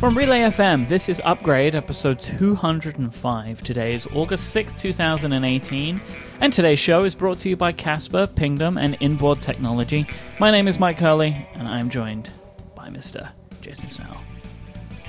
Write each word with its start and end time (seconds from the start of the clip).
From 0.00 0.16
Relay 0.16 0.40
FM, 0.40 0.88
this 0.88 1.10
is 1.10 1.20
Upgrade, 1.26 1.74
episode 1.74 2.18
205. 2.20 3.62
Today 3.62 3.92
is 3.92 4.06
August 4.14 4.56
6th, 4.56 4.80
2018, 4.80 6.00
and 6.40 6.50
today's 6.50 6.78
show 6.78 7.04
is 7.04 7.14
brought 7.14 7.38
to 7.40 7.50
you 7.50 7.56
by 7.58 7.72
Casper, 7.72 8.26
Pingdom, 8.26 8.78
and 8.78 8.96
Inboard 9.00 9.42
Technology. 9.42 10.06
My 10.38 10.50
name 10.50 10.68
is 10.68 10.78
Myke 10.78 10.98
Hurley, 10.98 11.46
and 11.52 11.68
I'm 11.68 11.90
joined 11.90 12.30
by 12.74 12.88
Mr. 12.88 13.30
Jason 13.60 13.90
Snell. 13.90 14.18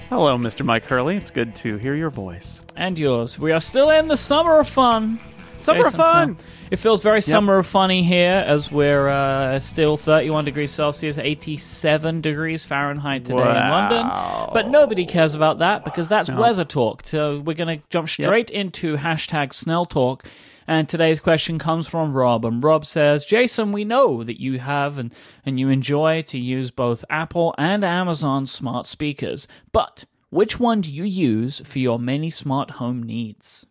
Hello, 0.10 0.38
Mr. 0.38 0.66
Myke 0.66 0.84
Hurley. 0.84 1.16
It's 1.16 1.32
good 1.32 1.56
to 1.56 1.78
hear 1.78 1.96
your 1.96 2.10
voice. 2.10 2.60
And 2.76 3.00
yours. 3.00 3.40
We 3.40 3.54
are 3.54 3.62
still 3.62 3.92
in 3.92 4.10
the 4.10 4.18
summer 4.18 4.60
of 4.60 4.68
fun. 4.68 5.22
Summer 5.62 5.84
Jason 5.84 5.98
fun. 5.98 6.38
It 6.72 6.78
feels 6.78 7.04
very 7.04 7.22
summer 7.22 7.58
of 7.58 7.68
funny 7.68 8.02
here 8.04 8.44
as 8.48 8.72
we're 8.72 9.08
uh, 9.08 9.60
still 9.60 9.98
31 9.98 10.46
degrees 10.46 10.72
Celsius, 10.72 11.18
87 11.18 12.22
degrees 12.22 12.64
Fahrenheit 12.64 13.26
today 13.26 13.40
in 13.42 13.70
London. 13.70 14.08
But 14.54 14.70
nobody 14.70 15.06
cares 15.06 15.36
about 15.36 15.60
that 15.60 15.84
because 15.84 16.08
that's 16.08 16.30
weather 16.32 16.64
talk. 16.64 17.06
So 17.06 17.40
we're 17.40 17.56
going 17.56 17.80
to 17.80 17.86
jump 17.90 18.08
straight 18.08 18.50
into 18.50 18.98
hashtag 18.98 19.54
Snell 19.54 19.86
Talk. 19.86 20.26
And 20.68 20.88
today's 20.88 21.20
question 21.20 21.60
comes 21.60 21.88
from 21.88 22.14
Rob. 22.14 22.46
And 22.46 22.64
Rob 22.64 22.86
says, 22.86 23.26
Jason, 23.26 23.74
we 23.74 23.84
know 23.84 24.24
that 24.24 24.40
you 24.40 24.60
have 24.60 24.98
and, 24.98 25.14
and 25.46 25.60
you 25.60 25.68
enjoy 25.68 26.22
to 26.24 26.40
use 26.40 26.72
both 26.72 27.04
Apple 27.10 27.54
and 27.58 27.84
Amazon 27.84 28.46
smart 28.46 28.88
speakers. 28.88 29.48
But 29.74 30.06
which 30.30 30.60
one 30.60 30.80
do 30.80 30.94
you 30.94 31.04
use 31.04 31.60
for 31.60 31.80
your 31.80 32.00
many 32.00 32.30
smart 32.30 32.72
home 32.72 33.04
needs? 33.04 33.66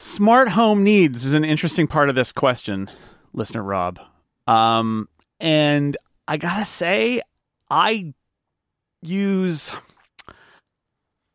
Smart 0.00 0.50
home 0.50 0.84
needs 0.84 1.24
is 1.24 1.32
an 1.32 1.44
interesting 1.44 1.88
part 1.88 2.08
of 2.08 2.14
this 2.14 2.30
question, 2.30 2.88
listener 3.32 3.62
Rob. 3.62 3.98
Um, 4.46 5.08
and 5.40 5.96
I 6.28 6.36
gotta 6.36 6.64
say, 6.64 7.20
I 7.68 8.14
use 9.02 9.72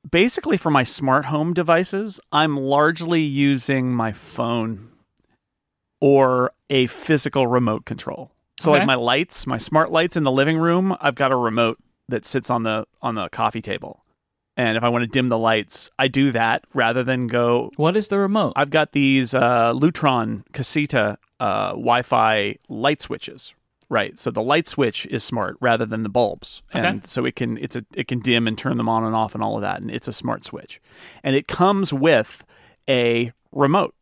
basically 0.10 0.56
for 0.58 0.72
my 0.72 0.84
smart 0.84 1.26
home 1.26 1.54
devices, 1.54 2.22
I'm 2.32 2.56
largely 2.58 3.22
using 3.22 3.94
my 3.94 4.14
phone 4.14 4.90
or 6.00 6.54
a 6.70 6.88
physical 6.88 7.48
remote 7.48 7.86
control. 7.86 8.32
So 8.60 8.72
Okay. 8.72 8.80
like 8.80 8.88
my 8.88 8.96
lights, 8.96 9.46
my 9.46 9.58
smart 9.58 9.92
lights 9.92 10.16
in 10.16 10.24
the 10.24 10.32
living 10.32 10.58
room, 10.58 10.96
I've 11.02 11.16
got 11.16 11.34
a 11.34 11.36
remote 11.36 11.80
that 12.08 12.26
sits 12.26 12.50
on 12.50 12.64
the 12.64 12.86
on 13.02 13.16
the 13.16 13.28
coffee 13.30 13.62
table. 13.62 14.03
And 14.56 14.78
if 14.78 14.84
I 14.84 14.90
want 14.90 15.02
to 15.04 15.08
dim 15.08 15.30
the 15.30 15.38
lights, 15.38 15.90
I 15.98 16.08
do 16.08 16.32
that 16.32 16.64
rather 16.74 17.04
than 17.04 17.28
go 17.28 17.72
What 17.76 17.98
is 17.98 18.10
the 18.10 18.20
remote? 18.20 18.54
I've 18.56 18.70
got 18.70 18.92
these 18.92 19.34
uh, 19.34 19.74
Lutron 19.74 20.44
Caseta 20.54 21.18
uh, 21.40 21.70
Wi-Fi 21.70 22.58
light 22.70 23.02
switches. 23.02 23.54
Right, 23.90 24.18
so 24.18 24.32
the 24.32 24.42
light 24.42 24.68
switch 24.68 25.06
is 25.08 25.24
smart 25.24 25.56
rather 25.60 25.86
than 25.86 26.02
the 26.02 26.10
bulbs, 26.10 26.64
Okay. 26.74 26.88
and 26.88 27.06
so 27.06 27.26
it 27.26 27.36
can 27.36 27.58
it's 27.60 27.76
a 27.76 27.86
it 27.94 28.08
can 28.08 28.20
dim 28.22 28.48
and 28.48 28.58
turn 28.58 28.78
them 28.78 28.90
on 28.90 29.04
and 29.04 29.14
off 29.14 29.36
and 29.36 29.44
all 29.44 29.56
of 29.56 29.62
that, 29.62 29.82
and 29.82 29.92
it's 29.92 30.08
a 30.08 30.14
smart 30.14 30.46
switch, 30.46 30.82
and 31.24 31.36
it 31.36 31.48
comes 31.48 31.94
with 31.94 32.44
a 32.90 33.34
remote, 33.52 33.94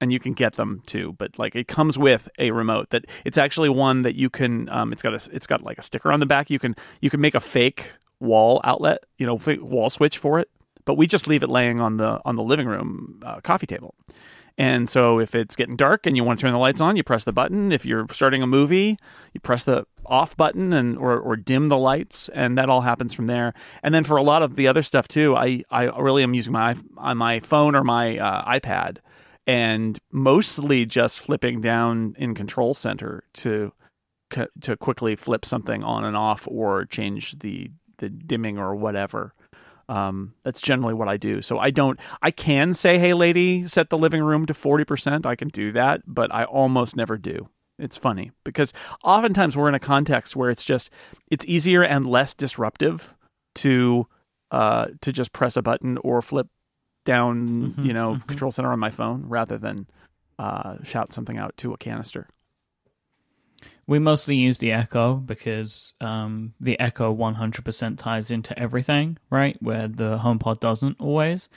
and 0.00 0.12
you 0.12 0.20
can 0.20 0.34
get 0.34 0.54
them 0.54 0.82
too, 0.86 1.16
but 1.18 1.36
like 1.36 1.56
it 1.56 1.66
comes 1.66 1.98
with 1.98 2.28
a 2.38 2.52
remote 2.52 2.90
that 2.90 3.06
it's 3.24 3.38
actually 3.38 3.70
one 3.70 4.02
that 4.02 4.14
you 4.14 4.30
can 4.30 4.68
um, 4.68 4.92
it's 4.92 5.02
got 5.02 5.14
a 5.14 5.34
it's 5.34 5.48
got 5.48 5.62
like 5.62 5.78
a 5.78 5.82
sticker 5.82 6.12
on 6.12 6.20
the 6.20 6.26
back. 6.26 6.48
You 6.48 6.60
can 6.60 6.76
you 7.00 7.10
can 7.10 7.20
make 7.20 7.34
a 7.34 7.40
fake 7.40 7.92
wall 8.20 8.60
outlet, 8.64 9.04
you 9.18 9.26
know, 9.26 9.40
wall 9.60 9.90
switch 9.90 10.18
for 10.18 10.38
it, 10.38 10.48
but 10.84 10.94
we 10.94 11.06
just 11.06 11.26
leave 11.26 11.42
it 11.42 11.50
laying 11.50 11.80
on 11.80 11.96
the 11.96 12.20
on 12.24 12.36
the 12.36 12.42
living 12.42 12.66
room 12.66 13.22
uh, 13.24 13.40
coffee 13.40 13.66
table. 13.66 13.94
And 14.58 14.90
so 14.90 15.18
if 15.20 15.34
it's 15.34 15.56
getting 15.56 15.76
dark 15.76 16.06
and 16.06 16.16
you 16.16 16.24
want 16.24 16.38
to 16.38 16.44
turn 16.44 16.52
the 16.52 16.58
lights 16.58 16.82
on, 16.82 16.96
you 16.96 17.02
press 17.02 17.24
the 17.24 17.32
button. 17.32 17.72
If 17.72 17.86
you're 17.86 18.06
starting 18.10 18.42
a 18.42 18.46
movie, 18.46 18.98
you 19.32 19.40
press 19.40 19.64
the 19.64 19.86
off 20.04 20.36
button 20.36 20.74
and 20.74 20.98
or, 20.98 21.18
or 21.18 21.36
dim 21.36 21.68
the 21.68 21.78
lights, 21.78 22.28
and 22.30 22.58
that 22.58 22.68
all 22.68 22.82
happens 22.82 23.14
from 23.14 23.26
there. 23.26 23.54
And 23.82 23.94
then 23.94 24.04
for 24.04 24.18
a 24.18 24.22
lot 24.22 24.42
of 24.42 24.56
the 24.56 24.68
other 24.68 24.82
stuff 24.82 25.08
too, 25.08 25.34
I, 25.34 25.62
I 25.70 25.84
really 25.84 26.22
am 26.22 26.34
using 26.34 26.52
my 26.52 26.76
on 26.98 27.16
my 27.16 27.40
phone 27.40 27.74
or 27.74 27.84
my 27.84 28.18
uh, 28.18 28.44
iPad, 28.58 28.98
and 29.46 29.98
mostly 30.12 30.84
just 30.84 31.20
flipping 31.20 31.60
down 31.60 32.14
in 32.18 32.34
Control 32.34 32.74
Center 32.74 33.24
to 33.34 33.72
to 34.60 34.76
quickly 34.76 35.16
flip 35.16 35.44
something 35.44 35.82
on 35.82 36.04
and 36.04 36.16
off 36.16 36.46
or 36.50 36.84
change 36.84 37.38
the 37.38 37.70
the 38.00 38.10
dimming 38.10 38.58
or 38.58 38.74
whatever. 38.74 39.32
Um, 39.88 40.34
that's 40.44 40.60
generally 40.60 40.94
what 40.94 41.08
I 41.08 41.16
do. 41.16 41.40
So 41.42 41.58
I 41.58 41.70
don't. 41.70 41.98
I 42.22 42.30
can 42.30 42.74
say, 42.74 42.98
"Hey, 42.98 43.14
lady, 43.14 43.66
set 43.66 43.90
the 43.90 43.98
living 43.98 44.22
room 44.22 44.46
to 44.46 44.54
forty 44.54 44.84
percent." 44.84 45.24
I 45.26 45.34
can 45.36 45.48
do 45.48 45.72
that, 45.72 46.02
but 46.06 46.32
I 46.34 46.44
almost 46.44 46.94
never 46.96 47.16
do. 47.16 47.48
It's 47.78 47.96
funny 47.96 48.30
because 48.44 48.72
oftentimes 49.02 49.56
we're 49.56 49.68
in 49.68 49.74
a 49.74 49.80
context 49.80 50.36
where 50.36 50.50
it's 50.50 50.64
just 50.64 50.90
it's 51.30 51.44
easier 51.46 51.82
and 51.82 52.06
less 52.06 52.34
disruptive 52.34 53.14
to 53.56 54.06
uh, 54.50 54.88
to 55.00 55.12
just 55.12 55.32
press 55.32 55.56
a 55.56 55.62
button 55.62 55.96
or 56.04 56.20
flip 56.22 56.48
down, 57.04 57.72
Mhm, 57.76 57.84
you 57.84 57.92
know, 57.92 58.16
mhm. 58.16 58.26
control 58.26 58.52
center 58.52 58.70
on 58.72 58.78
my 58.78 58.90
phone 58.90 59.24
rather 59.26 59.56
than 59.58 59.86
uh, 60.38 60.76
shout 60.84 61.12
something 61.12 61.38
out 61.38 61.56
to 61.56 61.72
a 61.72 61.76
canister. 61.78 62.28
We 63.90 63.98
mostly 63.98 64.36
use 64.36 64.58
the 64.58 64.70
Echo 64.70 65.16
because 65.16 65.94
um, 66.00 66.54
the 66.60 66.78
Echo 66.78 67.12
100% 67.12 67.98
ties 67.98 68.30
into 68.30 68.56
everything, 68.56 69.18
right? 69.30 69.56
Where 69.60 69.88
the 69.88 70.18
HomePod 70.18 70.60
doesn't 70.60 71.00
always. 71.00 71.48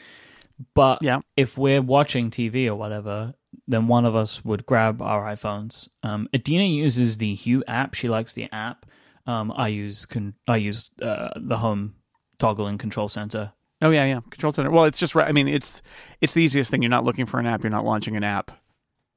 But 0.73 1.03
Yeah. 1.03 1.19
if 1.37 1.59
we're 1.59 1.83
watching 1.83 2.31
TV 2.31 2.65
or 2.65 2.73
whatever, 2.73 3.35
then 3.67 3.87
one 3.87 4.03
of 4.03 4.15
us 4.15 4.43
would 4.43 4.65
grab 4.65 4.99
our 4.99 5.31
iPhones. 5.31 5.87
Um, 6.01 6.27
Adina 6.33 6.63
uses 6.63 7.19
the 7.19 7.35
Hue 7.35 7.63
app. 7.67 7.93
She 7.93 8.09
likes 8.09 8.33
the 8.33 8.51
app. 8.51 8.87
Um, 9.27 9.53
I 9.55 9.67
use 9.67 10.07
con- 10.07 10.33
I 10.47 10.57
use 10.57 10.89
uh, 11.03 11.29
the 11.35 11.57
home 11.57 11.93
toggle 12.39 12.65
and 12.65 12.79
control 12.79 13.09
center. 13.09 13.53
Oh 13.79 13.91
yeah, 13.91 14.05
yeah. 14.05 14.21
Control 14.31 14.51
center. 14.51 14.71
Well, 14.71 14.85
it's 14.85 14.97
just 14.99 15.13
right. 15.13 15.27
I 15.27 15.33
mean, 15.33 15.47
it's 15.47 15.83
it's 16.19 16.33
the 16.33 16.41
easiest 16.41 16.71
thing. 16.71 16.81
You're 16.81 16.89
not 16.89 17.05
looking 17.05 17.27
for 17.27 17.39
an 17.39 17.45
app. 17.45 17.61
You're 17.63 17.69
not 17.69 17.85
launching 17.85 18.15
an 18.15 18.23
app. 18.23 18.51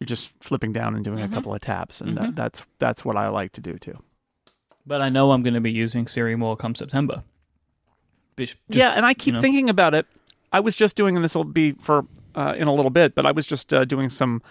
You're 0.01 0.07
just 0.07 0.33
flipping 0.43 0.73
down 0.73 0.95
and 0.95 1.03
doing 1.05 1.19
Mhm. 1.21 1.25
a 1.25 1.29
couple 1.29 1.55
of 1.55 1.61
taps, 1.63 2.01
and 2.01 2.17
Mhm. 2.17 2.21
that, 2.21 2.35
that's 2.35 2.63
that's 2.79 3.05
what 3.05 3.17
I 3.17 3.29
like 3.29 3.53
to 3.53 3.61
do 3.61 3.79
too. 3.79 3.99
But 4.87 5.01
I 5.01 5.09
know 5.09 5.33
I'm 5.33 5.43
going 5.43 5.55
to 5.55 5.61
be 5.61 5.73
using 5.73 6.07
Siri 6.07 6.37
more 6.37 6.57
come 6.57 6.75
September. 6.75 7.25
Just- 8.39 8.57
yeah, 8.69 8.91
and 8.91 9.07
I 9.07 9.15
keep 9.15 9.35
know. 9.35 9.41
thinking 9.41 9.71
about 9.71 9.95
it. 9.95 10.07
I 10.53 10.61
was 10.61 10.77
just 10.77 10.97
doing, 10.97 11.17
and 11.17 11.25
this 11.25 11.35
will 11.35 11.45
be 11.45 11.73
for 11.73 12.07
uh, 12.35 12.55
in 12.57 12.69
a 12.69 12.75
little 12.75 12.91
bit, 12.91 13.15
but 13.15 13.25
I 13.25 13.33
was 13.33 13.47
just 13.47 13.73
uh, 13.73 13.87
doing 13.87 14.11
some 14.11 14.43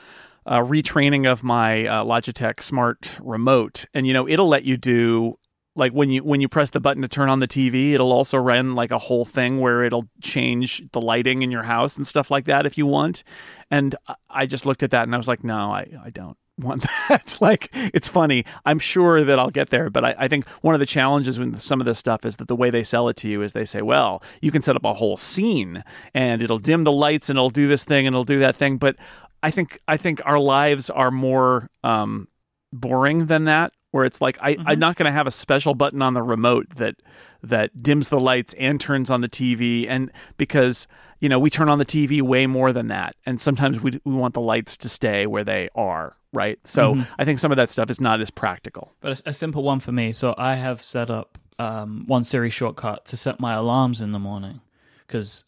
uh, 0.48 0.60
retraining 0.60 1.32
of 1.32 1.44
my 1.44 1.86
uh, 1.86 2.04
Logitech 2.04 2.64
Smart 2.64 3.18
Remote, 3.22 3.86
and 3.94 4.08
you 4.08 4.14
know, 4.14 4.28
it'll 4.28 4.48
let 4.48 4.64
you 4.64 4.76
do 4.78 5.38
like 5.76 5.92
when 5.92 6.10
you 6.10 6.24
when 6.24 6.42
you 6.42 6.48
press 6.48 6.70
the 6.70 6.80
button 6.80 7.02
to 7.02 7.08
turn 7.08 7.30
on 7.30 7.40
the 7.40 7.48
TV, 7.48 7.94
it'll 7.94 8.14
also 8.14 8.38
run 8.38 8.76
like 8.76 8.92
a 8.92 8.98
whole 8.98 9.26
thing 9.26 9.60
where 9.60 9.84
it'll 9.84 10.08
change 10.22 10.82
the 10.92 11.02
lighting 11.02 11.42
in 11.42 11.52
your 11.52 11.64
house 11.64 11.98
and 11.98 12.08
stuff 12.08 12.32
like 12.32 12.46
that 12.46 12.66
if 12.66 12.78
you 12.78 12.86
want. 12.86 13.24
And 13.70 13.96
I- 14.30 14.46
just 14.46 14.66
looked 14.66 14.84
at 14.84 14.92
that 14.92 15.04
and 15.04 15.14
I 15.14 15.18
was 15.18 15.28
like, 15.28 15.44
no, 15.44 15.72
I 15.74 15.88
I 16.04 16.10
don't 16.12 16.38
want 16.58 16.86
that. 17.10 17.38
like, 17.42 17.70
it's 17.74 18.08
funny. 18.08 18.46
I'm 18.66 18.80
sure 18.80 19.26
that 19.26 19.38
I'll 19.38 19.50
get 19.50 19.70
there, 19.72 19.90
but 19.90 20.06
I, 20.06 20.16
I 20.18 20.28
think 20.30 20.48
one 20.62 20.74
of 20.74 20.80
the 20.80 20.86
challenges 20.86 21.38
with 21.38 21.60
some 21.60 21.82
of 21.82 21.86
this 21.86 22.00
stuff 22.00 22.26
is 22.26 22.38
that 22.38 22.48
the 22.48 22.56
way 22.56 22.70
they 22.70 22.84
sell 22.84 23.10
it 23.10 23.18
to 23.18 23.28
you 23.28 23.42
is 23.42 23.52
they 23.52 23.66
say, 23.66 23.82
well, 23.82 24.24
you 24.42 24.52
can 24.52 24.62
set 24.62 24.78
up 24.78 24.86
a 24.86 24.94
whole 24.94 25.18
scene 25.18 25.84
and 26.14 26.42
it'll 26.42 26.60
dim 26.60 26.86
the 26.86 26.92
lights 26.94 27.30
and 27.30 27.38
it'll 27.38 27.50
do 27.50 27.68
this 27.68 27.84
thing 27.84 28.08
and 28.08 28.14
it'll 28.14 28.24
do 28.24 28.40
that 28.40 28.56
thing. 28.56 28.78
But 28.78 28.96
I 29.44 29.52
think 29.52 29.80
I 29.88 29.98
think 29.98 30.22
our 30.26 30.40
lives 30.40 30.90
are 30.90 31.12
more 31.12 31.70
um, 31.84 32.30
boring 32.72 33.26
than 33.26 33.46
that. 33.46 33.74
Where 33.96 34.04
it's 34.04 34.20
like 34.20 34.38
I, 34.42 34.58
I'm 34.66 34.78
not 34.78 34.98
going 34.98 35.06
to 35.06 35.14
have 35.14 35.26
a 35.26 35.32
special 35.32 35.74
button 35.74 36.02
on 36.02 36.16
the 36.16 36.22
remote 36.22 36.70
that 36.76 36.98
that 37.44 37.82
dims 37.82 38.10
the 38.10 38.20
lights 38.20 38.54
and 38.60 38.78
turns 38.78 39.10
on 39.10 39.22
the 39.22 39.30
TV, 39.30 39.88
and 39.88 40.12
because 40.36 40.86
you 41.22 41.30
know 41.30 41.40
we 41.40 41.50
turn 41.50 41.70
on 41.70 41.80
the 41.80 41.86
TV 41.86 42.22
way 42.22 42.46
more 42.46 42.74
than 42.74 42.90
that, 42.90 43.16
and 43.26 43.40
sometimes 43.40 43.80
we 43.82 44.02
we 44.04 44.14
want 44.14 44.34
the 44.34 44.42
lights 44.42 44.76
to 44.76 44.90
stay 44.90 45.26
where 45.28 45.46
they 45.46 45.70
are, 45.76 46.18
right? 46.34 46.60
So 46.68 47.02
I 47.18 47.24
think 47.24 47.40
some 47.40 47.54
of 47.54 47.56
that 47.56 47.72
stuff 47.72 47.90
is 47.90 48.02
not 48.02 48.20
as 48.20 48.30
practical. 48.30 48.92
But 49.00 49.22
a, 49.22 49.30
a 49.30 49.34
simple 49.34 49.64
one 49.64 49.80
for 49.80 49.94
me. 49.94 50.12
So 50.12 50.36
I 50.38 50.56
have 50.56 50.82
set 50.82 51.10
up 51.10 51.38
um, 51.58 52.04
one 52.06 52.26
Siri 52.26 52.50
shortcut 52.50 53.06
to 53.06 53.16
set 53.16 53.40
my 53.40 53.54
alarms 53.54 54.02
in 54.02 54.12
the 54.12 54.20
morning 54.20 54.60
because 55.08 55.46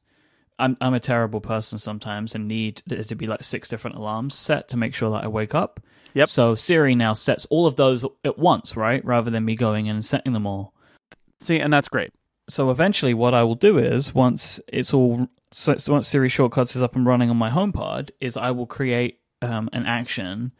I'm 0.58 0.78
I'm 0.80 0.94
a 0.94 1.02
terrible 1.02 1.42
person 1.42 1.80
sometimes 1.80 2.34
and 2.34 2.48
need 2.48 2.82
to 2.88 3.14
be 3.14 3.26
like 3.26 3.44
six 3.44 3.68
different 3.68 3.98
alarms 3.98 4.36
set 4.36 4.70
to 4.70 4.78
make 4.78 4.96
sure 4.96 5.12
that 5.12 5.26
I 5.26 5.28
wake 5.28 5.54
up. 5.54 5.82
Yep. 6.14 6.30
So 6.30 6.56
Siri 6.56 6.96
now 6.96 7.14
sets 7.14 7.46
all 7.46 7.68
of 7.68 7.76
those 7.76 8.06
at 8.24 8.38
once, 8.38 8.76
right? 8.76 9.04
Rather 9.06 9.32
than 9.32 9.46
me 9.46 9.56
going 9.56 9.88
in 9.88 9.96
and 9.96 10.06
setting 10.06 10.34
them 10.34 10.48
all. 10.48 10.74
See, 11.40 11.60
and 11.60 11.72
that's 11.72 11.88
great. 11.88 12.12
So 12.50 12.72
eventually, 12.72 13.14
what 13.14 13.34
I 13.34 13.44
will 13.44 13.56
do 13.56 13.78
is 13.78 14.16
once 14.16 14.60
it's 14.68 14.94
all 14.94 15.28
so, 15.52 15.76
so 15.78 15.94
once 15.94 16.08
Siri 16.08 16.30
shortcuts 16.30 16.76
is 16.76 16.82
up 16.82 16.96
and 16.96 17.06
running 17.06 17.30
on 17.30 17.38
my 17.38 17.50
HomePod, 17.50 18.12
is 18.20 18.36
I 18.38 18.52
will 18.52 18.66
create 18.66 19.20
um, 19.42 19.70
an 19.74 19.86
action 19.86 20.52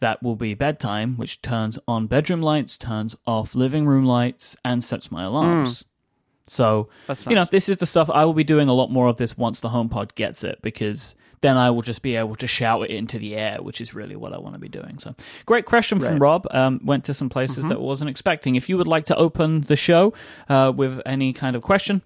that 0.00 0.22
will 0.22 0.36
be 0.36 0.54
bedtime, 0.54 1.16
which 1.16 1.40
turns 1.42 1.78
on 1.88 2.06
bedroom 2.06 2.42
lights, 2.42 2.76
turns 2.76 3.16
off 3.26 3.54
living 3.54 3.86
room 3.86 4.04
lights, 4.04 4.56
and 4.64 4.84
sets 4.84 5.10
my 5.10 5.24
alarms. 5.24 5.84
So 6.46 6.88
That's 7.06 7.26
you 7.26 7.34
know 7.34 7.44
this 7.44 7.68
is 7.68 7.78
the 7.78 7.86
stuff 7.86 8.08
I 8.10 8.24
will 8.24 8.34
be 8.34 8.44
doing 8.44 8.68
a 8.68 8.72
lot 8.72 8.90
more 8.90 9.08
of 9.08 9.16
this 9.16 9.36
once 9.36 9.60
the 9.60 9.70
HomePod 9.70 10.14
gets 10.14 10.44
it 10.44 10.60
because 10.62 11.16
then 11.46 11.56
I 11.56 11.70
will 11.70 11.82
just 11.82 12.02
be 12.02 12.16
able 12.16 12.36
to 12.36 12.46
shout 12.46 12.82
it 12.82 12.90
into 12.90 13.18
the 13.18 13.36
air, 13.36 13.58
which 13.62 13.80
is 13.80 13.94
really 13.94 14.16
what 14.16 14.32
I 14.32 14.38
want 14.38 14.54
to 14.54 14.60
be 14.60 14.68
doing. 14.68 14.98
So, 14.98 15.14
great 15.46 15.64
question 15.64 16.00
from 16.00 16.14
Right. 16.14 16.20
Rob. 16.20 16.46
Um, 16.50 16.80
went 16.84 17.04
to 17.04 17.14
some 17.14 17.28
places 17.28 17.64
that 17.64 17.76
I 17.76 17.80
wasn't 17.80 18.10
expecting. 18.10 18.56
If 18.56 18.68
you 18.68 18.76
would 18.76 18.88
like 18.88 19.04
to 19.06 19.16
open 19.16 19.62
the 19.62 19.76
show 19.76 20.12
uh, 20.48 20.72
with 20.74 21.00
any 21.06 21.32
kind 21.32 21.54
of 21.54 21.62
question, 21.62 22.02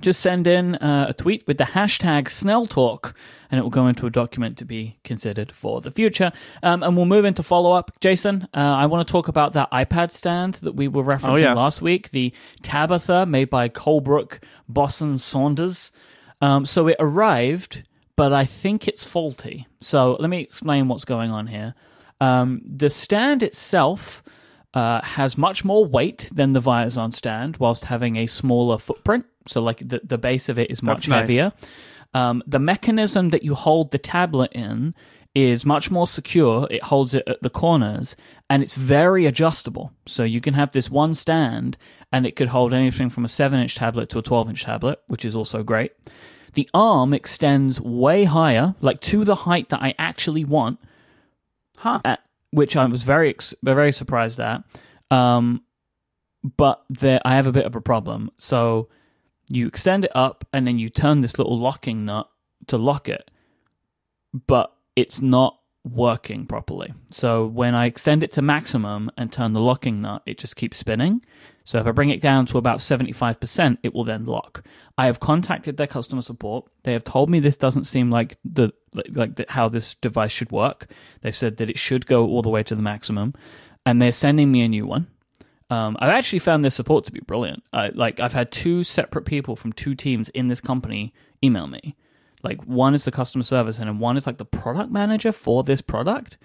just 0.00 0.20
send 0.20 0.46
in 0.46 0.74
uh, 0.76 1.06
a 1.08 1.14
tweet 1.14 1.46
with 1.46 1.58
the 1.58 1.64
hashtag 1.64 2.28
Snell 2.28 2.66
Talk, 2.66 3.14
and 3.50 3.58
it 3.58 3.62
will 3.62 3.70
go 3.70 3.86
into 3.86 4.06
a 4.06 4.10
document 4.10 4.58
to 4.58 4.64
be 4.64 4.98
considered 5.02 5.50
for 5.50 5.80
the 5.80 5.90
future. 5.90 6.30
Um, 6.62 6.82
and 6.82 6.94
we'll 6.94 7.06
move 7.06 7.24
into 7.24 7.42
follow 7.42 7.72
up. 7.72 7.92
Jason, 8.00 8.46
uh, 8.54 8.58
I 8.58 8.86
want 8.86 9.06
to 9.06 9.10
talk 9.10 9.28
about 9.28 9.54
that 9.54 9.70
iPad 9.70 10.12
stand 10.12 10.54
that 10.56 10.74
we 10.74 10.88
were 10.88 11.02
referencing 11.02 11.40
yes. 11.40 11.56
last 11.56 11.80
week, 11.80 12.10
the 12.10 12.32
Tabetha 12.62 13.26
made 13.26 13.48
by 13.48 13.68
Colebrook 13.68 14.40
Bosson 14.68 15.16
Saunders. 15.16 15.90
Um, 16.40 16.66
so 16.66 16.86
it 16.86 16.96
arrived, 17.00 17.88
but 18.18 18.32
I 18.32 18.44
think 18.44 18.88
it's 18.88 19.04
faulty. 19.04 19.68
So 19.80 20.16
let 20.18 20.28
me 20.28 20.40
explain 20.40 20.88
what's 20.88 21.04
going 21.04 21.30
on 21.30 21.46
here. 21.46 21.74
Um, 22.20 22.60
the 22.64 22.90
stand 22.90 23.44
itself 23.44 24.24
uh, 24.74 25.00
has 25.02 25.38
much 25.38 25.64
more 25.64 25.84
weight 25.84 26.28
than 26.32 26.52
the 26.52 26.60
Viazon 26.60 27.14
stand, 27.14 27.58
whilst 27.58 27.84
having 27.84 28.16
a 28.16 28.26
smaller 28.26 28.76
footprint. 28.76 29.24
So, 29.46 29.62
like 29.62 29.88
the 29.88 30.00
the 30.02 30.18
base 30.18 30.48
of 30.48 30.58
it 30.58 30.68
is 30.70 30.82
much 30.82 31.06
That's 31.06 31.08
nice. 31.08 31.20
heavier. 31.20 31.52
Um, 32.12 32.42
the 32.44 32.58
mechanism 32.58 33.30
that 33.30 33.44
you 33.44 33.54
hold 33.54 33.92
the 33.92 33.98
tablet 33.98 34.52
in 34.52 34.94
is 35.32 35.64
much 35.64 35.90
more 35.90 36.08
secure. 36.08 36.66
It 36.70 36.82
holds 36.82 37.14
it 37.14 37.22
at 37.28 37.40
the 37.42 37.50
corners, 37.50 38.16
and 38.50 38.62
it's 38.64 38.74
very 38.74 39.26
adjustable. 39.26 39.92
So 40.06 40.24
you 40.24 40.40
can 40.40 40.54
have 40.54 40.72
this 40.72 40.90
one 40.90 41.14
stand, 41.14 41.78
and 42.10 42.26
it 42.26 42.34
could 42.34 42.48
hold 42.48 42.72
anything 42.72 43.10
from 43.10 43.24
a 43.24 43.28
seven-inch 43.28 43.76
tablet 43.76 44.08
to 44.10 44.18
a 44.18 44.22
twelve-inch 44.22 44.64
tablet, 44.64 44.98
which 45.06 45.24
is 45.24 45.36
also 45.36 45.62
great. 45.62 45.92
The 46.54 46.68
arm 46.72 47.12
extends 47.12 47.80
way 47.80 48.24
higher, 48.24 48.74
like 48.80 49.00
to 49.02 49.24
the 49.24 49.34
height 49.34 49.68
that 49.68 49.82
I 49.82 49.94
actually 49.98 50.44
want, 50.44 50.78
Huh. 51.78 52.00
at, 52.04 52.20
which 52.50 52.76
I 52.76 52.84
was 52.86 53.02
very 53.04 53.34
very 53.62 53.92
surprised 53.92 54.40
at. 54.40 54.64
Um, 55.10 55.62
but 56.56 56.84
there, 56.88 57.20
I 57.24 57.34
have 57.34 57.46
a 57.46 57.52
bit 57.52 57.66
of 57.66 57.76
a 57.76 57.80
problem. 57.80 58.30
So 58.36 58.88
you 59.48 59.66
extend 59.66 60.04
it 60.04 60.12
up, 60.14 60.44
and 60.52 60.66
then 60.66 60.78
you 60.78 60.88
turn 60.88 61.20
this 61.20 61.38
little 61.38 61.58
locking 61.58 62.04
nut 62.04 62.28
to 62.66 62.76
lock 62.76 63.08
it, 63.08 63.30
but 64.46 64.74
it's 64.96 65.20
not 65.20 65.58
working 65.84 66.46
properly. 66.46 66.92
So 67.10 67.46
when 67.46 67.74
I 67.74 67.86
extend 67.86 68.22
it 68.22 68.32
to 68.32 68.42
maximum 68.42 69.10
and 69.16 69.32
turn 69.32 69.52
the 69.52 69.60
locking 69.60 70.02
nut, 70.02 70.22
it 70.26 70.38
just 70.38 70.56
keeps 70.56 70.76
spinning. 70.76 71.24
So 71.68 71.78
if 71.78 71.86
I 71.86 71.90
bring 71.90 72.08
it 72.08 72.22
down 72.22 72.46
to 72.46 72.56
about 72.56 72.78
75%, 72.78 73.76
it 73.82 73.92
will 73.92 74.04
then 74.04 74.24
lock. 74.24 74.64
I 74.96 75.04
have 75.04 75.20
contacted 75.20 75.76
their 75.76 75.86
customer 75.86 76.22
support. 76.22 76.64
They 76.84 76.94
have 76.94 77.04
told 77.04 77.28
me 77.28 77.40
this 77.40 77.58
doesn't 77.58 77.84
seem 77.84 78.10
like 78.10 78.38
the 78.42 78.72
like, 78.94 79.36
the, 79.36 79.44
how 79.50 79.68
this 79.68 79.94
device 79.96 80.32
should 80.32 80.50
work. 80.50 80.90
They 81.20 81.30
said 81.30 81.58
that 81.58 81.68
it 81.68 81.78
should 81.78 82.06
go 82.06 82.26
all 82.26 82.40
the 82.40 82.48
way 82.48 82.62
to 82.62 82.74
the 82.74 82.80
maximum, 82.80 83.34
and 83.84 84.00
they're 84.00 84.12
sending 84.12 84.50
me 84.50 84.62
a 84.62 84.68
new 84.68 84.86
one. 84.86 85.08
Um, 85.68 85.98
I've 86.00 86.08
actually 86.08 86.38
found 86.38 86.64
their 86.64 86.70
support 86.70 87.04
to 87.04 87.12
be 87.12 87.20
brilliant. 87.20 87.62
I, 87.70 87.88
like 87.88 88.18
I've 88.18 88.32
had 88.32 88.50
two 88.50 88.82
separate 88.82 89.26
people 89.26 89.54
from 89.54 89.74
two 89.74 89.94
teams 89.94 90.30
in 90.30 90.48
this 90.48 90.62
company 90.62 91.12
email 91.44 91.66
me. 91.66 91.96
Like 92.42 92.64
one 92.64 92.94
is 92.94 93.04
the 93.04 93.10
customer 93.10 93.44
service, 93.44 93.78
and 93.78 94.00
one 94.00 94.16
is 94.16 94.26
like 94.26 94.38
the 94.38 94.46
product 94.46 94.90
manager 94.90 95.32
for 95.32 95.62
this 95.64 95.82
product. 95.82 96.38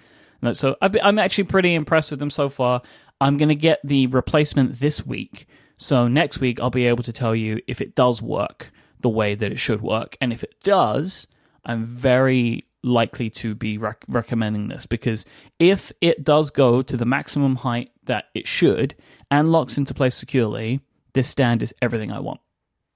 So 0.51 0.75
been, 0.81 1.01
I'm 1.01 1.17
actually 1.17 1.45
pretty 1.45 1.73
impressed 1.73 2.11
with 2.11 2.19
them 2.19 2.29
so 2.29 2.49
far. 2.49 2.81
I'm 3.21 3.37
going 3.37 3.49
to 3.49 3.55
get 3.55 3.79
the 3.83 4.07
replacement 4.07 4.79
this 4.79 5.05
week. 5.05 5.47
So 5.77 6.07
next 6.07 6.39
week 6.39 6.59
I'll 6.59 6.69
be 6.69 6.87
able 6.87 7.03
to 7.03 7.13
tell 7.13 7.35
you 7.35 7.61
if 7.67 7.81
it 7.81 7.95
does 7.95 8.21
work 8.21 8.71
the 8.99 9.09
way 9.09 9.35
that 9.35 9.51
it 9.51 9.59
should 9.59 9.81
work, 9.81 10.15
and 10.21 10.31
if 10.31 10.43
it 10.43 10.55
does, 10.63 11.27
I'm 11.65 11.85
very 11.85 12.65
likely 12.83 13.29
to 13.29 13.55
be 13.55 13.77
rec- 13.77 14.03
recommending 14.07 14.67
this 14.67 14.85
because 14.85 15.25
if 15.59 15.91
it 16.01 16.23
does 16.23 16.49
go 16.51 16.81
to 16.81 16.97
the 16.97 17.05
maximum 17.05 17.57
height 17.57 17.91
that 18.03 18.25
it 18.33 18.47
should 18.47 18.95
and 19.31 19.51
locks 19.51 19.77
into 19.77 19.93
place 19.93 20.15
securely, 20.15 20.81
this 21.13 21.27
stand 21.27 21.63
is 21.63 21.73
everything 21.81 22.11
I 22.11 22.19
want 22.19 22.41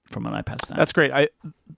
from 0.08 0.26
an 0.26 0.32
iPad 0.32 0.64
stand. 0.64 0.80
That's 0.80 0.92
great. 0.92 1.10
I 1.12 1.28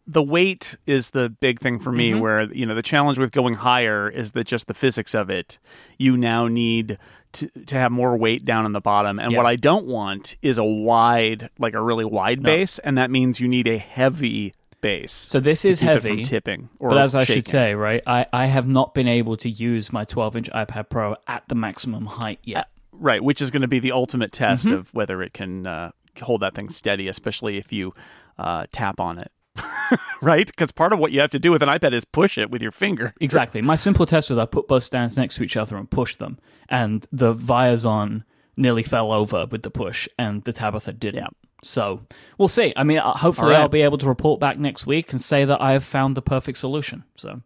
the 0.07 0.23
weight 0.23 0.77
is 0.87 1.11
the 1.11 1.29
big 1.29 1.61
thing 1.61 1.79
for 1.81 1.93
me. 1.93 2.15
Where 2.15 2.53
you 2.53 2.65
know 2.67 2.75
the 2.75 2.83
challenge 2.83 3.19
with 3.19 3.33
going 3.33 3.55
higher 3.55 4.09
is 4.09 4.33
that 4.33 4.47
just 4.47 4.67
the 4.67 4.75
physics 4.75 5.15
of 5.15 5.31
it. 5.31 5.59
You 5.99 6.17
now 6.17 6.49
need 6.49 6.99
to 7.33 7.49
to 7.67 7.75
have 7.77 7.93
more 7.93 8.17
weight 8.17 8.45
down 8.45 8.67
in 8.67 8.73
the 8.73 8.81
bottom, 8.81 9.19
and 9.19 9.33
Yeah. 9.33 9.39
what 9.39 9.47
I 9.47 9.57
don't 9.57 9.87
want 9.87 10.37
is 10.43 10.59
a 10.59 10.65
wide, 10.65 11.51
like 11.59 11.75
a 11.75 11.83
really 11.83 12.05
wide 12.05 12.43
base, 12.43 12.79
and 12.81 12.97
that 12.99 13.11
means 13.11 13.41
you 13.41 13.49
need 13.49 13.67
a 13.69 13.79
heavy 13.79 14.55
base. 14.81 15.13
so 15.13 15.39
this 15.41 15.65
is 15.65 15.81
heavy. 15.81 16.25
tipping. 16.25 16.71
Or 16.79 16.89
But 16.89 16.99
as 16.99 17.15
I 17.15 17.25
should 17.25 17.47
say, 17.47 17.75
right, 17.75 18.03
I, 18.07 18.25
I 18.33 18.47
have 18.47 18.67
not 18.67 18.95
been 18.95 19.07
able 19.09 19.37
to 19.37 19.51
use 19.51 19.93
my 19.93 20.05
12 20.07 20.37
inch 20.37 20.51
iPad 20.53 20.89
Pro 20.89 21.17
at 21.29 21.47
the 21.49 21.55
maximum 21.55 22.07
height 22.07 22.39
yet. 22.45 22.69
right, 22.93 23.23
which 23.23 23.43
is 23.43 23.51
going 23.51 23.61
to 23.63 23.69
be 23.69 23.79
the 23.79 23.93
ultimate 23.93 24.33
test 24.33 24.67
Mm-hmm. 24.67 24.77
of 24.77 24.95
whether 24.95 25.23
it 25.23 25.35
can 25.35 25.67
uh, 25.67 25.91
hold 26.23 26.41
that 26.41 26.55
thing 26.55 26.71
steady, 26.71 27.09
especially 27.09 27.59
if 27.59 27.73
you 27.75 27.93
uh, 28.41 28.67
tap 28.73 29.01
on 29.01 29.19
it. 29.19 29.31
right? 30.23 30.47
Because 30.47 30.73
part 30.73 30.93
of 30.93 30.99
what 30.99 31.13
you 31.13 31.21
have 31.21 31.31
to 31.31 31.39
do 31.39 31.51
with 31.51 31.63
an 31.63 31.69
iPad 31.69 31.93
is 31.93 32.05
push 32.05 32.39
it 32.39 32.51
with 32.51 32.63
your 32.63 32.71
finger. 32.71 33.15
Exactly. 33.21 33.61
My 33.63 33.77
simple 33.77 34.07
test 34.07 34.31
was 34.31 34.39
I 34.39 34.47
put 34.47 34.69
both 34.69 34.85
stands 34.85 35.17
next 35.17 35.37
to 35.37 35.43
each 35.43 35.57
other 35.57 35.77
and 35.77 35.91
pushed 35.91 36.19
them, 36.19 36.39
and 36.69 37.07
the 37.13 37.35
Viazon 37.35 38.25
nearly 38.57 38.83
fell 38.83 39.13
over 39.13 39.47
with 39.47 39.63
the 39.63 39.71
push, 39.71 40.09
and 40.19 40.45
the 40.45 40.53
Tabetha 40.53 40.99
didn't. 40.99 41.23
Yeah. 41.23 41.29
So 41.63 42.01
we'll 42.39 42.49
see. 42.49 42.73
I 42.77 42.85
mean, 42.85 42.99
uh, 42.99 43.13
hopefully, 43.13 43.53
right. 43.53 43.61
I'll 43.61 43.69
be 43.69 43.83
able 43.83 43.99
to 43.99 44.09
report 44.09 44.41
back 44.41 44.59
next 44.59 44.87
week 44.87 45.13
and 45.13 45.21
say 45.21 45.45
that 45.45 45.61
I 45.61 45.73
have 45.73 45.85
found 45.85 46.17
the 46.17 46.23
perfect 46.23 46.59
solution. 46.59 47.05
So, 47.17 47.43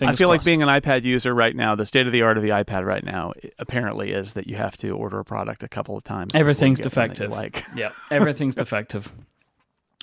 I 0.00 0.16
feel 0.16 0.28
like 0.28 0.44
being 0.44 0.62
an 0.62 0.68
iPad 0.68 1.04
user 1.04 1.32
right 1.32 1.54
now, 1.54 1.74
the 1.74 1.86
state 1.86 2.06
of 2.06 2.12
the 2.12 2.22
art 2.22 2.36
of 2.36 2.42
the 2.42 2.50
iPad 2.50 2.84
right 2.84 3.04
now 3.04 3.32
apparently 3.58 4.10
is 4.10 4.34
that 4.34 4.46
you 4.46 4.56
have 4.56 4.76
to 4.78 4.90
order 4.90 5.18
a 5.18 5.24
product 5.24 5.62
a 5.62 5.68
couple 5.68 5.96
of 5.96 6.04
times. 6.04 6.34
Everything's 6.34 6.80
get 6.80 6.94
one 6.94 7.08
that 7.08 7.20
you 7.20 7.26
defective. 7.28 7.30
Like, 7.30 7.64
Yeah, 7.74 7.90
everything's 8.10 8.54
defective. 8.56 9.14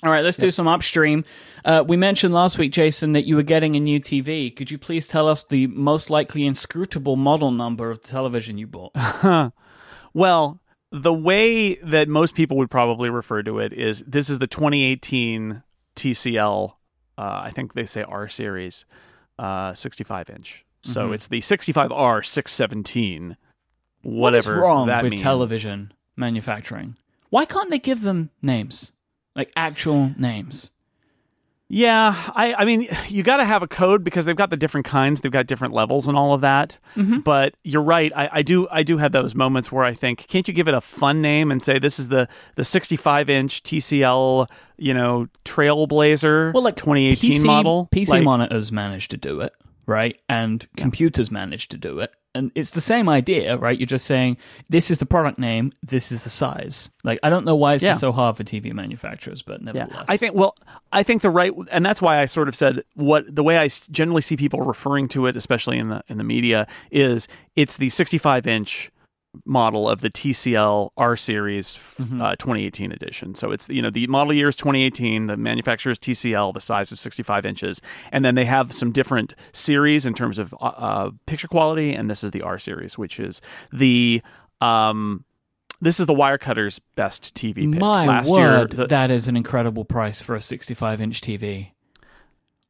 All 0.04 0.10
right, 0.10 0.24
let's 0.24 0.36
do 0.36 0.50
some 0.50 0.66
upstream. 0.66 1.24
Uh, 1.64 1.84
we 1.86 1.96
mentioned 1.96 2.34
last 2.34 2.58
week, 2.58 2.72
Jason, 2.72 3.12
that 3.12 3.24
you 3.24 3.36
were 3.36 3.44
getting 3.44 3.76
a 3.76 3.80
new 3.80 4.00
TV. 4.00 4.54
Could 4.54 4.68
you 4.68 4.76
please 4.76 5.06
tell 5.06 5.28
us 5.28 5.44
the 5.44 5.68
most 5.68 6.10
likely 6.10 6.44
inscrutable 6.44 7.14
model 7.14 7.52
number 7.52 7.88
of 7.88 8.02
the 8.02 8.08
television 8.08 8.58
you 8.58 8.66
bought? 8.66 8.92
well, 10.12 10.60
the 10.90 11.12
way 11.12 11.76
that 11.76 12.08
most 12.08 12.34
people 12.34 12.56
would 12.56 12.70
probably 12.70 13.10
refer 13.10 13.44
to 13.44 13.60
it 13.60 13.72
is 13.72 14.02
this 14.04 14.28
is 14.28 14.40
the 14.40 14.48
2018 14.48 15.62
TCL. 15.94 16.72
Uh, 17.16 17.40
I 17.44 17.50
think 17.54 17.74
they 17.74 17.84
say 17.86 18.02
R 18.02 18.26
series, 18.28 18.84
uh, 19.38 19.72
65 19.72 20.30
inch. 20.30 20.64
So 20.82 21.10
Mhm. 21.10 21.14
it's 21.14 21.28
the 21.28 21.40
65R 21.40 22.24
617. 22.24 23.36
What 24.02 24.34
is 24.34 24.48
wrong 24.48 24.88
that 24.88 25.04
with 25.04 25.10
means. 25.10 25.22
television 25.22 25.92
manufacturing? 26.16 26.96
Why 27.30 27.44
can't 27.44 27.70
they 27.70 27.78
give 27.78 28.02
them 28.02 28.30
names, 28.42 28.90
like 29.34 29.52
actual 29.56 30.12
names? 30.18 30.70
Yeah, 31.74 32.14
I, 32.34 32.52
I 32.52 32.64
mean, 32.66 32.86
you 33.08 33.22
got 33.22 33.38
to 33.38 33.46
have 33.46 33.62
a 33.62 33.66
code 33.66 34.04
because 34.04 34.26
they've 34.26 34.36
got 34.36 34.50
the 34.50 34.58
different 34.58 34.84
kinds, 34.84 35.22
they've 35.22 35.32
got 35.32 35.46
different 35.46 35.72
levels 35.72 36.06
and 36.06 36.18
all 36.18 36.34
of 36.34 36.42
that. 36.42 36.78
Mm-hmm. 36.96 37.20
But 37.20 37.54
you're 37.64 37.82
right. 37.82 38.12
I, 38.14 38.28
I 38.30 38.42
do, 38.42 38.68
I 38.70 38.82
do 38.82 38.98
have 38.98 39.12
those 39.12 39.34
moments 39.34 39.72
where 39.72 39.82
I 39.82 39.94
think, 39.94 40.26
can't 40.28 40.46
you 40.46 40.52
give 40.52 40.68
it 40.68 40.74
a 40.74 40.82
fun 40.82 41.22
name 41.22 41.50
and 41.50 41.62
say 41.62 41.78
this 41.78 41.98
is 41.98 42.08
the 42.08 42.28
the 42.56 42.64
65 42.64 43.30
inch 43.30 43.62
TCL, 43.62 44.50
you 44.76 44.92
know, 44.92 45.28
Trailblazer, 45.46 46.52
Well, 46.52 46.62
like 46.62 46.76
2018 46.76 47.40
PC, 47.40 47.46
model, 47.46 47.88
PC 47.90 48.08
Like, 48.08 48.24
monitors 48.24 48.70
managed 48.70 49.10
to 49.12 49.16
do 49.16 49.40
it, 49.40 49.54
right? 49.86 50.20
And 50.28 50.66
computers 50.76 51.30
manage 51.30 51.68
to 51.68 51.76
do 51.76 51.98
it. 52.00 52.12
And 52.34 52.50
it's 52.54 52.70
the 52.70 52.80
same 52.80 53.10
idea, 53.10 53.58
right? 53.58 53.78
You're 53.78 53.86
just 53.86 54.06
saying 54.06 54.38
this 54.70 54.90
is 54.90 54.98
the 54.98 55.04
product 55.04 55.38
name, 55.38 55.70
this 55.82 56.10
is 56.10 56.24
the 56.24 56.30
size. 56.30 56.88
Like 57.04 57.18
I 57.22 57.28
don't 57.28 57.44
know 57.44 57.54
why 57.56 57.74
it's 57.74 57.84
Yeah. 57.84 57.92
so 57.92 58.10
hard 58.10 58.38
for 58.38 58.44
TV 58.44 58.72
manufacturers, 58.72 59.42
but 59.42 59.60
Yeah, 59.60 59.72
nevertheless, 59.72 60.06
I 60.08 60.16
think. 60.16 60.34
Well, 60.34 60.56
I 60.92 61.02
think 61.02 61.20
the 61.20 61.28
right, 61.28 61.52
and 61.70 61.84
that's 61.84 62.00
why 62.00 62.20
I 62.22 62.26
sort 62.26 62.48
of 62.48 62.56
said 62.56 62.84
what 62.94 63.24
the 63.34 63.42
way 63.42 63.58
I 63.58 63.68
generally 63.90 64.22
see 64.22 64.38
people 64.38 64.62
referring 64.62 65.08
to 65.08 65.26
it, 65.26 65.36
especially 65.36 65.78
in 65.78 65.90
the 65.90 66.02
in 66.08 66.16
the 66.16 66.24
media, 66.24 66.66
is 66.90 67.28
it's 67.54 67.76
the 67.76 67.90
65 67.90 68.46
inch 68.46 68.90
model 69.44 69.88
of 69.88 70.00
the 70.00 70.10
TCL 70.10 70.90
R 70.96 71.16
series 71.16 71.76
Mm-hmm. 71.76 72.20
uh, 72.20 72.36
2018 72.36 72.92
edition. 72.92 73.34
So 73.34 73.50
it's 73.52 73.68
you 73.68 73.80
know 73.82 73.90
the 73.90 74.06
model 74.06 74.32
year 74.32 74.48
is 74.48 74.56
2018, 74.56 75.26
the 75.26 75.36
manufacturer 75.36 75.92
is 75.92 75.98
TCL, 75.98 76.54
the 76.54 76.60
size 76.60 76.90
is 76.92 77.00
65 77.00 77.46
inches, 77.46 77.80
and 78.10 78.24
then 78.24 78.34
they 78.34 78.44
have 78.44 78.72
some 78.72 78.92
different 78.92 79.34
series 79.52 80.04
in 80.06 80.14
terms 80.14 80.38
of 80.38 80.54
uh, 80.54 80.66
uh, 80.66 81.10
picture 81.26 81.48
quality, 81.48 81.92
and 81.94 82.10
this 82.10 82.24
is 82.24 82.30
the 82.32 82.42
R 82.42 82.58
series, 82.58 82.98
which 82.98 83.20
is 83.20 83.40
the 83.72 84.22
um. 84.60 85.24
This 85.80 85.98
is 85.98 86.06
the 86.06 86.14
Wirecutter's 86.14 86.78
best 86.94 87.34
TV 87.34 87.68
pick. 87.72 87.80
my 87.80 88.06
Last 88.06 88.30
word, 88.30 88.38
year, 88.38 88.66
the, 88.68 88.86
that 88.86 89.10
is 89.10 89.26
an 89.26 89.36
incredible 89.36 89.84
price 89.84 90.22
for 90.22 90.36
a 90.36 90.40
65 90.40 91.00
inch 91.00 91.20
TV. 91.20 91.72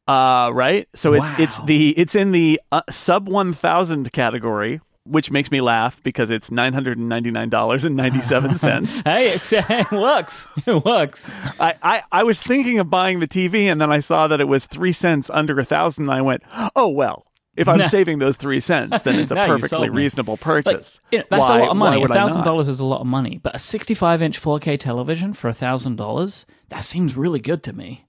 Uh, 0.08 0.50
right. 0.52 0.88
So 0.94 1.12
it's 1.14 1.30
it's 1.38 1.60
the 1.64 1.90
it's 1.98 2.14
in 2.14 2.32
the 2.32 2.60
uh, 2.72 2.82
sub 2.90 3.28
one 3.28 3.52
thousand 3.52 4.12
category, 4.12 4.80
which 5.04 5.30
makes 5.30 5.50
me 5.50 5.60
laugh 5.60 6.02
because 6.02 6.30
it's 6.30 6.50
nine 6.52 6.72
hundred 6.72 6.98
and 6.98 7.08
ninety 7.08 7.30
nine 7.30 7.48
dollars 7.48 7.84
and 7.84 7.96
ninety 7.96 8.20
seven 8.20 8.56
cents. 8.56 9.02
hey, 9.02 9.34
it 9.50 9.92
works. 9.92 10.48
It 10.66 10.84
works. 10.84 11.34
I, 11.58 11.74
I, 11.82 12.02
I 12.12 12.22
was 12.22 12.42
thinking 12.42 12.78
of 12.78 12.90
buying 12.90 13.20
the 13.20 13.28
TV, 13.28 13.64
and 13.64 13.80
then 13.80 13.92
I 13.92 14.00
saw 14.00 14.28
that 14.28 14.40
it 14.40 14.48
was 14.48 14.66
three 14.66 14.92
cents 14.92 15.30
under 15.30 15.58
a 15.58 15.64
thousand. 15.64 16.04
And 16.04 16.14
I 16.14 16.22
went, 16.22 16.42
oh 16.76 16.88
well. 16.88 17.26
If 17.54 17.68
I'm 17.68 17.82
saving 17.84 18.18
those 18.18 18.36
three 18.36 18.60
cents, 18.60 19.02
then 19.02 19.18
it's 19.18 19.30
a 19.30 19.34
perfectly 19.34 19.90
reasonable 19.90 20.38
purchase. 20.38 21.00
Like, 21.04 21.12
you 21.12 21.18
know, 21.18 21.24
that's 21.28 21.48
why, 21.48 21.58
a 21.58 21.62
lot 21.64 21.70
of 21.72 21.76
money. 21.76 22.02
A 22.02 22.08
thousand 22.08 22.44
dollars 22.44 22.66
is 22.66 22.80
a 22.80 22.84
lot 22.86 23.02
of 23.02 23.06
money, 23.06 23.40
but 23.42 23.54
a 23.54 23.58
65 23.58 24.22
inch 24.22 24.40
4K 24.40 24.80
television 24.80 25.34
for 25.34 25.48
a 25.48 25.52
thousand 25.52 25.96
dollars, 25.96 26.46
that 26.68 26.80
seems 26.80 27.14
really 27.14 27.40
good 27.40 27.62
to 27.64 27.74
me. 27.74 28.06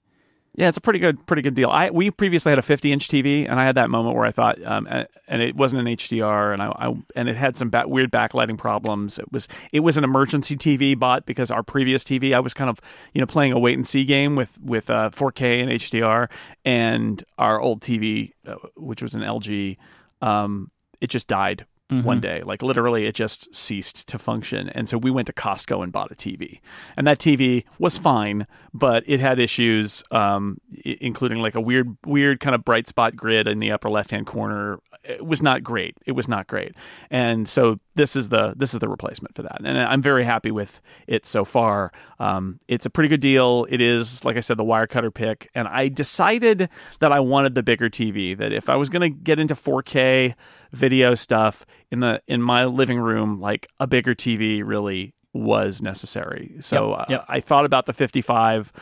Yeah, 0.56 0.68
it's 0.68 0.78
a 0.78 0.80
pretty 0.80 1.00
good, 1.00 1.26
pretty 1.26 1.42
good 1.42 1.54
deal. 1.54 1.68
I 1.68 1.90
we 1.90 2.12
previously 2.12 2.50
had 2.50 2.60
a 2.60 2.62
50 2.62 2.92
inch 2.92 3.08
TV, 3.08 3.48
and 3.48 3.58
I 3.58 3.64
had 3.64 3.74
that 3.74 3.90
moment 3.90 4.14
where 4.14 4.24
I 4.24 4.30
thought, 4.30 4.64
um, 4.64 4.86
and 4.86 5.42
it 5.42 5.56
wasn't 5.56 5.80
an 5.80 5.96
HDR, 5.96 6.52
and 6.52 6.62
I, 6.62 6.66
I 6.68 6.94
and 7.16 7.28
it 7.28 7.36
had 7.36 7.56
some 7.56 7.70
ba- 7.70 7.88
weird 7.88 8.12
backlighting 8.12 8.56
problems. 8.56 9.18
It 9.18 9.32
was 9.32 9.48
it 9.72 9.80
was 9.80 9.96
an 9.96 10.04
emergency 10.04 10.56
TV 10.56 10.96
bought 10.96 11.26
because 11.26 11.50
our 11.50 11.64
previous 11.64 12.04
TV, 12.04 12.34
I 12.34 12.38
was 12.38 12.54
kind 12.54 12.70
of 12.70 12.80
you 13.14 13.20
know 13.20 13.26
playing 13.26 13.52
a 13.52 13.58
wait 13.58 13.76
and 13.76 13.86
see 13.86 14.04
game 14.04 14.36
with 14.36 14.56
with 14.60 14.90
uh, 14.90 15.10
4K 15.10 15.62
and 15.62 15.70
HDR, 15.72 16.30
and 16.64 17.24
our 17.36 17.60
old 17.60 17.80
TV, 17.80 18.32
uh, 18.46 18.54
which 18.76 19.02
was 19.02 19.16
an 19.16 19.22
LG, 19.22 19.76
um, 20.22 20.70
it 21.00 21.10
just 21.10 21.26
died 21.26 21.66
mm-hmm. 21.98 22.06
one 22.06 22.20
day. 22.20 22.42
Like 22.44 22.62
literally, 22.62 23.06
it 23.06 23.14
just 23.14 23.54
ceased 23.54 24.06
to 24.08 24.18
function. 24.18 24.68
And 24.70 24.88
so 24.88 24.98
we 24.98 25.10
went 25.10 25.26
to 25.26 25.32
Costco 25.32 25.82
and 25.82 25.92
bought 25.92 26.12
a 26.12 26.14
TV. 26.14 26.60
And 26.96 27.06
that 27.06 27.18
TV 27.18 27.64
was 27.78 27.98
fine, 27.98 28.46
but 28.72 29.04
it 29.06 29.20
had 29.20 29.38
issues, 29.38 30.02
um, 30.10 30.58
including 30.84 31.38
like 31.38 31.54
a 31.54 31.60
weird, 31.60 31.96
weird 32.04 32.40
kind 32.40 32.54
of 32.54 32.64
bright 32.64 32.88
spot 32.88 33.16
grid 33.16 33.48
in 33.48 33.58
the 33.58 33.72
upper 33.72 33.90
left 33.90 34.10
hand 34.10 34.26
corner. 34.26 34.78
It 35.02 35.24
was 35.24 35.42
not 35.42 35.62
great. 35.62 35.96
It 36.06 36.12
was 36.12 36.28
not 36.28 36.46
great. 36.46 36.74
And 37.10 37.46
so 37.46 37.78
this 37.94 38.16
is 38.16 38.28
the 38.30 38.54
this 38.56 38.74
is 38.74 38.80
the 38.80 38.88
replacement 38.88 39.34
for 39.34 39.42
that. 39.42 39.60
And 39.62 39.78
I'm 39.78 40.02
very 40.02 40.24
happy 40.24 40.50
with 40.50 40.80
it 41.06 41.26
so 41.26 41.44
far. 41.44 41.92
Um, 42.18 42.58
it's 42.68 42.86
a 42.86 42.90
pretty 42.90 43.08
good 43.08 43.20
deal. 43.20 43.66
It 43.68 43.80
is, 43.80 44.24
like 44.24 44.36
I 44.36 44.40
said, 44.40 44.56
the 44.56 44.64
Wirecutter 44.64 45.12
pick. 45.12 45.50
And 45.54 45.68
I 45.68 45.88
decided 45.88 46.68
that 47.00 47.12
I 47.12 47.20
wanted 47.20 47.54
the 47.54 47.62
bigger 47.62 47.88
TV. 47.90 48.36
That 48.36 48.52
if 48.52 48.68
I 48.68 48.76
was 48.76 48.88
going 48.88 49.02
to 49.02 49.10
get 49.10 49.38
into 49.38 49.54
4K 49.54 50.34
video 50.74 51.14
stuff 51.14 51.64
in 51.90 52.00
the 52.00 52.22
in 52.26 52.42
my 52.42 52.64
living 52.64 52.98
room, 52.98 53.40
like 53.40 53.68
a 53.80 53.86
bigger 53.86 54.14
TV 54.14 54.62
really 54.64 55.14
was 55.32 55.82
necessary. 55.82 56.54
So 56.60 56.96
yep, 56.98 57.10
yep. 57.10 57.20
Uh, 57.22 57.24
I 57.28 57.40
thought 57.40 57.64
about 57.64 57.86
the 57.86 57.92
55. 57.92 58.72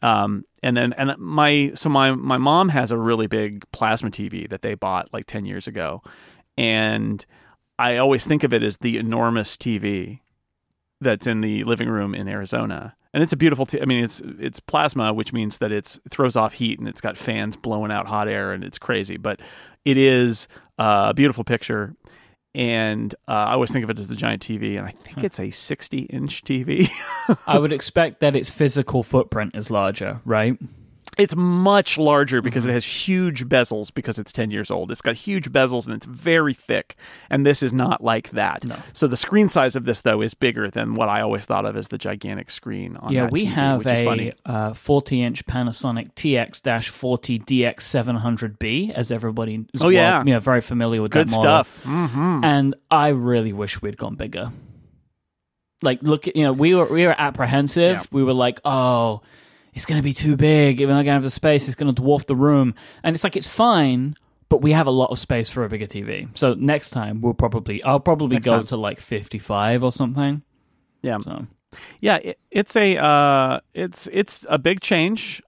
Um, 0.00 0.44
and 0.62 0.76
then 0.76 0.92
and 0.94 1.16
my 1.18 1.72
so 1.74 1.88
my 1.88 2.12
my 2.12 2.38
mom 2.38 2.68
has 2.68 2.92
a 2.92 2.96
really 2.96 3.26
big 3.26 3.64
plasma 3.72 4.10
TV 4.10 4.48
that 4.48 4.62
they 4.62 4.74
bought 4.74 5.12
like 5.12 5.26
10 5.26 5.44
years 5.44 5.66
ago 5.66 6.02
and 6.56 7.26
I 7.80 7.96
always 7.96 8.24
think 8.24 8.44
of 8.44 8.54
it 8.54 8.62
as 8.62 8.76
the 8.76 8.96
enormous 8.96 9.56
TV 9.56 10.20
that's 11.00 11.26
in 11.26 11.40
the 11.40 11.64
living 11.64 11.88
room 11.88 12.14
in 12.14 12.28
Arizona 12.28 12.94
and 13.14 13.22
it's 13.22 13.32
a 13.32 13.36
beautiful. 13.36 13.66
T- 13.66 13.80
I 13.80 13.84
mean, 13.84 14.04
it's 14.04 14.20
it's 14.38 14.60
plasma, 14.60 15.12
which 15.12 15.32
means 15.32 15.58
that 15.58 15.72
it's 15.72 15.98
it 16.04 16.10
throws 16.10 16.36
off 16.36 16.54
heat 16.54 16.78
and 16.78 16.88
it's 16.88 17.00
got 17.00 17.16
fans 17.16 17.56
blowing 17.56 17.90
out 17.90 18.06
hot 18.06 18.28
air 18.28 18.52
and 18.52 18.62
it's 18.62 18.78
crazy. 18.78 19.16
But 19.16 19.40
it 19.84 19.96
is 19.96 20.48
uh, 20.78 21.06
a 21.10 21.14
beautiful 21.14 21.44
picture, 21.44 21.94
and 22.54 23.14
uh, 23.26 23.32
I 23.32 23.52
always 23.52 23.70
think 23.70 23.84
of 23.84 23.90
it 23.90 23.98
as 23.98 24.08
the 24.08 24.16
giant 24.16 24.42
TV, 24.42 24.78
and 24.78 24.86
I 24.86 24.90
think 24.90 25.24
it's 25.24 25.40
a 25.40 25.50
60 25.50 25.98
inch 26.02 26.44
TV. 26.44 26.88
I 27.46 27.58
would 27.58 27.72
expect 27.72 28.20
that 28.20 28.34
its 28.36 28.50
physical 28.50 29.02
footprint 29.02 29.54
is 29.54 29.70
larger, 29.70 30.20
right? 30.24 30.58
It's 31.18 31.34
much 31.34 31.98
larger 31.98 32.40
because 32.40 32.62
mm-hmm. 32.62 32.70
it 32.70 32.74
has 32.74 32.84
huge 32.84 33.48
bezels 33.48 33.92
because 33.92 34.20
it's 34.20 34.30
10 34.32 34.52
years 34.52 34.70
old. 34.70 34.92
It's 34.92 35.00
got 35.02 35.16
huge 35.16 35.50
bezels 35.50 35.86
and 35.86 35.94
it's 35.94 36.06
very 36.06 36.54
thick. 36.54 36.94
And 37.28 37.44
this 37.44 37.60
is 37.60 37.72
not 37.72 38.04
like 38.04 38.30
that. 38.30 38.64
No. 38.64 38.76
So 38.92 39.08
the 39.08 39.16
screen 39.16 39.48
size 39.48 39.74
of 39.74 39.84
this, 39.84 40.02
though, 40.02 40.22
is 40.22 40.34
bigger 40.34 40.70
than 40.70 40.94
what 40.94 41.08
I 41.08 41.20
always 41.20 41.44
thought 41.44 41.66
of 41.66 41.76
as 41.76 41.88
the 41.88 41.98
gigantic 41.98 42.52
screen 42.52 42.96
on 42.96 43.12
Yeah, 43.12 43.28
we 43.32 43.46
TV, 43.46 43.52
have 43.52 43.86
a 43.86 44.32
uh, 44.46 44.74
40 44.74 45.22
inch 45.22 45.44
Panasonic 45.46 46.14
TX 46.14 46.88
40 46.88 47.40
DX700B, 47.40 48.92
as 48.92 49.10
everybody 49.10 49.66
is 49.74 49.82
oh, 49.82 49.88
yeah. 49.88 50.18
Well, 50.18 50.28
yeah, 50.28 50.38
very 50.38 50.60
familiar 50.60 51.02
with 51.02 51.10
Good 51.10 51.28
that 51.28 51.32
model. 51.32 51.64
stuff. 51.64 51.84
Mm-hmm. 51.84 52.44
And 52.44 52.74
I 52.90 53.08
really 53.08 53.52
wish 53.52 53.82
we'd 53.82 53.96
gone 53.96 54.14
bigger. 54.14 54.52
Like, 55.82 56.00
look, 56.02 56.26
you 56.26 56.42
know, 56.42 56.52
we 56.52 56.74
were, 56.74 56.86
we 56.86 57.06
were 57.06 57.14
apprehensive. 57.16 57.96
Yeah. 57.96 58.04
We 58.12 58.22
were 58.22 58.32
like, 58.32 58.60
oh, 58.64 59.22
it's 59.74 59.86
going 59.86 59.98
to 59.98 60.02
be 60.02 60.12
too 60.12 60.36
big. 60.36 60.80
We're 60.80 60.88
not 60.88 60.94
going 60.94 61.06
to 61.06 61.12
have 61.12 61.22
the 61.22 61.30
space. 61.30 61.68
It's 61.68 61.74
going 61.74 61.94
to 61.94 62.02
dwarf 62.02 62.26
the 62.26 62.36
room. 62.36 62.74
And 63.02 63.14
it's 63.14 63.24
like, 63.24 63.36
it's 63.36 63.48
fine, 63.48 64.16
but 64.48 64.62
we 64.62 64.72
have 64.72 64.86
a 64.86 64.90
lot 64.90 65.10
of 65.10 65.18
space 65.18 65.50
for 65.50 65.64
a 65.64 65.68
bigger 65.68 65.86
TV. 65.86 66.28
So 66.36 66.54
next 66.54 66.90
time 66.90 67.20
we'll 67.20 67.34
probably, 67.34 67.82
I'll 67.82 68.00
probably 68.00 68.36
next 68.36 68.46
go 68.46 68.56
time. 68.58 68.66
to 68.66 68.76
like 68.76 69.00
55 69.00 69.84
or 69.84 69.92
something. 69.92 70.42
Yeah. 71.02 71.18
So. 71.20 71.46
Yeah. 72.00 72.16
It, 72.16 72.38
it's 72.50 72.76
a, 72.76 72.96
uh, 72.96 73.60
it's, 73.74 74.08
it's 74.12 74.46
a 74.48 74.58
big 74.58 74.80
change, 74.80 75.42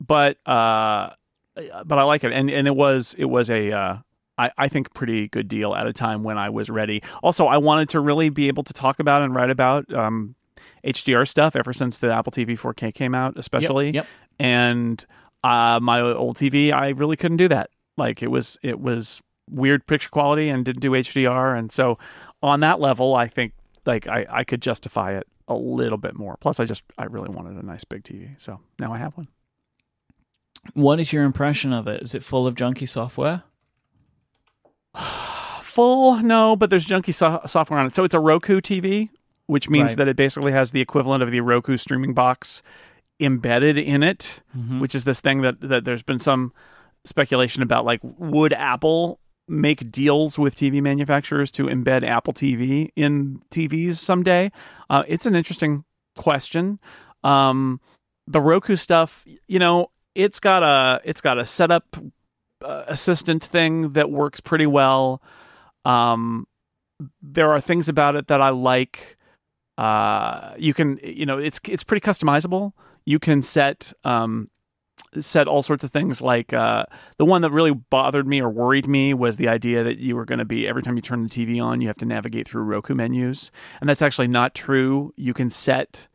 but, 0.00 0.36
uh, 0.46 1.10
but 1.54 1.98
I 1.98 2.02
like 2.02 2.24
it. 2.24 2.32
And, 2.32 2.50
and 2.50 2.66
it 2.66 2.74
was, 2.74 3.14
it 3.18 3.26
was 3.26 3.50
a, 3.50 3.72
uh, 3.72 3.96
I, 4.38 4.50
I 4.56 4.68
think 4.68 4.94
pretty 4.94 5.28
good 5.28 5.48
deal 5.48 5.74
at 5.74 5.86
a 5.86 5.92
time 5.92 6.22
when 6.22 6.38
I 6.38 6.50
was 6.50 6.70
ready. 6.70 7.02
Also, 7.22 7.46
I 7.46 7.58
wanted 7.58 7.90
to 7.90 8.00
really 8.00 8.28
be 8.28 8.48
able 8.48 8.64
to 8.64 8.72
talk 8.72 8.98
about 8.98 9.22
and 9.22 9.34
write 9.34 9.50
about 9.50 9.92
um, 9.92 10.34
HDR 10.84 11.26
stuff 11.26 11.56
ever 11.56 11.72
since 11.72 11.98
the 11.98 12.12
Apple 12.12 12.32
TV 12.32 12.58
4K 12.58 12.94
came 12.94 13.14
out, 13.14 13.38
especially. 13.38 13.86
Yep. 13.86 13.94
yep. 13.94 14.06
And 14.38 15.06
uh, 15.44 15.78
my 15.80 16.00
old 16.00 16.36
TV, 16.36 16.72
I 16.72 16.88
really 16.90 17.16
couldn't 17.16 17.36
do 17.36 17.48
that. 17.48 17.70
Like 17.96 18.22
it 18.22 18.28
was, 18.28 18.58
it 18.62 18.80
was 18.80 19.22
weird 19.50 19.86
picture 19.86 20.08
quality 20.08 20.48
and 20.48 20.64
didn't 20.64 20.80
do 20.80 20.92
HDR, 20.92 21.56
and 21.58 21.70
so 21.70 21.98
on 22.42 22.60
that 22.60 22.80
level, 22.80 23.14
I 23.14 23.28
think 23.28 23.52
like 23.84 24.06
I, 24.06 24.26
I 24.30 24.44
could 24.44 24.62
justify 24.62 25.12
it 25.12 25.26
a 25.48 25.54
little 25.54 25.98
bit 25.98 26.16
more. 26.16 26.36
Plus, 26.40 26.58
I 26.58 26.64
just 26.64 26.82
I 26.98 27.04
really 27.04 27.28
wanted 27.28 27.62
a 27.62 27.66
nice 27.66 27.84
big 27.84 28.02
TV, 28.02 28.34
so 28.38 28.60
now 28.78 28.92
I 28.92 28.98
have 28.98 29.16
one. 29.16 29.28
What 30.74 31.00
is 31.00 31.12
your 31.12 31.24
impression 31.24 31.72
of 31.72 31.86
it? 31.86 32.02
Is 32.02 32.14
it 32.14 32.22
full 32.24 32.46
of 32.46 32.54
junky 32.54 32.88
software? 32.88 33.42
full, 35.62 36.18
no, 36.18 36.56
but 36.56 36.70
there's 36.70 36.86
junky 36.86 37.14
so- 37.14 37.42
software 37.46 37.78
on 37.78 37.86
it. 37.86 37.94
So 37.94 38.04
it's 38.04 38.14
a 38.14 38.20
Roku 38.20 38.60
TV, 38.60 39.08
which 39.52 39.68
means 39.68 39.90
right. 39.90 39.98
that 39.98 40.08
it 40.08 40.16
basically 40.16 40.52
has 40.52 40.70
the 40.70 40.80
equivalent 40.80 41.22
of 41.22 41.30
the 41.30 41.40
Roku 41.40 41.76
streaming 41.76 42.14
box 42.14 42.62
embedded 43.20 43.76
in 43.76 44.02
it, 44.02 44.40
mm-hmm. 44.56 44.80
which 44.80 44.94
is 44.94 45.04
this 45.04 45.20
thing 45.20 45.42
that, 45.42 45.60
that 45.60 45.84
there's 45.84 46.02
been 46.02 46.18
some 46.18 46.52
speculation 47.04 47.62
about 47.62 47.84
like 47.84 48.00
would 48.02 48.52
Apple 48.52 49.18
make 49.48 49.90
deals 49.90 50.38
with 50.38 50.56
TV 50.56 50.80
manufacturers 50.80 51.50
to 51.50 51.66
embed 51.66 52.02
Apple 52.02 52.32
TV 52.32 52.90
in 52.96 53.42
TVs 53.50 53.96
someday? 53.96 54.50
Uh, 54.88 55.02
it's 55.06 55.26
an 55.26 55.34
interesting 55.34 55.84
question. 56.16 56.78
Um, 57.22 57.80
the 58.26 58.40
Roku 58.40 58.76
stuff, 58.76 59.24
you 59.46 59.58
know, 59.58 59.90
it's 60.14 60.40
got 60.40 60.62
a 60.62 61.00
it's 61.04 61.20
got 61.20 61.38
a 61.38 61.44
setup 61.44 61.96
uh, 62.64 62.84
assistant 62.86 63.44
thing 63.44 63.92
that 63.92 64.10
works 64.10 64.40
pretty 64.40 64.66
well. 64.66 65.22
Um, 65.84 66.46
there 67.20 67.50
are 67.50 67.60
things 67.60 67.88
about 67.88 68.16
it 68.16 68.28
that 68.28 68.40
I 68.40 68.50
like. 68.50 69.16
Uh, 69.82 70.54
you 70.58 70.72
can, 70.72 71.00
you 71.02 71.26
know, 71.26 71.38
it's 71.38 71.60
it's 71.68 71.82
pretty 71.82 72.06
customizable. 72.06 72.72
You 73.04 73.18
can 73.18 73.42
set 73.42 73.92
um, 74.04 74.48
set 75.20 75.48
all 75.48 75.62
sorts 75.62 75.82
of 75.82 75.90
things. 75.90 76.20
Like 76.20 76.52
uh, 76.52 76.84
the 77.18 77.24
one 77.24 77.42
that 77.42 77.50
really 77.50 77.72
bothered 77.72 78.24
me 78.26 78.40
or 78.40 78.48
worried 78.48 78.86
me 78.86 79.12
was 79.12 79.38
the 79.38 79.48
idea 79.48 79.82
that 79.82 79.98
you 79.98 80.14
were 80.14 80.24
going 80.24 80.38
to 80.38 80.44
be 80.44 80.68
every 80.68 80.82
time 80.82 80.94
you 80.94 81.02
turn 81.02 81.24
the 81.24 81.28
TV 81.28 81.60
on, 81.60 81.80
you 81.80 81.88
have 81.88 81.96
to 81.96 82.06
navigate 82.06 82.46
through 82.46 82.62
Roku 82.62 82.94
menus, 82.94 83.50
and 83.80 83.90
that's 83.90 84.02
actually 84.02 84.28
not 84.28 84.54
true. 84.54 85.12
You 85.16 85.34
can 85.34 85.50
set 85.50 86.06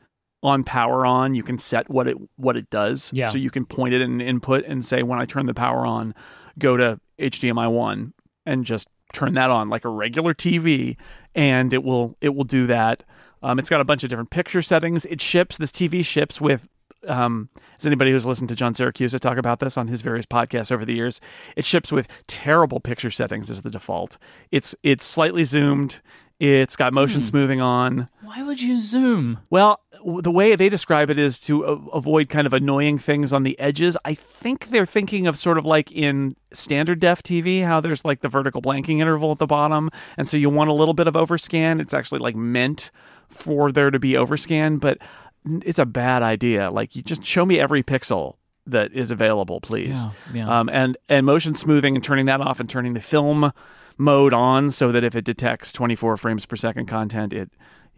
on 0.44 0.64
power 0.64 1.04
on 1.04 1.34
you 1.34 1.42
can 1.42 1.58
set 1.58 1.90
what 1.90 2.08
it 2.08 2.16
what 2.36 2.56
it 2.56 2.70
does 2.70 3.12
yeah. 3.12 3.28
so 3.28 3.40
you 3.40 3.50
can 3.50 3.66
point 3.66 3.92
it 3.92 4.02
in 4.02 4.22
input 4.22 4.64
and 4.66 4.86
say 4.86 5.02
when 5.02 5.18
i 5.18 5.26
turn 5.26 5.48
the 5.48 5.54
power 5.54 5.84
on 5.84 6.14
go 6.60 6.78
to 6.78 7.00
hdmi 7.20 7.70
1 7.70 8.14
and 8.46 8.64
just 8.64 8.88
turn 9.14 9.34
that 9.34 9.50
on 9.50 9.68
like 9.68 9.84
a 9.84 9.90
regular 9.90 10.36
tv 10.36 10.96
and 11.34 11.74
it 11.74 11.84
will 11.84 12.16
it 12.22 12.36
will 12.36 12.44
do 12.44 12.68
that 12.68 13.04
um, 13.48 13.60
it's 13.60 13.70
got 13.70 13.80
a 13.80 13.86
bunch 13.86 14.04
of 14.04 14.10
different 14.10 14.30
picture 14.30 14.62
settings. 14.62 15.06
It 15.06 15.22
ships 15.22 15.58
this 15.58 15.72
TV 15.72 16.06
ships 16.06 16.42
with. 16.42 16.68
Um, 17.08 17.48
as 17.78 17.86
anybody 17.86 18.12
who's 18.12 18.26
listened 18.26 18.50
to 18.50 18.56
John 18.56 18.74
Siracusa 18.74 19.20
talk 19.20 19.38
about 19.38 19.60
this 19.60 19.78
on 19.78 19.88
his 19.88 20.02
various 20.02 20.26
podcasts 20.26 20.72
over 20.72 20.84
the 20.84 20.96
years, 20.96 21.22
it 21.56 21.64
ships 21.64 21.90
with 21.90 22.08
terrible 22.26 22.82
picture 22.82 23.12
settings 23.12 23.50
as 23.50 23.62
the 23.62 23.70
default. 23.70 24.18
It's 24.52 24.76
it's 24.84 25.06
slightly 25.06 25.46
zoomed. 25.46 26.02
It's 26.40 26.76
got 26.76 26.94
motion 26.94 27.22
hmm. 27.22 27.28
smoothing 27.28 27.62
on. 27.62 28.10
Why 28.22 28.44
would 28.44 28.62
you 28.62 28.80
zoom? 28.80 29.40
Well, 29.50 29.80
the 30.20 30.32
way 30.32 30.56
they 30.56 30.70
describe 30.70 31.10
it 31.10 31.18
is 31.18 31.40
to 31.42 31.64
avoid 31.64 32.30
kind 32.30 32.46
of 32.46 32.54
annoying 32.54 32.98
things 32.98 33.32
on 33.32 33.44
the 33.44 33.58
edges. 33.60 33.96
I 34.04 34.14
think 34.16 34.68
they're 34.68 34.86
thinking 34.86 35.28
of 35.28 35.38
sort 35.38 35.58
of 35.58 35.66
like 35.66 35.92
in 35.92 36.36
standard 36.52 37.00
def 37.00 37.24
TV, 37.24 37.64
how 37.64 37.80
there's 37.80 38.04
like 38.04 38.22
the 38.22 38.30
vertical 38.30 38.62
blanking 38.62 39.00
interval 39.00 39.32
at 39.32 39.38
the 39.38 39.48
bottom, 39.48 39.90
and 40.18 40.28
so 40.28 40.36
you 40.36 40.50
want 40.50 40.70
a 40.70 40.74
little 40.74 40.94
bit 40.94 41.08
of 41.08 41.14
overscan. 41.14 41.80
It's 41.80 41.94
actually 41.94 42.20
like 42.20 42.36
meant 42.36 42.92
for 43.30 43.72
there 43.72 43.92
to 43.92 44.00
be 44.00 44.14
overscan, 44.14 44.80
but 44.80 44.98
it's 45.64 45.80
a 45.80 45.86
bad 45.86 46.24
idea. 46.24 46.72
Like 46.72 46.96
you 46.96 47.02
just 47.02 47.24
show 47.26 47.46
me 47.46 47.60
every 47.60 47.84
pixel 47.84 48.36
that 48.66 48.92
is 48.94 49.12
available, 49.12 49.62
please. 49.62 50.04
Yeah, 50.34 50.46
yeah. 50.46 50.60
Um, 50.60 50.70
and 50.70 50.98
and 51.08 51.26
motion 51.26 51.56
smoothing 51.56 51.96
and 51.96 52.04
turning 52.04 52.26
that 52.26 52.42
off 52.42 52.60
and 52.60 52.70
turning 52.70 52.94
the 52.94 53.02
film 53.02 53.52
mode 53.98 54.34
on 54.34 54.72
so 54.72 54.92
that 54.92 55.04
if 55.04 55.16
it 55.16 55.26
detects 55.26 55.74
24 55.74 56.18
frames 56.18 56.46
per 56.46 56.56
second 56.56 56.88
content, 56.88 57.34
it 57.34 57.52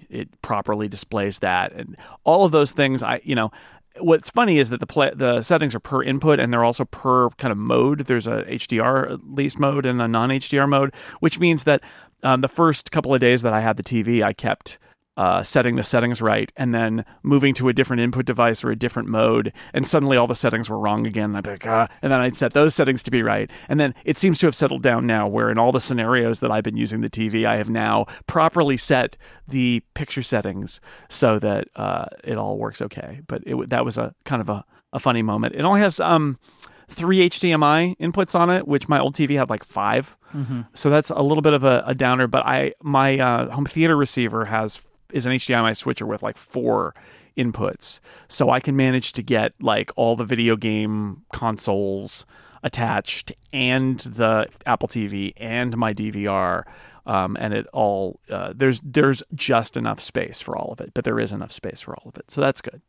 it 0.09 0.41
properly 0.41 0.87
displays 0.87 1.39
that, 1.39 1.73
and 1.73 1.97
all 2.23 2.45
of 2.45 2.51
those 2.51 2.71
things. 2.71 3.03
I 3.03 3.21
you 3.23 3.35
know 3.35 3.51
what's 3.97 4.29
funny 4.29 4.59
is 4.59 4.69
that 4.69 4.79
the 4.79 4.87
play, 4.87 5.11
the 5.13 5.41
settings 5.41 5.75
are 5.75 5.79
per 5.79 6.03
input 6.03 6.39
and 6.39 6.53
they're 6.53 6.63
also 6.63 6.85
per 6.85 7.29
kind 7.31 7.51
of 7.51 7.57
mode. 7.57 8.01
There's 8.01 8.27
a 8.27 8.43
HDR 8.43 9.11
at 9.11 9.19
least 9.29 9.59
mode 9.59 9.85
and 9.85 10.01
a 10.01 10.07
non 10.07 10.29
HDR 10.29 10.69
mode, 10.69 10.93
which 11.19 11.39
means 11.39 11.63
that 11.65 11.81
um, 12.23 12.41
the 12.41 12.47
first 12.47 12.91
couple 12.91 13.13
of 13.13 13.19
days 13.19 13.41
that 13.41 13.53
I 13.53 13.61
had 13.61 13.77
the 13.77 13.83
TV, 13.83 14.23
I 14.23 14.33
kept 14.33 14.77
uh, 15.19 15.43
setting 15.43 15.75
the 15.75 15.83
settings 15.83 16.21
right 16.21 16.49
and 16.55 16.73
then 16.73 17.03
moving 17.23 17.53
to 17.53 17.67
a 17.67 17.73
different 17.73 18.01
input 18.01 18.25
device 18.25 18.63
or 18.63 18.71
a 18.71 18.75
different 18.75 19.09
mode. 19.09 19.51
And 19.73 19.85
suddenly 19.85 20.15
all 20.15 20.27
the 20.27 20.33
settings 20.33 20.69
were 20.69 20.79
wrong 20.79 21.05
again. 21.05 21.35
I'd 21.35 21.45
like, 21.45 21.67
ah, 21.67 21.89
and 22.01 22.09
then 22.09 22.21
I'd 22.21 22.37
set 22.37 22.53
those 22.53 22.73
settings 22.73 23.03
to 23.03 23.11
be 23.11 23.21
right. 23.21 23.51
And 23.67 23.81
then 23.81 23.93
it 24.05 24.17
seems 24.17 24.39
to 24.39 24.45
have 24.45 24.55
settled 24.55 24.81
down 24.81 25.05
now 25.05 25.27
where 25.27 25.51
in 25.51 25.57
all 25.57 25.73
the 25.73 25.81
scenarios 25.81 26.39
that 26.39 26.51
I've 26.51 26.63
been 26.63 26.77
using 26.77 27.01
the 27.01 27.09
TV, 27.09 27.45
I 27.45 27.57
have 27.57 27.69
now 27.69 28.05
properly 28.27 28.77
set 28.77 29.17
the 29.45 29.83
picture 29.93 30.23
settings 30.23 30.79
so 31.09 31.37
that 31.39 31.67
uh, 31.75 32.05
it 32.23 32.37
all 32.37 32.57
works 32.57 32.81
okay. 32.81 33.19
But 33.27 33.43
it, 33.45 33.69
that 33.71 33.83
was 33.83 33.97
a 33.97 34.15
kind 34.23 34.41
of 34.41 34.47
a, 34.47 34.63
a 34.93 34.99
funny 34.99 35.21
moment. 35.21 35.53
It 35.53 35.63
only 35.63 35.81
has 35.81 35.99
um, 35.99 36.39
three 36.87 37.29
HDMI 37.29 37.97
inputs 37.97 38.39
on 38.39 38.49
it, 38.49 38.69
which 38.69 38.87
my 38.87 38.99
old 38.99 39.15
TV 39.15 39.37
had 39.37 39.49
like 39.49 39.65
5 39.65 40.15
mm-hmm. 40.33 40.61
So 40.75 40.89
that's 40.89 41.09
a 41.09 41.21
little 41.21 41.41
bit 41.41 41.51
of 41.51 41.65
a, 41.65 41.83
a 41.85 41.93
downer. 41.93 42.27
But 42.27 42.45
I 42.45 42.71
my 42.81 43.19
uh, 43.19 43.49
home 43.49 43.65
theater 43.65 43.97
receiver 43.97 44.45
has 44.45 44.87
is 45.11 45.25
an 45.25 45.33
HDMI 45.33 45.75
switcher 45.75 46.05
with 46.05 46.23
like 46.23 46.37
four 46.37 46.93
inputs. 47.37 47.99
So 48.27 48.49
I 48.49 48.59
can 48.59 48.75
manage 48.75 49.13
to 49.13 49.23
get 49.23 49.53
like 49.59 49.91
all 49.95 50.15
the 50.15 50.25
video 50.25 50.55
game 50.55 51.23
consoles 51.33 52.25
attached 52.63 53.31
and 53.53 53.99
the 53.99 54.47
Apple 54.65 54.87
TV 54.87 55.33
and 55.37 55.77
my 55.77 55.93
DVR. 55.93 56.63
Um, 57.05 57.37
and 57.39 57.53
it 57.53 57.65
all 57.73 58.19
uh, 58.29 58.53
there's 58.55 58.81
there's 58.83 59.23
just 59.33 59.75
enough 59.75 59.99
space 59.99 60.41
for 60.41 60.55
all 60.55 60.71
of 60.71 60.81
it, 60.81 60.93
but 60.93 61.05
there 61.05 61.19
is 61.19 61.31
enough 61.31 61.51
space 61.51 61.81
for 61.81 61.95
all 61.95 62.09
of 62.09 62.17
it, 62.17 62.29
so 62.29 62.39
that's 62.39 62.61
good. 62.61 62.81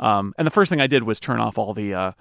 Um, 0.00 0.34
and 0.38 0.46
the 0.46 0.50
first 0.50 0.70
thing 0.70 0.80
I 0.80 0.86
did 0.86 1.02
was 1.02 1.20
turn 1.20 1.40
off 1.40 1.58
all 1.58 1.74
the 1.74 1.92
uh, 1.92 2.12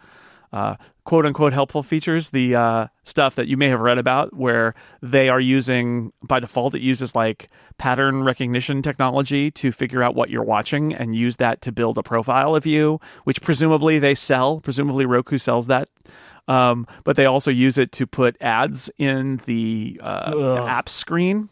uh, 0.54 0.76
quote 1.04 1.26
unquote 1.26 1.52
helpful 1.52 1.82
features, 1.82 2.30
the 2.30 2.56
uh, 2.56 2.88
stuff 3.04 3.36
that 3.36 3.48
you 3.48 3.58
may 3.58 3.70
have 3.70 3.80
read 3.80 3.98
about, 3.98 4.34
where 4.36 4.76
they 5.02 5.28
are 5.28 5.40
using 5.40 6.14
by 6.22 6.40
default, 6.40 6.76
it 6.76 6.82
uses 6.82 7.16
like 7.16 7.50
pattern 7.80 8.24
recognition 8.24 8.84
technology 8.84 9.50
to 9.50 9.72
figure 9.72 10.04
out 10.04 10.14
what 10.14 10.30
you're 10.30 10.44
watching 10.44 10.94
and 10.94 11.16
use 11.16 11.38
that 11.38 11.62
to 11.64 11.72
build 11.72 11.98
a 11.98 12.04
profile 12.04 12.56
of 12.56 12.68
you, 12.68 13.00
which 13.24 13.42
presumably 13.42 13.98
they 13.98 14.14
sell. 14.14 14.62
Presumably 14.62 15.08
Roku 15.08 15.40
sells 15.40 15.68
that. 15.68 15.90
Um, 16.48 16.86
but 17.04 17.16
they 17.16 17.26
also 17.26 17.50
use 17.50 17.78
it 17.78 17.92
to 17.94 18.06
put 18.06 18.38
ads 18.40 18.92
in 18.98 19.38
the, 19.46 20.00
uh, 20.04 20.32
the 20.32 20.62
app 20.62 20.88
screen. 20.88 21.50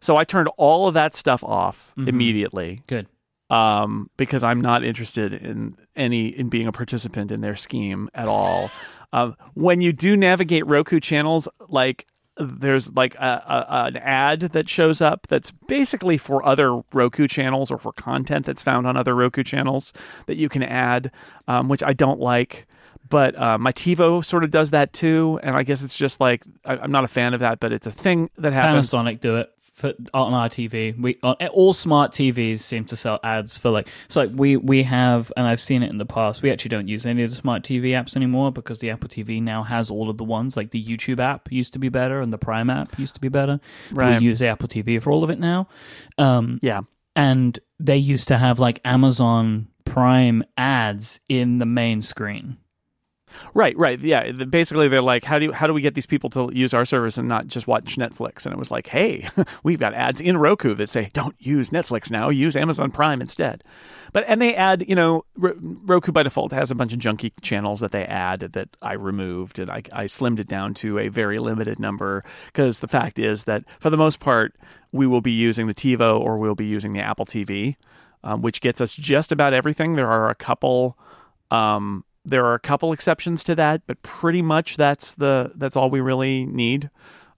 So 0.00 0.16
I 0.16 0.24
turned 0.24 0.48
all 0.56 0.88
of 0.88 0.94
that 0.94 1.14
stuff 1.14 1.44
off 1.44 1.92
mm-hmm. 1.96 2.08
immediately. 2.08 2.82
Good 2.86 3.08
um, 3.50 4.10
because 4.16 4.44
I'm 4.44 4.60
not 4.60 4.84
interested 4.84 5.32
in 5.32 5.76
any 5.98 6.28
in 6.28 6.48
being 6.48 6.66
a 6.66 6.72
participant 6.72 7.30
in 7.30 7.40
their 7.40 7.56
scheme 7.56 8.08
at 8.14 8.28
all. 8.28 8.70
um, 9.12 9.36
when 9.54 9.80
you 9.80 9.92
do 9.92 10.16
navigate 10.16 10.66
Roku 10.66 11.00
channels, 11.00 11.48
like 11.68 12.06
there's 12.38 12.92
like 12.94 13.14
a, 13.16 13.66
a, 13.68 13.84
an 13.86 13.96
ad 13.96 14.40
that 14.40 14.68
shows 14.68 15.00
up 15.00 15.26
that's 15.28 15.50
basically 15.50 16.16
for 16.16 16.44
other 16.46 16.82
Roku 16.92 17.26
channels 17.26 17.70
or 17.70 17.78
for 17.78 17.92
content 17.92 18.46
that's 18.46 18.62
found 18.62 18.86
on 18.86 18.96
other 18.96 19.14
Roku 19.14 19.42
channels 19.42 19.92
that 20.26 20.36
you 20.36 20.48
can 20.48 20.62
add, 20.62 21.10
um, 21.48 21.68
which 21.68 21.82
I 21.82 21.92
don't 21.92 22.20
like. 22.20 22.66
But 23.08 23.38
uh, 23.38 23.56
my 23.58 23.72
TiVo 23.72 24.24
sort 24.24 24.44
of 24.44 24.50
does 24.50 24.70
that 24.70 24.92
too, 24.92 25.40
and 25.42 25.56
I 25.56 25.62
guess 25.62 25.82
it's 25.82 25.96
just 25.96 26.20
like 26.20 26.42
I, 26.64 26.76
am 26.76 26.92
not 26.92 27.04
a 27.04 27.08
fan 27.08 27.32
of 27.32 27.40
that, 27.40 27.58
but 27.58 27.72
it's 27.72 27.86
a 27.86 27.92
thing 27.92 28.28
that 28.36 28.52
happens. 28.52 28.90
Panasonic 28.90 29.20
do 29.20 29.36
it 29.36 29.50
for 29.78 29.94
on 30.12 30.34
our 30.34 30.48
TV. 30.48 30.98
We 31.00 31.18
on, 31.22 31.36
all 31.52 31.72
smart 31.72 32.12
TVs 32.12 32.58
seem 32.58 32.84
to 32.86 32.96
sell 32.96 33.20
ads 33.22 33.56
for 33.56 33.70
like 33.70 33.88
so 34.08 34.20
like 34.20 34.30
we 34.34 34.56
we 34.56 34.82
have 34.82 35.32
and 35.36 35.46
I've 35.46 35.60
seen 35.60 35.82
it 35.82 35.90
in 35.90 35.98
the 35.98 36.06
past. 36.06 36.42
We 36.42 36.50
actually 36.50 36.70
don't 36.70 36.88
use 36.88 37.06
any 37.06 37.22
of 37.22 37.30
the 37.30 37.36
smart 37.36 37.62
TV 37.62 37.90
apps 37.90 38.16
anymore 38.16 38.50
because 38.50 38.80
the 38.80 38.90
Apple 38.90 39.08
TV 39.08 39.40
now 39.40 39.62
has 39.62 39.90
all 39.90 40.10
of 40.10 40.18
the 40.18 40.24
ones 40.24 40.56
like 40.56 40.72
the 40.72 40.84
YouTube 40.84 41.20
app 41.20 41.50
used 41.52 41.72
to 41.74 41.78
be 41.78 41.88
better 41.88 42.20
and 42.20 42.32
the 42.32 42.38
Prime 42.38 42.68
app 42.68 42.98
used 42.98 43.14
to 43.14 43.20
be 43.20 43.28
better. 43.28 43.60
Right. 43.92 44.18
We 44.18 44.26
use 44.26 44.40
the 44.40 44.48
Apple 44.48 44.68
TV 44.68 45.00
for 45.00 45.12
all 45.12 45.22
of 45.22 45.30
it 45.30 45.38
now. 45.38 45.68
Um, 46.18 46.58
yeah, 46.60 46.80
and 47.14 47.58
they 47.78 47.96
used 47.96 48.28
to 48.28 48.38
have 48.38 48.58
like 48.58 48.80
Amazon 48.84 49.68
Prime 49.84 50.42
ads 50.56 51.20
in 51.28 51.58
the 51.58 51.66
main 51.66 52.02
screen. 52.02 52.58
Right, 53.54 53.76
right. 53.76 53.98
Yeah, 54.00 54.30
basically 54.32 54.88
they're 54.88 55.02
like 55.02 55.24
how 55.24 55.38
do 55.38 55.46
you, 55.46 55.52
how 55.52 55.66
do 55.66 55.72
we 55.72 55.80
get 55.80 55.94
these 55.94 56.06
people 56.06 56.30
to 56.30 56.50
use 56.52 56.74
our 56.74 56.84
service 56.84 57.18
and 57.18 57.28
not 57.28 57.46
just 57.46 57.66
watch 57.66 57.96
Netflix? 57.96 58.44
And 58.44 58.52
it 58.52 58.58
was 58.58 58.70
like, 58.70 58.88
"Hey, 58.88 59.28
we've 59.62 59.78
got 59.78 59.94
ads 59.94 60.20
in 60.20 60.36
Roku 60.36 60.74
that 60.74 60.90
say 60.90 61.10
don't 61.12 61.36
use 61.38 61.70
Netflix 61.70 62.10
now, 62.10 62.28
use 62.28 62.56
Amazon 62.56 62.90
Prime 62.90 63.20
instead." 63.20 63.64
But 64.12 64.24
and 64.26 64.40
they 64.40 64.54
add, 64.54 64.84
you 64.88 64.94
know, 64.94 65.24
Roku 65.36 66.12
by 66.12 66.22
default 66.22 66.52
has 66.52 66.70
a 66.70 66.74
bunch 66.74 66.92
of 66.92 66.98
junky 66.98 67.32
channels 67.42 67.80
that 67.80 67.92
they 67.92 68.04
add 68.04 68.40
that 68.40 68.68
I 68.80 68.94
removed 68.94 69.58
and 69.58 69.70
I, 69.70 69.82
I 69.92 70.04
slimmed 70.04 70.38
it 70.38 70.48
down 70.48 70.74
to 70.74 70.98
a 70.98 71.08
very 71.08 71.38
limited 71.38 71.78
number 71.78 72.24
because 72.46 72.80
the 72.80 72.88
fact 72.88 73.18
is 73.18 73.44
that 73.44 73.64
for 73.80 73.90
the 73.90 73.96
most 73.96 74.20
part 74.20 74.56
we 74.92 75.06
will 75.06 75.20
be 75.20 75.32
using 75.32 75.66
the 75.66 75.74
TiVo 75.74 76.18
or 76.18 76.38
we'll 76.38 76.54
be 76.54 76.64
using 76.64 76.92
the 76.92 77.00
Apple 77.00 77.26
TV, 77.26 77.76
um, 78.24 78.42
which 78.42 78.60
gets 78.60 78.80
us 78.80 78.94
just 78.94 79.32
about 79.32 79.52
everything. 79.52 79.96
There 79.96 80.08
are 80.08 80.30
a 80.30 80.34
couple 80.34 80.98
um, 81.50 82.04
there 82.28 82.44
are 82.44 82.54
a 82.54 82.60
couple 82.60 82.92
exceptions 82.92 83.42
to 83.44 83.54
that, 83.56 83.82
but 83.86 84.02
pretty 84.02 84.42
much 84.42 84.76
that's 84.76 85.14
the 85.14 85.52
that's 85.54 85.76
all 85.76 85.90
we 85.90 86.00
really 86.00 86.44
need. 86.46 86.90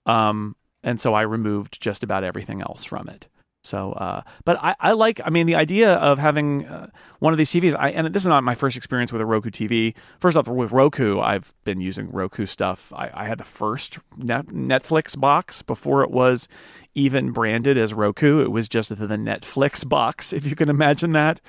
Um, 0.07 0.57
and 0.83 1.01
so 1.01 1.15
I 1.15 1.23
removed 1.23 1.81
just 1.81 2.03
about 2.03 2.25
everything 2.25 2.63
else 2.63 2.85
from 2.85 3.09
it. 3.09 3.29
So, 3.63 3.93
uh, 3.93 4.23
but 4.47 4.59
I, 4.63 4.75
I, 4.81 4.93
like, 4.93 5.21
I 5.23 5.29
mean, 5.29 5.47
the 5.47 5.57
idea 5.57 5.93
of 5.95 6.19
having 6.19 6.67
uh, 6.67 6.89
one 7.19 7.35
of 7.35 7.39
these 7.39 7.51
TVs, 7.51 7.77
I, 7.79 7.91
and 7.91 8.07
this 8.15 8.23
is 8.23 8.27
not 8.27 8.43
my 8.43 8.55
first 8.55 8.75
experience 8.75 9.13
with 9.13 9.21
a 9.21 9.27
Roku 9.27 9.51
TV. 9.51 9.95
First 10.19 10.39
off, 10.39 10.49
with 10.49 10.73
Roku, 10.73 11.21
I've 11.21 11.53
been 11.65 11.79
using 11.79 12.11
Roku 12.11 12.47
stuff. 12.47 12.91
I, 12.95 13.11
I 13.13 13.25
had 13.27 13.37
the 13.37 13.45
first 13.45 13.99
net, 14.17 14.47
Netflix 14.47 15.19
box 15.19 15.61
before 15.61 16.03
it 16.03 16.11
was 16.11 16.49
even 16.95 17.33
branded 17.33 17.77
as 17.77 17.93
Roku. 17.93 18.41
It 18.41 18.51
was 18.51 18.67
just 18.67 18.89
the 18.89 19.07
Netflix 19.17 19.87
box, 19.87 20.33
if 20.33 20.47
you 20.47 20.57
can 20.57 20.71
imagine 20.71 21.11
that. 21.11 21.43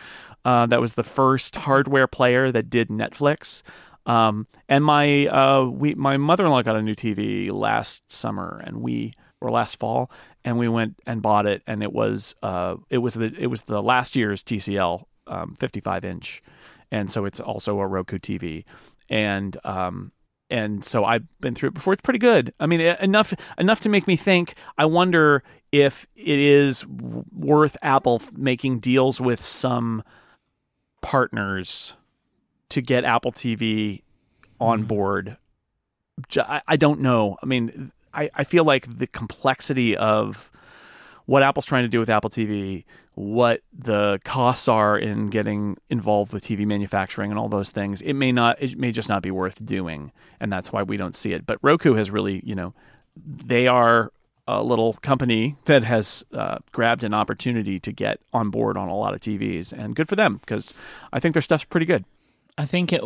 Uh, 0.43 0.65
that 0.65 0.82
was 0.82 0.93
the 0.93 1.04
first 1.04 1.56
hardware 1.56 2.08
player 2.08 2.51
that 2.51 2.69
did 2.69 2.89
Netflix. 2.89 3.62
Um, 4.06 4.47
and 4.67 4.84
my 4.84 5.27
uh, 5.27 5.65
we 5.65 5.93
my 5.95 6.17
mother 6.17 6.45
in 6.45 6.51
law 6.51 6.62
got 6.62 6.75
a 6.75 6.82
new 6.82 6.95
TV 6.95 7.51
last 7.51 8.12
summer, 8.12 8.60
and 8.63 8.82
we 8.82 9.13
or 9.39 9.51
last 9.51 9.77
fall, 9.77 10.12
and 10.43 10.58
we 10.58 10.67
went 10.67 10.95
and 11.06 11.21
bought 11.21 11.45
it, 11.45 11.62
and 11.67 11.84
it 11.84 11.93
was 11.93 12.36
uh, 12.41 12.75
it 12.89 12.99
was 12.99 13.13
the 13.13 13.34
it 13.38 13.47
was 13.47 13.63
the 13.63 13.82
last 13.82 14.15
year's 14.15 14.43
TCL 14.43 15.04
um, 15.27 15.56
55 15.60 16.06
inch, 16.06 16.41
and 16.91 17.12
so 17.12 17.25
it's 17.25 17.39
also 17.39 17.80
a 17.80 17.88
Roku 17.88 18.17
TV, 18.17 18.63
and 19.10 19.56
um, 19.63 20.12
and 20.49 20.84
so 20.84 21.06
I've 21.06 21.25
been 21.39 21.54
through 21.54 21.69
it 21.69 21.75
before. 21.75 21.93
It's 21.93 22.01
pretty 22.01 22.19
good. 22.19 22.54
I 22.60 22.65
mean, 22.65 22.82
enough 22.82 23.34
enough 23.58 23.82
to 23.82 23.89
make 23.89 24.08
me 24.08 24.15
think. 24.15 24.56
I 24.77 24.86
wonder 24.86 25.43
if 25.71 26.08
it 26.15 26.39
is 26.39 26.86
worth 26.88 27.77
Apple 27.82 28.21
making 28.34 28.80
deals 28.80 29.21
with 29.21 29.43
some 29.43 30.04
partners 31.02 31.94
to 32.70 32.82
get 32.82 33.04
Apple 33.04 33.32
TV 33.32 34.04
on 34.60 34.80
mm-hmm. 34.80 34.88
board. 34.88 35.38
I, 36.38 36.76
don't 36.76 37.02
know. 37.02 37.38
I 37.42 37.46
mean, 37.46 37.92
I, 38.14 38.30
I 38.34 38.44
feel 38.44 38.64
like 38.64 38.98
the 39.00 39.08
complexity 39.08 39.98
of 39.98 40.52
what 41.26 41.44
Apple's 41.44 41.66
trying 41.66 41.84
to 41.84 41.90
do 41.90 42.00
with 42.00 42.10
Apple 42.10 42.30
TV, 42.30 42.86
what 43.16 43.62
the 43.74 44.20
costs 44.24 44.68
are 44.68 44.98
in 44.98 45.30
getting 45.30 45.78
involved 45.90 46.34
with 46.34 46.44
TV 46.44 46.66
manufacturing 46.66 47.32
and 47.32 47.40
all 47.40 47.50
those 47.50 47.72
things, 47.72 48.02
it 48.02 48.14
may 48.14 48.32
not, 48.32 48.62
it 48.62 48.78
may 48.78 48.92
just 48.92 49.10
not 49.10 49.24
be 49.24 49.32
worth 49.32 49.66
doing, 49.66 50.12
and 50.40 50.52
that's 50.52 50.72
why 50.72 50.84
we 50.84 50.98
don't 50.98 51.16
see 51.16 51.34
it. 51.34 51.46
But 51.46 51.58
Roku 51.62 51.96
has 51.96 52.12
really, 52.12 52.42
you 52.46 52.56
know, 52.56 52.74
they 53.16 53.68
are 53.68 54.12
a 54.47 54.63
little 54.63 54.93
company 54.93 55.56
that 55.65 55.84
has 55.84 56.23
uh, 56.34 56.58
grabbed 56.71 57.04
an 57.04 57.13
opportunity 57.13 57.80
to 57.80 57.91
get 57.91 58.19
on 58.34 58.49
board 58.49 58.77
on 58.77 58.88
a 58.88 58.95
lot 58.95 59.13
of 59.13 59.19
TVs, 59.19 59.73
and 59.73 59.95
good 59.95 60.10
for 60.10 60.15
them 60.15 60.38
because 60.38 60.73
I 61.13 61.19
think 61.19 61.34
their 61.34 61.41
stuff's 61.41 61.63
pretty 61.63 61.86
good. 61.86 62.06
I 62.58 62.65
think 62.65 62.91
it 62.93 63.04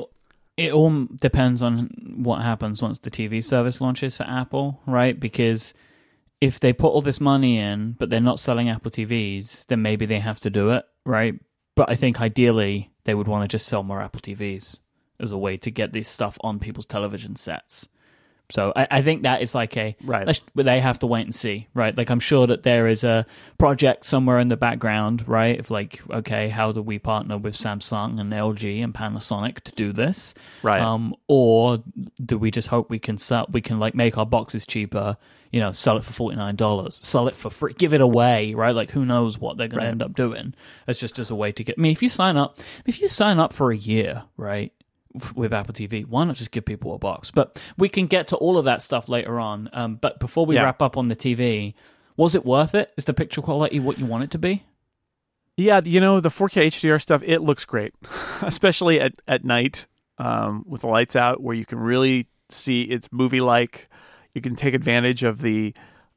it 0.57 0.71
all 0.71 1.07
depends 1.19 1.61
on 1.61 1.89
what 2.15 2.41
happens 2.41 2.81
once 2.81 2.99
the 2.99 3.11
TV 3.11 3.43
service 3.43 3.81
launches 3.81 4.17
for 4.17 4.23
Apple, 4.23 4.81
right? 4.85 5.19
Because 5.19 5.73
if 6.39 6.59
they 6.59 6.73
put 6.73 6.89
all 6.89 7.01
this 7.01 7.19
money 7.19 7.57
in, 7.57 7.93
but 7.99 8.09
they're 8.09 8.21
not 8.21 8.39
selling 8.39 8.69
Apple 8.69 8.91
TVs, 8.91 9.65
then 9.67 9.81
maybe 9.81 10.05
they 10.05 10.19
have 10.19 10.39
to 10.41 10.49
do 10.49 10.69
it, 10.69 10.85
right? 11.05 11.35
But 11.75 11.89
I 11.89 11.95
think 11.95 12.21
ideally 12.21 12.91
they 13.03 13.13
would 13.13 13.27
want 13.27 13.43
to 13.43 13.53
just 13.53 13.67
sell 13.67 13.83
more 13.83 14.01
Apple 14.01 14.21
TVs 14.21 14.79
as 15.19 15.31
a 15.31 15.37
way 15.37 15.57
to 15.57 15.71
get 15.71 15.91
this 15.91 16.07
stuff 16.07 16.37
on 16.41 16.59
people's 16.59 16.85
television 16.85 17.35
sets 17.35 17.87
So 18.49 18.71
I, 18.75 18.88
I 18.91 19.01
think 19.01 19.23
that 19.23 19.41
is 19.41 19.55
like 19.55 19.75
a 19.77 19.95
Right. 20.03 20.39
They 20.55 20.79
have 20.79 20.99
to 20.99 21.08
wait 21.08 21.25
and 21.25 21.34
see, 21.34 21.67
right? 21.73 21.97
Like 21.97 22.10
I'm 22.10 22.19
sure 22.19 22.45
that 22.47 22.63
there 22.63 22.86
is 22.88 23.03
a 23.03 23.25
project 23.58 24.05
somewhere 24.05 24.39
in 24.39 24.49
the 24.49 24.58
background, 24.58 25.27
right? 25.27 25.60
Of 25.60 25.71
like, 25.71 26.01
okay, 26.12 26.49
how 26.49 26.71
do 26.71 26.81
we 26.81 26.99
partner 26.99 27.38
with 27.38 27.55
Samsung 27.55 28.19
and 28.19 28.31
LG 28.31 28.84
and 28.84 28.93
Panasonic 28.93 29.62
to 29.62 29.71
do 29.71 29.91
this, 29.91 30.36
Right. 30.62 30.81
Um, 30.81 31.15
or 31.27 31.84
do 32.23 32.38
we 32.38 32.51
just 32.51 32.67
hope 32.67 32.89
we 32.89 32.99
can 32.99 33.17
sell, 33.17 33.47
we 33.51 33.62
can 33.62 33.79
like 33.79 33.95
make 33.95 34.17
our 34.17 34.25
boxes 34.25 34.65
cheaper, 34.65 35.17
you 35.51 35.60
know, 35.60 35.71
sell 35.71 35.97
it 35.97 36.03
for 36.03 36.13
forty 36.13 36.36
nine 36.36 36.55
dollars, 36.55 36.99
sell 37.01 37.27
it 37.27 37.36
for 37.36 37.49
free, 37.49 37.73
give 37.73 37.93
it 37.93 38.01
away, 38.01 38.53
right? 38.53 38.75
Like 38.75 38.91
who 38.91 39.05
knows 39.05 39.39
what 39.39 39.58
they're 39.58 39.67
going 39.67 39.79
Right. 39.79 39.86
to 39.86 39.91
end 39.91 40.03
up 40.03 40.13
doing? 40.13 40.53
It's 40.88 40.99
just 40.99 41.17
as 41.17 41.31
a 41.31 41.36
way 41.36 41.51
to 41.53 41.63
get. 41.63 41.75
I 41.77 41.81
mean, 41.81 41.91
if 41.93 42.03
you 42.03 42.10
sign 42.10 42.36
up, 42.38 42.60
if 42.86 42.99
you 43.01 43.08
sign 43.08 43.39
up 43.39 43.53
for 43.53 43.71
a 43.71 43.77
year, 43.77 44.23
right? 44.38 44.73
With 45.36 45.54
Apple 45.54 45.73
TV, 45.73 46.06
why 46.06 46.23
not 46.25 46.36
just 46.36 46.51
give 46.51 46.65
people 46.65 46.93
a 46.93 46.97
box? 46.99 47.32
But 47.32 47.60
we 47.78 47.88
can 47.89 48.08
get 48.08 48.28
to 48.30 48.36
all 48.38 48.58
of 48.58 48.65
that 48.65 48.82
stuff 48.82 49.08
later 49.08 49.39
on. 49.39 49.69
Um, 49.73 49.95
but 49.95 50.19
before 50.19 50.45
we 50.45 50.56
Yeah. 50.56 50.63
wrap 50.63 50.82
up 50.82 50.97
on 50.97 51.08
the 51.08 51.15
TV, 51.15 51.73
was 52.17 52.36
it 52.36 52.45
worth 52.45 52.75
it? 52.75 52.91
Is 52.97 53.06
the 53.06 53.13
picture 53.13 53.41
quality 53.41 53.80
what 53.80 53.97
you 53.97 54.06
want 54.06 54.23
it 54.25 54.32
to 54.32 54.38
be? 54.38 54.63
Yeah, 55.58 55.80
you 55.86 56.01
know 56.01 56.19
the 56.19 56.30
4K 56.30 56.67
HDR 56.67 56.99
stuff. 57.01 57.21
It 57.25 57.39
looks 57.41 57.63
great, 57.65 57.93
especially 58.41 58.99
at 58.99 59.13
at 59.28 59.45
night 59.45 59.88
um, 60.17 60.63
with 60.67 60.82
the 60.82 60.88
lights 60.88 61.15
out, 61.15 61.41
where 61.41 61.56
you 61.56 61.65
can 61.65 61.80
really 61.80 62.28
see 62.49 62.82
it's 62.84 63.08
movie 63.12 63.41
like. 63.41 63.89
You 64.34 64.41
can 64.41 64.56
take 64.58 64.73
advantage 64.73 65.23
of 65.23 65.39
the 65.39 65.73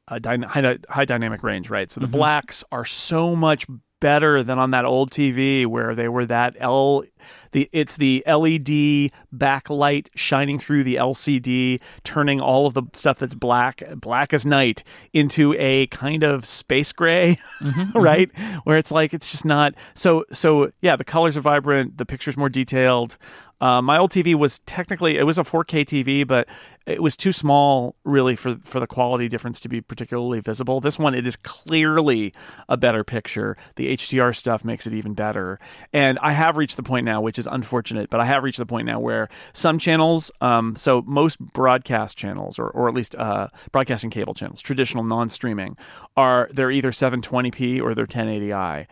uh, 0.09 0.19
dyna- 0.19 0.47
high, 0.49 0.77
high 0.89 1.05
dynamic 1.05 1.41
range, 1.41 1.69
right? 1.69 1.89
So 1.89 2.01
the 2.01 2.07
blacks 2.07 2.65
are 2.69 2.83
so 2.83 3.33
much 3.33 3.65
better 3.99 4.43
than 4.43 4.59
on 4.59 4.71
that 4.71 4.85
old 4.85 5.11
TV 5.11 5.65
where 5.65 5.95
they 5.95 6.07
were 6.07 6.25
that 6.25 6.55
L. 6.59 7.03
The 7.51 7.69
it's 7.71 7.97
the 7.97 8.23
LED 8.27 9.11
backlight 9.35 10.07
shining 10.15 10.59
through 10.59 10.83
the 10.83 10.95
LCD, 10.95 11.81
turning 12.03 12.39
all 12.39 12.67
of 12.67 12.73
the 12.75 12.83
stuff 12.93 13.19
that's 13.19 13.35
black, 13.35 13.83
black 13.95 14.33
as 14.33 14.45
night, 14.45 14.83
into 15.13 15.55
a 15.57 15.87
kind 15.87 16.23
of 16.23 16.45
space 16.45 16.91
gray, 16.91 17.37
mm-hmm, 17.59 17.69
mm-hmm. 17.79 17.97
right? 17.97 18.37
Where 18.63 18.77
it's 18.77 18.91
like 18.91 19.13
it's 19.13 19.31
just 19.31 19.45
not 19.45 19.73
so. 19.95 20.25
So 20.31 20.71
yeah, 20.81 20.95
the 20.95 21.03
colors 21.03 21.35
are 21.37 21.41
vibrant, 21.41 21.97
the 21.97 22.05
picture's 22.05 22.37
more 22.37 22.49
detailed. 22.49 23.17
Uh, 23.61 23.81
my 23.81 23.97
old 23.97 24.11
TV 24.11 24.35
was 24.35 24.59
technically 24.59 25.17
it 25.17 25.23
was 25.23 25.37
a 25.37 25.43
4K 25.43 25.85
TV, 25.85 26.25
but 26.25 26.47
it 26.85 27.03
was 27.03 27.15
too 27.15 27.31
small 27.31 27.95
really 28.03 28.35
for 28.35 28.55
for 28.63 28.79
the 28.79 28.87
quality 28.87 29.27
difference 29.27 29.59
to 29.59 29.69
be 29.69 29.81
particularly 29.81 30.39
visible. 30.39 30.79
This 30.79 30.97
one 30.97 31.13
it 31.13 31.27
is 31.27 31.35
clearly 31.35 32.33
a 32.67 32.77
better 32.77 33.03
picture. 33.03 33.57
The 33.75 33.95
HDR 33.95 34.35
stuff 34.35 34.63
makes 34.63 34.87
it 34.87 34.93
even 34.93 35.13
better. 35.13 35.59
And 35.93 36.17
I 36.19 36.31
have 36.31 36.57
reached 36.57 36.77
the 36.77 36.83
point 36.83 37.05
now, 37.05 37.21
which 37.21 37.37
is 37.37 37.47
unfortunate, 37.47 38.09
but 38.09 38.19
I 38.19 38.25
have 38.25 38.43
reached 38.43 38.57
the 38.57 38.65
point 38.65 38.87
now 38.87 38.99
where 38.99 39.29
some 39.53 39.77
channels, 39.77 40.31
um, 40.41 40.75
so 40.75 41.03
most 41.05 41.39
broadcast 41.39 42.17
channels, 42.17 42.59
or 42.59 42.69
or 42.69 42.87
at 42.87 42.95
least 42.95 43.15
uh, 43.15 43.49
broadcasting 43.71 44.09
cable 44.09 44.33
channels, 44.33 44.61
traditional 44.61 45.03
non-streaming, 45.03 45.77
are 46.15 46.49
they're 46.53 46.71
either 46.71 46.91
720p 46.91 47.81
or 47.81 47.93
they're 47.93 48.07
1080i, 48.07 48.87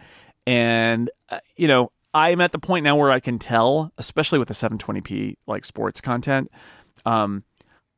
and 0.46 1.10
uh, 1.30 1.40
you 1.56 1.68
know. 1.68 1.92
I'm 2.18 2.42
at 2.42 2.52
the 2.52 2.60
point 2.60 2.84
now 2.84 2.96
where 2.96 3.12
I 3.12 3.20
can 3.20 3.38
tell, 3.40 3.92
especially 3.98 4.40
with 4.40 4.48
the 4.48 4.54
720p 4.54 5.38
like 5.46 5.66
sports 5.66 6.02
content, 6.02 6.52
um, 7.06 7.44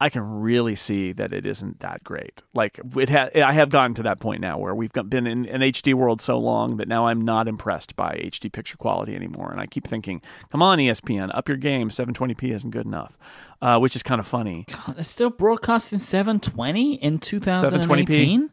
I 0.01 0.10
can 0.10 0.21
really 0.21 0.75
see 0.75 1.12
that 1.13 1.34
it 1.34 1.45
isn't 1.45 1.82
that 1.82 2.03
great. 2.05 2.41
Like 2.53 2.79
it 2.95 3.10
ha- 3.10 3.29
I 3.36 3.51
have 3.51 3.69
gotten 3.69 3.93
to 3.95 4.03
that 4.03 4.19
point 4.21 4.39
now 4.39 4.58
where 4.58 4.73
we've 4.73 4.93
been 4.93 5.27
in 5.27 5.45
an 5.45 5.62
HD 5.62 5.93
world 5.93 6.21
so 6.21 6.38
long 6.38 6.77
that 6.77 6.88
now 6.88 7.08
I'm 7.08 7.21
not 7.21 7.49
impressed 7.49 7.97
by 7.97 8.13
HD 8.23 8.51
picture 8.51 8.77
quality 8.77 9.13
anymore, 9.13 9.51
and 9.51 9.60
I 9.60 9.65
keep 9.65 9.86
thinking, 9.86 10.21
"Come 10.51 10.62
on, 10.62 10.77
ESPN, 10.79 11.32
up 11.34 11.49
your 11.49 11.58
game. 11.58 11.89
720p 11.89 12.53
isn't 12.55 12.69
good 12.69 12.86
enough," 12.86 13.17
uh, 13.62 13.77
which 13.79 13.95
is 13.95 14.03
kind 14.03 14.19
of 14.19 14.27
funny. 14.27 14.65
God, 14.69 14.95
they're 14.95 15.03
still 15.03 15.32
broadcasting 15.32 15.99
720 15.99 16.93
in 16.93 17.19
2018. 17.19 18.51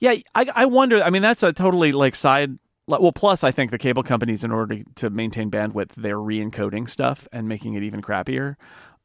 Yeah, 0.00 0.16
I, 0.34 0.46
I 0.54 0.66
wonder. 0.66 1.02
I 1.02 1.08
mean, 1.08 1.22
that's 1.22 1.42
a 1.42 1.52
totally 1.54 1.92
like 1.92 2.14
side. 2.14 2.58
Well, 2.88 3.12
plus, 3.12 3.42
I 3.42 3.50
think 3.50 3.70
the 3.72 3.78
cable 3.78 4.02
companies, 4.04 4.44
in 4.44 4.52
order 4.52 4.76
to, 4.76 4.84
to 4.96 5.10
maintain 5.10 5.50
bandwidth, 5.50 5.94
they're 5.96 6.20
re-encoding 6.20 6.88
stuff 6.88 7.26
and 7.32 7.48
making 7.48 7.74
it 7.74 7.82
even 7.82 8.00
crappier. 8.00 8.56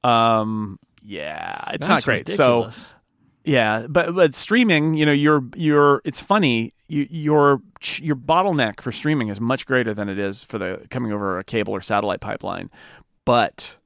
Um, 0.04 0.78
yeah, 1.04 1.64
it's 1.74 1.88
That's 1.88 1.90
not 1.90 2.04
great. 2.04 2.28
ridiculous. 2.28 2.76
So 2.76 2.96
yeah, 3.44 3.88
but 3.90 4.14
but 4.14 4.36
streaming, 4.36 4.94
you 4.94 5.06
know, 5.06 5.12
your 5.12 5.44
your 5.56 6.02
it's 6.06 6.20
funny. 6.20 6.74
You, 6.88 7.08
your 7.10 7.62
your 7.98 8.16
bottleneck 8.16 8.82
for 8.82 8.92
streaming 8.92 9.30
is 9.30 9.40
much 9.42 9.66
greater 9.66 9.94
than 9.94 10.10
it 10.10 10.20
is 10.20 10.44
for 10.44 10.60
the 10.60 10.86
coming 10.90 11.12
over 11.12 11.40
a 11.40 11.44
cable 11.44 11.74
or 11.74 11.82
satellite 11.82 12.20
pipeline, 12.20 12.70
but 13.26 13.78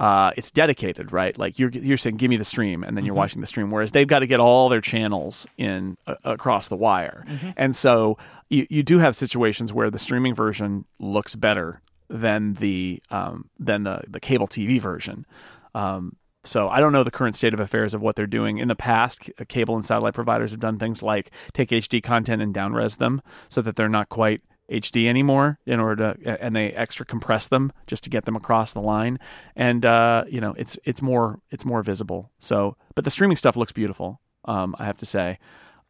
uh, 0.00 0.30
it's 0.36 0.50
dedicated, 0.50 1.12
right? 1.12 1.36
Like 1.36 1.58
you're 1.58 1.70
you're 1.70 1.96
saying, 1.96 2.16
give 2.16 2.30
me 2.30 2.36
the 2.36 2.44
stream, 2.44 2.84
and 2.84 2.96
then 2.96 3.04
you're 3.04 3.14
watching 3.16 3.40
the 3.40 3.46
stream. 3.46 3.70
Whereas 3.70 3.90
they've 3.90 4.06
got 4.06 4.20
to 4.20 4.26
get 4.26 4.40
all 4.40 4.68
their 4.68 4.80
channels 4.80 5.46
in 5.58 5.98
uh, 6.06 6.14
across 6.24 6.68
the 6.68 6.76
wire, 6.76 7.26
and 7.56 7.74
so 7.74 8.16
you 8.50 8.66
you 8.70 8.82
do 8.82 8.98
have 8.98 9.16
situations 9.16 9.72
where 9.72 9.90
the 9.90 9.98
streaming 9.98 10.34
version 10.34 10.84
looks 10.98 11.34
better 11.34 11.82
than 12.08 12.54
the 12.54 13.02
um, 13.10 13.50
than 13.58 13.84
the 13.84 14.02
the 14.08 14.20
cable 14.20 14.48
TV 14.48 14.80
version. 14.80 15.26
Um, 15.74 16.16
so 16.44 16.68
I 16.68 16.80
don't 16.80 16.92
know 16.92 17.04
the 17.04 17.10
current 17.10 17.36
state 17.36 17.52
of 17.52 17.60
affairs 17.60 17.94
of 17.94 18.00
what 18.00 18.16
they're 18.16 18.26
doing. 18.26 18.58
In 18.58 18.68
the 18.68 18.76
past, 18.76 19.28
cable 19.48 19.74
and 19.74 19.84
satellite 19.84 20.14
providers 20.14 20.52
have 20.52 20.60
done 20.60 20.78
things 20.78 21.02
like 21.02 21.30
take 21.52 21.70
HD 21.70 22.02
content 22.02 22.40
and 22.40 22.54
downres 22.54 22.98
them 22.98 23.20
so 23.48 23.60
that 23.62 23.76
they're 23.76 23.88
not 23.88 24.08
quite 24.08 24.40
HD 24.70 25.08
anymore 25.08 25.58
in 25.66 25.80
order 25.80 26.14
to, 26.14 26.42
and 26.42 26.54
they 26.54 26.72
extra 26.72 27.04
compress 27.04 27.48
them 27.48 27.72
just 27.86 28.04
to 28.04 28.10
get 28.10 28.24
them 28.24 28.36
across 28.36 28.72
the 28.72 28.80
line. 28.80 29.18
And 29.56 29.84
uh, 29.84 30.24
you 30.28 30.40
know, 30.40 30.54
it's 30.56 30.78
it's 30.84 31.02
more 31.02 31.40
it's 31.50 31.64
more 31.64 31.82
visible. 31.82 32.30
So, 32.38 32.76
but 32.94 33.04
the 33.04 33.10
streaming 33.10 33.36
stuff 33.36 33.56
looks 33.56 33.72
beautiful. 33.72 34.20
Um, 34.44 34.74
I 34.78 34.84
have 34.84 34.98
to 34.98 35.06
say. 35.06 35.38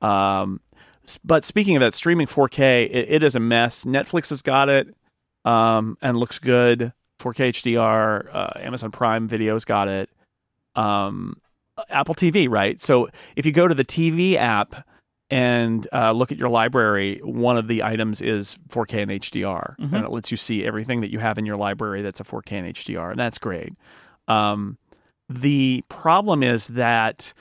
Um, 0.01 0.61
but 1.25 1.45
speaking 1.45 1.77
of 1.77 1.81
that, 1.81 1.95
streaming 1.95 2.27
4K, 2.27 2.87
it, 2.91 3.07
it 3.09 3.23
is 3.23 3.37
a 3.37 3.41
mess. 3.41 3.85
Netflix 3.85 4.31
has 4.31 4.43
got 4.43 4.69
it 4.69 4.95
um, 5.45 5.97
and 6.03 6.17
looks 6.17 6.39
good. 6.39 6.93
4K 7.21 7.51
HDR, 7.51 8.29
uh, 8.33 8.51
Amazon 8.61 8.91
Prime 8.91 9.27
Video's 9.27 9.65
got 9.65 9.89
it. 9.89 10.11
Um, 10.77 11.41
Apple 11.89 12.15
TV, 12.15 12.49
right? 12.49 12.81
So 12.81 13.09
if 13.37 13.47
you 13.47 13.53
go 13.53 13.67
to 13.67 13.75
the 13.75 13.85
TV 13.85 14.35
app 14.35 14.87
and 15.31 15.87
uh, 15.93 16.13
look 16.13 16.33
at 16.33 16.39
your 16.39 16.49
library, 16.49 17.21
one 17.23 17.57
of 17.57 17.67
the 17.67 17.83
items 17.83 18.21
is 18.21 18.59
4K 18.69 19.03
and 19.03 19.11
HDR, 19.11 19.75
and 19.95 20.05
it 20.05 20.11
lets 20.11 20.31
you 20.31 20.37
see 20.37 20.65
everything 20.65 21.01
that 21.01 21.11
you 21.11 21.19
have 21.19 21.39
in 21.39 21.47
your 21.47 21.57
library 21.57 22.03
that's 22.03 22.21
a 22.21 22.25
4K 22.25 22.53
and 22.53 22.75
HDR, 22.75 23.11
and 23.11 23.19
that's 23.19 23.39
great. 23.39 23.73
Um, 24.27 24.79
the 25.29 25.85
problem 25.89 26.43
is 26.43 26.69
that 26.69 27.33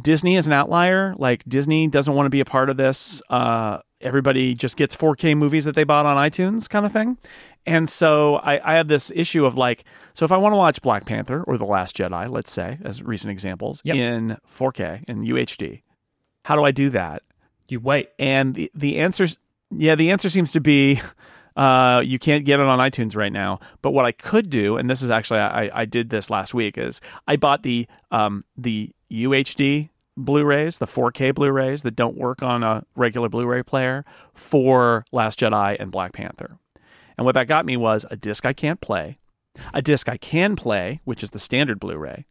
Disney 0.00 0.36
is 0.36 0.46
an 0.46 0.52
outlier. 0.52 1.14
Like 1.16 1.44
Disney 1.48 1.86
doesn't 1.88 2.14
want 2.14 2.26
to 2.26 2.30
be 2.30 2.40
a 2.40 2.44
part 2.44 2.70
of 2.70 2.76
this. 2.76 3.22
Uh, 3.30 3.78
everybody 4.00 4.54
just 4.54 4.76
gets 4.76 4.96
4K 4.96 5.36
movies 5.36 5.64
that 5.64 5.74
they 5.74 5.84
bought 5.84 6.06
on 6.06 6.16
iTunes, 6.16 6.68
kind 6.68 6.86
of 6.86 6.92
thing. 6.92 7.18
And 7.66 7.88
so 7.88 8.36
I, 8.36 8.72
I 8.72 8.76
have 8.76 8.88
this 8.88 9.12
issue 9.14 9.44
of 9.44 9.54
like, 9.56 9.84
so 10.14 10.24
if 10.24 10.32
I 10.32 10.36
want 10.38 10.52
to 10.54 10.56
watch 10.56 10.80
Black 10.80 11.04
Panther 11.04 11.42
or 11.42 11.58
The 11.58 11.66
Last 11.66 11.96
Jedi, 11.96 12.30
let's 12.30 12.50
say, 12.52 12.78
as 12.82 13.02
recent 13.02 13.30
examples, 13.32 13.82
Yep. 13.84 13.96
in 13.96 14.36
4K 14.58 15.04
in 15.08 15.24
UHD, 15.24 15.82
how 16.44 16.56
do 16.56 16.64
I 16.64 16.70
do 16.70 16.88
that? 16.90 17.22
You 17.68 17.80
wait. 17.80 18.08
And 18.18 18.54
the 18.54 18.70
the 18.74 18.98
answer, 18.98 19.26
yeah, 19.70 19.94
the 19.94 20.10
answer 20.10 20.30
seems 20.30 20.50
to 20.52 20.60
be 20.60 21.00
uh, 21.56 22.00
you 22.04 22.18
can't 22.18 22.44
get 22.44 22.58
it 22.60 22.66
on 22.66 22.78
iTunes 22.78 23.14
right 23.14 23.32
now. 23.32 23.60
But 23.82 23.90
what 23.90 24.06
I 24.06 24.12
could 24.12 24.48
do, 24.50 24.76
and 24.76 24.88
this 24.88 25.02
is 25.02 25.10
actually 25.10 25.40
I, 25.40 25.82
I 25.82 25.84
did 25.84 26.08
this 26.10 26.30
last 26.30 26.54
week, 26.54 26.78
is 26.78 27.00
I 27.28 27.36
bought 27.36 27.62
the 27.62 27.86
um, 28.10 28.44
the 28.56 28.90
UHD 29.10 29.90
Blu-rays, 30.16 30.78
the 30.78 30.86
4K 30.86 31.34
Blu-rays 31.34 31.82
that 31.82 31.96
don't 31.96 32.16
work 32.16 32.42
on 32.42 32.62
a 32.62 32.84
regular 32.94 33.28
Blu-ray 33.28 33.62
player 33.62 34.04
for 34.34 35.04
Last 35.12 35.40
Jedi 35.40 35.76
and 35.78 35.90
Black 35.90 36.12
Panther. 36.12 36.58
And 37.16 37.24
what 37.24 37.34
that 37.34 37.48
got 37.48 37.66
me 37.66 37.76
was 37.76 38.06
a 38.10 38.16
disc 38.16 38.46
I 38.46 38.52
can't 38.52 38.80
play, 38.80 39.18
a 39.74 39.82
disc 39.82 40.08
I 40.08 40.16
can 40.16 40.56
play, 40.56 41.00
which 41.04 41.22
is 41.22 41.30
the 41.30 41.38
standard 41.38 41.80
Blu-ray, 41.80 42.26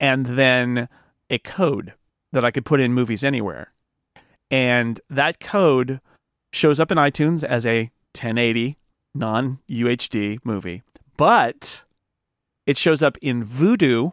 and 0.00 0.26
then 0.26 0.88
a 1.30 1.38
code 1.38 1.94
that 2.32 2.44
I 2.44 2.50
could 2.50 2.64
put 2.64 2.80
in 2.80 2.92
movies 2.92 3.24
anywhere. 3.24 3.72
And 4.50 5.00
that 5.08 5.40
code 5.40 6.00
shows 6.52 6.78
up 6.78 6.92
in 6.92 6.98
iTunes 6.98 7.42
as 7.42 7.66
a 7.66 7.90
1080 8.14 8.78
non 9.14 9.58
UHD 9.68 10.38
movie, 10.44 10.82
but 11.16 11.84
it 12.66 12.76
shows 12.76 13.02
up 13.02 13.16
in 13.20 13.44
Vudu 13.44 14.12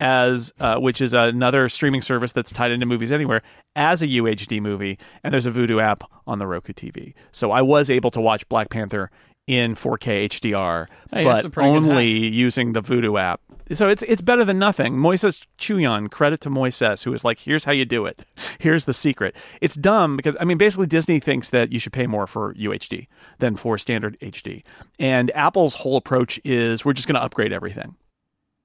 as 0.00 0.52
uh, 0.60 0.76
which 0.76 1.00
is 1.00 1.14
another 1.14 1.68
streaming 1.68 2.02
service 2.02 2.32
that's 2.32 2.50
tied 2.50 2.70
into 2.70 2.86
movies 2.86 3.12
anywhere 3.12 3.42
as 3.76 4.02
a 4.02 4.06
UHD 4.06 4.60
movie 4.60 4.98
and 5.22 5.32
there's 5.32 5.46
a 5.46 5.50
Vudu 5.50 5.82
app 5.82 6.02
on 6.26 6.38
the 6.38 6.46
Roku 6.46 6.72
TV. 6.72 7.14
So 7.32 7.52
I 7.52 7.62
was 7.62 7.90
able 7.90 8.10
to 8.12 8.20
watch 8.20 8.48
Black 8.48 8.70
Panther 8.70 9.10
in 9.46 9.74
4K 9.74 10.28
HDR 10.28 10.86
Hey, 11.12 11.24
but 11.24 11.44
a 11.44 11.50
pretty 11.50 11.70
good 11.70 11.76
only 11.76 12.08
using 12.08 12.72
the 12.72 12.82
Vudu 12.82 13.20
app. 13.20 13.40
So 13.72 13.88
it's 13.88 14.02
it's 14.02 14.20
better 14.20 14.44
than 14.44 14.58
nothing. 14.58 14.94
Moises 14.94 15.46
Chiullan, 15.58 16.10
credit 16.10 16.40
to 16.42 16.50
Moises, 16.50 17.04
who 17.04 17.12
is 17.14 17.24
like, 17.24 17.38
here's 17.38 17.64
how 17.64 17.72
you 17.72 17.84
do 17.84 18.06
it. 18.06 18.24
Here's 18.60 18.84
the 18.86 18.92
secret. 18.92 19.36
It's 19.60 19.74
dumb 19.74 20.16
because 20.16 20.36
I 20.40 20.44
mean, 20.44 20.58
basically 20.58 20.86
Disney 20.86 21.20
thinks 21.20 21.50
that 21.50 21.72
you 21.72 21.78
should 21.78 21.92
pay 21.92 22.06
more 22.06 22.26
for 22.26 22.54
UHD 22.54 23.08
than 23.38 23.56
for 23.56 23.76
standard 23.78 24.18
HD, 24.20 24.62
and 24.98 25.30
Apple's 25.34 25.74
whole 25.74 25.96
approach 25.96 26.40
is 26.44 26.84
we're 26.84 26.94
just 26.94 27.06
going 27.06 27.16
to 27.16 27.22
upgrade 27.22 27.52
everything. 27.52 27.96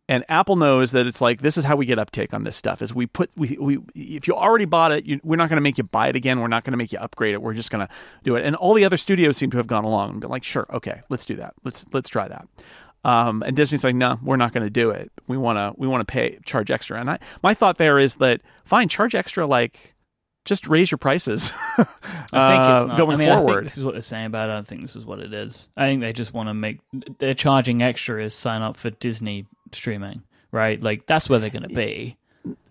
And 0.10 0.26
Apple 0.28 0.56
knows 0.56 0.92
that 0.94 1.06
it's 1.06 1.22
like 1.22 1.42
this 1.42 1.56
is 1.56 1.64
how 1.64 1.76
we 1.76 1.86
get 1.86 2.00
uptake 2.00 2.34
on 2.34 2.44
this 2.44 2.58
stuff. 2.58 2.82
Is 2.82 2.96
we 2.96 3.06
put 3.06 3.30
we 3.38 3.56
we 3.60 3.78
if 3.94 4.28
you 4.28 4.34
already 4.34 4.66
bought 4.66 4.92
it, 4.92 5.06
you, 5.06 5.22
we're 5.24 5.36
not 5.36 5.50
going 5.50 5.58
to 5.58 5.62
make 5.62 5.78
you 5.78 5.84
buy 5.84 6.08
it 6.08 6.16
again. 6.16 6.40
We're 6.40 6.48
not 6.48 6.64
going 6.64 6.72
to 6.72 6.78
make 6.78 6.92
you 6.92 6.98
upgrade 6.98 7.36
it. 7.36 7.44
We're 7.44 7.54
just 7.54 7.70
going 7.70 7.86
to 7.86 7.94
do 8.24 8.36
it. 8.36 8.44
And 8.44 8.56
all 8.56 8.74
the 8.74 8.84
other 8.86 8.98
studios 8.98 9.38
seem 9.38 9.52
to 9.52 9.58
have 9.58 9.68
gone 9.68 9.84
along 9.84 10.10
and 10.10 10.22
been 10.22 10.32
like, 10.32 10.44
sure, 10.44 10.66
okay, 10.74 11.04
let's 11.10 11.26
do 11.26 11.36
that. 11.36 11.54
Let's 11.64 11.86
let's 11.94 12.10
try 12.10 12.28
that. 12.28 12.48
Um, 13.06 13.44
and 13.44 13.56
Disney's 13.56 13.84
like, 13.84 13.94
no, 13.94 14.18
we're 14.24 14.36
not 14.36 14.52
going 14.52 14.66
to 14.66 14.72
do 14.72 14.90
it. 14.90 15.12
We 15.28 15.38
want 15.38 15.58
to 15.58 15.80
we 15.80 15.88
want 15.88 16.02
to 16.02 16.12
pay 16.12 16.40
charge 16.44 16.72
extra. 16.72 17.00
And 17.00 17.12
I, 17.12 17.20
my 17.44 17.54
thought 17.54 17.78
there 17.78 18.00
is 18.00 18.16
that 18.16 18.42
fine, 18.66 18.90
charge 18.90 19.14
extra 19.14 19.46
like 19.46 19.94
just 20.44 20.68
raise 20.68 20.90
your 20.90 20.98
prices 20.98 21.52
I 21.78 21.84
think 21.84 21.90
it's 22.32 22.34
uh, 22.34 22.86
not. 22.88 22.98
going 22.98 23.22
I 23.22 23.26
mean, 23.26 23.30
forward. 23.30 23.66
this 23.66 23.78
is 23.78 23.84
what 23.86 23.94
they're 23.94 24.02
saying 24.02 24.26
about 24.26 24.50
it. 24.50 24.54
I 24.54 24.56
don't 24.56 24.68
think 24.68 24.82
this 24.82 24.96
is 24.96 25.06
what 25.06 25.20
it 25.20 25.34
is. 25.34 25.70
I 25.78 25.86
think 25.86 26.02
they 26.02 26.14
just 26.14 26.34
want 26.34 26.50
to 26.50 26.54
make. 26.54 26.80
They're 27.20 27.36
charging 27.36 27.84
extra 27.84 28.24
is 28.24 28.34
sign 28.34 28.62
up 28.64 28.76
for 28.76 28.90
Disney 28.90 29.46
streaming, 29.76 30.24
right? 30.52 30.82
Like 30.82 31.06
that's 31.06 31.30
where 31.30 31.40
they're 31.40 31.50
going 31.50 31.68
to 31.68 31.70
be. 31.76 32.18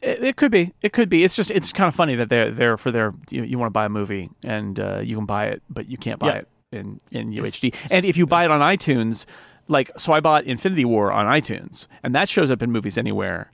It, 0.00 0.22
it 0.24 0.36
could 0.36 0.50
be. 0.50 0.72
It 0.82 0.92
could 0.92 1.08
be. 1.08 1.24
It's 1.24 1.36
just 1.36 1.50
it's 1.50 1.72
kind 1.72 1.88
of 1.88 1.94
funny 1.94 2.14
that 2.16 2.28
they're 2.28 2.50
there 2.50 2.76
for 2.76 2.90
their 2.90 3.12
you, 3.30 3.44
you 3.44 3.58
want 3.58 3.68
to 3.68 3.72
buy 3.72 3.84
a 3.84 3.88
movie 3.90 4.30
and 4.44 4.78
uh, 4.80 5.00
you 5.02 5.14
can 5.16 5.26
buy 5.26 5.46
it, 5.46 5.62
but 5.68 5.88
you 5.88 5.96
can't 5.98 6.18
buy 6.18 6.28
Yeah. 6.28 6.34
it 6.38 6.48
in 6.72 7.00
in 7.10 7.32
It's- 7.32 7.60
UHD. 7.60 7.74
And 7.92 8.04
if 8.04 8.16
you 8.16 8.26
buy 8.26 8.44
it 8.44 8.50
on 8.50 8.60
iTunes, 8.60 9.26
like 9.68 9.90
so, 9.98 10.12
I 10.12 10.20
bought 10.20 10.44
Infinity 10.44 10.84
War 10.86 11.12
on 11.12 11.26
iTunes, 11.26 11.86
and 12.02 12.14
that 12.14 12.28
shows 12.28 12.50
up 12.50 12.62
in 12.62 12.72
movies 12.72 12.96
anywhere. 12.98 13.50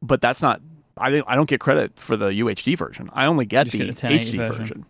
But 0.00 0.20
that's 0.20 0.40
not. 0.42 0.60
I 0.96 1.10
don't- 1.10 1.24
I 1.28 1.36
don't 1.36 1.48
get 1.48 1.60
credit 1.60 1.92
for 1.98 2.16
the 2.16 2.28
UHD 2.28 2.76
version. 2.76 3.08
I 3.12 3.26
only 3.26 3.44
get 3.46 3.70
the 3.70 3.78
HD 3.78 4.36
version. 4.38 4.38
version. 4.58 4.86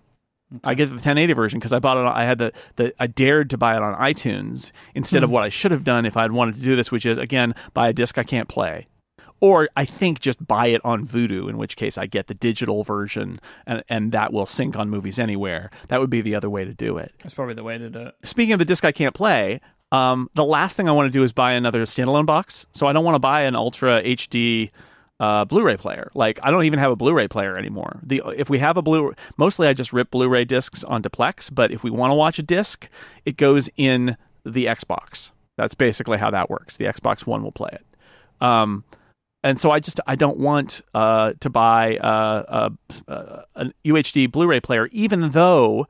I 0.64 0.74
get 0.74 0.86
the 0.86 0.92
1080 0.94 1.32
version 1.34 1.58
because 1.58 1.72
I 1.72 1.78
bought 1.78 1.96
it. 1.96 2.00
On, 2.06 2.12
I 2.12 2.24
had 2.24 2.38
the, 2.38 2.52
the 2.76 2.94
I 2.98 3.06
dared 3.06 3.50
to 3.50 3.58
buy 3.58 3.76
it 3.76 3.82
on 3.82 3.94
iTunes 3.94 4.72
instead 4.94 5.22
of 5.22 5.30
Hmm. 5.30 5.34
what 5.34 5.44
I 5.44 5.48
should 5.48 5.70
have 5.70 5.84
done 5.84 6.06
if 6.06 6.16
I'd 6.16 6.32
wanted 6.32 6.56
to 6.56 6.60
do 6.60 6.76
this, 6.76 6.90
which 6.90 7.06
is 7.06 7.18
again 7.18 7.54
buy 7.74 7.88
a 7.88 7.92
disc 7.92 8.18
I 8.18 8.22
can't 8.24 8.48
play, 8.48 8.86
or 9.40 9.68
I 9.76 9.84
think 9.84 10.20
just 10.20 10.46
buy 10.46 10.66
it 10.66 10.80
on 10.84 11.06
Vudu, 11.06 11.48
in 11.48 11.58
which 11.58 11.76
case 11.76 11.96
I 11.98 12.06
get 12.06 12.26
the 12.26 12.34
digital 12.34 12.84
version 12.84 13.40
and 13.66 13.82
and 13.88 14.12
that 14.12 14.32
will 14.32 14.46
sync 14.46 14.76
on 14.76 14.88
movies 14.90 15.18
anywhere. 15.18 15.70
That 15.88 16.00
would 16.00 16.10
be 16.10 16.20
the 16.20 16.34
other 16.34 16.50
way 16.50 16.64
to 16.64 16.74
do 16.74 16.98
it. 16.98 17.12
That's 17.22 17.34
probably 17.34 17.54
the 17.54 17.64
way 17.64 17.78
to 17.78 17.88
do 17.90 18.00
it. 18.00 18.14
Speaking 18.22 18.52
of 18.52 18.58
the 18.58 18.64
disc 18.64 18.84
I 18.84 18.92
can't 18.92 19.14
play, 19.14 19.60
um, 19.90 20.30
the 20.34 20.44
last 20.44 20.76
thing 20.76 20.88
I 20.88 20.92
want 20.92 21.06
to 21.12 21.18
do 21.18 21.22
is 21.22 21.32
buy 21.32 21.52
another 21.52 21.82
standalone 21.82 22.24
box. 22.26 22.66
So 22.72 22.86
I 22.86 22.92
don't 22.92 23.04
want 23.04 23.14
to 23.14 23.18
buy 23.20 23.42
an 23.42 23.54
Ultra 23.56 24.02
HD 24.02 24.70
uh, 25.22 25.44
Blu-ray 25.44 25.76
player. 25.76 26.10
Like 26.14 26.40
I 26.42 26.50
don't 26.50 26.64
even 26.64 26.80
have 26.80 26.90
a 26.90 26.96
Blu-ray 26.96 27.28
player 27.28 27.56
anymore. 27.56 28.00
The 28.02 28.22
if 28.36 28.50
we 28.50 28.58
have 28.58 28.76
a 28.76 28.82
Blu, 28.82 29.14
mostly 29.36 29.68
I 29.68 29.72
just 29.72 29.92
rip 29.92 30.10
Blu-ray 30.10 30.44
discs 30.44 30.82
onto 30.82 31.08
Plex. 31.08 31.48
But 31.54 31.70
if 31.70 31.84
we 31.84 31.90
want 31.90 32.10
to 32.10 32.16
watch 32.16 32.40
a 32.40 32.42
disc, 32.42 32.88
it 33.24 33.36
goes 33.36 33.70
in 33.76 34.16
the 34.44 34.66
Xbox. 34.66 35.30
That's 35.56 35.76
basically 35.76 36.18
how 36.18 36.30
that 36.30 36.50
works. 36.50 36.76
The 36.76 36.86
Xbox 36.86 37.24
One 37.24 37.44
will 37.44 37.52
play 37.52 37.70
it. 37.72 37.86
Um, 38.44 38.82
and 39.44 39.60
so 39.60 39.70
I 39.70 39.78
just 39.78 40.00
I 40.08 40.16
don't 40.16 40.38
want 40.38 40.82
uh, 40.92 41.34
to 41.38 41.48
buy 41.48 41.98
uh, 41.98 42.70
an 43.54 43.72
UHD 43.84 44.32
Blu-ray 44.32 44.58
player, 44.58 44.88
even 44.90 45.30
though 45.30 45.86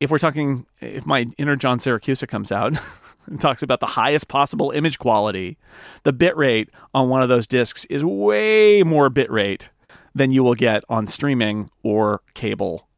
if 0.00 0.10
we're 0.10 0.16
talking 0.16 0.64
if 0.80 1.04
my 1.04 1.26
inner 1.36 1.56
John 1.56 1.78
Siracusa 1.78 2.26
comes 2.26 2.50
out 2.50 2.78
and 3.26 3.40
talks 3.40 3.62
about 3.62 3.80
the 3.80 3.86
highest 3.86 4.28
possible 4.28 4.70
image 4.70 4.98
quality, 4.98 5.58
the 6.04 6.12
bit 6.12 6.36
rate 6.36 6.70
on 6.94 7.08
one 7.08 7.22
of 7.22 7.28
those 7.28 7.46
discs 7.46 7.84
is 7.86 8.04
way 8.04 8.82
more 8.82 9.08
bit 9.10 9.30
rate 9.30 9.68
than 10.14 10.32
you 10.32 10.44
will 10.44 10.54
get 10.54 10.82
on 10.88 11.06
streaming 11.06 11.70
or 11.82 12.20
cable. 12.34 12.88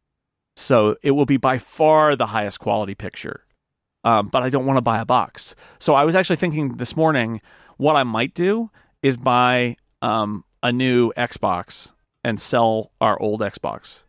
So 0.55 0.95
it 1.01 1.11
will 1.11 1.25
be 1.25 1.37
by 1.37 1.57
far 1.57 2.15
the 2.15 2.27
highest 2.27 2.59
quality 2.59 2.95
picture. 2.95 3.45
Um, 4.03 4.27
but 4.27 4.43
I 4.43 4.49
don't 4.49 4.65
want 4.65 4.77
to 4.77 4.81
buy 4.81 4.99
a 4.99 5.05
box. 5.05 5.55
So 5.79 5.95
I 5.95 6.03
was 6.03 6.13
actually 6.13 6.35
thinking 6.35 6.77
this 6.77 6.95
morning 6.95 7.41
what 7.77 7.95
I 7.95 8.03
might 8.03 8.33
do 8.33 8.69
is 9.01 9.17
buy 9.17 9.77
um, 10.01 10.43
a 10.61 10.71
new 10.71 11.11
Xbox 11.17 11.91
and 12.23 12.39
sell 12.39 12.91
our 13.01 13.19
old 13.19 13.41
Xbox 13.41 14.03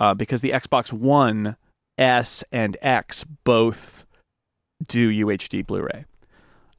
uh, 0.00 0.14
because 0.14 0.40
the 0.40 0.50
Xbox 0.50 0.92
One 0.92 1.56
S 1.98 2.44
and 2.52 2.76
X 2.82 3.24
both 3.44 4.05
do 4.84 5.10
UHD 5.10 5.66
Blu-ray. 5.66 6.04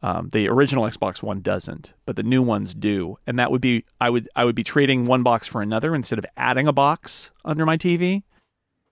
Um, 0.03 0.29
the 0.31 0.47
original 0.47 0.83
Xbox 0.83 1.23
One 1.23 1.41
doesn't, 1.41 1.93
but 2.05 2.15
the 2.15 2.23
new 2.23 2.43
ones 2.43 2.75
do, 2.75 3.17
and 3.25 3.39
that 3.39 3.51
would 3.51 3.61
be 3.61 3.83
I 3.99 4.11
would 4.11 4.29
I 4.35 4.45
would 4.45 4.53
be 4.53 4.63
trading 4.63 5.05
one 5.05 5.23
box 5.23 5.47
for 5.47 5.61
another 5.61 5.95
instead 5.95 6.19
of 6.19 6.25
adding 6.37 6.67
a 6.67 6.73
box 6.73 7.31
under 7.43 7.65
my 7.65 7.77
TV, 7.77 8.21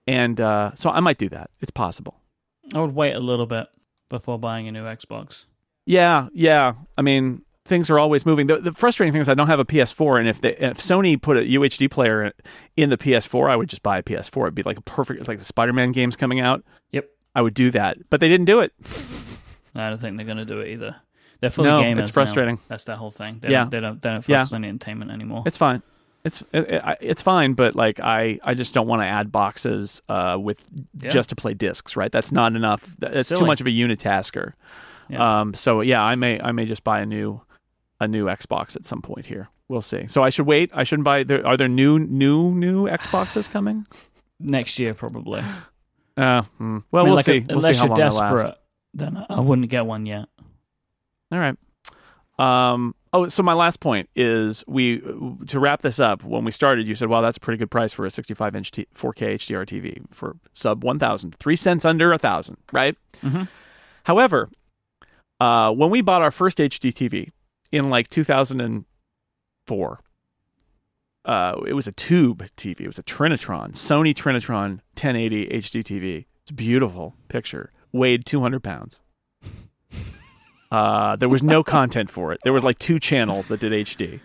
and 0.08 0.40
uh, 0.40 0.72
so 0.74 0.90
I 0.90 0.98
might 0.98 1.18
do 1.18 1.28
that. 1.28 1.50
It's 1.60 1.70
possible. 1.70 2.20
I 2.74 2.80
would 2.80 2.94
wait 2.94 3.14
a 3.14 3.20
little 3.20 3.46
bit 3.46 3.68
before 4.08 4.38
buying 4.38 4.66
a 4.66 4.72
new 4.72 4.82
Xbox. 4.82 5.44
Yeah, 5.84 6.26
yeah. 6.34 6.74
I 6.98 7.02
mean, 7.02 7.42
things 7.64 7.90
are 7.90 7.98
always 7.98 8.26
moving. 8.26 8.48
The, 8.48 8.58
the 8.58 8.72
frustrating 8.72 9.12
thing 9.12 9.20
is 9.20 9.28
I 9.28 9.34
don't 9.34 9.46
have 9.46 9.60
a 9.60 9.64
PS4, 9.64 10.18
and 10.18 10.28
if 10.28 10.40
they, 10.40 10.56
if 10.56 10.78
Sony 10.78 11.20
put 11.20 11.36
a 11.36 11.40
UHD 11.40 11.90
player 11.90 12.32
in 12.76 12.90
the 12.90 12.96
PS4, 12.96 13.50
I 13.50 13.56
would 13.56 13.68
just 13.68 13.82
buy 13.82 13.98
a 13.98 14.02
PS4. 14.02 14.42
It'd 14.42 14.54
be 14.54 14.62
like 14.64 14.78
a 14.78 14.82
perfect 14.82 15.28
like 15.28 15.38
the 15.38 15.44
Spider-Man 15.44 15.92
games 15.92 16.16
coming 16.16 16.40
out. 16.40 16.64
Yep. 16.90 17.08
I 17.36 17.42
would 17.42 17.54
do 17.54 17.70
that, 17.72 17.98
but 18.10 18.20
they 18.20 18.28
didn't 18.28 18.46
do 18.46 18.60
it. 18.60 18.72
I 19.74 19.90
don't 19.90 20.00
think 20.00 20.16
they're 20.16 20.24
going 20.26 20.38
to 20.38 20.44
do 20.46 20.60
it 20.60 20.70
either. 20.70 20.96
They're 21.40 21.50
fully 21.50 21.68
No, 21.68 21.82
gamers. 21.82 22.00
it's 22.00 22.10
now. 22.10 22.14
frustrating. 22.14 22.58
That's 22.66 22.84
their 22.84 22.96
whole 22.96 23.10
thing. 23.10 23.40
They 23.42 23.50
Yeah. 23.50 23.64
don't, 23.64 23.70
they 23.70 23.80
don't. 23.80 24.02
They 24.02 24.08
don't 24.10 24.28
Yeah. 24.28 24.38
focus 24.38 24.52
on 24.54 24.62
the 24.62 24.68
entertainment 24.68 25.10
anymore. 25.10 25.42
It's 25.46 25.58
fine. 25.58 25.82
It's 26.24 26.42
it, 26.52 26.68
it, 26.70 26.98
it's 27.02 27.20
fine, 27.22 27.52
but 27.52 27.76
like 27.76 28.00
I 28.00 28.38
I 28.42 28.54
just 28.54 28.72
don't 28.74 28.88
want 28.88 29.02
to 29.02 29.06
add 29.06 29.30
boxes 29.30 30.00
uh, 30.08 30.38
with 30.40 30.64
Yeah. 31.00 31.10
just 31.10 31.28
to 31.28 31.36
play 31.36 31.52
discs. 31.54 31.94
Right? 31.94 32.10
That's 32.10 32.32
not 32.32 32.56
enough. 32.56 32.96
That's 32.98 33.28
too 33.28 33.44
much 33.44 33.60
of 33.60 33.66
a 33.66 33.70
unitasker. 33.70 34.54
Yeah. 35.10 35.40
Um. 35.40 35.52
So 35.54 35.82
yeah, 35.82 36.02
I 36.02 36.14
may 36.14 36.40
I 36.40 36.52
may 36.52 36.64
just 36.64 36.82
buy 36.82 37.00
a 37.00 37.06
new 37.06 37.42
a 38.00 38.08
new 38.08 38.24
Xbox 38.26 38.74
at 38.76 38.86
some 38.86 39.02
point 39.02 39.26
here. 39.26 39.48
We'll 39.68 39.82
see. 39.82 40.06
So 40.08 40.22
I 40.22 40.30
should 40.30 40.46
wait. 40.46 40.70
I 40.74 40.84
shouldn't 40.84 41.04
buy. 41.04 41.22
There 41.22 41.46
are 41.46 41.56
there 41.58 41.68
new 41.68 41.98
new 41.98 42.52
new 42.54 42.86
Xboxes 42.88 43.48
coming? 43.50 43.86
Next 44.40 44.78
year, 44.78 44.94
probably. 44.94 45.42
Uh, 46.16 46.42
hmm. 46.58 46.78
Well, 46.90 47.02
I 47.02 47.04
mean, 47.04 47.08
we'll 47.10 47.16
like, 47.16 47.24
see. 47.26 47.40
we'll 47.40 47.58
unless 47.58 47.74
see 47.74 47.78
how 47.78 47.84
you're 47.86 47.96
long 47.96 47.98
desperate, 47.98 48.54
then 48.94 49.26
I- 49.28 49.40
wouldn't 49.40 49.68
get 49.68 49.84
one 49.86 50.06
yet. 50.06 50.26
All 51.32 51.38
right. 51.38 51.56
Um. 52.38 52.94
Oh, 53.12 53.28
so 53.28 53.42
my 53.42 53.54
last 53.54 53.80
point 53.80 54.08
is 54.14 54.62
we 54.68 55.00
to 55.46 55.58
wrap 55.58 55.80
this 55.80 55.98
up. 55.98 56.22
When 56.22 56.44
we 56.44 56.50
started, 56.50 56.86
you 56.86 56.94
said, 56.94 57.08
"Well, 57.08 57.22
that's 57.22 57.38
a 57.38 57.40
pretty 57.40 57.56
good 57.56 57.70
price 57.70 57.94
for 57.94 58.04
a 58.04 58.10
65 58.10 58.54
inch 58.54 58.70
t- 58.72 58.86
4K 58.94 59.36
HDR 59.36 59.64
TV 59.64 60.02
for 60.10 60.36
sub 60.52 60.84
1,000, 60.84 61.34
three 61.40 61.56
cents 61.56 61.86
under 61.86 62.12
a 62.12 62.18
thousand, 62.18 62.58
right?" 62.72 62.94
Mm-hmm. 63.22 63.44
However, 64.04 64.50
uh, 65.40 65.70
when 65.72 65.88
we 65.90 66.02
bought 66.02 66.20
our 66.20 66.30
first 66.30 66.58
HD 66.58 66.92
TV 66.92 67.30
in 67.72 67.88
like 67.88 68.10
2004, 68.10 70.00
uh, 71.26 71.60
it 71.66 71.74
was 71.74 71.86
a 71.86 71.92
tube 71.92 72.46
TV. 72.56 72.82
It 72.82 72.86
was 72.86 72.98
a 72.98 73.02
Trinitron, 73.02 73.72
Sony 73.72 74.14
Trinitron 74.14 74.80
1080 74.94 75.48
HD 75.48 75.82
TV. 75.82 76.26
It's 76.42 76.50
a 76.52 76.54
beautiful 76.54 77.16
picture. 77.28 77.72
Weighed 77.92 78.24
200 78.24 78.62
pounds. 78.62 79.00
Uh, 80.70 81.14
there 81.16 81.28
was 81.28 81.42
no 81.42 81.62
content 81.62 82.10
for 82.10 82.32
it. 82.32 82.40
There 82.42 82.52
were 82.52 82.60
like 82.60 82.78
two 82.78 82.98
channels 82.98 83.48
that 83.48 83.60
did 83.60 83.72
HD. 83.72 84.20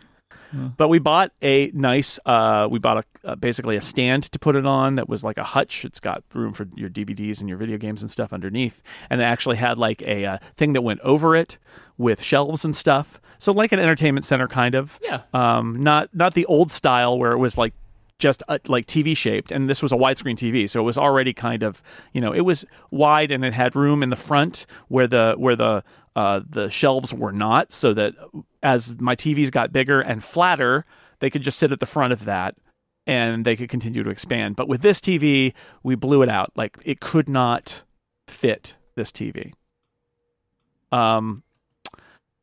But 0.52 0.90
we 0.90 1.00
bought 1.00 1.32
a 1.42 1.72
nice. 1.74 2.20
Uh, 2.26 2.68
we 2.70 2.80
bought 2.80 2.98
a 2.98 3.30
uh, 3.30 3.36
basically 3.36 3.78
a 3.78 3.82
stand 3.82 4.24
to 4.24 4.40
put 4.40 4.56
it 4.56 4.66
on 4.66 4.96
that 4.96 5.08
was 5.08 5.24
like 5.24 5.38
a 5.38 5.44
hutch. 5.44 5.86
It's 5.86 6.00
got 6.00 6.24
room 6.34 6.54
for 6.54 6.68
your 6.76 6.90
DVDs 6.90 7.40
and 7.40 7.48
your 7.48 7.58
video 7.58 7.78
games 7.78 8.02
and 8.02 8.12
stuff 8.12 8.34
underneath, 8.34 8.82
and 9.10 9.22
it 9.22 9.24
actually 9.24 9.58
had 9.58 9.78
like 9.78 10.02
a 10.02 10.26
uh, 10.26 10.38
thing 10.58 10.74
that 10.74 10.82
went 10.82 11.00
over 11.02 11.36
it 11.36 11.58
with 11.98 12.24
shelves 12.24 12.66
and 12.66 12.76
stuff. 12.76 13.22
So 13.38 13.52
like 13.52 13.72
an 13.72 13.80
entertainment 13.80 14.26
center 14.26 14.48
kind 14.48 14.76
of. 14.76 15.00
Yeah. 15.02 15.22
Um, 15.34 15.82
not 15.82 16.14
not 16.14 16.34
the 16.34 16.46
old 16.46 16.72
style 16.72 17.18
where 17.18 17.32
it 17.32 17.38
was 17.38 17.58
like 17.58 17.74
just 18.20 18.44
uh 18.48 18.60
like 18.68 18.86
TV 18.86 19.18
shaped, 19.18 19.52
and 19.52 19.70
this 19.70 19.82
was 19.82 19.92
a 19.92 19.96
widescreen 19.96 20.38
TV, 20.38 20.70
so 20.70 20.80
it 20.80 20.84
was 20.84 20.98
already 20.98 21.34
kind 21.34 21.64
of 21.64 21.82
you 22.14 22.22
know 22.22 22.34
it 22.34 22.42
was 22.42 22.66
wide 22.92 23.32
and 23.32 23.44
it 23.44 23.54
had 23.54 23.76
room 23.76 24.04
in 24.04 24.10
the 24.10 24.16
front 24.16 24.66
where 24.88 25.08
the 25.08 25.34
where 25.38 25.56
the 25.56 25.84
uh, 26.16 26.42
the 26.48 26.70
shelves 26.70 27.14
were 27.14 27.32
not, 27.32 27.72
so 27.72 27.94
that 27.94 28.16
as 28.62 29.00
my 29.00 29.16
TVs 29.16 29.52
got 29.52 29.72
bigger 29.72 30.02
and 30.02 30.24
flatter, 30.24 30.86
they 31.20 31.30
could 31.30 31.42
just 31.42 31.58
sit 31.58 31.72
at 31.72 31.80
the 31.80 31.86
front 31.86 32.14
of 32.14 32.26
that 32.26 32.56
and 33.08 33.46
they 33.46 33.56
could 33.56 33.70
continue 33.70 34.04
to 34.04 34.10
expand. 34.10 34.56
But 34.56 34.68
with 34.68 34.82
this 34.82 35.00
TV, 35.00 35.54
we 35.84 35.96
blew 35.96 36.22
it 36.22 36.30
out. 36.30 36.52
Like 36.56 36.78
it 36.84 37.00
could 37.00 37.30
not 37.30 37.84
fit 38.28 38.76
this 38.96 39.12
TV. 39.12 39.54
Um, 40.92 41.44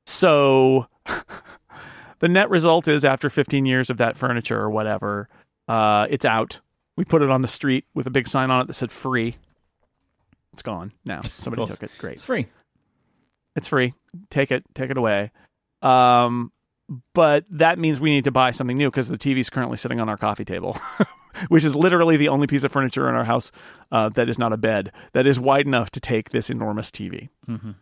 so 0.06 0.86
the 2.18 2.28
net 2.28 2.50
result 2.50 2.88
is 2.88 3.04
after 3.04 3.28
15 3.28 3.66
years 3.66 3.90
of 3.90 3.98
that 3.98 4.16
furniture 4.16 4.58
or 4.58 4.70
whatever, 4.70 5.28
uh, 5.68 6.06
it's 6.08 6.24
out. 6.24 6.60
We 6.96 7.04
put 7.04 7.22
it 7.22 7.30
on 7.30 7.42
the 7.42 7.48
street 7.48 7.84
with 7.94 8.06
a 8.06 8.10
big 8.10 8.26
sign 8.26 8.50
on 8.50 8.62
it 8.62 8.66
that 8.66 8.74
said 8.74 8.90
free. 8.90 9.36
It's 10.52 10.62
gone 10.62 10.92
now. 11.04 11.20
Somebody 11.38 11.66
took 11.66 11.82
it. 11.84 11.90
Great. 11.98 12.14
It's 12.14 12.24
free. 12.24 12.46
It's 13.58 13.68
free. 13.68 13.92
Take 14.30 14.52
it. 14.52 14.64
Take 14.74 14.90
it 14.90 14.96
away. 14.96 15.32
Um, 15.82 16.52
but 17.12 17.44
that 17.50 17.78
means 17.78 18.00
we 18.00 18.10
need 18.10 18.24
to 18.24 18.30
buy 18.30 18.52
something 18.52 18.78
new 18.78 18.88
because 18.88 19.08
the 19.08 19.18
TV 19.18 19.38
is 19.38 19.50
currently 19.50 19.76
sitting 19.76 20.00
on 20.00 20.08
our 20.08 20.16
coffee 20.16 20.44
table, 20.44 20.78
which 21.48 21.64
is 21.64 21.74
literally 21.74 22.16
the 22.16 22.28
only 22.28 22.46
piece 22.46 22.62
of 22.64 22.70
furniture 22.72 23.08
in 23.08 23.14
our 23.16 23.24
house 23.24 23.50
uh, 23.92 24.08
that 24.10 24.28
is 24.28 24.38
not 24.38 24.52
a 24.52 24.56
bed 24.56 24.92
that 25.12 25.26
is 25.26 25.38
wide 25.40 25.66
enough 25.66 25.90
to 25.90 26.00
take 26.00 26.30
this 26.30 26.48
enormous 26.48 26.90
TV. 26.90 27.28
Mhm. 27.48 27.74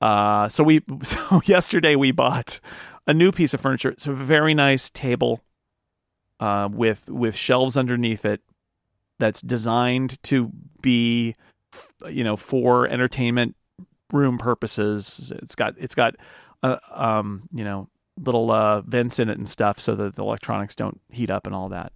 Uh, 0.00 0.48
so 0.48 0.64
we 0.64 0.82
so 1.04 1.40
yesterday 1.44 1.94
we 1.94 2.10
bought 2.10 2.58
a 3.06 3.14
new 3.14 3.30
piece 3.30 3.54
of 3.54 3.60
furniture. 3.60 3.90
It's 3.90 4.08
a 4.08 4.12
very 4.12 4.52
nice 4.52 4.90
table 4.90 5.40
uh, 6.40 6.68
with 6.70 7.08
with 7.08 7.36
shelves 7.36 7.76
underneath 7.76 8.24
it 8.24 8.40
that's 9.20 9.40
designed 9.40 10.20
to 10.24 10.50
be 10.80 11.36
you 12.10 12.24
know 12.24 12.36
for 12.36 12.88
entertainment 12.88 13.54
room 14.12 14.38
purposes. 14.38 15.32
It's 15.42 15.54
got 15.54 15.74
it's 15.78 15.94
got 15.94 16.14
uh, 16.62 16.76
um, 16.92 17.48
you 17.52 17.64
know 17.64 17.88
little 18.18 18.50
uh, 18.50 18.82
vents 18.82 19.18
in 19.18 19.28
it 19.28 19.38
and 19.38 19.48
stuff 19.48 19.80
so 19.80 19.94
that 19.96 20.16
the 20.16 20.22
electronics 20.22 20.76
don't 20.76 21.00
heat 21.10 21.30
up 21.30 21.46
and 21.46 21.54
all 21.54 21.70
that. 21.70 21.92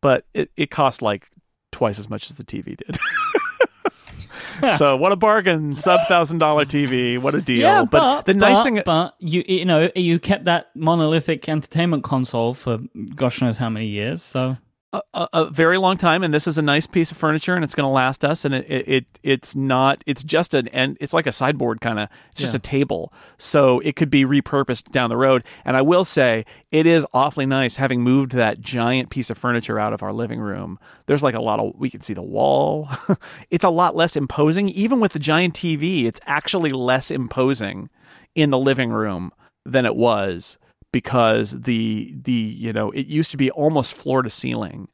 But 0.00 0.24
it 0.32 0.50
it 0.56 0.70
cost 0.70 1.02
like 1.02 1.28
twice 1.72 1.98
as 1.98 2.08
much 2.08 2.30
as 2.30 2.36
the 2.36 2.44
TV 2.44 2.76
did. 2.76 2.98
so 4.76 4.96
what 4.96 5.12
a 5.12 5.16
bargain! 5.16 5.76
Sub 5.78 6.06
thousand 6.08 6.38
dollar 6.38 6.64
TV. 6.64 7.18
What 7.20 7.34
a 7.34 7.40
deal! 7.40 7.58
Yeah, 7.58 7.82
but, 7.82 7.98
but 8.00 8.26
the 8.26 8.34
nice 8.34 8.58
but- 8.58 8.64
thing, 8.64 8.82
but 8.84 9.14
you 9.18 9.44
you 9.46 9.64
know 9.64 9.90
you 9.94 10.18
kept 10.18 10.44
that 10.44 10.70
monolithic 10.74 11.48
entertainment 11.48 12.04
console 12.04 12.54
for 12.54 12.78
gosh 13.14 13.40
knows 13.40 13.58
how 13.58 13.68
many 13.68 13.86
years. 13.86 14.22
So 14.22 14.56
a, 14.92 15.02
a, 15.34 15.50
very 15.50 15.76
long 15.76 15.98
time, 15.98 16.22
and 16.22 16.32
this 16.32 16.46
is 16.46 16.56
a 16.56 16.62
nice 16.62 16.86
piece 16.86 17.10
of 17.10 17.16
furniture, 17.16 17.54
and 17.54 17.62
it's 17.62 17.74
going 17.74 17.84
to 17.84 17.92
last 17.92 18.24
us. 18.24 18.44
And 18.44 18.54
it, 18.54 18.66
it, 18.70 18.88
it 18.88 19.06
it's 19.22 19.54
not. 19.54 20.02
It's 20.06 20.24
just 20.24 20.54
an 20.54 20.68
and 20.68 20.96
it's 21.00 21.12
like 21.12 21.26
a 21.26 21.32
sideboard 21.32 21.80
kind 21.80 21.98
of. 21.98 22.08
It's 22.30 22.40
just 22.40 22.54
Yeah. 22.54 22.58
a 22.58 22.60
table, 22.60 23.12
so 23.36 23.80
it 23.80 23.96
could 23.96 24.10
be 24.10 24.24
repurposed 24.24 24.90
down 24.90 25.10
the 25.10 25.16
road. 25.16 25.44
And 25.64 25.76
I 25.76 25.82
will 25.82 26.04
say, 26.04 26.46
it 26.70 26.86
is 26.86 27.04
awfully 27.12 27.44
nice 27.44 27.76
having 27.76 28.02
moved 28.02 28.32
that 28.32 28.60
giant 28.60 29.10
piece 29.10 29.28
of 29.28 29.36
furniture 29.36 29.78
out 29.78 29.92
of 29.92 30.02
our 30.02 30.12
living 30.12 30.40
room. 30.40 30.78
There's 31.06 31.22
like 31.22 31.34
a 31.34 31.42
lot 31.42 31.60
of 31.60 31.74
we 31.76 31.90
can 31.90 32.00
see 32.00 32.14
the 32.14 32.22
wall. 32.22 32.88
it's 33.50 33.64
a 33.64 33.70
lot 33.70 33.94
less 33.94 34.16
imposing, 34.16 34.70
even 34.70 35.00
with 35.00 35.12
the 35.12 35.18
giant 35.18 35.54
TV. 35.54 36.04
It's 36.04 36.20
actually 36.26 36.70
less 36.70 37.10
imposing 37.10 37.90
in 38.34 38.50
the 38.50 38.58
living 38.58 38.90
room 38.90 39.32
than 39.66 39.84
it 39.84 39.96
was 39.96 40.56
because 40.92 41.52
the 41.52 42.14
the 42.22 42.32
you 42.32 42.72
know 42.72 42.90
it 42.92 43.06
used 43.06 43.30
to 43.30 43.36
be 43.36 43.50
almost 43.50 43.94
floor 43.94 44.22
to 44.22 44.30
ceiling 44.30 44.88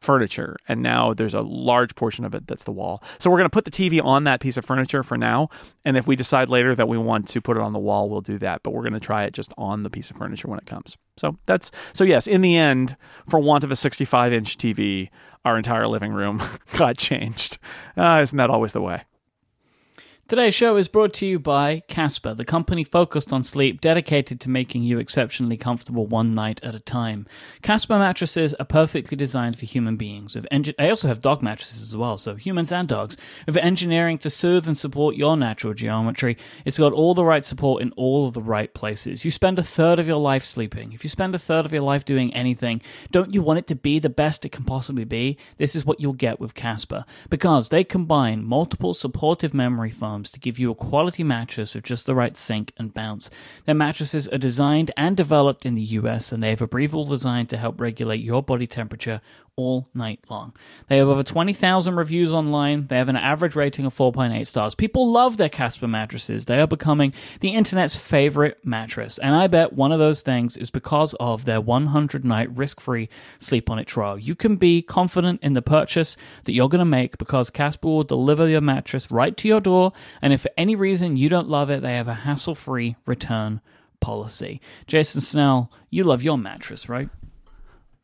furniture 0.00 0.56
and 0.66 0.82
now 0.82 1.14
there's 1.14 1.34
a 1.34 1.40
large 1.40 1.94
portion 1.94 2.24
of 2.24 2.34
it 2.34 2.46
that's 2.48 2.64
the 2.64 2.72
wall. 2.72 3.00
So 3.20 3.30
we're 3.30 3.38
going 3.38 3.48
to 3.48 3.54
put 3.54 3.64
the 3.64 3.70
tv 3.70 4.02
on 4.02 4.24
that 4.24 4.40
piece 4.40 4.56
of 4.56 4.64
furniture 4.64 5.04
for 5.04 5.16
now 5.16 5.48
and 5.84 5.96
if 5.96 6.08
we 6.08 6.16
decide 6.16 6.48
later 6.48 6.74
that 6.74 6.88
we 6.88 6.98
want 6.98 7.28
to 7.28 7.40
put 7.40 7.56
it 7.56 7.62
on 7.62 7.72
the 7.72 7.78
wall 7.78 8.10
we'll 8.10 8.20
do 8.20 8.36
that 8.38 8.64
but 8.64 8.72
we're 8.72 8.82
going 8.82 8.92
to 8.94 9.00
try 9.00 9.22
it 9.22 9.32
just 9.32 9.52
on 9.56 9.84
the 9.84 9.90
piece 9.90 10.10
of 10.10 10.16
furniture 10.16 10.48
when 10.48 10.58
it 10.58 10.66
comes. 10.66 10.96
So 11.16 11.38
that's 11.46 11.70
so 11.92 12.02
yes 12.02 12.26
in 12.26 12.40
the 12.40 12.56
end 12.56 12.96
for 13.28 13.38
want 13.38 13.62
of 13.62 13.70
a 13.70 13.76
65 13.76 14.32
inch 14.32 14.58
tv 14.58 15.08
our 15.44 15.56
entire 15.56 15.86
living 15.86 16.12
room 16.12 16.42
got 16.76 16.96
changed. 16.98 17.58
Uh, 17.96 18.20
isn't 18.22 18.36
that 18.36 18.50
always 18.50 18.72
the 18.72 18.82
way 18.82 19.04
Today's 20.32 20.54
show 20.54 20.78
is 20.78 20.88
brought 20.88 21.12
to 21.12 21.26
you 21.26 21.38
by 21.38 21.82
Casper, 21.88 22.32
the 22.32 22.46
company 22.46 22.84
focused 22.84 23.34
on 23.34 23.42
sleep, 23.42 23.82
dedicated 23.82 24.40
to 24.40 24.48
making 24.48 24.82
you 24.82 24.98
exceptionally 24.98 25.58
comfortable 25.58 26.06
one 26.06 26.34
night 26.34 26.58
at 26.62 26.74
a 26.74 26.80
time. 26.80 27.26
Casper 27.60 27.98
mattresses 27.98 28.54
are 28.54 28.64
perfectly 28.64 29.14
designed 29.14 29.58
for 29.58 29.66
human 29.66 29.98
beings. 29.98 30.34
With 30.34 30.46
engi- 30.50 30.74
they 30.78 30.88
also 30.88 31.08
have 31.08 31.20
dog 31.20 31.42
mattresses 31.42 31.82
as 31.82 31.94
well, 31.94 32.16
so 32.16 32.34
humans 32.34 32.72
and 32.72 32.88
dogs. 32.88 33.18
With 33.46 33.58
engineering 33.58 34.16
to 34.20 34.30
soothe 34.30 34.66
and 34.66 34.78
support 34.78 35.16
your 35.16 35.36
natural 35.36 35.74
geometry, 35.74 36.38
it's 36.64 36.78
got 36.78 36.94
all 36.94 37.12
the 37.12 37.26
right 37.26 37.44
support 37.44 37.82
in 37.82 37.92
all 37.92 38.26
of 38.26 38.32
the 38.32 38.40
right 38.40 38.72
places. 38.72 39.26
You 39.26 39.30
spend 39.30 39.58
a 39.58 39.62
third 39.62 39.98
of 39.98 40.08
your 40.08 40.16
life 40.16 40.44
sleeping. 40.44 40.94
If 40.94 41.04
you 41.04 41.10
spend 41.10 41.34
a 41.34 41.38
third 41.38 41.66
of 41.66 41.74
your 41.74 41.82
life 41.82 42.06
doing 42.06 42.32
anything, 42.32 42.80
don't 43.10 43.34
you 43.34 43.42
want 43.42 43.58
it 43.58 43.66
to 43.66 43.74
be 43.74 43.98
the 43.98 44.08
best 44.08 44.46
it 44.46 44.52
can 44.52 44.64
possibly 44.64 45.04
be? 45.04 45.36
This 45.58 45.76
is 45.76 45.84
what 45.84 46.00
you'll 46.00 46.14
get 46.14 46.40
with 46.40 46.54
Casper 46.54 47.04
because 47.28 47.68
they 47.68 47.84
combine 47.84 48.42
multiple 48.46 48.94
supportive 48.94 49.52
memory 49.52 49.90
foams 49.90 50.21
to 50.30 50.40
give 50.40 50.58
you 50.58 50.70
a 50.70 50.74
quality 50.74 51.24
mattress 51.24 51.74
with 51.74 51.84
just 51.84 52.06
the 52.06 52.14
right 52.14 52.36
sink 52.36 52.72
and 52.78 52.94
bounce. 52.94 53.30
Their 53.64 53.74
mattresses 53.74 54.28
are 54.28 54.38
designed 54.38 54.90
and 54.96 55.16
developed 55.16 55.66
in 55.66 55.74
the 55.74 55.82
US 55.82 56.32
and 56.32 56.42
they 56.42 56.50
have 56.50 56.62
a 56.62 56.66
breathable 56.66 57.04
design 57.04 57.46
to 57.46 57.56
help 57.56 57.80
regulate 57.80 58.20
your 58.20 58.42
body 58.42 58.66
temperature 58.66 59.20
all 59.56 59.88
night 59.94 60.20
long. 60.30 60.54
They 60.88 60.98
have 60.98 61.08
over 61.08 61.22
20,000 61.22 61.94
reviews 61.94 62.32
online. 62.32 62.86
They 62.86 62.96
have 62.96 63.08
an 63.08 63.16
average 63.16 63.54
rating 63.54 63.84
of 63.84 63.94
4.8 63.94 64.46
stars. 64.46 64.74
People 64.74 65.10
love 65.10 65.36
their 65.36 65.48
Casper 65.48 65.86
mattresses. 65.88 66.46
They 66.46 66.60
are 66.60 66.66
becoming 66.66 67.12
the 67.40 67.50
internet's 67.50 67.94
favorite 67.94 68.64
mattress. 68.64 69.18
And 69.18 69.34
I 69.34 69.46
bet 69.48 69.74
one 69.74 69.92
of 69.92 69.98
those 69.98 70.22
things 70.22 70.56
is 70.56 70.70
because 70.70 71.14
of 71.14 71.44
their 71.44 71.60
100 71.60 72.24
night 72.24 72.56
risk 72.56 72.80
free 72.80 73.08
sleep 73.38 73.68
on 73.68 73.78
it 73.78 73.86
trial. 73.86 74.18
You 74.18 74.34
can 74.34 74.56
be 74.56 74.80
confident 74.82 75.42
in 75.42 75.52
the 75.52 75.62
purchase 75.62 76.16
that 76.44 76.52
you're 76.52 76.68
going 76.68 76.78
to 76.78 76.84
make 76.84 77.18
because 77.18 77.50
Casper 77.50 77.88
will 77.88 78.04
deliver 78.04 78.48
your 78.48 78.60
mattress 78.60 79.10
right 79.10 79.36
to 79.36 79.48
your 79.48 79.60
door. 79.60 79.92
And 80.20 80.32
if 80.32 80.42
for 80.42 80.50
any 80.56 80.74
reason 80.74 81.16
you 81.16 81.28
don't 81.28 81.48
love 81.48 81.70
it, 81.70 81.82
they 81.82 81.94
have 81.94 82.08
a 82.08 82.14
hassle 82.14 82.54
free 82.54 82.96
return 83.06 83.60
policy. 84.00 84.60
Jason 84.86 85.20
Snell, 85.20 85.70
you 85.90 86.04
love 86.04 86.22
your 86.22 86.36
mattress, 86.36 86.88
right? 86.88 87.08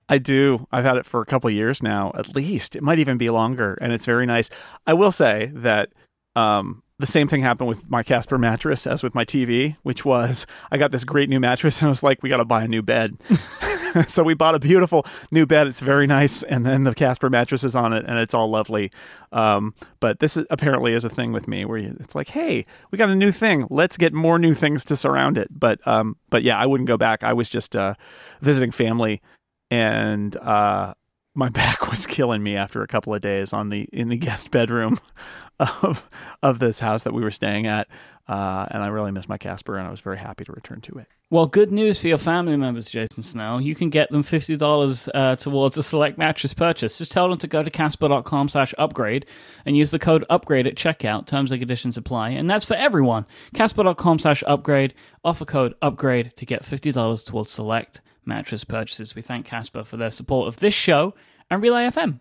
I 0.09 0.19
do. 0.19 0.67
I've 0.73 0.85
had 0.85 0.97
it 0.97 1.07
for 1.07 1.21
a 1.21 1.27
couple 1.27 1.49
of 1.49 1.55
years 1.55 1.83
now, 1.83 2.13
at 2.17 2.35
least. 2.35 2.77
It 2.77 2.83
might 2.83 2.99
even 2.99 3.19
be 3.19 3.31
longer, 3.31 3.79
and 3.81 3.93
it's 3.93 4.07
very 4.07 4.27
nice. 4.27 4.51
I 4.87 4.95
will 4.95 5.13
say 5.13 5.51
that 5.55 5.91
um, 6.35 6.83
the 6.99 7.07
same 7.07 7.29
thing 7.29 7.43
happened 7.43 7.69
with 7.69 7.91
my 7.91 8.03
Casper 8.03 8.39
mattress 8.39 8.87
as 8.87 9.03
with 9.03 9.15
my 9.15 9.25
TV, 9.25 9.77
which 9.83 10.05
was 10.05 10.47
I 10.71 10.79
got 10.79 10.93
this 10.93 11.05
great 11.05 11.29
new 11.29 11.41
mattress, 11.41 11.79
and 11.81 11.87
I 11.87 11.91
was 11.91 12.03
like, 12.03 12.23
we 12.23 12.29
got 12.29 12.39
to 12.39 12.45
buy 12.45 12.65
a 12.65 12.69
new 12.69 12.83
bed. 12.83 13.17
so 14.09 14.23
we 14.23 14.35
bought 14.35 14.55
a 14.55 14.59
beautiful 14.59 15.07
new 15.31 15.47
bed. 15.47 15.67
It's 15.67 15.81
very 15.81 16.07
nice, 16.07 16.43
and 16.43 16.65
then 16.65 16.85
the 16.85 16.95
Casper 16.95 17.31
mattress 17.31 17.65
is 17.65 17.75
on 17.75 17.93
it, 17.93 18.05
and 18.07 18.19
it's 18.19 18.35
all 18.35 18.49
lovely. 18.49 18.91
Um, 19.33 19.75
but 20.01 20.21
this 20.21 20.37
is, 20.37 20.47
apparently 20.51 20.95
is 20.95 21.05
a 21.05 21.11
thing 21.11 21.33
with 21.33 21.49
me 21.49 21.65
where 21.65 21.79
you, 21.79 21.97
it's 22.01 22.15
like, 22.15 22.29
hey, 22.29 22.67
we 22.91 22.99
got 22.99 23.09
a 23.09 23.15
new 23.15 23.33
thing. 23.33 23.67
Let's 23.71 23.97
get 23.97 24.13
more 24.13 24.39
new 24.39 24.55
things 24.55 24.85
to 24.87 24.97
surround 24.97 25.39
it. 25.39 25.49
But 25.51 25.87
um, 25.87 26.17
but 26.31 26.43
yeah, 26.43 26.59
I 26.59 26.67
wouldn't 26.67 26.89
go 26.89 26.97
back. 26.97 27.23
I 27.23 27.33
was 27.33 27.49
just 27.49 27.77
uh, 27.77 27.95
visiting 28.41 28.71
family 28.71 29.23
and 29.71 30.37
uh, 30.37 30.95
my 31.35 31.49
back 31.51 31.91
was 31.91 32.07
killing 32.07 32.43
me 32.43 32.57
after 32.57 32.83
a 32.83 32.87
couple 32.87 33.15
of 33.15 33.21
days 33.21 33.53
on 33.53 33.69
the 33.69 33.89
in 33.93 34.09
the 34.09 34.17
guest 34.17 34.51
bedroom 34.51 34.99
of 35.61 36.09
of 36.43 36.59
this 36.59 36.81
house 36.81 37.05
that 37.05 37.15
we 37.15 37.23
were 37.23 37.31
staying 37.31 37.67
at, 37.67 37.89
uh, 38.29 38.67
and 38.71 38.83
I 38.83 38.89
really 38.89 39.11
missed 39.11 39.29
my 39.29 39.39
Casper, 39.39 39.77
and 39.79 39.87
I 39.87 39.91
was 39.91 40.01
very 40.01 40.19
happy 40.19 40.45
to 40.45 40.53
return 40.53 40.81
to 40.83 40.99
it. 40.99 41.07
Well, 41.31 41.47
good 41.47 41.71
news 41.71 42.01
for 42.01 42.09
your 42.09 42.17
family 42.17 42.57
members, 42.57 42.91
Jason 42.91 43.23
Snell. 43.23 43.61
You 43.61 43.75
can 43.75 43.91
get 43.91 44.11
them 44.11 44.23
$50 44.23 45.09
uh, 45.15 45.37
towards 45.37 45.77
a 45.77 45.83
select 45.83 46.17
mattress 46.17 46.55
purchase. 46.55 46.97
Just 46.97 47.13
tell 47.13 47.29
them 47.29 47.37
to 47.39 47.47
go 47.47 47.63
to 47.63 47.69
casper.com 47.69 48.49
slash 48.49 48.73
upgrade 48.79 49.27
and 49.67 49.77
use 49.77 49.91
the 49.91 49.99
code 49.99 50.25
upgrade 50.31 50.67
at 50.67 50.75
checkout. 50.75 51.27
Terms 51.27 51.53
and 51.53 51.61
conditions 51.61 51.99
apply. 51.99 52.31
And 52.31 52.49
that's 52.49 52.65
for 52.65 52.75
everyone. 52.75 53.27
Casper.com 53.53 54.21
slash 54.21 54.43
upgrade. 54.47 54.95
Offer 55.23 55.45
code 55.45 55.75
upgrade 55.83 56.35
to 56.37 56.47
get 56.47 56.63
$50 56.63 57.27
towards 57.27 57.51
select 57.51 58.01
mattress 58.29 58.63
purchases. 58.65 59.15
We 59.17 59.23
thank 59.23 59.47
Casper 59.47 59.83
for 59.83 59.97
their 59.97 60.11
support 60.11 60.47
of 60.49 60.61
this 60.61 60.75
show 60.75 61.15
and 61.51 61.61
Relay 61.63 61.87
FM. 61.89 62.21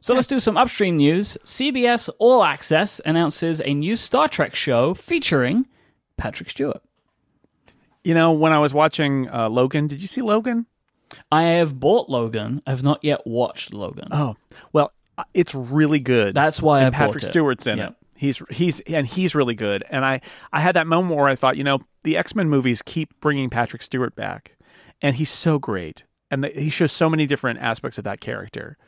So 0.00 0.12
let's 0.14 0.26
do 0.26 0.38
some 0.38 0.58
upstream 0.58 0.98
news. 0.98 1.38
CBS 1.44 2.10
All 2.18 2.44
Access 2.44 3.00
announces 3.06 3.62
a 3.64 3.72
new 3.72 3.96
Star 3.96 4.28
Trek 4.28 4.54
show 4.54 4.92
featuring 4.92 5.66
Patrick 6.18 6.50
Stewart. 6.50 6.82
You 8.02 8.12
know, 8.12 8.32
when 8.32 8.52
I 8.52 8.58
was 8.58 8.74
watching 8.74 9.30
uh, 9.30 9.48
Logan, 9.48 9.86
did 9.86 10.02
you 10.02 10.08
see 10.08 10.20
Logan? 10.20 10.66
I 11.32 11.44
have 11.44 11.80
bought 11.80 12.10
Logan. 12.10 12.60
I 12.66 12.70
have 12.70 12.82
not 12.82 13.02
yet 13.02 13.26
watched 13.26 13.72
Logan. 13.72 14.08
Oh, 14.10 14.36
well, 14.74 14.92
uh, 15.16 15.24
it's 15.32 15.54
really 15.54 16.00
good. 16.00 16.34
That's 16.34 16.60
why 16.60 16.80
and 16.80 16.94
I 16.94 16.98
Patrick 16.98 17.22
bought 17.22 17.28
it. 17.28 17.32
Stewart's 17.32 17.66
in 17.66 17.78
Yeah. 17.78 17.86
it. 17.88 17.94
He's 18.16 18.42
he's 18.50 18.80
and 18.80 19.06
he's 19.06 19.34
really 19.34 19.54
good. 19.54 19.84
And 19.90 20.04
I 20.04 20.20
I 20.52 20.60
had 20.60 20.76
that 20.76 20.86
moment 20.86 21.16
where 21.16 21.28
I 21.28 21.34
thought, 21.34 21.56
you 21.56 21.64
know, 21.64 21.80
the 22.04 22.16
X 22.16 22.34
Men 22.34 22.48
movies 22.48 22.80
keep 22.80 23.18
bringing 23.20 23.50
Patrick 23.50 23.82
Stewart 23.82 24.14
back, 24.14 24.53
and 25.04 25.16
he's 25.16 25.30
so 25.30 25.58
great, 25.58 26.04
and 26.30 26.42
the, 26.42 26.48
he 26.48 26.70
shows 26.70 26.90
so 26.90 27.10
many 27.10 27.26
different 27.26 27.60
aspects 27.60 27.98
of 27.98 28.04
that 28.04 28.20
character. 28.20 28.78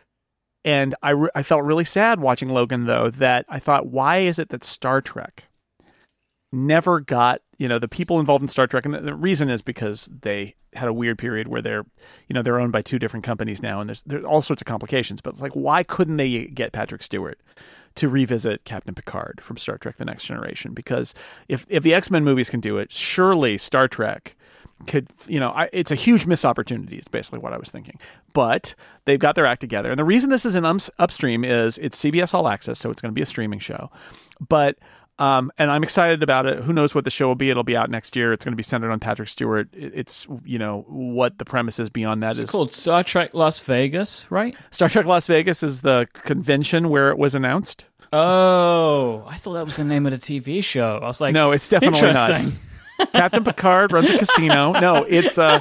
And 0.65 0.95
I 1.03 1.11
re- 1.11 1.31
I 1.35 1.43
felt 1.43 1.63
really 1.63 1.85
sad 1.85 2.21
watching 2.21 2.49
Logan 2.49 2.87
though 2.87 3.11
that 3.11 3.45
I 3.51 3.61
thought, 3.61 3.87
why 3.87 4.21
is 4.21 4.39
it 4.39 4.49
that 4.49 4.65
Star 4.65 5.03
Trek 5.03 5.45
never 6.51 7.01
got 7.01 7.43
you 7.59 7.69
know 7.69 7.79
the 7.79 7.87
people 7.87 8.19
involved 8.19 8.43
in 8.43 8.49
Star 8.49 8.67
Trek, 8.67 8.87
and 8.87 8.95
the, 8.95 9.01
the 9.01 9.15
reason 9.15 9.51
is 9.51 9.61
because 9.61 10.09
they 10.23 10.55
had 10.73 10.89
a 10.89 10.93
weird 10.93 11.19
period 11.19 11.49
where 11.49 11.61
they're 11.61 11.85
you 12.29 12.35
know 12.35 12.41
they're 12.41 12.59
owned 12.59 12.73
by 12.73 12.81
two 12.81 12.99
different 12.99 13.25
companies 13.25 13.63
now, 13.63 13.83
and 13.83 13.91
there's 13.91 14.03
there's 14.05 14.25
all 14.25 14.41
sorts 14.41 14.63
of 14.63 14.67
complications. 14.67 15.21
But 15.21 15.39
like, 15.39 15.53
why 15.53 15.83
couldn't 15.83 16.17
they 16.17 16.47
get 16.47 16.73
Patrick 16.73 17.03
Stewart? 17.03 17.39
To 17.97 18.11
revisit 18.11 18.65
Captain 18.65 18.95
Picard 18.95 19.41
from 19.43 19.57
Star 19.57 19.79
Trek: 19.79 19.97
The 19.97 20.05
Next 20.05 20.27
Generation, 20.27 20.75
because 20.75 21.15
if 21.49 21.65
if 21.69 21.83
the 21.83 21.95
X 21.95 22.11
Men 22.11 22.25
movies 22.25 22.51
can 22.51 22.61
do 22.61 22.77
it, 22.77 22.93
surely 22.93 23.57
Star 23.57 23.89
Trek 23.89 24.36
could 24.87 25.09
you 25.27 25.41
know 25.41 25.51
I, 25.51 25.69
it's 25.73 25.91
a 25.91 25.95
huge 25.95 26.27
missed 26.27 26.45
opportunity 26.45 26.97
is 26.99 27.09
basically 27.09 27.39
what 27.39 27.53
i 27.53 27.57
was 27.59 27.71
thinking. 27.71 27.99
But 28.35 28.75
they've 29.07 29.19
got 29.19 29.35
their 29.35 29.47
act 29.47 29.61
together. 29.61 29.91
And 29.91 29.99
the 29.99 30.05
reason 30.05 30.29
this 30.31 30.45
is 30.45 30.55
an 30.55 30.65
ums 30.65 30.91
upstream 30.99 31.45
is 31.45 31.79
it's 31.79 31.99
cbs 32.03 32.35
all 32.35 32.49
access 32.49 32.79
so 32.79 32.91
it's 32.91 33.01
going 33.01 33.11
to 33.11 33.15
be 33.15 33.23
a 33.23 33.27
streaming 33.27 33.59
show. 33.59 33.91
But 34.47 34.77
um, 35.19 35.51
and 35.57 35.71
i'm 35.71 35.83
excited 35.83 36.23
about 36.23 36.45
it. 36.45 36.63
Who 36.63 36.75
knows 36.75 36.95
what 36.95 37.05
the 37.05 37.11
show 37.11 37.27
will 37.27 37.35
be? 37.37 37.49
It'll 37.49 37.63
be 37.65 37.75
out 37.75 37.89
next 37.89 38.15
year. 38.17 38.35
It's 38.35 38.45
going 38.45 38.53
to 38.53 38.57
be 38.57 38.63
centered 38.63 38.91
on 38.93 39.01
patrick 39.01 39.31
stewart. 39.31 39.69
It's 39.73 40.27
you 40.45 40.59
know 40.59 40.85
what 40.89 41.39
the 41.39 41.47
premise 41.47 41.81
is 41.81 41.89
beyond 41.89 42.23
that 42.23 42.33
is 42.33 42.41
It's 42.41 42.53
called 42.53 42.75
Star 42.75 43.03
Trek 43.03 43.33
Las 43.33 43.61
Vegas, 43.61 44.31
right? 44.31 44.55
star 44.71 44.91
trek 44.91 45.07
las 45.07 45.27
vegas 45.27 45.63
is 45.63 45.81
the 45.81 46.07
convention 46.13 46.91
where 46.91 47.09
it 47.11 47.17
was 47.17 47.35
announced. 47.35 47.87
Oh, 48.13 49.25
I 49.27 49.37
thought 49.37 49.55
that 49.55 49.65
was 49.65 49.77
the 49.77 49.85
name 49.85 50.05
of 50.07 50.13
the 50.13 50.19
TV 50.19 50.63
show. 50.63 50.99
I 51.03 51.07
was 51.07 51.21
like, 51.21 51.33
No, 51.33 51.53
it's 51.53 51.67
definitely 51.69 52.13
not. 52.13 52.43
Captain 53.13 53.45
Picard 53.45 53.93
runs 53.93 54.11
a 54.11 54.19
casino. 54.19 54.73
No, 54.73 55.05
it's 55.05 55.39
uh 55.39 55.61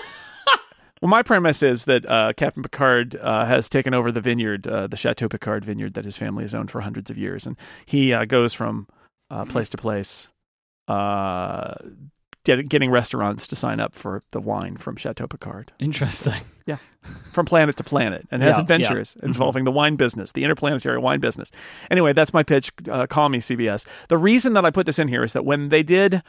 well, 1.01 1.09
my 1.09 1.23
premise 1.23 1.61
is 1.61 1.86
that 1.86 2.09
uh, 2.09 2.33
Captain 2.33 2.63
Picard 2.63 3.15
uh, 3.15 3.45
has 3.45 3.67
taken 3.69 3.93
over 3.93 4.11
the 4.11 4.21
vineyard, 4.21 4.65
uh, 4.65 4.88
the 4.88 4.97
Chateau 4.97 5.27
Picard 5.27 5.65
vineyard 5.65 5.93
that 5.95 6.05
his 6.05 6.17
family 6.17 6.43
has 6.43 6.55
owned 6.55 6.71
for 6.71 6.81
hundreds 6.81 7.11
of 7.11 7.17
years, 7.17 7.45
and 7.45 7.57
he 7.86 8.13
uh, 8.13 8.25
goes 8.25 8.53
from 8.53 8.88
uh, 9.29 9.45
place 9.45 9.69
to 9.69 9.77
place, 9.77 10.29
uh, 10.88 11.75
getting 12.45 12.91
restaurants 12.91 13.47
to 13.47 13.55
sign 13.55 13.79
up 13.79 13.95
for 13.95 14.21
the 14.31 14.39
wine 14.39 14.77
from 14.77 14.95
Chateau 14.95 15.27
Picard, 15.27 15.71
Interesting. 15.79 16.33
Yeah. 16.67 16.77
From 17.31 17.45
planet 17.45 17.75
to 17.75 17.83
planet, 17.83 18.27
and 18.31 18.41
has 18.41 18.55
Yeah, 18.55 18.61
adventures 18.61 19.15
involving 19.21 19.65
the 19.65 19.71
wine 19.71 19.97
business, 19.97 20.31
the 20.31 20.43
interplanetary 20.43 20.97
wine 20.97 21.19
business. 21.19 21.51
Anyway, 21.91 22.11
that's 22.11 22.33
my 22.33 22.41
pitch. 22.41 22.71
Uh, 22.89 23.05
call 23.05 23.29
me 23.29 23.37
CBS. 23.37 23.85
The 24.07 24.17
reason 24.17 24.53
that 24.53 24.65
I 24.65 24.71
put 24.71 24.87
this 24.87 24.97
in 24.97 25.07
here 25.07 25.23
is 25.23 25.33
that 25.33 25.45
when 25.45 25.69
they 25.69 25.83
did, 25.83 26.23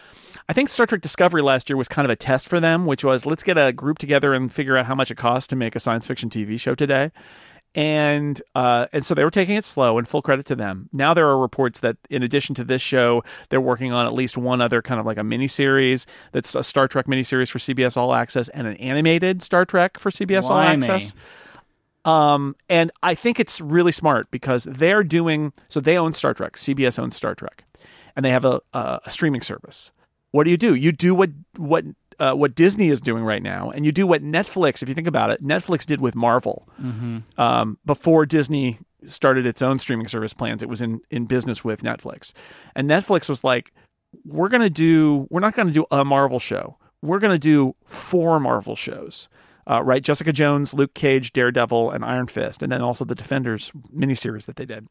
I 0.46 0.52
think 0.52 0.68
Star 0.68 0.84
Trek 0.84 1.00
Discovery 1.00 1.40
last 1.40 1.70
year 1.70 1.78
was 1.78 1.88
kind 1.88 2.04
of 2.04 2.10
a 2.10 2.16
test 2.16 2.48
for 2.48 2.60
them, 2.60 2.84
which 2.84 3.02
was 3.02 3.24
let's 3.24 3.42
get 3.42 3.56
a 3.56 3.72
group 3.72 3.96
together 3.96 4.34
and 4.34 4.52
figure 4.52 4.76
out 4.76 4.84
how 4.84 4.94
much 4.94 5.10
it 5.10 5.16
costs 5.16 5.46
to 5.46 5.56
make 5.56 5.74
a 5.74 5.80
science 5.80 6.06
fiction 6.06 6.28
TV 6.28 6.60
show 6.60 6.74
today. 6.74 7.12
And 7.76 8.40
uh, 8.54 8.86
and 8.90 9.04
so 9.04 9.14
they 9.14 9.22
were 9.22 9.30
taking 9.30 9.54
it 9.54 9.64
slow, 9.64 9.98
and 9.98 10.08
full 10.08 10.22
credit 10.22 10.46
to 10.46 10.56
them. 10.56 10.88
Now 10.94 11.12
there 11.12 11.28
are 11.28 11.38
reports 11.38 11.80
that 11.80 11.98
in 12.08 12.22
addition 12.22 12.54
to 12.54 12.64
this 12.64 12.80
show, 12.80 13.22
they're 13.50 13.60
working 13.60 13.92
on 13.92 14.06
at 14.06 14.14
least 14.14 14.38
one 14.38 14.62
other 14.62 14.80
kind 14.80 14.98
of 14.98 15.04
like 15.04 15.18
a 15.18 15.22
mini 15.22 15.46
series 15.46 16.06
that's 16.32 16.54
a 16.54 16.64
Star 16.64 16.88
Trek 16.88 17.06
mini 17.06 17.22
series 17.22 17.50
for 17.50 17.58
CBS 17.58 17.98
All 17.98 18.14
Access 18.14 18.48
and 18.48 18.66
an 18.66 18.76
animated 18.78 19.42
Star 19.42 19.66
Trek 19.66 19.98
for 19.98 20.10
CBS 20.10 20.44
All 20.44 20.56
Why 20.56 20.74
me? 20.74 20.86
Access. 20.86 21.14
Um, 22.06 22.56
and 22.70 22.92
I 23.02 23.14
think 23.14 23.38
it's 23.38 23.60
really 23.60 23.92
smart 23.92 24.30
because 24.30 24.64
they're 24.64 25.04
doing 25.04 25.52
so. 25.68 25.80
They 25.80 25.98
own 25.98 26.14
Star 26.14 26.32
Trek. 26.32 26.56
CBS 26.56 26.98
owns 26.98 27.14
Star 27.14 27.34
Trek, 27.34 27.64
and 28.14 28.24
they 28.24 28.30
have 28.30 28.46
a, 28.46 28.62
a, 28.72 29.00
a 29.04 29.12
streaming 29.12 29.42
service. 29.42 29.90
What 30.30 30.44
do 30.44 30.50
you 30.50 30.56
do? 30.56 30.74
You 30.74 30.92
do 30.92 31.14
what 31.14 31.30
what 31.56 31.84
uh, 32.18 32.32
what 32.32 32.54
Disney 32.54 32.88
is 32.88 33.00
doing 33.00 33.24
right 33.24 33.42
now, 33.42 33.70
and 33.70 33.84
you 33.84 33.92
do 33.92 34.06
what 34.06 34.22
Netflix. 34.22 34.82
If 34.82 34.88
you 34.88 34.94
think 34.94 35.06
about 35.06 35.30
it, 35.30 35.42
Netflix 35.42 35.84
did 35.86 36.00
with 36.00 36.14
Marvel 36.14 36.68
um, 37.38 37.78
before 37.84 38.26
Disney 38.26 38.78
started 39.04 39.46
its 39.46 39.62
own 39.62 39.78
streaming 39.78 40.08
service 40.08 40.34
plans. 40.34 40.62
It 40.62 40.68
was 40.68 40.82
in 40.82 41.00
in 41.10 41.26
business 41.26 41.64
with 41.64 41.82
Netflix, 41.82 42.32
and 42.74 42.88
Netflix 42.88 43.28
was 43.28 43.44
like, 43.44 43.72
"We're 44.24 44.48
gonna 44.48 44.70
do. 44.70 45.26
We're 45.30 45.40
not 45.40 45.54
gonna 45.54 45.72
do 45.72 45.86
a 45.90 46.04
Marvel 46.04 46.38
show. 46.38 46.78
We're 47.02 47.18
gonna 47.18 47.38
do 47.38 47.74
four 47.86 48.40
Marvel 48.40 48.76
shows." 48.76 49.28
uh, 49.68 49.82
right? 49.82 50.02
Jessica 50.02 50.32
Jones, 50.32 50.72
Luke 50.72 50.94
Cage, 50.94 51.32
Daredevil, 51.32 51.90
and 51.90 52.04
Iron 52.04 52.26
Fist, 52.26 52.62
and 52.62 52.70
then 52.70 52.82
also 52.82 53.04
the 53.04 53.14
Defenders 53.14 53.72
miniseries 53.94 54.46
that 54.46 54.56
they 54.56 54.64
did. 54.64 54.86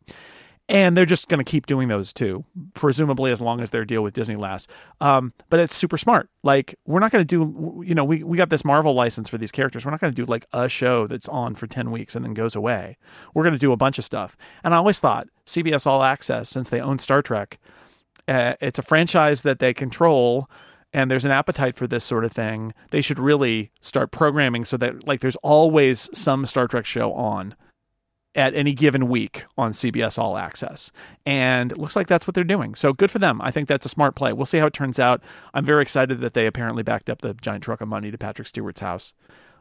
And 0.68 0.98
they're 0.98 1.06
just 1.06 1.28
going 1.28 1.44
to 1.44 1.50
keep 1.50 1.68
doing 1.68 1.90
those 1.90 2.12
too, 2.12 2.44
presumably 2.74 3.32
as 3.32 3.40
long 3.40 3.62
as 3.62 3.70
their 3.70 3.86
deal 3.86 4.02
with 4.02 4.16
Disney 4.16 4.36
lasts. 4.36 4.68
Um, 5.00 5.32
but 5.50 5.60
it's 5.60 5.76
super 5.76 5.98
smart. 5.98 6.28
Like 6.42 6.76
we're 6.88 7.00
not 7.00 7.12
going 7.12 7.26
to 7.26 7.26
do, 7.26 7.84
you 7.86 7.94
know, 7.94 8.04
we 8.04 8.24
we 8.24 8.36
got 8.36 8.50
this 8.50 8.66
Marvel 8.66 8.94
license 8.96 9.30
for 9.30 9.38
these 9.38 9.52
characters. 9.52 9.86
We're 9.86 9.92
not 9.92 10.00
going 10.00 10.14
to 10.14 10.16
do 10.16 10.26
like 10.26 10.48
a 10.54 10.68
show 10.68 11.06
that's 11.06 11.30
on 11.30 11.54
for 11.54 11.68
ten 11.68 11.92
weeks 11.92 12.16
and 12.16 12.26
then 12.26 12.34
goes 12.34 12.56
away. 12.56 12.98
We're 13.36 13.44
going 13.44 13.54
to 13.54 13.60
do 13.60 13.74
a 13.74 13.78
bunch 13.78 14.00
of 14.00 14.06
stuff. 14.06 14.36
And 14.64 14.74
I 14.74 14.78
always 14.78 15.00
thought 15.00 15.28
CBS 15.46 15.86
All 15.86 16.02
Access, 16.02 16.50
since 16.50 16.70
they 16.70 16.82
own 16.82 16.98
Star 16.98 17.22
Trek, 17.22 17.60
uh, 18.28 18.54
it's 18.60 18.80
a 18.80 18.84
franchise 18.84 19.44
that 19.44 19.60
they 19.60 19.74
control 19.74 20.50
and 20.96 21.12
there's 21.12 21.26
an 21.26 21.32
appetite 21.32 21.76
for 21.76 21.88
this 21.88 22.06
sort 22.06 22.24
of 22.24 22.32
thing 22.32 22.74
they 22.92 23.02
should 23.02 23.20
really 23.20 23.70
start 23.82 24.12
programming 24.12 24.64
so 24.64 24.78
that 24.78 25.06
like 25.06 25.20
there's 25.20 25.36
always 25.38 26.10
some 26.18 26.46
star 26.46 26.68
trek 26.68 26.86
show 26.86 27.12
on 27.14 27.54
at 28.36 28.54
any 28.54 28.74
given 28.74 29.08
week 29.08 29.46
on 29.58 29.72
cbs 29.72 30.20
all 30.20 30.38
access. 30.38 30.92
And 31.26 31.72
it 31.72 31.78
looks 31.78 31.96
like 31.96 32.08
that's 32.08 32.28
what 32.28 32.36
they're 32.36 32.44
doing. 32.44 32.76
So 32.76 32.94
good 32.94 33.10
for 33.10 33.20
them. 33.20 33.42
I 33.42 33.52
think 33.52 33.68
that's 33.68 33.86
a 33.86 33.90
smart 33.90 34.16
play. 34.16 34.34
We'll 34.34 34.46
see 34.46 34.58
how 34.58 34.68
it 34.68 34.74
turns 34.74 35.00
out. 35.00 35.22
I'm 35.54 35.66
very 35.66 35.82
excited 35.82 36.22
that 36.22 36.34
they 36.34 36.46
apparently 36.46 36.84
backed 36.84 37.10
up 37.10 37.22
the 37.22 37.34
giant 37.34 37.64
truck 37.64 37.82
of 37.82 37.88
money 37.88 38.12
to 38.12 38.18
patrick 38.18 38.48
stewart's 38.48 38.82
house. 38.82 39.14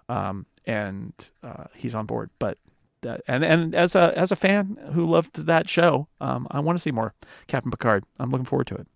Um, 0.09 0.47
and 0.67 1.13
uh, 1.43 1.65
he's 1.75 1.95
on 1.95 2.07
board. 2.07 2.31
But 2.39 2.59
that, 3.03 3.23
and 3.29 3.45
and 3.45 3.75
as 3.75 3.95
a 3.95 4.17
as 4.19 4.33
a 4.33 4.37
fan 4.37 4.79
who 4.93 5.07
loved 5.07 5.47
that 5.47 5.69
show, 5.69 6.09
um, 6.21 6.47
I 6.51 6.61
want 6.61 6.77
to 6.77 6.83
see 6.83 6.91
more. 6.91 7.15
Captain 7.47 7.71
Picard. 7.71 8.05
I'm 8.19 8.31
looking 8.31 8.47
forward 8.47 8.67
to 8.69 8.75
it. 8.75 8.87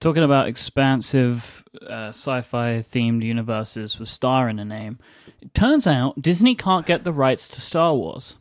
Talking 0.00 0.24
about 0.24 0.48
expansive 0.48 1.64
uh, 1.80 2.08
sci-fi 2.08 2.80
themed 2.80 3.22
universes 3.22 4.00
with 4.00 4.08
Star 4.08 4.48
in 4.48 4.56
the 4.56 4.64
name, 4.64 4.98
it 5.40 5.54
turns 5.54 5.86
out 5.86 6.20
Disney 6.20 6.56
can't 6.56 6.84
get 6.84 7.04
the 7.04 7.12
rights 7.12 7.48
to 7.50 7.60
Star 7.60 7.94
Wars. 7.94 8.38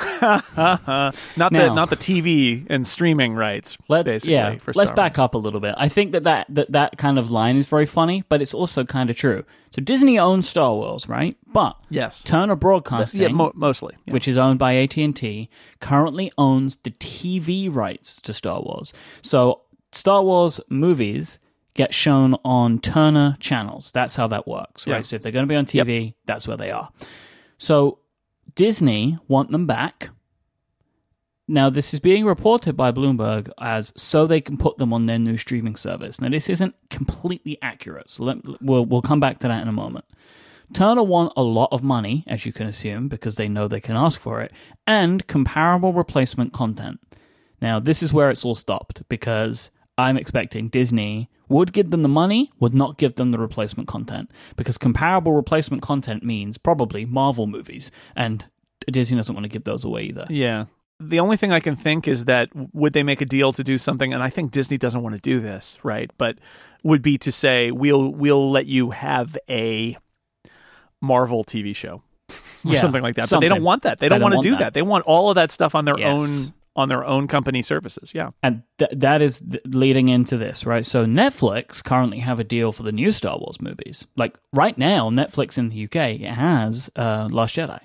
not 0.22 1.52
the 1.52 1.72
not 1.74 1.90
the 1.90 1.96
TV 1.96 2.66
and 2.70 2.86
streaming 2.86 3.34
rights. 3.34 3.76
Let's 3.88 4.04
basically, 4.06 4.34
yeah. 4.34 4.56
let's 4.74 4.90
back 4.90 5.18
up 5.18 5.34
a 5.34 5.38
little 5.38 5.60
bit. 5.60 5.74
I 5.76 5.88
think 5.88 6.12
that 6.12 6.22
that, 6.24 6.46
that 6.48 6.72
that 6.72 6.98
kind 6.98 7.18
of 7.18 7.30
line 7.30 7.56
is 7.56 7.66
very 7.66 7.86
funny, 7.86 8.24
but 8.28 8.40
it's 8.40 8.54
also 8.54 8.84
kind 8.84 9.10
of 9.10 9.16
true. 9.16 9.44
So 9.72 9.82
Disney 9.82 10.18
owns 10.18 10.48
Star 10.48 10.74
Wars, 10.74 11.08
right? 11.08 11.36
But 11.46 11.76
Yes. 11.90 12.22
Turner 12.22 12.56
Broadcasting, 12.56 13.20
Yeah, 13.20 13.28
mo- 13.28 13.52
mostly. 13.54 13.94
Yeah. 14.06 14.14
which 14.14 14.26
is 14.26 14.36
owned 14.36 14.58
by 14.58 14.74
AT&T, 14.76 15.48
currently 15.80 16.32
owns 16.36 16.76
the 16.76 16.90
TV 16.90 17.72
rights 17.72 18.20
to 18.22 18.32
Star 18.32 18.60
Wars. 18.60 18.92
So 19.22 19.62
Star 19.92 20.22
Wars 20.22 20.60
movies 20.68 21.38
get 21.74 21.94
shown 21.94 22.34
on 22.44 22.80
Turner 22.80 23.36
channels. 23.38 23.92
That's 23.92 24.16
how 24.16 24.26
that 24.28 24.48
works, 24.48 24.86
right? 24.86 24.96
Yeah. 24.96 25.00
So 25.02 25.16
if 25.16 25.22
they're 25.22 25.32
going 25.32 25.46
to 25.46 25.48
be 25.48 25.56
on 25.56 25.66
TV, 25.66 26.14
that's 26.26 26.48
where 26.48 26.56
they 26.56 26.70
are. 26.70 26.90
So 27.58 27.98
Disney 28.54 29.18
want 29.28 29.50
them 29.50 29.66
back. 29.66 30.10
Now, 31.48 31.68
this 31.68 31.92
is 31.92 31.98
being 32.00 32.24
reported 32.24 32.76
by 32.76 32.92
Bloomberg 32.92 33.50
as 33.60 33.92
so 33.96 34.26
they 34.26 34.40
can 34.40 34.56
put 34.56 34.78
them 34.78 34.92
on 34.92 35.06
their 35.06 35.18
new 35.18 35.36
streaming 35.36 35.74
service. 35.74 36.20
Now, 36.20 36.28
this 36.28 36.48
isn't 36.48 36.76
completely 36.90 37.58
accurate, 37.60 38.08
so 38.08 38.22
let, 38.22 38.62
we'll, 38.62 38.86
we'll 38.86 39.02
come 39.02 39.18
back 39.18 39.40
to 39.40 39.48
that 39.48 39.62
in 39.62 39.68
a 39.68 39.72
moment. 39.72 40.04
Turner 40.72 41.02
want 41.02 41.32
a 41.36 41.42
lot 41.42 41.68
of 41.72 41.82
money, 41.82 42.22
as 42.28 42.46
you 42.46 42.52
can 42.52 42.68
assume, 42.68 43.08
because 43.08 43.34
they 43.34 43.48
know 43.48 43.66
they 43.66 43.80
can 43.80 43.96
ask 43.96 44.20
for 44.20 44.40
it, 44.40 44.52
and 44.86 45.26
comparable 45.26 45.92
replacement 45.92 46.52
content. 46.52 47.00
Now, 47.60 47.80
this 47.80 48.00
is 48.00 48.12
where 48.12 48.30
it's 48.30 48.44
all 48.44 48.54
stopped 48.54 49.02
because 49.08 49.72
I'm 49.98 50.16
expecting 50.16 50.68
Disney 50.68 51.28
would 51.50 51.74
give 51.74 51.90
them 51.90 52.00
the 52.02 52.08
money, 52.08 52.50
would 52.60 52.72
not 52.74 52.96
give 52.96 53.16
them 53.16 53.32
the 53.32 53.38
replacement 53.38 53.86
content. 53.88 54.30
Because 54.56 54.78
comparable 54.78 55.32
replacement 55.32 55.82
content 55.82 56.22
means 56.24 56.56
probably 56.56 57.04
Marvel 57.04 57.46
movies, 57.46 57.90
and 58.16 58.46
Disney 58.90 59.18
doesn't 59.18 59.34
want 59.34 59.44
to 59.44 59.48
give 59.50 59.64
those 59.64 59.84
away 59.84 60.04
either. 60.04 60.26
Yeah. 60.30 60.66
The 60.98 61.18
only 61.20 61.36
thing 61.36 61.50
I 61.50 61.60
can 61.60 61.76
think 61.76 62.06
is 62.06 62.26
that 62.26 62.48
would 62.74 62.92
they 62.92 63.02
make 63.02 63.20
a 63.20 63.24
deal 63.26 63.52
to 63.54 63.64
do 63.64 63.78
something, 63.78 64.12
and 64.14 64.22
I 64.22 64.30
think 64.30 64.50
Disney 64.52 64.78
doesn't 64.78 65.02
want 65.02 65.14
to 65.16 65.20
do 65.20 65.40
this, 65.40 65.78
right? 65.82 66.10
But 66.18 66.38
would 66.82 67.02
be 67.02 67.18
to 67.18 67.32
say 67.32 67.70
we'll 67.70 68.08
we'll 68.10 68.50
let 68.50 68.66
you 68.66 68.90
have 68.90 69.36
a 69.48 69.96
Marvel 71.02 71.44
TV 71.44 71.74
show 71.74 72.02
or 72.30 72.34
Yeah, 72.64 72.78
something 72.80 73.02
like 73.02 73.16
that. 73.16 73.28
But 73.30 73.40
they 73.40 73.48
don't 73.48 73.62
want 73.62 73.82
that. 73.82 73.98
They, 73.98 74.06
They 74.06 74.08
don't, 74.10 74.20
don't 74.20 74.30
want 74.32 74.42
to 74.42 74.48
do 74.50 74.54
that. 74.56 74.58
that. 74.58 74.74
They 74.74 74.82
want 74.82 75.04
all 75.06 75.30
of 75.30 75.34
that 75.36 75.50
stuff 75.50 75.74
on 75.74 75.84
their 75.84 75.98
Yes. 75.98 76.18
own 76.20 76.54
on 76.76 76.88
their 76.88 77.04
own 77.04 77.26
company 77.26 77.62
services. 77.62 78.12
Yeah. 78.14 78.30
And 78.42 78.62
th- 78.78 78.92
that 78.94 79.20
is 79.22 79.40
th- 79.40 79.62
leading 79.66 80.08
into 80.08 80.36
this, 80.36 80.64
right? 80.64 80.86
So 80.86 81.04
Netflix 81.04 81.82
currently 81.82 82.20
have 82.20 82.38
a 82.38 82.44
deal 82.44 82.70
for 82.72 82.84
the 82.84 82.92
new 82.92 83.10
Star 83.12 83.36
Wars 83.38 83.60
movies. 83.60 84.06
Like 84.16 84.38
right 84.52 84.78
now, 84.78 85.10
Netflix 85.10 85.58
in 85.58 85.68
the 85.70 85.84
UK 85.84 86.20
has 86.34 86.88
uh, 86.96 87.28
Last 87.30 87.56
Jedi, 87.56 87.80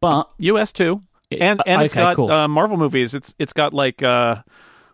but 0.00 0.30
US 0.38 0.72
too. 0.72 1.02
And 1.30 1.60
and 1.66 1.82
it's 1.82 1.94
okay, 1.94 2.02
got 2.02 2.16
cool. 2.16 2.30
uh, 2.30 2.46
Marvel 2.46 2.76
movies. 2.76 3.12
It's 3.14 3.34
it's 3.38 3.52
got 3.52 3.74
like 3.74 4.00
uh, 4.02 4.36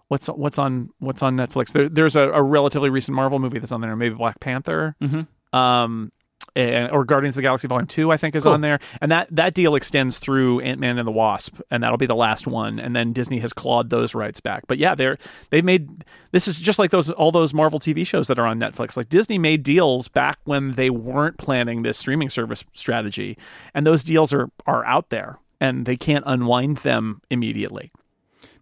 what's 0.09 0.28
what's 0.28 0.59
on 0.59 0.88
what's 0.98 1.22
on 1.22 1.36
Netflix. 1.36 1.72
There, 1.72 1.88
there's 1.90 2.16
a, 2.16 2.30
a 2.30 2.42
relatively 2.42 2.88
recent 2.88 3.14
Marvel 3.14 3.38
movie 3.38 3.59
that's 3.59 3.72
on 3.72 3.82
there. 3.82 3.94
Maybe 3.96 4.14
Black 4.14 4.40
Panther, 4.40 4.96
Mhm. 5.03 5.26
um, 5.53 6.11
and, 6.55 6.90
or 6.90 7.05
Guardians 7.05 7.34
of 7.36 7.43
the 7.43 7.47
Galaxy 7.47 7.68
Volume 7.68 7.86
Two. 7.86 8.11
I 8.12 8.16
think 8.16 8.34
is 8.36 8.45
Cool. 8.45 8.53
on 8.53 8.61
there, 8.61 8.78
and 9.01 9.11
that 9.12 9.28
that 9.30 9.55
deal 9.55 9.74
extends 9.74 10.18
through 10.18 10.61
Ant 10.61 10.80
Man 10.80 10.99
and 10.99 11.07
the 11.07 11.12
Wasp, 11.12 11.61
and 11.70 11.82
that'll 11.82 11.97
be 11.99 12.07
the 12.07 12.14
last 12.14 12.47
one. 12.47 12.78
And 12.78 12.95
then 12.95 13.12
Disney 13.12 13.38
has 13.40 13.53
clawed 13.53 13.90
those 13.90 14.14
rights 14.14 14.40
back. 14.40 14.64
But 14.66 14.78
yeah, 14.78 14.95
they're 14.95 15.18
they've 15.51 15.64
made 15.64 16.05
this 16.32 16.47
is 16.49 16.61
just 16.61 16.78
like 16.78 16.90
those 16.90 17.11
all 17.11 17.32
those 17.32 17.53
Marvel 17.55 17.78
TV 17.80 18.07
shows 18.07 18.26
that 18.28 18.38
are 18.38 18.47
on 18.47 18.59
Netflix. 18.59 18.97
Like 18.97 19.09
Disney 19.09 19.38
made 19.38 19.62
deals 19.62 20.09
back 20.09 20.38
when 20.45 20.72
they 20.72 20.90
weren't 20.90 21.38
planning 21.38 21.82
this 21.82 21.99
streaming 21.99 22.30
service 22.30 22.64
strategy, 22.74 23.38
and 23.74 23.86
those 23.86 24.03
deals 24.05 24.32
are 24.32 24.51
are 24.66 24.84
out 24.84 25.11
there, 25.11 25.38
and 25.61 25.86
they 25.86 25.97
can't 25.97 26.24
unwind 26.26 26.78
them 26.78 27.20
immediately. 27.30 27.90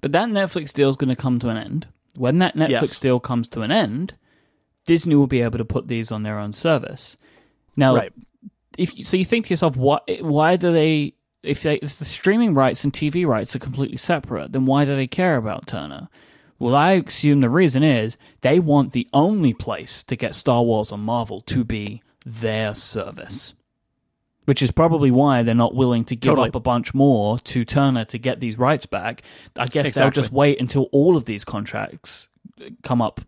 but 0.00 0.12
that 0.12 0.28
Netflix 0.28 0.72
deal 0.72 0.88
is 0.90 0.96
going 0.96 1.08
to 1.10 1.16
come 1.16 1.38
to 1.38 1.48
an 1.48 1.56
end. 1.56 1.88
When 2.16 2.38
that 2.38 2.56
Netflix 2.56 2.70
Yes. 2.70 3.00
deal 3.00 3.20
comes 3.20 3.48
to 3.48 3.60
an 3.60 3.70
end, 3.70 4.14
Disney 4.86 5.14
will 5.14 5.26
be 5.26 5.42
able 5.42 5.58
to 5.58 5.64
put 5.64 5.88
these 5.88 6.10
on 6.10 6.22
their 6.22 6.38
own 6.38 6.52
service. 6.52 7.16
Now, 7.76 7.96
Right. 7.96 8.12
if 8.78 8.92
so, 9.04 9.16
you 9.16 9.24
think 9.24 9.46
to 9.46 9.50
yourself, 9.50 9.76
why? 9.76 9.98
Why 10.20 10.56
do 10.56 10.72
they? 10.72 11.14
If, 11.42 11.62
they, 11.62 11.76
if 11.76 11.96
the 11.96 12.04
streaming 12.04 12.52
rights 12.52 12.84
and 12.84 12.92
TV 12.92 13.26
rights 13.26 13.56
are 13.56 13.60
completely 13.60 13.96
separate, 13.96 14.52
then 14.52 14.66
why 14.66 14.84
do 14.84 14.94
they 14.94 15.06
care 15.06 15.36
about 15.36 15.66
Turner? 15.66 16.08
Well, 16.58 16.74
I 16.74 16.92
assume 16.92 17.40
the 17.40 17.48
reason 17.48 17.82
is 17.82 18.18
they 18.42 18.60
want 18.60 18.92
the 18.92 19.08
only 19.14 19.54
place 19.54 20.02
to 20.04 20.16
get 20.16 20.34
Star 20.34 20.62
Wars 20.62 20.92
or 20.92 20.98
Marvel 20.98 21.40
to 21.42 21.64
be 21.64 22.02
their 22.26 22.74
service, 22.74 23.54
which 24.44 24.60
is 24.60 24.70
probably 24.70 25.10
why 25.10 25.42
they're 25.42 25.54
not 25.54 25.74
willing 25.74 26.04
to 26.04 26.14
give 26.16 26.32
Totally. 26.32 26.48
up 26.50 26.54
a 26.54 26.60
bunch 26.60 26.92
more 26.92 27.38
to 27.38 27.64
Turner 27.64 28.04
to 28.04 28.18
get 28.18 28.40
these 28.40 28.58
rights 28.58 28.84
back. 28.84 29.22
I 29.56 29.64
guess 29.64 29.94
they'll 29.94 30.10
just 30.10 30.32
wait 30.32 30.60
until 30.60 30.90
all 30.92 31.16
of 31.16 31.24
these 31.24 31.46
contracts 31.46 32.28
come 32.82 33.00
up, 33.00 33.22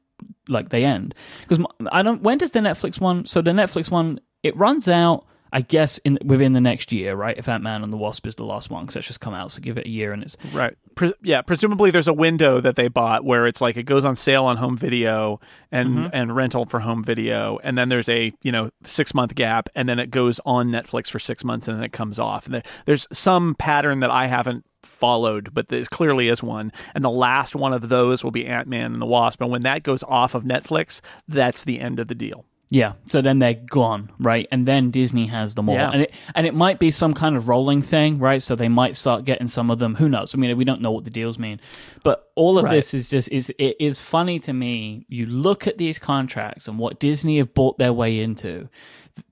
like 0.49 0.69
they 0.69 0.85
end. 0.85 1.15
Because 1.49 1.65
I 1.91 2.03
don't. 2.03 2.21
When 2.23 2.37
does 2.37 2.51
the 2.51 2.61
Netflix 2.61 3.01
one? 3.01 3.25
So 3.25 3.41
the 3.41 3.53
Netflix 3.53 3.91
one, 3.91 4.21
it 4.43 4.57
runs 4.57 4.89
out. 4.89 5.27
I 5.55 5.61
guess 5.61 5.99
in 5.99 6.19
within 6.25 6.55
the 6.55 6.63
next 6.63 6.93
year, 6.93 7.15
right? 7.15 7.37
If 7.37 7.47
Ant 7.47 7.63
Man 7.63 7.85
and 7.85 7.93
the 7.93 7.99
Wasp 7.99 8.27
is 8.27 8.37
the 8.37 8.45
last 8.45 8.71
one, 8.71 8.85
because 8.85 8.97
it's 8.97 9.07
just 9.07 9.21
come 9.21 9.35
out, 9.35 9.51
so 9.51 9.61
give 9.61 9.77
it 9.77 9.85
a 9.85 9.91
year 9.91 10.15
and 10.15 10.23
it's 10.23 10.35
Right. 10.51 10.75
Pre- 10.95 11.13
yeah. 11.23 11.43
Presumably, 11.43 11.91
there's 11.91 12.09
a 12.09 12.15
window 12.15 12.59
that 12.63 12.75
they 12.75 12.89
bought 12.89 13.23
where 13.23 13.47
it's 13.47 13.61
like 13.61 13.77
it 13.77 13.83
goes 13.83 14.07
on 14.07 14.17
sale 14.17 14.47
on 14.47 14.57
home 14.57 14.79
video 14.79 15.41
and 15.71 15.91
Mm-hmm. 15.91 16.07
and 16.15 16.35
rental 16.35 16.65
for 16.65 16.81
home 16.81 17.05
video, 17.05 17.59
and 17.63 17.77
then 17.77 17.91
there's 17.91 18.09
a 18.09 18.33
you 18.41 18.51
know 18.51 18.71
six 18.85 19.13
month 19.13 19.35
gap, 19.35 19.69
and 19.75 19.87
then 19.87 19.99
it 19.99 20.11
goes 20.11 20.41
on 20.47 20.71
Netflix 20.71 21.11
for 21.11 21.19
six 21.19 21.45
months, 21.45 21.69
and 21.69 21.77
then 21.77 21.85
it 21.85 21.93
comes 21.93 22.19
off. 22.19 22.47
And 22.47 22.55
there, 22.55 22.63
there's 22.87 23.07
some 23.13 23.55
pattern 23.55 24.01
that 24.01 24.11
I 24.11 24.29
haven't 24.29 24.65
followed, 24.83 25.53
but 25.53 25.69
there 25.69 25.85
clearly 25.85 26.29
is 26.31 26.43
one. 26.43 26.73
And 26.95 27.05
the 27.05 27.11
last 27.11 27.55
one 27.55 27.75
of 27.75 27.91
those 27.91 28.25
will 28.25 28.31
be 28.31 28.47
Ant 28.47 28.69
Man 28.69 28.95
and 28.95 29.03
the 29.03 29.07
Wasp, 29.07 29.43
and 29.43 29.51
when 29.51 29.65
that 29.65 29.83
goes 29.83 30.03
off 30.03 30.35
of 30.35 30.45
Netflix, 30.45 31.03
that's 31.29 31.63
the 31.65 31.79
end 31.79 32.01
of 32.01 32.09
the 32.09 32.15
deal. 32.15 32.47
Yeah, 32.75 32.95
so 33.11 33.21
then 33.21 33.39
they're 33.39 33.53
gone, 33.53 34.11
right? 34.19 34.47
And 34.51 34.65
then 34.67 34.91
Disney 34.91 35.27
has 35.27 35.55
them 35.55 35.69
all, 35.69 35.75
Yeah. 35.75 35.91
and 35.93 36.03
it 36.03 36.15
and 36.35 36.47
it 36.47 36.55
might 36.55 36.79
be 36.79 36.91
some 36.91 37.13
kind 37.13 37.37
of 37.37 37.47
rolling 37.47 37.83
thing, 37.83 38.19
right? 38.19 38.43
So 38.43 38.57
they 38.57 38.71
might 38.71 38.97
start 38.97 39.27
getting 39.27 39.47
some 39.47 39.71
of 39.71 39.79
them. 39.79 39.97
Who 39.97 40.09
knows? 40.09 40.35
I 40.35 40.39
mean, 40.39 40.57
we 40.57 40.65
don't 40.65 40.81
know 40.81 40.91
what 40.91 41.05
the 41.05 41.11
deals 41.11 41.39
mean, 41.39 41.61
but 42.03 42.31
all 42.35 42.57
of 42.59 42.65
Right. 42.65 42.71
this 42.77 42.95
is 42.95 43.11
just 43.11 43.31
is 43.31 43.53
it 43.59 43.77
is 43.79 43.99
funny 44.01 44.39
to 44.41 44.55
me. 44.55 45.05
You 45.09 45.27
look 45.27 45.67
at 45.67 45.77
these 45.77 45.99
contracts 45.99 46.67
and 46.67 46.79
what 46.79 46.99
Disney 46.99 47.37
have 47.37 47.53
bought 47.53 47.77
their 47.79 47.93
way 47.93 48.19
into 48.21 48.71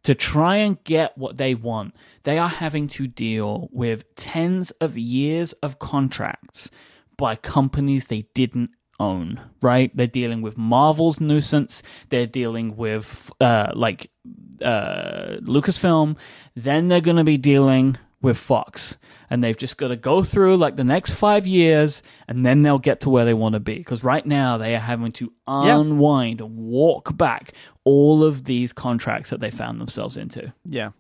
to 0.03 0.15
try 0.15 0.57
and 0.57 0.83
get 0.85 1.17
what 1.17 1.39
they 1.39 1.55
want. 1.55 1.95
They 2.25 2.37
are 2.37 2.49
having 2.51 2.89
to 2.89 3.07
deal 3.07 3.71
with 3.73 4.15
tens 4.17 4.71
of 4.73 4.99
years 4.99 5.55
of 5.63 5.79
contracts 5.79 6.71
by 7.17 7.37
companies 7.37 8.09
they 8.09 8.27
didn't 8.35 8.71
own, 9.01 9.41
right? 9.63 9.91
They're 9.97 10.07
dealing 10.07 10.43
with 10.43 10.57
Marvel's 10.59 11.21
nuisance. 11.21 11.83
They're 12.11 12.27
dealing 12.27 12.77
with 12.77 13.33
uh, 13.41 13.73
like 13.75 14.11
uh, 14.63 15.39
Lucasfilm. 15.43 16.17
Then 16.55 16.89
they're 16.89 17.01
going 17.01 17.17
to 17.17 17.25
be 17.25 17.39
dealing 17.39 17.97
with 18.23 18.37
Fox, 18.37 18.99
and 19.31 19.43
they've 19.43 19.57
just 19.57 19.79
got 19.79 19.89
to 19.89 19.97
go 19.97 20.23
through 20.23 20.59
like 20.59 20.77
the 20.77 20.85
next 20.85 21.15
five 21.15 21.47
years, 21.47 22.03
and 22.29 22.45
then 22.45 22.63
they'll 22.63 22.79
get 22.79 23.01
to 23.01 23.11
where 23.11 23.25
they 23.25 23.33
want 23.35 23.55
to 23.55 23.61
be. 23.61 23.77
Because 23.77 24.05
right 24.05 24.27
now 24.27 24.59
they 24.59 24.77
are 24.77 24.81
having 24.81 25.13
to 25.13 25.33
Yeah. 25.49 25.79
unwind 25.81 26.41
and 26.43 26.57
walk 26.57 27.17
back 27.17 27.55
all 27.85 28.23
of 28.23 28.45
these 28.45 28.73
contracts 28.75 29.31
that 29.31 29.41
they 29.41 29.51
found 29.51 29.81
themselves 29.81 30.17
into. 30.19 30.53
Yeah. 30.67 30.91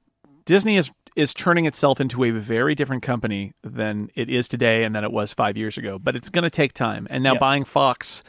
Disney 0.46 0.76
is 0.78 0.90
is 1.20 1.34
turning 1.34 1.66
itself 1.66 2.00
into 2.00 2.24
a 2.24 2.30
very 2.30 2.74
different 2.74 3.02
company 3.02 3.52
than 3.62 4.10
it 4.14 4.28
is 4.30 4.48
today 4.48 4.84
and 4.84 4.94
than 4.94 5.04
it 5.04 5.12
was 5.12 5.32
5 5.32 5.56
years 5.56 5.76
ago, 5.78 5.98
but 5.98 6.16
it's 6.16 6.28
going 6.30 6.42
to 6.44 6.50
take 6.50 6.72
time. 6.72 7.06
And 7.10 7.22
now 7.22 7.32
Yep. 7.32 7.40
buying 7.40 7.64
Fox 7.64 8.22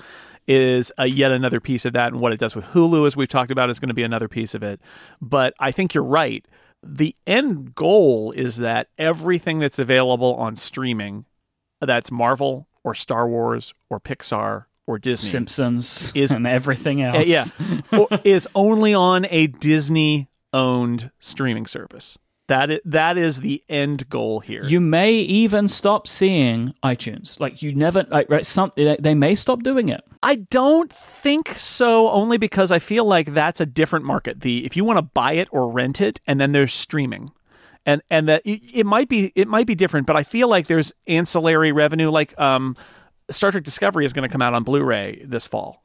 is 0.47 0.91
a 0.97 1.05
yet 1.07 1.31
another 1.31 1.59
piece 1.59 1.85
of 1.85 1.93
that 1.93 2.11
and 2.11 2.19
what 2.21 2.33
it 2.33 2.39
does 2.39 2.55
with 2.55 2.65
Hulu 2.65 3.05
as 3.07 3.15
we've 3.15 3.27
talked 3.29 3.51
about 3.51 3.69
is 3.69 3.79
going 3.79 3.87
to 3.89 3.93
be 3.93 4.03
another 4.03 4.27
piece 4.27 4.53
of 4.55 4.63
it. 4.63 4.81
But 5.21 5.53
I 5.59 5.71
think 5.71 5.93
you're 5.93 6.03
right. 6.03 6.45
The 6.83 7.15
end 7.27 7.75
goal 7.75 8.31
is 8.31 8.57
that 8.57 8.87
everything 8.97 9.59
that's 9.59 9.77
available 9.79 10.33
on 10.35 10.55
streaming 10.55 11.25
that's 11.79 12.11
Marvel 12.11 12.67
or 12.83 12.93
Star 12.95 13.27
Wars 13.29 13.73
or 13.89 13.99
Pixar 13.99 14.65
or 14.87 14.97
Disney 14.97 15.29
Simpsons 15.29 16.11
Is- 16.15 16.31
and 16.31 16.47
everything 16.47 17.01
else. 17.03 17.17
uh, 17.17 17.21
yeah, 17.91 18.05
is 18.23 18.47
only 18.55 18.93
on 18.95 19.27
a 19.29 19.45
Disney 19.47 20.27
owned 20.53 21.11
streaming 21.19 21.67
service. 21.67 22.17
That 22.51 22.69
is, 22.69 22.79
that 22.83 23.17
is 23.17 23.39
the 23.39 23.63
end 23.69 24.09
goal 24.09 24.41
here. 24.41 24.65
You 24.65 24.81
may 24.81 25.13
even 25.13 25.69
stop 25.69 26.05
seeing 26.05 26.73
iTunes. 26.83 27.39
Like 27.39 27.61
you 27.61 27.73
never, 27.73 28.05
like, 28.09 28.29
right? 28.29 28.45
Some 28.45 28.73
they 28.75 28.97
they 28.99 29.15
may 29.15 29.35
stop 29.35 29.63
doing 29.63 29.87
it. 29.87 30.01
I 30.21 30.35
don't 30.35 30.91
think 30.91 31.57
so, 31.57 32.09
only 32.09 32.37
because 32.37 32.69
I 32.69 32.79
feel 32.79 33.05
like 33.05 33.33
that's 33.33 33.61
a 33.61 33.65
different 33.65 34.03
market. 34.03 34.41
The 34.41 34.65
if 34.65 34.75
you 34.75 34.83
want 34.83 34.97
to 34.97 35.01
buy 35.01 35.33
it 35.33 35.47
or 35.51 35.71
rent 35.71 36.01
it, 36.01 36.19
and 36.27 36.41
then 36.41 36.51
there's 36.51 36.73
streaming, 36.73 37.31
and 37.85 38.01
and 38.09 38.27
that 38.27 38.41
it, 38.43 38.59
it 38.73 38.85
might 38.85 39.07
be 39.07 39.31
it 39.33 39.47
might 39.47 39.65
be 39.65 39.75
different, 39.75 40.05
but 40.05 40.17
I 40.17 40.23
feel 40.23 40.49
like 40.49 40.67
there's 40.67 40.91
ancillary 41.07 41.71
revenue. 41.71 42.09
Like 42.09 42.37
um, 42.37 42.75
Star 43.29 43.51
Trek 43.51 43.63
Discovery 43.63 44.03
is 44.03 44.11
going 44.11 44.27
to 44.27 44.31
come 44.31 44.41
out 44.41 44.53
on 44.53 44.63
Blu-ray 44.63 45.23
this 45.25 45.47
fall. 45.47 45.81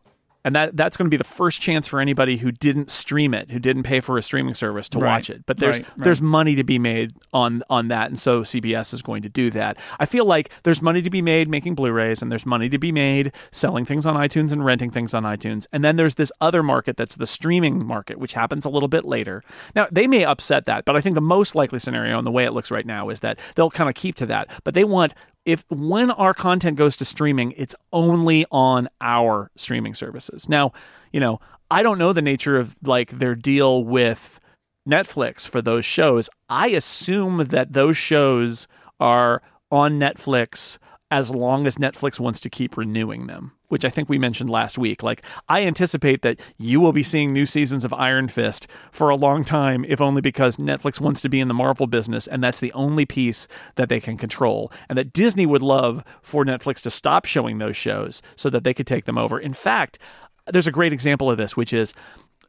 And 0.47 0.55
that, 0.55 0.77
that's 0.77 0.97
going 0.97 1.07
to 1.07 1.11
be 1.11 1.17
the 1.17 1.25
first 1.25 1.61
chance 1.61 1.89
for 1.89 1.99
anybody 1.99 2.37
who 2.37 2.53
didn't 2.53 2.89
stream 2.93 3.35
it, 3.35 3.51
who 3.51 3.59
didn't 3.59 3.83
pay 3.83 3.99
for 3.99 4.17
a 4.17 4.23
streaming 4.23 4.55
service 4.55 4.89
to 4.91 4.99
Right. 4.99 5.11
watch 5.17 5.29
it. 5.29 5.45
But 5.45 5.59
there's 5.59 5.79
Right, 5.81 5.89
right. 5.89 5.99
there's 6.05 6.21
money 6.23 6.55
to 6.55 6.63
be 6.63 6.79
made 6.79 7.13
on 7.33 7.65
on 7.69 7.89
that, 7.89 8.11
and 8.11 8.19
so 8.19 8.43
CBS 8.45 8.95
is 8.95 9.03
going 9.03 9.23
to 9.23 9.29
do 9.29 9.51
that. 9.51 9.77
I 9.99 10.07
feel 10.07 10.25
like 10.25 10.51
there's 10.63 10.81
money 10.81 11.03
to 11.03 11.11
be 11.11 11.21
made 11.21 11.49
making 11.49 11.75
Blu-rays, 11.75 12.23
and 12.23 12.31
there's 12.31 12.47
money 12.47 12.69
to 12.69 12.79
be 12.79 12.93
made 12.93 13.33
selling 13.51 13.85
things 13.85 14.07
on 14.07 14.15
iTunes 14.15 14.53
and 14.53 14.65
renting 14.65 14.93
things 14.93 15.15
on 15.15 15.25
iTunes. 15.25 15.67
And 15.73 15.85
then 15.85 15.97
there's 15.97 16.15
this 16.15 16.31
other 16.41 16.63
market 16.63 16.97
that's 16.97 17.17
the 17.17 17.27
streaming 17.27 17.85
market, 17.85 18.19
which 18.19 18.35
happens 18.35 18.65
a 18.65 18.71
little 18.71 18.89
bit 18.89 19.05
later. 19.05 19.43
Now 19.75 19.89
they 19.91 20.07
may 20.07 20.25
upset 20.25 20.67
that, 20.67 20.85
but 20.85 20.95
I 20.95 21.01
think 21.01 21.17
the 21.17 21.21
most 21.21 21.57
likely 21.57 21.81
scenario, 21.81 22.17
and 22.19 22.27
the 22.27 22.31
way 22.31 22.45
it 22.45 22.53
looks 22.53 22.71
right 22.71 22.87
now, 22.87 23.09
is 23.11 23.19
that 23.21 23.39
they'll 23.57 23.69
kind 23.71 23.91
of 23.91 23.97
keep 23.97 24.15
to 24.17 24.27
that. 24.27 24.49
But 24.63 24.75
they 24.75 24.85
want 24.85 25.13
if 25.47 25.65
when 25.71 26.11
our 26.11 26.35
content 26.35 26.77
goes 26.77 26.97
to 26.99 27.05
streaming, 27.05 27.53
it's 27.57 27.75
only 27.93 28.45
on 28.51 28.89
our 29.01 29.51
streaming 29.57 29.95
services. 29.95 30.49
Now, 30.49 30.73
you 31.13 31.21
know, 31.21 31.41
I 31.71 31.83
don't 31.83 31.99
know 31.99 32.13
the 32.13 32.21
nature 32.21 32.59
of 32.59 32.77
like 32.83 33.19
their 33.19 33.35
deal 33.35 33.85
with 33.85 34.41
Netflix 34.87 35.49
for 35.49 35.63
those 35.63 35.85
shows. 35.85 36.29
I 36.51 36.69
assume 36.69 37.39
that 37.49 37.73
those 37.73 37.97
shows 37.97 38.67
are 39.01 39.41
on 39.71 39.99
Netflix 39.99 40.79
as 41.11 41.31
long 41.31 41.67
as 41.67 41.77
Netflix 41.77 42.19
wants 42.19 42.41
to 42.41 42.51
keep 42.51 42.77
renewing 42.77 43.29
them, 43.29 43.53
which 43.69 43.85
I 43.85 43.91
think 43.91 44.09
we 44.09 44.19
mentioned 44.19 44.51
last 44.51 44.79
week. 44.79 45.03
Like, 45.03 45.23
I 45.49 45.63
anticipate 45.63 46.23
that 46.23 46.41
you 46.59 46.81
will 46.81 46.93
be 46.93 47.03
seeing 47.03 47.33
new 47.33 47.47
seasons 47.47 47.85
of 47.85 47.93
Iron 47.93 48.29
Fist 48.29 48.67
for 48.91 49.11
a 49.11 49.17
long 49.17 49.45
time, 49.45 49.85
if 49.89 50.01
only 50.01 50.21
because 50.21 50.57
Netflix 50.57 51.01
wants 51.01 51.21
to 51.23 51.29
be 51.29 51.41
in 51.41 51.49
the 51.49 51.55
Marvel 51.55 51.87
business, 51.87 52.27
and 52.27 52.43
that's 52.43 52.61
the 52.61 52.73
only 52.73 53.07
piece 53.07 53.49
that 53.77 53.89
they 53.89 54.01
can 54.01 54.17
control. 54.17 54.73
And 54.89 54.97
that 54.99 55.13
Disney 55.13 55.47
would 55.47 55.63
love 55.63 56.05
for 56.23 56.45
Netflix 56.45 56.83
to 56.83 56.91
stop 56.91 57.25
showing 57.25 57.59
those 57.59 57.77
shows 57.77 58.23
so 58.37 58.51
that 58.51 58.65
they 58.65 58.75
could 58.75 58.87
take 58.87 59.05
them 59.05 59.19
over. 59.19 59.39
In 59.39 59.53
fact, 59.53 59.99
there's 60.47 60.67
a 60.67 60.73
great 60.73 60.93
example 60.93 61.31
of 61.31 61.37
this, 61.37 61.57
which 61.57 61.73
is 61.73 61.93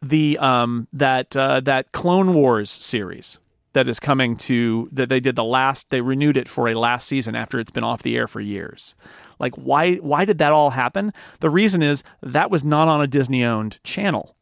the 0.02 0.38
um 0.38 0.88
that 0.94 1.36
uh, 1.36 1.60
that 1.62 1.92
Clone 1.92 2.36
Wars 2.36 2.70
series 2.70 3.40
that 3.78 3.88
is 3.88 4.00
coming 4.00 4.36
to 4.36 4.90
that 4.92 5.08
they 5.08 5.20
did 5.20 5.36
the 5.36 5.44
last 5.44 5.92
they 5.92 6.02
renewed 6.02 6.36
it 6.36 6.48
for 6.48 6.68
a 6.68 6.74
last 6.74 7.08
season 7.08 7.36
after 7.36 7.60
it's 7.60 7.70
been 7.70 7.84
off 7.84 8.02
the 8.02 8.18
air 8.18 8.28
for 8.28 8.42
years. 8.42 8.96
Like 9.40 9.54
why 9.56 9.98
why 9.98 10.26
did 10.26 10.40
that 10.40 10.52
all 10.52 10.72
happen? 10.72 11.12
The 11.42 11.52
reason 11.52 11.84
is 11.84 12.04
that 12.24 12.50
was 12.50 12.64
not 12.64 12.88
on 12.88 13.02
a 13.02 13.08
Disney 13.08 13.44
owned 13.44 13.78
channel. 13.84 14.36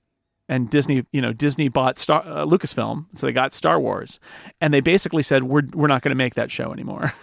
And 0.48 0.70
Disney, 0.70 1.06
you 1.12 1.22
know, 1.22 1.34
Disney 1.34 1.68
bought 1.68 1.98
Star 1.98 2.22
uh, 2.22 2.46
Lucasfilm, 2.46 3.08
so 3.16 3.28
they 3.28 3.34
got 3.34 3.52
Star 3.52 3.78
Wars, 3.80 4.20
and 4.62 4.74
they 4.74 4.80
basically 4.80 5.24
said 5.24 5.44
we're 5.44 5.64
we're 5.74 5.88
not 5.88 6.02
going 6.02 6.12
to 6.12 6.16
make 6.16 6.36
that 6.36 6.52
show 6.52 6.72
anymore. 6.72 7.14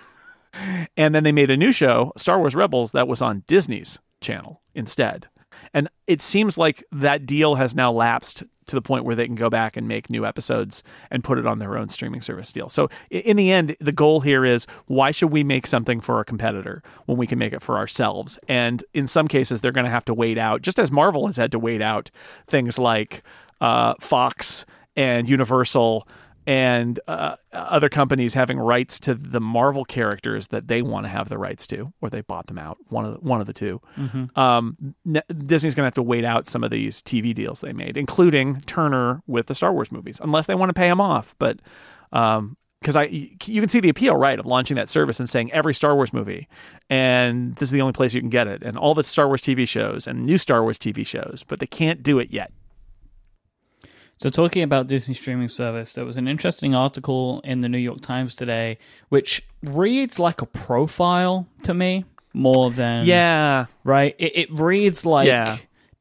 and 0.97 1.15
then 1.15 1.25
they 1.25 1.33
made 1.33 1.51
a 1.51 1.57
new 1.57 1.73
show, 1.73 2.13
Star 2.17 2.39
Wars 2.39 2.55
Rebels, 2.55 2.93
that 2.93 3.09
was 3.09 3.23
on 3.23 3.45
Disney's 3.47 4.01
channel 4.21 4.61
instead. 4.75 5.29
And 5.73 5.89
it 6.07 6.21
seems 6.21 6.59
like 6.59 6.85
that 6.93 7.25
deal 7.25 7.55
has 7.55 7.75
now 7.75 7.93
lapsed 7.93 8.43
to 8.67 8.75
the 8.75 8.83
point 8.83 9.05
where 9.05 9.15
they 9.15 9.27
can 9.27 9.35
go 9.35 9.51
back 9.51 9.77
and 9.77 9.89
make 9.89 10.11
new 10.11 10.25
episodes 10.25 10.83
and 11.11 11.25
put 11.25 11.39
it 11.39 11.47
on 11.47 11.59
their 11.59 11.77
own 11.77 11.89
streaming 11.89 12.23
service 12.23 12.53
deal. 12.53 12.69
So 12.69 12.89
in 13.11 13.37
the 13.37 13.51
end, 13.51 13.77
the 13.81 13.93
goal 13.93 14.21
here 14.21 14.45
is 14.45 14.67
why 14.87 15.11
should 15.11 15.31
we 15.31 15.45
make 15.45 15.67
something 15.67 16.01
for 16.01 16.21
a 16.21 16.25
competitor 16.25 16.83
when 17.07 17.19
we 17.19 17.27
can 17.27 17.39
make 17.39 17.53
it 17.53 17.63
for 17.63 17.77
ourselves? 17.77 18.39
And 18.49 18.85
in 18.95 19.09
some 19.09 19.29
cases, 19.29 19.61
they're 19.61 19.73
going 19.73 19.85
to 19.85 19.91
have 19.91 20.05
to 20.07 20.15
wait 20.15 20.39
out, 20.39 20.63
just 20.63 20.79
as 20.79 20.91
Marvel 20.91 21.27
has 21.27 21.37
had 21.37 21.53
to 21.53 21.59
wait 21.59 21.83
out 21.83 22.11
things 22.47 22.79
like 22.79 23.23
uh, 23.61 23.95
Fox 24.01 24.65
and 24.97 25.29
Universal 25.29 26.07
and 26.47 26.99
uh, 27.07 27.37
other 27.53 27.89
companies 27.89 28.35
having 28.35 28.59
rights 28.59 28.99
to 29.01 29.15
the 29.15 29.41
Marvel 29.41 29.85
characters 29.85 30.49
that 30.49 30.69
they 30.69 30.83
want 30.83 31.05
to 31.07 31.09
have 31.09 31.29
the 31.29 31.39
rights 31.39 31.67
to, 31.69 31.93
or 32.01 32.11
they 32.11 32.21
bought 32.21 32.47
them 32.49 32.59
out. 32.59 32.79
One 32.89 33.05
of 33.05 33.15
the, 33.15 33.21
one 33.21 33.41
of 33.41 33.47
the 33.47 33.53
2 33.53 33.81
Um, 34.35 34.95
Disney's 35.47 35.75
going 35.75 35.85
to 35.85 35.87
have 35.87 35.95
to 35.95 36.03
wait 36.03 36.25
out 36.25 36.47
some 36.49 36.65
of 36.65 36.71
these 36.71 37.01
TV 37.03 37.35
deals 37.35 37.61
they 37.61 37.73
made, 37.73 37.97
including 37.97 38.61
Turner 38.63 39.23
with 39.27 39.47
the 39.47 39.55
Star 39.55 39.73
Wars 39.73 39.93
movies, 39.93 40.19
unless 40.23 40.47
they 40.47 40.55
want 40.55 40.71
to 40.71 40.75
pay 40.75 40.89
them 40.89 41.01
off. 41.01 41.35
But 41.39 41.61
um, 42.13 42.57
because 42.81 42.97
I, 42.97 43.05
you 43.05 43.61
can 43.61 43.69
see 43.69 43.79
the 43.79 43.89
appeal, 43.89 44.17
right, 44.17 44.39
of 44.39 44.45
launching 44.45 44.75
that 44.75 44.91
service 44.91 45.21
and 45.21 45.31
saying 45.31 45.53
every 45.53 45.73
Star 45.73 45.95
Wars 45.95 46.13
movie, 46.13 46.49
and 46.91 47.55
this 47.57 47.69
is 47.69 47.71
the 47.71 47.81
only 47.81 47.93
place 47.93 48.13
you 48.13 48.21
can 48.21 48.29
get 48.29 48.49
it, 48.49 48.63
and 48.65 48.77
all 48.77 48.95
the 48.95 49.05
Star 49.05 49.29
Wars 49.29 49.41
TV 49.41 49.69
shows 49.69 50.09
and 50.09 50.27
new 50.27 50.37
Star 50.37 50.63
Wars 50.63 50.79
TV 50.81 51.07
shows, 51.07 51.45
but 51.47 51.61
they 51.61 51.67
can't 51.67 52.03
do 52.03 52.19
it 52.19 52.33
yet. 52.33 52.53
So, 54.23 54.31
talking 54.31 54.63
about 54.63 54.87
Disney 54.87 55.15
streaming 55.15 55.49
service, 55.49 55.95
there 55.95 56.05
was 56.05 56.17
an 56.17 56.29
interesting 56.29 56.77
article 56.77 57.41
in 57.43 57.61
the 57.61 57.69
New 57.69 57.77
York 57.79 58.01
Times 58.03 58.37
today, 58.37 58.79
which 59.09 59.43
reads 59.65 60.21
like 60.21 60.41
a 60.41 60.47
profile 60.47 61.49
to 61.65 61.75
me 61.75 62.05
more 62.33 62.71
than 62.71 63.05
Yeah, 63.05 63.67
right. 63.83 64.15
It, 64.21 64.37
it 64.37 64.53
reads 64.53 65.05
like 65.05 65.27
Yeah. 65.27 65.57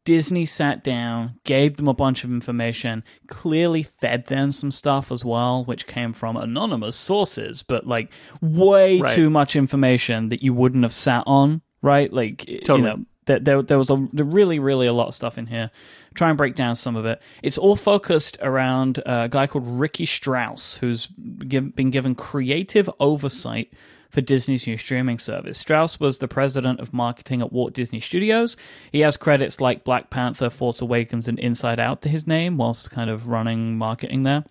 Disney 0.06 0.46
sat 0.46 0.84
down, 0.84 1.40
gave 1.46 1.78
them 1.78 1.88
a 1.88 1.96
bunch 1.96 2.24
of 2.24 2.30
information, 2.30 3.04
clearly 3.26 3.82
fed 3.82 4.28
them 4.28 4.52
some 4.52 4.70
stuff 4.70 5.12
as 5.12 5.26
well, 5.26 5.66
which 5.66 5.88
came 5.88 6.14
from 6.14 6.38
anonymous 6.38 6.96
sources, 6.96 7.64
but 7.64 7.88
like 7.88 8.12
way 8.40 9.00
Right. 9.02 9.16
too 9.16 9.32
much 9.32 9.56
information 9.56 10.30
that 10.30 10.44
you 10.44 10.54
wouldn't 10.54 10.84
have 10.84 10.94
sat 10.94 11.24
on, 11.26 11.64
right? 11.82 12.14
Like, 12.14 12.46
Totally. 12.66 12.82
you 12.82 12.86
know, 12.86 13.06
there, 13.26 13.40
there, 13.40 13.62
there 13.64 13.78
was 13.80 13.90
a 13.90 13.96
really, 13.96 14.60
really 14.60 14.86
a 14.86 14.94
lot 14.94 15.08
of 15.08 15.16
stuff 15.16 15.40
in 15.40 15.48
here. 15.48 15.72
Try 16.14 16.30
and 16.30 16.38
break 16.38 16.56
down 16.56 16.76
some 16.76 16.96
of 16.96 17.06
it. 17.06 17.22
It's 17.42 17.58
all 17.58 17.76
focused 17.76 18.38
around 18.42 19.02
a 19.06 19.30
guy 19.30 19.48
called 19.48 19.66
Ricky 19.66 20.06
Strauss, 20.06 20.78
who's 20.78 21.08
giv 21.48 21.76
been 21.76 21.90
given 21.90 22.16
creative 22.16 22.90
oversight 23.00 23.72
for 24.10 24.20
Disney's 24.20 24.68
new 24.68 24.76
streaming 24.76 25.20
service. 25.20 25.58
Strauss 25.58 26.00
was 26.00 26.18
the 26.18 26.28
president 26.28 26.82
of 26.82 26.94
marketing 26.94 27.42
at 27.42 27.54
Walt 27.54 27.74
Disney 27.74 28.02
Studios. 28.02 28.58
He 28.92 29.00
has 29.00 29.16
credits 29.16 29.62
like 29.62 29.86
Black 29.86 30.10
Panther, 30.10 30.50
Force 30.50 30.82
Awakens, 30.82 31.30
and 31.30 31.40
Inside 31.40 31.80
Out 31.80 32.02
to 32.02 32.10
his 32.10 32.28
name, 32.28 32.58
whilst 32.58 32.92
kind 32.92 33.10
of 33.10 33.30
running 33.30 33.78
marketing 33.78 34.24
there. 34.24 34.44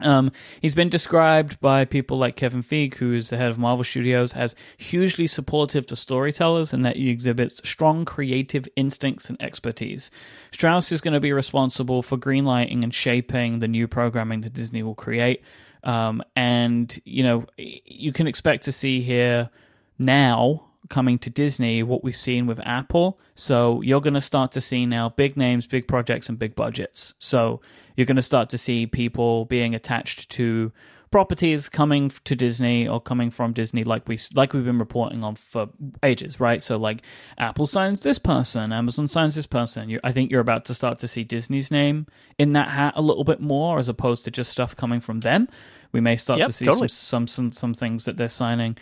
Um, 0.00 0.30
he's 0.60 0.74
been 0.74 0.88
described 0.88 1.58
by 1.60 1.84
people 1.84 2.18
like 2.18 2.36
Kevin 2.36 2.62
Feige, 2.62 2.96
who 2.96 3.14
is 3.14 3.30
the 3.30 3.36
head 3.36 3.50
of 3.50 3.58
Marvel 3.58 3.84
Studios, 3.84 4.34
as 4.34 4.54
hugely 4.76 5.26
supportive 5.26 5.86
to 5.86 5.96
storytellers 5.96 6.72
and 6.72 6.82
that 6.84 6.96
he 6.96 7.10
exhibits 7.10 7.66
strong 7.68 8.04
creative 8.04 8.68
instincts 8.76 9.30
and 9.30 9.40
expertise. 9.40 10.10
Strauss 10.50 10.92
is 10.92 11.00
going 11.00 11.14
to 11.14 11.20
be 11.20 11.32
responsible 11.32 12.02
for 12.02 12.18
greenlighting 12.18 12.82
and 12.82 12.92
shaping 12.92 13.60
the 13.60 13.68
new 13.68 13.88
programming 13.88 14.42
that 14.42 14.52
Disney 14.52 14.82
will 14.82 14.94
create. 14.94 15.42
Um, 15.82 16.22
and, 16.34 16.98
you 17.04 17.22
know, 17.22 17.46
you 17.56 18.12
can 18.12 18.26
expect 18.26 18.64
to 18.64 18.72
see 18.72 19.00
here 19.00 19.50
now 19.98 20.64
coming 20.88 21.18
to 21.18 21.30
Disney 21.30 21.82
what 21.82 22.04
we've 22.04 22.14
seen 22.16 22.46
with 22.46 22.60
Apple. 22.60 23.18
So 23.34 23.80
you're 23.82 24.00
going 24.00 24.14
to 24.14 24.20
start 24.20 24.52
to 24.52 24.60
see 24.60 24.86
now 24.86 25.08
big 25.08 25.36
names, 25.36 25.66
big 25.66 25.88
projects, 25.88 26.28
and 26.28 26.38
big 26.38 26.54
budgets. 26.54 27.14
So 27.18 27.60
you're 27.96 28.06
going 28.06 28.16
to 28.16 28.22
start 28.22 28.50
to 28.50 28.58
see 28.58 28.86
people 28.86 29.46
being 29.46 29.74
attached 29.74 30.30
to 30.30 30.72
properties 31.10 31.68
coming 31.68 32.10
to 32.24 32.34
Disney 32.36 32.86
or 32.86 33.00
coming 33.00 33.30
from 33.30 33.52
Disney, 33.52 33.84
like 33.84 34.06
we 34.08 34.18
like 34.34 34.52
we've 34.52 34.64
been 34.64 34.78
reporting 34.78 35.24
on 35.24 35.34
for 35.36 35.68
ages, 36.02 36.40
right? 36.40 36.60
So 36.60 36.76
like 36.76 37.02
Apple 37.38 37.66
signs 37.66 38.00
this 38.00 38.18
person, 38.18 38.72
Amazon 38.72 39.08
signs 39.08 39.34
this 39.34 39.46
person. 39.46 39.88
You, 39.88 40.00
I 40.04 40.12
think 40.12 40.30
you're 40.30 40.40
about 40.40 40.64
to 40.66 40.74
start 40.74 40.98
to 41.00 41.08
see 41.08 41.24
Disney's 41.24 41.70
name 41.70 42.06
in 42.38 42.52
that 42.52 42.70
hat 42.70 42.94
a 42.96 43.02
little 43.02 43.24
bit 43.24 43.40
more, 43.40 43.78
as 43.78 43.88
opposed 43.88 44.24
to 44.24 44.30
just 44.30 44.50
stuff 44.50 44.76
coming 44.76 45.00
from 45.00 45.20
them. 45.20 45.48
We 45.92 46.00
may 46.00 46.16
start 46.16 46.38
Yep, 46.40 46.46
to 46.48 46.52
see 46.52 46.64
totally. 46.64 46.88
some, 46.88 47.26
some 47.26 47.26
some 47.26 47.52
some 47.52 47.74
things 47.74 48.04
that 48.04 48.16
they're 48.16 48.28
signing. 48.28 48.76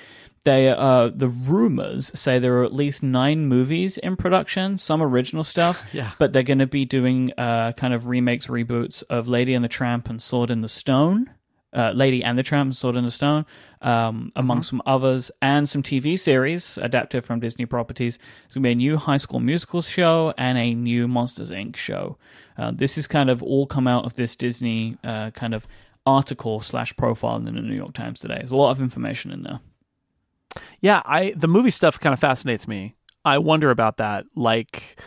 They 0.45 0.69
uh 0.69 1.11
the 1.15 1.29
rumors 1.29 2.11
say 2.19 2.39
there 2.39 2.59
are 2.59 2.65
at 2.65 2.75
least 2.75 3.03
nine 3.03 3.47
movies 3.47 3.97
in 3.99 4.17
production, 4.17 4.77
some 4.79 5.03
original 5.03 5.45
stuff. 5.55 5.83
Yeah. 5.93 6.11
But 6.19 6.33
they're 6.33 6.43
going 6.43 6.59
to 6.59 6.67
be 6.67 6.85
doing 6.85 7.33
uh 7.39 7.73
kind 7.73 7.95
of 7.95 8.07
remakes, 8.07 8.47
reboots 8.49 9.03
of 9.09 9.27
Lady 9.29 9.55
and 9.55 9.65
the 9.65 9.69
Tramp 9.69 10.09
and 10.11 10.21
Sword 10.21 10.51
in 10.51 10.61
the 10.61 10.69
Stone. 10.69 11.31
Uh, 11.77 11.91
Lady 11.91 12.23
and 12.23 12.39
the 12.39 12.45
Tramp 12.45 12.69
and 12.69 12.77
Sword 12.77 12.97
in 12.97 13.05
the 13.05 13.11
Stone, 13.11 13.45
um, 13.83 14.31
among 14.37 14.63
some 14.63 14.81
others, 14.87 15.33
and 15.43 15.69
some 15.69 15.83
TV 15.83 16.17
series 16.17 16.79
adapted 16.79 17.25
from 17.25 17.41
Disney 17.41 17.67
properties. 17.67 18.17
There's 18.17 18.55
going 18.55 18.63
to 18.63 18.69
be 18.69 18.71
a 18.71 18.75
new 18.77 18.97
High 18.97 19.17
School 19.17 19.41
Musical 19.41 19.83
show 19.83 20.33
and 20.39 20.57
a 20.57 20.73
new 20.73 21.09
Monsters 21.09 21.51
Inc. 21.51 21.75
show. 21.75 22.17
Uh, 22.57 22.71
this 22.73 22.97
is 22.97 23.09
kind 23.09 23.29
of 23.29 23.43
all 23.43 23.67
come 23.67 23.89
out 23.89 24.05
of 24.05 24.15
this 24.15 24.37
Disney 24.37 24.99
uh, 25.03 25.33
kind 25.33 25.53
of 25.53 25.67
article 26.07 26.61
slash 26.61 26.97
profile 26.97 27.37
in 27.37 27.45
the 27.45 27.53
New 27.53 27.75
York 27.75 27.95
Times 27.95 28.21
today. 28.21 28.37
There's 28.39 28.53
a 28.53 28.57
lot 28.57 28.71
of 28.71 28.81
information 28.81 29.31
in 29.31 29.43
there. 29.43 29.61
Yeah, 30.81 31.03
I 31.05 31.33
the 31.37 31.49
movie 31.49 31.71
stuff 31.71 31.99
kind 31.99 32.13
of 32.13 32.21
fascinates 32.21 32.69
me. 32.69 32.95
I 33.25 33.39
wonder 33.39 33.71
about 33.71 33.97
that. 33.97 34.27
Like, 34.37 35.01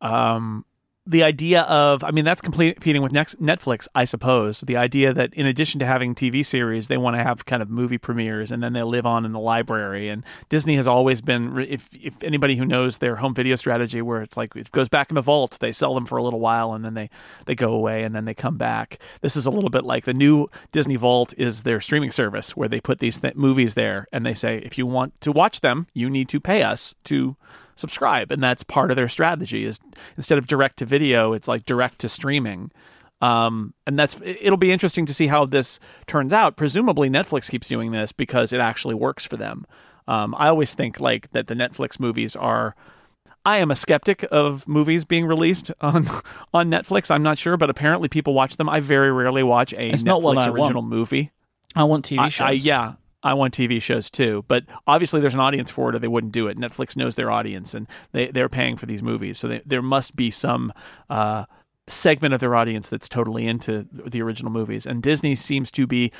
um, 0.00 0.64
the 1.06 1.22
idea 1.22 1.62
of 1.62 2.02
I 2.02 2.10
mean 2.10 2.24
that's 2.24 2.40
competing 2.40 3.02
with 3.02 3.12
Netflix, 3.12 3.86
I 3.94 4.04
suppose. 4.04 4.60
The 4.60 4.76
idea 4.76 5.12
that 5.12 5.32
in 5.34 5.46
addition 5.46 5.78
to 5.78 5.86
having 5.86 6.14
TV 6.14 6.44
series, 6.44 6.88
they 6.88 6.96
want 6.96 7.16
to 7.16 7.22
have 7.22 7.44
kind 7.44 7.62
of 7.62 7.70
movie 7.70 7.98
premieres, 7.98 8.50
and 8.50 8.62
then 8.62 8.72
they 8.72 8.82
live 8.82 9.06
on 9.06 9.24
in 9.24 9.32
the 9.32 9.38
library. 9.38 10.08
And 10.08 10.24
Disney 10.48 10.76
has 10.76 10.86
always 10.86 11.20
been, 11.20 11.58
if 11.58 11.88
if 11.92 12.22
anybody 12.24 12.56
who 12.56 12.66
knows 12.66 12.98
their 12.98 13.16
home 13.16 13.34
video 13.34 13.54
strategy, 13.56 14.02
where 14.02 14.20
it's 14.20 14.36
like 14.36 14.56
it 14.56 14.72
goes 14.72 14.88
back 14.88 15.10
in 15.10 15.14
the 15.14 15.22
vault, 15.22 15.58
they 15.60 15.72
sell 15.72 15.94
them 15.94 16.06
for 16.06 16.18
a 16.18 16.22
little 16.22 16.40
while, 16.40 16.72
and 16.72 16.84
then 16.84 16.94
they 16.94 17.08
they 17.46 17.54
go 17.54 17.72
away, 17.72 18.02
and 18.02 18.14
then 18.14 18.24
they 18.24 18.34
come 18.34 18.56
back. 18.56 18.98
This 19.20 19.36
is 19.36 19.46
a 19.46 19.50
little 19.50 19.70
bit 19.70 19.84
like 19.84 20.04
the 20.04 20.14
new 20.14 20.48
Disney 20.72 20.96
Vault 20.96 21.32
is 21.38 21.62
their 21.62 21.80
streaming 21.80 22.10
service, 22.10 22.56
where 22.56 22.68
they 22.68 22.80
put 22.80 22.98
these 22.98 23.18
th- 23.18 23.36
movies 23.36 23.74
there, 23.74 24.08
and 24.12 24.26
they 24.26 24.34
say 24.34 24.58
if 24.58 24.76
you 24.76 24.86
want 24.86 25.20
to 25.20 25.30
watch 25.30 25.60
them, 25.60 25.86
you 25.94 26.10
need 26.10 26.28
to 26.30 26.40
pay 26.40 26.62
us 26.62 26.94
to 27.04 27.36
subscribe 27.76 28.30
and 28.32 28.42
that's 28.42 28.62
part 28.64 28.90
of 28.90 28.96
their 28.96 29.08
strategy 29.08 29.64
is 29.64 29.78
instead 30.16 30.38
of 30.38 30.46
direct 30.46 30.78
to 30.78 30.84
video 30.84 31.32
it's 31.32 31.46
like 31.48 31.64
direct 31.66 31.98
to 32.00 32.08
streaming 32.08 32.70
um, 33.22 33.72
and 33.86 33.98
that's 33.98 34.20
it'll 34.24 34.56
be 34.58 34.72
interesting 34.72 35.06
to 35.06 35.14
see 35.14 35.26
how 35.28 35.44
this 35.46 35.78
turns 36.06 36.32
out 36.32 36.56
presumably 36.56 37.08
netflix 37.08 37.50
keeps 37.50 37.68
doing 37.68 37.92
this 37.92 38.12
because 38.12 38.52
it 38.52 38.60
actually 38.60 38.94
works 38.94 39.24
for 39.24 39.36
them 39.36 39.64
um, 40.08 40.34
i 40.36 40.48
always 40.48 40.74
think 40.74 40.98
like 41.00 41.30
that 41.32 41.46
the 41.46 41.54
netflix 41.54 42.00
movies 42.00 42.34
are 42.36 42.74
I 43.44 43.58
am 43.58 43.70
a 43.70 43.76
skeptic 43.76 44.26
of 44.32 44.66
movies 44.66 45.04
being 45.04 45.24
released 45.24 45.70
on 45.80 46.08
on 46.52 46.68
Netflix. 46.68 47.12
I'm 47.12 47.22
not 47.22 47.38
sure, 47.38 47.56
but 47.56 47.70
apparently 47.70 48.08
people 48.08 48.34
watch 48.34 48.56
them. 48.56 48.68
I 48.68 48.80
very 48.80 49.12
rarely 49.12 49.44
watch 49.44 49.72
a 49.72 49.86
It's 49.92 50.02
Netflix 50.02 50.38
I 50.38 50.48
original 50.48 50.82
want. 50.82 50.88
movie. 50.88 51.30
I 51.76 51.84
want 51.84 52.04
TV 52.06 52.18
I- 52.18 52.28
shows. 52.28 52.44
I, 52.48 52.50
yeah, 52.52 52.94
I 53.26 53.34
want 53.34 53.52
TV 53.52 53.82
shows 53.82 54.08
too, 54.08 54.44
but 54.46 54.64
obviously 54.86 55.20
there's 55.20 55.34
an 55.34 55.40
audience 55.40 55.68
for 55.68 55.88
it, 55.88 55.96
or 55.96 55.98
they 55.98 56.06
wouldn't 56.06 56.32
do 56.32 56.46
it. 56.46 56.56
Netflix 56.56 56.96
knows 56.96 57.16
their 57.16 57.28
audience, 57.28 57.74
and 57.74 57.88
they 58.12 58.28
they're 58.28 58.48
paying 58.48 58.76
for 58.76 58.86
these 58.86 59.02
movies, 59.02 59.36
so 59.36 59.48
they, 59.48 59.62
there 59.66 59.82
must 59.82 60.14
be 60.14 60.30
some 60.30 60.72
uh, 61.10 61.44
segment 61.88 62.34
of 62.34 62.40
their 62.40 62.54
audience 62.54 62.88
that's 62.88 63.08
totally 63.08 63.48
into 63.48 63.86
the 63.90 64.22
original 64.22 64.52
movies. 64.52 64.86
And 64.86 65.02
Disney 65.02 65.34
seems 65.34 65.72
to 65.72 65.88
be 65.88 66.12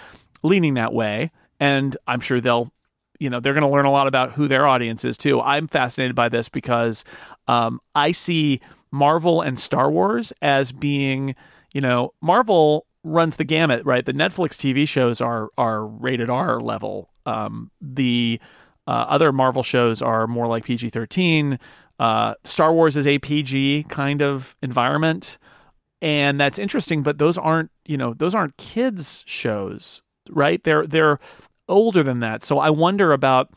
leaning 0.43 0.75
that 0.75 0.93
way, 0.93 1.31
and 1.61 1.97
I'm 2.07 2.21
sure 2.21 2.41
they'll. 2.41 2.73
You 3.19 3.31
know 3.31 3.41
they're 3.41 3.55
going 3.55 3.63
to 3.63 3.71
learn 3.71 3.87
a 3.87 3.91
lot 3.91 4.09
about 4.09 4.33
who 4.33 4.47
their 4.47 4.67
audience 4.67 5.03
is 5.03 5.17
too. 5.17 5.41
I'm 5.41 5.69
fascinated 5.69 6.15
by 6.15 6.29
this 6.29 6.51
because 6.51 7.03
um, 7.49 7.81
I 7.95 8.13
see 8.13 8.61
Marvel 8.91 9.41
and 9.41 9.59
Star 9.59 9.91
Wars 9.91 10.35
as 10.43 10.71
being, 10.71 11.35
you 11.73 11.81
know, 11.81 12.13
Marvel 12.21 12.86
runs 13.07 13.37
the 13.37 13.45
gamut, 13.45 13.85
right? 13.87 14.05
The 14.05 14.13
Netflix 14.13 14.57
TV 14.57 14.87
shows 14.87 15.21
are 15.21 15.49
are 15.57 15.87
rated 15.87 16.29
R 16.29 16.61
level. 16.61 17.11
Um, 17.25 17.71
the 17.81 18.41
uh, 18.87 19.07
other 19.09 19.33
Marvel 19.33 19.63
shows 19.63 20.03
are 20.03 20.27
more 20.27 20.47
like 20.47 20.65
PG 20.65 20.91
thirteen. 20.91 21.59
Uh, 21.99 22.35
Star 22.45 22.73
Wars 22.75 22.97
is 22.97 23.07
a 23.07 23.19
PG 23.19 23.85
kind 23.89 24.21
of 24.21 24.57
environment, 24.63 25.39
and 26.03 26.39
that's 26.39 26.59
interesting. 26.59 27.03
But 27.03 27.19
those 27.19 27.39
aren't, 27.39 27.71
you 27.87 27.97
know, 27.97 28.13
those 28.13 28.35
aren't 28.35 28.57
kids 28.57 29.23
shows, 29.27 30.03
right? 30.29 30.63
They're 30.63 30.87
they're 30.87 31.19
older 31.69 32.03
than 32.03 32.21
that. 32.21 32.45
So 32.45 32.59
I 32.59 32.71
wonder 32.71 33.13
about 33.13 33.51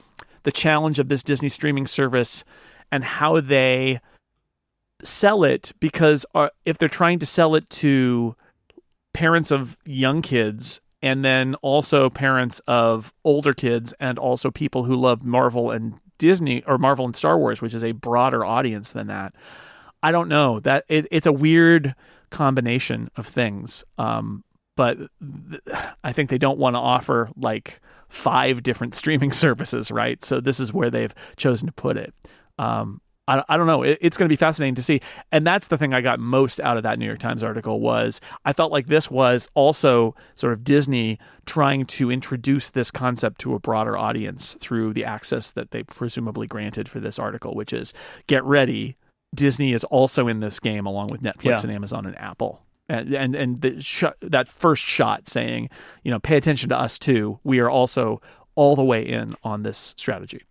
the 0.43 0.51
challenge 0.51 0.99
of 0.99 1.09
this 1.09 1.23
Disney 1.23 1.49
streaming 1.49 1.87
service 1.87 2.43
and 2.91 3.03
how 3.03 3.41
they 3.41 3.99
sell 5.03 5.43
it 5.43 5.71
because 5.79 6.25
uh, 6.35 6.49
if 6.65 6.77
they're 6.77 6.89
trying 6.89 7.19
to 7.19 7.25
sell 7.25 7.55
it 7.55 7.69
to 7.69 8.35
parents 9.13 9.51
of 9.51 9.77
young 9.85 10.21
kids 10.21 10.81
and 11.01 11.23
then 11.23 11.55
also 11.55 12.09
parents 12.09 12.59
of 12.67 13.13
older 13.23 13.53
kids 13.53 13.93
and 13.99 14.19
also 14.19 14.51
people 14.51 14.83
who 14.83 14.95
love 14.95 15.25
Marvel 15.25 15.71
and 15.71 15.95
Disney 16.17 16.63
or 16.65 16.77
Marvel 16.77 17.05
and 17.05 17.15
Star 17.15 17.37
Wars, 17.37 17.61
which 17.61 17.73
is 17.73 17.83
a 17.83 17.93
broader 17.93 18.45
audience 18.45 18.91
than 18.91 19.07
that. 19.07 19.33
I 20.03 20.11
don't 20.11 20.27
know 20.27 20.59
that 20.61 20.85
it, 20.89 21.07
it's 21.11 21.27
a 21.27 21.31
weird 21.31 21.95
combination 22.29 23.09
of 23.15 23.25
things. 23.25 23.83
Um, 23.97 24.43
but 24.75 24.97
th- 24.97 25.61
I 26.03 26.13
think 26.13 26.29
they 26.29 26.37
don't 26.37 26.59
want 26.59 26.75
to 26.75 26.79
offer 26.79 27.29
like 27.35 27.81
five 28.07 28.63
different 28.63 28.95
streaming 28.95 29.31
services, 29.31 29.91
right? 29.91 30.23
So 30.23 30.39
this 30.39 30.59
is 30.59 30.73
where 30.73 30.89
they've 30.89 31.13
chosen 31.37 31.67
to 31.67 31.73
put 31.73 31.97
it. 31.97 32.13
Um, 32.57 33.01
I, 33.29 33.43
I 33.47 33.57
don't 33.57 33.67
know. 33.67 33.83
It, 33.83 33.97
it's 34.01 34.17
going 34.17 34.27
to 34.27 34.31
be 34.31 34.35
fascinating 34.35 34.75
to 34.75 34.83
see, 34.83 35.01
and 35.31 35.45
that's 35.45 35.67
the 35.67 35.77
thing 35.77 35.93
I 35.93 36.01
got 36.01 36.19
most 36.19 36.59
out 36.59 36.77
of 36.77 36.83
that 36.83 36.97
New 36.99 37.05
York 37.05 37.19
Times 37.19 37.43
article 37.43 37.79
was 37.79 38.19
I 38.45 38.53
felt 38.53 38.71
like 38.71 38.87
this 38.87 39.09
was 39.11 39.47
also 39.53 40.15
sort 40.35 40.53
of 40.53 40.63
Disney 40.63 41.19
trying 41.45 41.85
to 41.85 42.11
introduce 42.11 42.69
this 42.69 42.91
concept 42.91 43.39
to 43.41 43.53
a 43.55 43.59
broader 43.59 43.97
audience 43.97 44.57
through 44.59 44.93
the 44.93 45.05
access 45.05 45.51
that 45.51 45.71
they 45.71 45.83
presumably 45.83 46.47
granted 46.47 46.89
for 46.89 46.99
this 46.99 47.19
article, 47.19 47.53
which 47.55 47.73
is 47.73 47.93
get 48.27 48.43
ready. 48.43 48.97
Disney 49.35 49.73
is 49.73 49.83
also 49.85 50.27
in 50.27 50.39
this 50.39 50.59
game 50.59 50.87
along 50.87 51.09
with 51.09 51.21
Netflix 51.21 51.43
Yeah. 51.45 51.59
and 51.61 51.71
Amazon 51.71 52.05
and 52.07 52.17
Apple 52.17 52.61
and 52.89 53.13
and, 53.13 53.35
and 53.35 53.57
the 53.59 53.79
sh- 53.81 54.03
that 54.21 54.47
first 54.47 54.83
shot 54.83 55.27
saying, 55.27 55.69
you 56.03 56.11
know, 56.11 56.19
pay 56.19 56.35
attention 56.35 56.69
to 56.69 56.77
us 56.79 56.97
too. 56.97 57.39
We 57.43 57.59
are 57.59 57.69
also 57.69 58.21
all 58.55 58.75
the 58.75 58.83
way 58.83 59.07
in 59.07 59.35
on 59.43 59.63
this 59.63 59.93
strategy. 59.97 60.41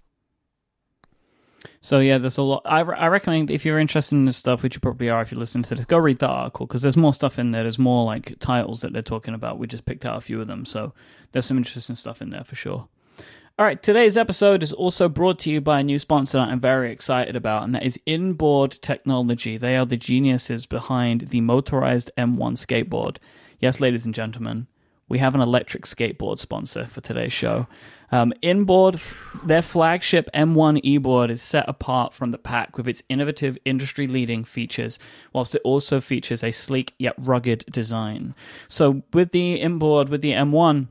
So 1.81 2.01
yeah, 2.01 2.19
there's 2.19 2.39
a 2.39 2.43
lot. 2.43 2.63
I, 2.65 2.81
re- 2.81 2.97
I 2.97 3.07
recommend 3.07 3.51
if 3.51 3.65
you're 3.65 3.79
interested 3.79 4.17
in 4.17 4.25
this 4.25 4.37
stuff, 4.37 4.63
which 4.63 4.75
you 4.75 4.81
probably 4.81 5.11
are 5.11 5.23
if 5.23 5.31
you 5.31 5.39
listen 5.39 5.63
to 5.65 5.75
this, 5.75 5.85
go 5.85 5.99
read 5.99 6.19
that 6.19 6.29
article 6.29 6.67
because 6.67 6.83
there's 6.83 6.97
more 6.97 7.15
stuff 7.15 7.39
in 7.39 7.53
there. 7.53 7.63
There's 7.63 7.79
more 7.79 8.05
like 8.05 8.39
titles 8.41 8.81
that 8.81 8.93
they're 8.93 9.03
talking 9.03 9.35
about. 9.35 9.59
We 9.59 9.67
just 9.67 9.85
picked 9.85 10.05
out 10.05 10.17
a 10.17 10.21
few 10.21 10.41
of 10.41 10.49
them, 10.49 10.65
so 10.65 10.93
there's 11.33 11.47
some 11.47 11.57
interesting 11.57 11.97
stuff 11.97 12.21
in 12.21 12.31
there 12.31 12.45
for 12.45 12.57
sure. 12.57 12.89
All 13.59 13.65
right, 13.65 13.83
today's 13.83 14.17
episode 14.17 14.63
is 14.63 14.73
also 14.73 15.09
brought 15.09 15.41
to 15.41 15.51
you 15.51 15.61
by 15.61 15.81
a 15.81 15.83
new 15.85 15.99
sponsor 15.99 16.39
that 16.39 16.49
I'm 16.49 16.61
very 16.61 16.93
excited 16.93 17.35
about, 17.35 17.65
and 17.65 17.75
that 17.75 17.83
is 17.83 17.99
Inboard 18.07 18.71
Technology. 18.71 19.57
They 19.57 19.77
are 19.77 19.85
the 19.85 19.97
geniuses 19.97 20.65
behind 20.65 21.31
the 21.31 21.41
motorized 21.41 22.11
M1 22.17 22.53
skateboard. 22.53 23.17
Yes, 23.59 23.81
ladies 23.81 24.07
and 24.07 24.15
gentlemen, 24.15 24.69
we 25.09 25.19
have 25.19 25.35
an 25.35 25.41
electric 25.41 25.87
skateboard 25.87 26.39
sponsor 26.39 26.87
for 26.87 27.01
today's 27.01 27.33
show. 27.33 27.67
Um, 28.11 28.33
inboard, 28.43 29.01
their 29.45 29.63
flagship 29.63 30.29
M1 30.35 30.83
eBoard 30.83 31.31
is 31.31 31.43
set 31.43 31.69
apart 31.69 32.15
from 32.15 32.31
the 32.31 32.39
pack 32.39 32.77
with 32.77 32.89
its 32.89 33.03
innovative, 33.09 33.59
industry 33.65 34.07
leading 34.07 34.45
features, 34.45 34.99
whilst 35.33 35.55
it 35.55 35.63
also 35.65 36.01
features 36.01 36.43
a 36.43 36.51
sleek 36.51 36.95
yet 36.99 37.15
rugged 37.19 37.65
design. 37.71 38.35
So, 38.69 39.03
with 39.13 39.33
the 39.33 39.55
inboard, 39.55 40.09
with 40.09 40.23
the 40.23 40.33
M1, 40.33 40.89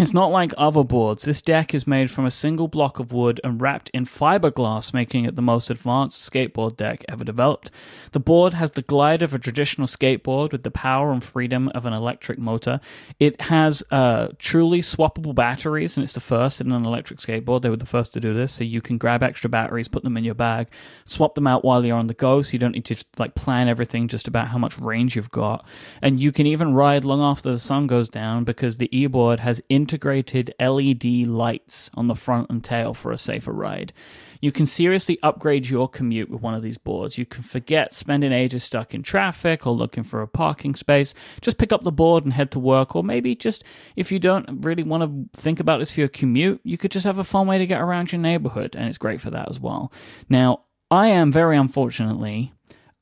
it's 0.00 0.14
not 0.14 0.30
like 0.30 0.54
other 0.56 0.82
boards. 0.82 1.24
This 1.24 1.42
deck 1.42 1.74
is 1.74 1.86
made 1.86 2.10
from 2.10 2.24
a 2.24 2.30
single 2.30 2.68
block 2.68 2.98
of 2.98 3.12
wood 3.12 3.38
and 3.44 3.60
wrapped 3.60 3.90
in 3.90 4.06
fiberglass, 4.06 4.94
making 4.94 5.26
it 5.26 5.36
the 5.36 5.42
most 5.42 5.68
advanced 5.68 6.30
skateboard 6.30 6.78
deck 6.78 7.04
ever 7.06 7.22
developed. 7.22 7.70
The 8.12 8.20
board 8.20 8.54
has 8.54 8.70
the 8.70 8.80
glide 8.80 9.20
of 9.20 9.34
a 9.34 9.38
traditional 9.38 9.86
skateboard 9.86 10.52
with 10.52 10.62
the 10.62 10.70
power 10.70 11.12
and 11.12 11.22
freedom 11.22 11.68
of 11.74 11.84
an 11.84 11.92
electric 11.92 12.38
motor. 12.38 12.80
It 13.18 13.38
has 13.42 13.84
uh, 13.90 14.28
truly 14.38 14.80
swappable 14.80 15.34
batteries, 15.34 15.98
and 15.98 16.02
it's 16.02 16.14
the 16.14 16.20
first 16.20 16.62
in 16.62 16.72
an 16.72 16.86
electric 16.86 17.18
skateboard. 17.18 17.60
They 17.60 17.68
were 17.68 17.76
the 17.76 17.84
first 17.84 18.14
to 18.14 18.20
do 18.20 18.32
this, 18.32 18.54
so 18.54 18.64
you 18.64 18.80
can 18.80 18.96
grab 18.96 19.22
extra 19.22 19.50
batteries, 19.50 19.88
put 19.88 20.02
them 20.02 20.16
in 20.16 20.24
your 20.24 20.34
bag, 20.34 20.68
swap 21.04 21.34
them 21.34 21.46
out 21.46 21.62
while 21.62 21.84
you're 21.84 21.98
on 21.98 22.06
the 22.06 22.14
go, 22.14 22.40
so 22.40 22.52
you 22.52 22.58
don't 22.58 22.72
need 22.72 22.86
to 22.86 23.04
like 23.18 23.34
plan 23.34 23.68
everything 23.68 24.08
just 24.08 24.26
about 24.26 24.48
how 24.48 24.56
much 24.56 24.78
range 24.78 25.14
you've 25.14 25.30
got. 25.30 25.66
And 26.00 26.18
you 26.18 26.32
can 26.32 26.46
even 26.46 26.72
ride 26.72 27.04
long 27.04 27.20
after 27.20 27.52
the 27.52 27.58
sun 27.58 27.86
goes 27.86 28.08
down 28.08 28.44
because 28.44 28.78
the 28.78 28.88
e-board 28.96 29.40
has 29.40 29.60
integrated 29.90 30.54
LED 30.60 31.26
lights 31.26 31.90
on 31.94 32.06
the 32.06 32.14
front 32.14 32.48
and 32.48 32.62
tail 32.62 32.94
for 32.94 33.10
a 33.10 33.18
safer 33.18 33.52
ride. 33.52 33.92
You 34.40 34.52
can 34.52 34.64
seriously 34.64 35.18
upgrade 35.20 35.68
your 35.68 35.88
commute 35.88 36.30
with 36.30 36.40
one 36.40 36.54
of 36.54 36.62
these 36.62 36.78
boards. 36.78 37.18
You 37.18 37.26
can 37.26 37.42
forget 37.42 37.92
spending 37.92 38.32
ages 38.32 38.62
stuck 38.62 38.94
in 38.94 39.02
traffic 39.02 39.66
or 39.66 39.74
looking 39.74 40.04
for 40.04 40.22
a 40.22 40.28
parking 40.28 40.76
space. 40.76 41.12
Just 41.40 41.58
pick 41.58 41.72
up 41.72 41.82
the 41.82 41.90
board 41.90 42.22
and 42.22 42.32
head 42.32 42.52
to 42.52 42.60
work, 42.60 42.94
or 42.94 43.02
maybe 43.02 43.34
just 43.34 43.64
if 43.96 44.12
you 44.12 44.20
don't 44.20 44.64
really 44.64 44.84
want 44.84 45.02
to 45.02 45.40
think 45.40 45.58
about 45.58 45.78
this 45.78 45.90
for 45.90 46.00
your 46.00 46.08
commute, 46.08 46.60
you 46.62 46.78
could 46.78 46.92
just 46.92 47.04
have 47.04 47.18
a 47.18 47.24
fun 47.24 47.48
way 47.48 47.58
to 47.58 47.66
get 47.66 47.80
around 47.80 48.12
your 48.12 48.20
neighborhood, 48.20 48.76
and 48.76 48.88
it's 48.88 48.98
great 48.98 49.20
for 49.20 49.30
that 49.30 49.50
as 49.50 49.58
well. 49.58 49.92
Now, 50.28 50.60
I 50.88 51.08
am 51.08 51.32
very 51.32 51.56
unfortunately 51.56 52.52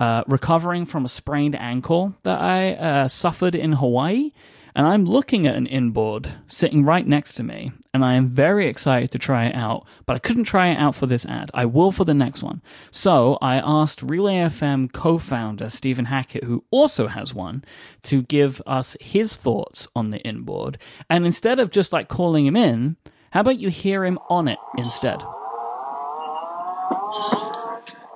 uh, 0.01 0.25
recovering 0.27 0.87
from 0.87 1.05
a 1.05 1.09
sprained 1.09 1.55
ankle 1.55 2.15
that 2.23 2.41
I 2.41 2.73
uh, 2.73 3.09
suffered 3.09 3.55
in 3.55 3.73
Hawaii 3.73 4.33
and 4.75 4.87
I'm 4.87 5.05
looking 5.05 5.47
at 5.47 5.57
an 5.57 5.67
inboard 5.67 6.29
sitting 6.47 6.85
right 6.85 7.07
next 7.07 7.35
to 7.35 7.43
me, 7.43 7.73
and 7.93 8.05
I 8.05 8.15
am 8.15 8.29
very 8.29 8.69
excited 8.69 9.11
to 9.13 9.19
try 9.19 9.47
it 9.47 9.55
out, 9.55 9.87
but 10.07 10.17
I 10.17 10.19
couldn't 10.19 10.45
try 10.45 10.69
it 10.69 10.79
out 10.79 10.95
for 10.95 11.07
this 11.07 11.27
ad. 11.27 11.51
I 11.55 11.65
will 11.65 11.93
for 11.93 12.05
the 12.05 12.15
next 12.15 12.43
one. 12.43 12.63
So 12.91 13.39
I 13.41 13.57
asked 13.57 14.03
Relay 14.03 14.37
FM 14.37 14.93
co 14.93 15.19
founder 15.19 15.71
Stephen 15.71 16.07
Hackett, 16.07 16.45
who 16.45 16.65
also 16.71 17.07
has 17.07 17.35
one, 17.35 17.65
to 18.05 18.23
give 18.23 18.63
us 18.67 18.97
his 19.01 19.37
thoughts 19.37 19.89
on 19.97 20.11
the 20.11 20.21
inboard. 20.21 20.79
And 21.11 21.25
instead 21.25 21.59
of 21.59 21.71
just 21.71 21.93
like 21.93 22.09
calling 22.09 22.47
him 22.47 22.57
in, 22.57 22.97
how 23.31 23.41
about 23.41 23.61
you 23.61 23.69
hear 23.69 24.05
him 24.05 24.19
on 24.29 24.49
it 24.49 24.59
instead? 24.77 25.21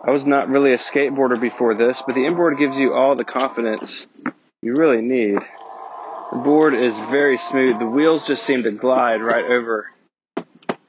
I 0.05 0.11
was 0.11 0.27
not 0.27 0.49
really 0.49 0.73
a 0.73 0.79
skateboarder 0.79 1.41
before 1.41 1.75
this, 1.75 2.03
but 2.05 2.15
the 2.15 2.27
inboard 2.27 2.59
gives 2.59 2.79
you 2.79 2.93
all 2.93 3.15
the 3.15 3.25
confidence 3.25 4.07
you 4.61 4.75
really 4.75 5.01
need. 5.01 5.39
The 6.33 6.39
board 6.39 6.73
is 6.73 6.97
very 6.97 7.37
smooth. 7.37 7.79
The 7.79 7.87
wheels 7.87 8.27
just 8.27 8.43
seem 8.43 8.63
to 8.63 8.71
glide 8.71 9.21
right 9.21 9.45
over 9.45 9.91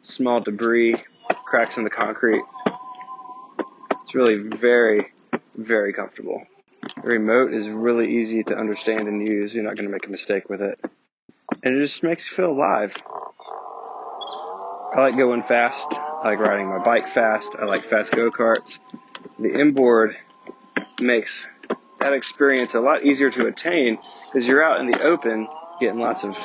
small 0.01 0.39
debris, 0.39 0.95
cracks 1.43 1.77
in 1.77 1.83
the 1.83 1.89
concrete. 1.89 2.45
It's 4.01 4.15
really 4.15 4.37
very, 4.37 5.11
very 5.53 5.91
comfortable. 5.91 6.41
The 7.01 7.09
remote 7.09 7.51
is 7.51 7.67
really 7.67 8.19
easy 8.19 8.45
to 8.45 8.57
understand 8.57 9.09
and 9.09 9.27
use. 9.27 9.53
You're 9.53 9.65
not 9.65 9.75
going 9.75 9.85
to 9.85 9.91
make 9.91 10.07
a 10.07 10.09
mistake 10.09 10.49
with 10.49 10.61
it. 10.61 10.79
And 11.61 11.75
it 11.75 11.79
just 11.81 12.03
makes 12.03 12.31
you 12.31 12.37
feel 12.37 12.51
alive. 12.51 12.95
I 14.95 15.01
like 15.01 15.17
going 15.17 15.43
fast. 15.43 15.87
I 15.91 16.29
like 16.29 16.39
riding 16.39 16.69
my 16.69 16.81
bike 16.81 17.09
fast. 17.09 17.57
I 17.59 17.65
like 17.65 17.83
fast 17.83 18.13
go 18.13 18.31
karts. 18.31 18.79
The 19.37 19.59
inboard 19.59 20.15
makes 21.01 21.45
that 22.03 22.13
experience 22.13 22.73
a 22.73 22.81
lot 22.81 23.05
easier 23.05 23.29
to 23.29 23.47
attain 23.47 23.97
because 24.25 24.45
you're 24.45 24.61
out 24.61 24.81
in 24.81 24.87
the 24.87 25.01
open 25.03 25.47
getting 25.79 26.01
lots 26.01 26.23
of 26.23 26.37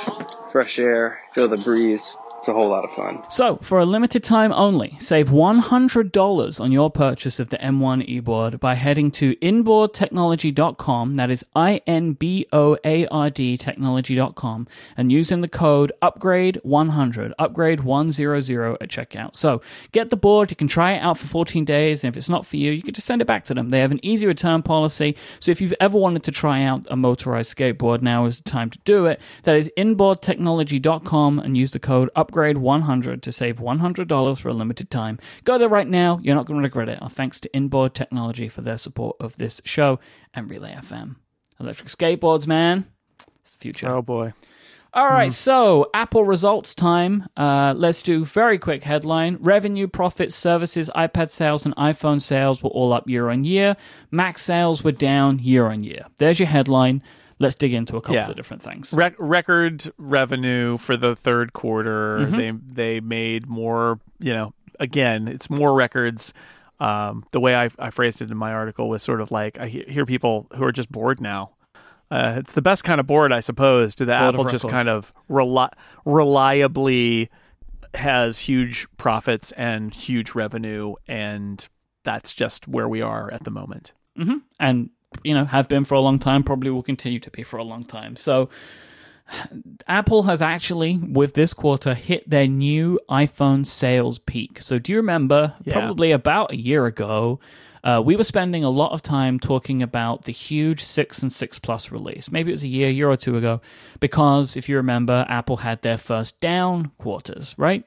fresh 0.53 0.79
air, 0.79 1.21
feel 1.33 1.49
the 1.49 1.57
breeze. 1.57 2.17
It's 2.39 2.47
a 2.47 2.53
whole 2.53 2.69
lot 2.69 2.85
of 2.85 2.93
fun. 2.93 3.25
So, 3.29 3.57
for 3.57 3.81
a 3.81 3.85
limited 3.85 4.23
time 4.23 4.53
only, 4.53 4.97
save 5.01 5.29
$100 5.31 6.61
on 6.61 6.71
your 6.71 6.89
purchase 6.89 7.41
of 7.41 7.49
the 7.49 7.57
M1 7.57 8.09
eBoard 8.09 8.61
by 8.61 8.77
heading 8.77 9.11
to 9.13 9.35
inboardtechnology.com, 9.37 11.15
that 11.15 11.31
is 11.33 11.45
I 11.57 11.83
N 11.85 12.13
B 12.13 12.47
O 12.53 12.79
A 12.85 13.09
R 13.09 13.29
D 13.29 13.57
technology.com, 13.57 14.69
and 14.97 15.11
using 15.11 15.41
the 15.41 15.49
code 15.49 15.91
UPGRADE100, 16.01 17.33
upgrade 17.41 17.81
100 17.81 18.79
at 18.81 18.89
checkout. 18.89 19.35
So, 19.35 19.61
get 19.91 20.11
the 20.11 20.17
board, 20.17 20.51
you 20.51 20.57
can 20.57 20.69
try 20.69 20.93
it 20.93 21.01
out 21.01 21.19
for 21.19 21.27
14 21.27 21.65
days, 21.65 22.05
and 22.05 22.15
if 22.15 22.17
it's 22.17 22.29
not 22.29 22.47
for 22.47 22.57
you, 22.57 22.71
you 22.71 22.83
can 22.83 22.95
just 22.95 23.09
send 23.09 23.21
it 23.21 23.25
back 23.25 23.47
to 23.47 23.55
them. 23.55 23.71
They 23.71 23.81
have 23.81 23.91
an 23.91 24.05
easy 24.05 24.29
return 24.29 24.63
policy, 24.63 25.17
so 25.41 25.51
if 25.51 25.61
you've 25.61 25.75
ever 25.81 25.99
wanted 25.99 26.23
to 26.23 26.31
try 26.31 26.63
out 26.63 26.87
a 26.89 26.95
motorized 26.95 27.57
skateboard, 27.57 28.01
now 28.01 28.27
is 28.27 28.37
the 28.41 28.49
time 28.49 28.71
to 28.71 28.79
do 28.85 29.07
it. 29.07 29.21
That 29.43 29.57
is 29.57 29.73
inboardtechnology.com 29.77 31.41
and 31.41 31.57
use 31.57 31.73
the 31.73 31.81
code 31.81 32.11
UPGRADE 32.15 32.28
upgrade 32.29 32.59
100 32.59 33.23
to 33.23 33.33
save 33.33 33.57
$100 33.57 34.41
for 34.41 34.49
a 34.51 34.53
limited 34.53 34.91
time. 34.91 35.19
Go 35.45 35.57
there 35.57 35.69
right 35.69 35.89
now. 35.89 36.21
You're 36.23 36.35
not 36.35 36.45
going 36.45 36.61
to 36.61 36.63
regret 36.63 36.91
it. 36.91 37.01
Our 37.01 37.09
thanks 37.09 37.41
to 37.41 37.55
Inboard 37.55 37.95
Technology 37.95 38.49
for 38.49 38.61
their 38.61 38.77
support 38.77 39.17
of 39.19 39.37
this 39.37 39.63
show 39.65 39.99
and 40.35 40.51
Relay 40.51 40.75
FM. 40.75 41.17
Electric 41.59 41.89
skateboards, 41.89 42.47
man. 42.47 42.85
It's 43.41 43.55
the 43.55 43.61
future. 43.61 43.89
Oh, 43.89 44.03
boy. 44.03 44.35
All 44.93 45.07
right, 45.07 45.31
mm. 45.31 45.35
so 45.35 45.91
Apple 45.95 46.25
results 46.25 46.75
time. 46.75 47.29
Uh, 47.37 47.75
let's 47.77 48.03
do 48.03 48.25
very 48.25 48.59
quick 48.59 48.85
headline. 48.85 49.39
Revenue, 49.41 49.87
profits, 49.87 50.35
services, 50.35 50.91
iPad 50.95 51.31
sales, 51.31 51.65
and 51.65 51.77
iPhone 51.77 52.21
sales 52.21 52.63
were 52.63 52.71
all 52.71 52.93
up 52.93 53.09
year 53.09 53.31
on 53.31 53.45
year. 53.45 53.77
Mac 54.11 54.39
sales 54.39 54.85
were 54.85 54.93
down 54.93 55.39
year 55.39 55.67
on 55.67 55.83
year. 55.83 56.07
There's 56.19 56.39
your 56.39 56.49
headline 56.49 57.03
let's 57.39 57.55
dig 57.55 57.73
into 57.73 57.97
a 57.97 58.01
couple 58.01 58.17
yeah. 58.17 58.29
of 58.29 58.37
different 58.37 58.63
things. 58.63 58.93
Re- 58.93 59.15
record 59.19 59.91
revenue 59.99 60.77
for 60.77 60.97
the 60.97 61.15
third 61.15 61.53
quarter. 61.53 62.19
Mm-hmm. 62.19 62.37
They 62.37 62.51
they 62.51 63.01
made 63.01 63.47
more. 63.47 64.01
You 64.19 64.33
know, 64.33 64.55
again, 64.79 65.29
it's 65.29 65.51
more 65.51 65.75
records. 65.75 66.33
Um, 66.81 67.25
the 67.33 67.41
way 67.41 67.57
I, 67.57 67.71
I 67.79 67.91
phrased 67.91 68.23
it 68.23 68.31
in 68.31 68.37
my 68.37 68.53
article 68.53 68.89
was 68.89 69.03
sort 69.03 69.21
of 69.21 69.31
like 69.31 69.59
I 69.59 69.67
hear 69.69 70.07
people 70.07 70.47
who 70.55 70.65
are 70.65 70.73
just 70.73 70.91
bored 70.91 71.21
now. 71.21 71.51
Uh, 72.11 72.37
it's 72.39 72.53
the 72.53 72.63
best 72.63 72.85
kind 72.85 73.01
of 73.01 73.07
board, 73.07 73.33
I 73.33 73.41
suppose. 73.41 73.95
To 73.97 74.05
the 74.05 74.13
board 74.13 74.35
Apple 74.35 74.45
just 74.45 74.69
kind 74.69 74.89
of 74.89 75.13
reli- 75.29 75.73
reliably 76.05 77.31
has 77.95 78.39
huge 78.39 78.87
profits 78.97 79.53
and 79.53 79.93
huge 79.93 80.35
revenue, 80.35 80.95
and 81.07 81.67
that's 82.05 82.33
just 82.33 82.69
where 82.69 82.89
we 82.89 83.03
are 83.03 83.31
at 83.33 83.45
the 83.45 83.51
moment. 83.51 83.93
Mm-hmm. 84.19 84.39
And 84.59 84.91
you 85.23 85.35
know, 85.35 85.45
have 85.45 85.69
been 85.69 85.85
for 85.85 85.95
a 85.95 86.01
long 86.01 86.19
time, 86.19 86.43
probably 86.43 86.71
will 86.71 86.83
continue 86.83 87.21
to 87.21 87.31
be 87.31 87.43
for 87.43 87.57
a 87.57 87.65
long 87.65 87.85
time. 87.85 88.17
So, 88.17 88.49
Apple 89.87 90.25
has 90.25 90.41
actually, 90.41 90.97
with 90.97 91.35
this 91.35 91.53
quarter, 91.53 91.95
hit 91.95 92.29
their 92.29 92.47
new 92.47 92.99
iPhone 93.11 93.67
sales 93.67 94.19
peak. 94.19 94.63
So, 94.63 94.79
do 94.79 94.93
you 94.93 94.99
remember, 94.99 95.55
yeah. 95.65 95.75
probably 95.75 96.13
about 96.13 96.53
a 96.53 96.57
year 96.57 96.87
ago, 96.87 97.41
uh, 97.85 98.03
we 98.05 98.17
were 98.17 98.25
spending 98.25 98.65
a 98.65 98.71
lot 98.71 98.93
of 98.93 99.03
time 99.03 99.39
talking 99.39 99.83
about 99.83 100.25
the 100.25 100.33
huge 100.33 100.83
6 100.83 101.23
and 101.23 101.33
6 101.33 101.59
Plus 101.61 101.93
release. 101.93 102.31
Maybe 102.31 102.51
it 102.51 102.55
was 102.55 102.65
a 102.65 102.69
year, 102.69 102.91
year 102.91 103.11
or 103.11 103.17
two 103.17 103.37
ago, 103.37 103.61
because 104.01 104.57
if 104.57 104.69
you 104.69 104.77
remember, 104.77 105.25
Apple 105.29 105.59
had 105.59 105.83
their 105.83 105.99
first 105.99 106.41
down 106.41 106.91
quarters, 106.99 107.55
right? 107.57 107.85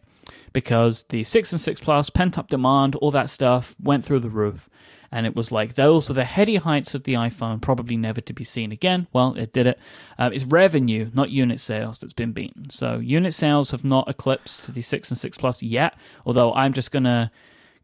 Because 0.53 1.03
the 1.03 1.23
6 1.23 1.51
and 1.51 1.61
6 1.61 1.81
Plus, 1.81 2.09
pent 2.09 2.37
up 2.37 2.49
demand, 2.49 2.95
all 2.95 3.11
that 3.11 3.29
stuff 3.29 3.75
went 3.81 4.05
through 4.05 4.19
the 4.19 4.29
roof 4.29 4.69
and 5.11 5.25
it 5.25 5.35
was 5.35 5.51
like 5.51 5.75
those 5.75 6.07
were 6.07 6.15
the 6.15 6.23
heady 6.23 6.55
heights 6.55 6.95
of 6.95 7.03
the 7.03 7.13
iPhone, 7.13 7.61
probably 7.61 7.97
never 7.97 8.21
to 8.21 8.33
be 8.33 8.43
seen 8.43 8.71
again. 8.71 9.07
Well, 9.11 9.35
it 9.35 9.53
did 9.53 9.67
it. 9.67 9.79
Uh, 10.17 10.29
it's 10.33 10.45
revenue, 10.45 11.09
not 11.13 11.29
unit 11.29 11.59
sales, 11.59 11.99
that's 11.99 12.13
been 12.13 12.31
beaten. 12.31 12.69
So 12.69 12.97
unit 12.97 13.33
sales 13.33 13.71
have 13.71 13.83
not 13.83 14.09
eclipsed 14.09 14.73
the 14.73 14.81
six 14.81 15.11
and 15.11 15.17
six 15.17 15.37
plus 15.37 15.61
yet. 15.61 15.95
Although 16.25 16.53
I'm 16.53 16.73
just 16.73 16.91
gonna, 16.91 17.31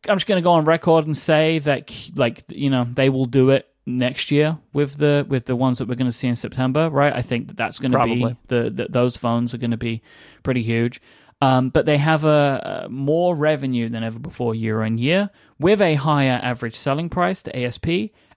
I'm 0.07 0.15
just 0.15 0.28
gonna 0.28 0.41
go 0.41 0.51
on 0.53 0.65
record 0.65 1.05
and 1.05 1.17
say 1.17 1.59
that 1.59 2.11
like 2.15 2.43
you 2.49 2.69
know 2.69 2.86
they 2.86 3.09
will 3.09 3.25
do 3.25 3.49
it 3.49 3.67
next 3.88 4.32
year 4.32 4.57
with 4.73 4.97
the 4.97 5.25
with 5.28 5.45
the 5.45 5.55
ones 5.55 5.78
that 5.78 5.88
we're 5.88 5.95
going 5.95 6.11
to 6.11 6.15
see 6.15 6.28
in 6.28 6.36
September, 6.36 6.89
right? 6.89 7.13
I 7.13 7.21
think 7.21 7.47
that 7.47 7.57
that's 7.57 7.80
going 7.80 7.93
to 7.93 8.03
be 8.03 8.36
the, 8.47 8.69
the 8.69 8.88
those 8.89 9.17
phones 9.17 9.53
are 9.53 9.57
going 9.57 9.71
to 9.71 9.78
be 9.78 10.01
pretty 10.43 10.61
huge. 10.61 11.01
Um, 11.39 11.69
but 11.69 11.85
they 11.85 11.97
have 11.97 12.25
a, 12.25 12.85
a, 12.85 12.89
more 12.89 13.35
revenue 13.35 13.89
than 13.89 14.03
ever 14.03 14.17
before 14.17 14.55
year 14.55 14.81
on 14.81 14.97
year 14.97 15.29
with 15.59 15.81
a 15.81 15.93
higher 15.93 16.39
average 16.41 16.75
selling 16.75 17.09
price, 17.09 17.43
the 17.43 17.55
ASP. 17.55 17.88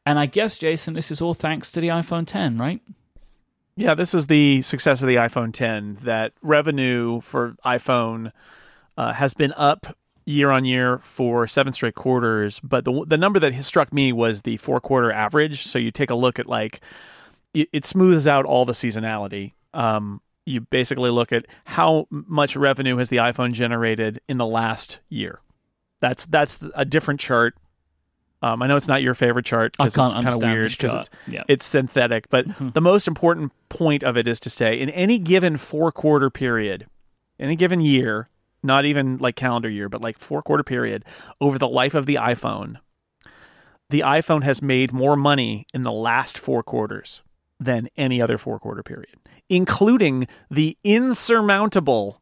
And 0.05 0.19
I 0.19 0.27
guess, 0.27 0.59
Jason, 0.59 0.95
this 0.95 1.11
is 1.11 1.23
all 1.23 1.33
thanks 1.33 1.71
to 1.73 1.81
the 1.81 1.89
iPhone 1.89 2.27
10, 2.27 2.59
right? 2.59 2.81
Yeah, 3.77 3.95
this 3.95 4.13
is 4.13 4.27
the 4.27 4.61
success 4.63 5.01
of 5.03 5.09
the 5.09 5.17
iPhone 5.17 5.55
10. 5.55 5.99
That 6.03 6.33
revenue 6.43 7.21
for 7.23 7.57
iPhone 7.65 8.33
uh, 8.99 9.15
has 9.15 9.33
been 9.33 9.55
up 9.57 9.97
year 10.27 10.51
on 10.51 10.65
year 10.65 10.99
for 10.99 11.47
seven 11.47 11.73
straight 11.73 11.95
quarters. 11.95 12.61
But 12.61 12.85
the 12.85 13.05
the 13.07 13.17
number 13.17 13.39
that 13.41 13.65
struck 13.65 13.93
me 13.93 14.13
was 14.13 14.43
the 14.43 14.57
four 14.59 14.81
quarter 14.81 15.13
average. 15.13 15.67
So 15.67 15.79
you 15.79 15.91
take 15.91 16.11
a 16.11 16.15
look 16.15 16.39
at 16.39 16.47
like 16.47 16.81
it, 17.55 17.69
it 17.73 17.87
smooths 17.87 18.27
out 18.27 18.45
all 18.45 18.65
the 18.65 18.73
seasonality. 18.73 19.53
Um, 19.75 20.21
you 20.51 20.61
basically 20.63 21.11
look 21.11 21.33
at 21.33 21.47
how 21.65 22.07
much 22.11 22.57
revenue 22.57 22.97
has 22.97 23.09
the 23.09 23.19
iPhone 23.19 23.53
generated 23.53 24.21
in 24.29 24.39
the 24.39 24.47
last 24.47 25.01
year. 25.09 25.41
That's 26.01 26.27
that's 26.27 26.59
a 26.75 26.85
different 26.85 27.21
chart. 27.21 27.57
Um, 28.43 28.63
I 28.63 28.67
know 28.67 28.77
it's 28.77 28.89
not 28.89 29.03
your 29.03 29.15
favorite 29.15 29.45
chart 29.45 29.73
because 29.73 29.95
it's 29.97 30.15
kind 30.15 30.29
of 30.29 30.43
weird 30.43 30.71
because 30.71 30.95
it's, 30.95 31.11
yeah. 31.29 31.45
it's, 31.47 31.67
synthetic. 31.67 32.31
But 32.31 32.49
mm-hmm. 32.49 32.71
the 32.71 32.81
most 32.81 33.07
important 33.07 33.53
point 33.69 34.03
of 34.03 34.17
it 34.17 34.27
is 34.27 34.41
to 34.41 34.51
say 34.51 34.81
in 34.81 34.89
any 34.91 35.19
given 35.19 35.59
four 35.59 35.93
quarter 35.93 36.31
period, 36.31 36.87
any 37.39 37.55
given 37.55 37.81
year, 37.83 38.31
not 38.63 38.87
even 38.87 39.19
like 39.19 39.37
calendar 39.37 39.69
year, 39.69 39.91
but 39.91 40.01
like 40.01 40.19
four 40.19 40.41
quarter 40.41 40.63
period 40.63 41.05
over 41.39 41.59
the 41.59 41.69
life 41.69 41.93
of 41.93 42.07
the 42.07 42.15
iPhone, 42.15 42.77
the 43.91 44.01
iPhone 44.01 44.43
has 44.43 44.63
made 44.63 44.91
more 44.91 45.17
money 45.17 45.67
in 45.75 45.83
the 45.83 45.93
last 45.93 46.39
four 46.39 46.63
quarters 46.63 47.21
than 47.61 47.89
any 47.97 48.21
other 48.21 48.39
four 48.39 48.59
quarter 48.59 48.83
period, 48.83 49.15
including 49.49 50.27
the 50.51 50.77
insurmountable 50.83 52.21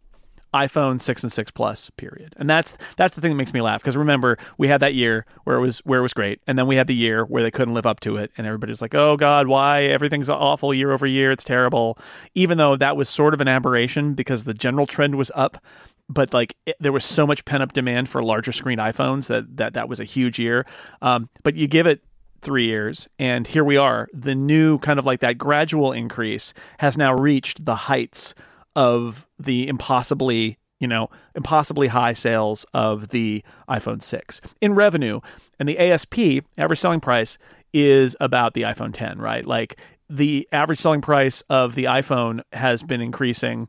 iPhone 0.55 1.01
6 1.01 1.23
and 1.25 1.33
6 1.33 1.51
Plus 1.53 1.91
period. 1.91 2.35
And 2.37 2.49
that's 2.49 2.77
that's 2.97 3.15
the 3.15 3.21
thing 3.21 3.33
that 3.33 3.37
makes 3.37 3.53
me 3.53 3.61
laugh 3.61 3.81
because 3.81 3.97
remember 3.97 4.39
we 4.57 4.69
had 4.69 4.81
that 4.81 4.95
year 4.95 5.27
where 5.45 5.57
it 5.57 5.61
was 5.61 5.81
where 5.81 5.99
it 5.99 6.03
was 6.03 6.15
great 6.15 6.41
and 6.47 6.59
then 6.59 6.67
we 6.67 6.77
had 6.77 6.87
the 6.87 6.95
year 6.95 7.25
where 7.25 7.43
they 7.43 7.51
couldn't 7.51 7.75
live 7.75 7.87
up 7.87 8.01
to 8.01 8.17
it 8.17 8.31
and 8.37 8.47
everybody's 8.47 8.81
like, 8.81 8.95
"Oh 8.95 9.17
god, 9.17 9.47
why 9.47 9.83
everything's 9.83 10.31
awful 10.31 10.73
year 10.73 10.93
over 10.93 11.07
year, 11.07 11.31
it's 11.31 11.45
terrible." 11.45 11.99
Even 12.35 12.59
though 12.59 12.77
that 12.77 12.97
was 12.97 13.09
sort 13.09 13.35
of 13.35 13.41
an 13.41 13.49
aberration 13.49 14.15
because 14.15 14.45
the 14.45 14.55
general 14.55 14.87
trend 14.87 15.17
was 15.17 15.31
up, 15.35 15.63
but 16.09 16.33
like 16.33 16.57
it, 16.65 16.77
there 16.81 16.93
was 16.93 17.05
so 17.05 17.27
much 17.27 17.45
pent 17.45 17.63
up 17.63 17.73
demand 17.73 18.09
for 18.09 18.23
larger 18.23 18.53
screen 18.53 18.79
iPhones 18.79 19.27
that 19.27 19.57
that 19.57 19.75
that 19.75 19.89
was 19.89 20.01
a 20.01 20.05
huge 20.05 20.39
year. 20.39 20.65
Um, 21.03 21.29
but 21.43 21.57
you 21.57 21.69
give 21.69 21.87
it 21.87 22.03
three 22.41 22.67
years, 22.67 23.09
and 23.19 23.47
here 23.47 23.65
we 23.65 23.77
are. 23.77 24.09
The 24.13 24.35
new 24.35 24.79
kind 24.79 24.99
of 24.99 25.07
like 25.07 25.21
that 25.21 25.39
gradual 25.39 25.93
increase 25.93 26.55
has 26.79 26.97
now 26.97 27.15
reached 27.15 27.65
the 27.65 27.75
heights 27.75 28.35
of 28.77 29.27
the 29.39 29.69
impossibly 29.69 30.59
you 30.81 30.87
know, 30.87 31.11
impossibly 31.35 31.89
high 31.89 32.13
sales 32.13 32.65
of 32.73 33.09
the 33.09 33.43
iPhone 33.69 34.03
6 34.03 34.41
in 34.61 34.75
revenue. 34.75 35.21
And 35.59 35.69
the 35.69 35.79
ASP, 35.79 36.45
average 36.57 36.79
selling 36.79 37.01
price, 37.01 37.37
is 37.73 38.17
about 38.21 38.55
the 38.55 38.63
iPhone 38.63 38.95
10, 38.95 39.19
right? 39.19 39.45
Like 39.45 39.79
the 40.09 40.49
average 40.53 40.79
selling 40.79 41.01
price 41.01 41.43
of 41.51 41.75
the 41.75 41.85
iPhone 41.85 42.43
has 42.53 42.83
been 42.83 43.01
increasing, 43.01 43.69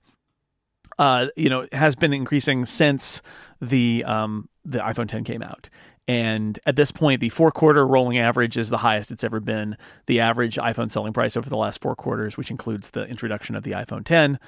uh, 0.98 1.28
you 1.36 1.50
know, 1.50 1.68
has 1.72 1.96
been 1.96 2.14
increasing 2.14 2.66
since 2.66 3.22
the 3.62 4.04
um, 4.06 4.48
the 4.64 4.80
iPhone 4.80 5.10
10 5.10 5.24
came 5.24 5.42
out. 5.42 5.70
And 6.10 6.58
at 6.66 6.76
this 6.76 6.92
point, 6.92 7.22
the 7.22 7.30
four 7.30 7.52
quarter 7.52 7.86
rolling 7.86 8.18
average 8.18 8.58
is 8.58 8.70
the 8.70 8.80
highest 8.80 9.12
it's 9.12 9.24
ever 9.24 9.40
been. 9.40 9.78
The 10.08 10.22
average 10.22 10.56
iPhone 10.56 10.90
selling 10.90 11.14
price 11.14 11.38
over 11.38 11.48
the 11.48 11.56
last 11.56 11.82
four 11.82 11.96
quarters, 11.96 12.36
which 12.36 12.50
includes 12.50 12.90
the 12.90 13.06
introduction 13.06 13.56
of 13.56 13.62
the 13.62 13.74
iPhone 13.74 14.04
10, 14.04 14.40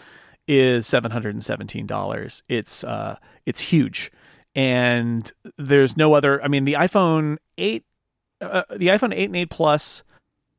is 0.48 0.88
seven 0.88 1.12
hundred 1.12 1.36
and 1.36 1.46
seventeen 1.46 1.86
dollars. 1.86 2.42
It's 2.50 2.84
uh, 2.84 3.18
it's 3.46 3.62
huge, 3.62 4.12
and 4.56 5.32
there's 5.60 5.96
no 5.96 6.16
other. 6.16 6.44
I 6.44 6.48
mean, 6.48 6.66
the 6.66 6.74
iPhone 6.74 7.38
eight, 7.60 7.86
uh, 8.42 8.64
the 8.72 8.88
iPhone 8.88 9.14
eight 9.14 9.26
and 9.26 9.36
eight 9.36 9.52
Plus 9.52 10.02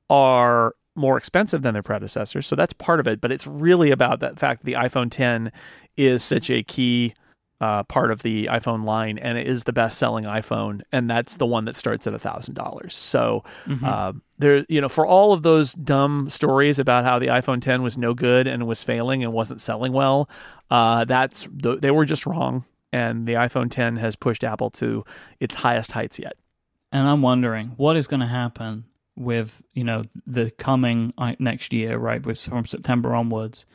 are 0.09 0.77
more 0.95 1.19
expensive 1.19 1.63
than 1.63 1.73
their 1.73 1.83
predecessors, 1.83 2.47
so 2.47 2.55
that's 2.55 2.75
part 2.75 3.01
of 3.01 3.09
it. 3.09 3.21
But 3.21 3.33
it's 3.33 3.49
really 3.49 3.91
about 3.91 4.21
that 4.21 4.39
fact 4.39 4.61
that 4.61 4.67
the 4.67 4.75
iPhone 4.79 5.11
10 5.11 5.51
is 5.97 6.23
such 6.23 6.49
a 6.49 6.63
key 6.63 7.15
uh, 7.63 7.85
part 7.85 8.11
of 8.11 8.23
the 8.23 8.47
iPhone 8.47 8.85
line, 8.85 9.19
and 9.19 9.39
it 9.39 9.47
is 9.47 9.63
the 9.63 9.73
best-selling 9.73 10.25
iPhone, 10.25 10.81
and 10.91 11.09
that's 11.09 11.37
the 11.37 11.47
one 11.47 11.65
that 11.67 11.77
starts 11.77 12.09
at 12.09 12.13
a 12.13 12.19
thousand 12.19 12.55
dollars. 12.55 12.93
So 12.93 13.45
mm-hmm. 13.67 13.85
uh, 13.85 14.15
there, 14.41 14.67
you 14.69 14.81
know, 14.81 14.89
for 14.89 15.07
all 15.07 15.33
of 15.33 15.45
those 15.45 15.73
dumb 15.75 16.29
stories 16.29 16.81
about 16.81 17.05
how 17.05 17.21
the 17.21 17.29
iPhone 17.29 17.63
10 17.63 17.83
was 17.83 17.97
no 17.97 18.15
good 18.15 18.49
and 18.49 18.67
was 18.67 18.83
failing 18.83 19.23
and 19.23 19.33
wasn't 19.33 19.61
selling 19.61 19.93
well, 19.93 20.29
uh, 20.73 21.05
that's 21.05 21.49
they 21.53 21.93
were 21.93 22.05
just 22.05 22.27
wrong, 22.27 22.65
and 22.93 23.29
the 23.29 23.35
iPhone 23.35 23.71
10 23.71 23.95
has 23.95 24.17
pushed 24.17 24.43
Apple 24.43 24.71
to 24.71 25.05
its 25.39 25.55
highest 25.55 25.93
heights 25.93 26.19
yet. 26.19 26.33
And 26.91 27.07
I'm 27.07 27.23
wondering 27.23 27.75
what 27.77 27.97
is 27.97 28.09
going 28.09 28.21
to 28.21 28.27
happen 28.27 28.87
with 29.15 29.63
you 29.73 29.85
know 29.85 30.03
the 30.27 30.51
coming 30.51 31.15
uh, 31.17 31.37
next 31.39 31.73
year, 31.73 31.97
right? 31.97 32.27
With 32.27 32.41
from 32.41 32.67
September 32.67 33.15
onwards, 33.15 33.67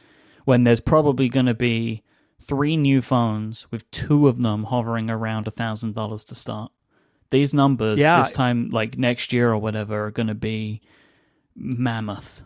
when 0.43 0.65
there's 0.65 0.81
probably 0.81 1.29
going 1.29 1.45
to 1.45 1.53
be 1.53 2.03
three 2.47 2.77
new 2.77 3.01
phones 3.01 3.67
with 3.71 3.89
two 3.91 4.27
of 4.27 4.41
them 4.41 4.65
hovering 4.65 5.09
around 5.09 5.47
a 5.47 5.51
thousand 5.51 5.93
dollars 5.93 6.23
to 6.25 6.35
start. 6.35 6.71
These 7.29 7.53
numbers 7.53 7.99
yeah. 7.99 8.19
this 8.19 8.33
time, 8.33 8.69
like 8.69 8.97
next 8.97 9.33
year 9.33 9.51
or 9.51 9.57
whatever, 9.57 10.05
are 10.05 10.11
going 10.11 10.27
to 10.27 10.35
be 10.35 10.81
mammoth. 11.55 12.43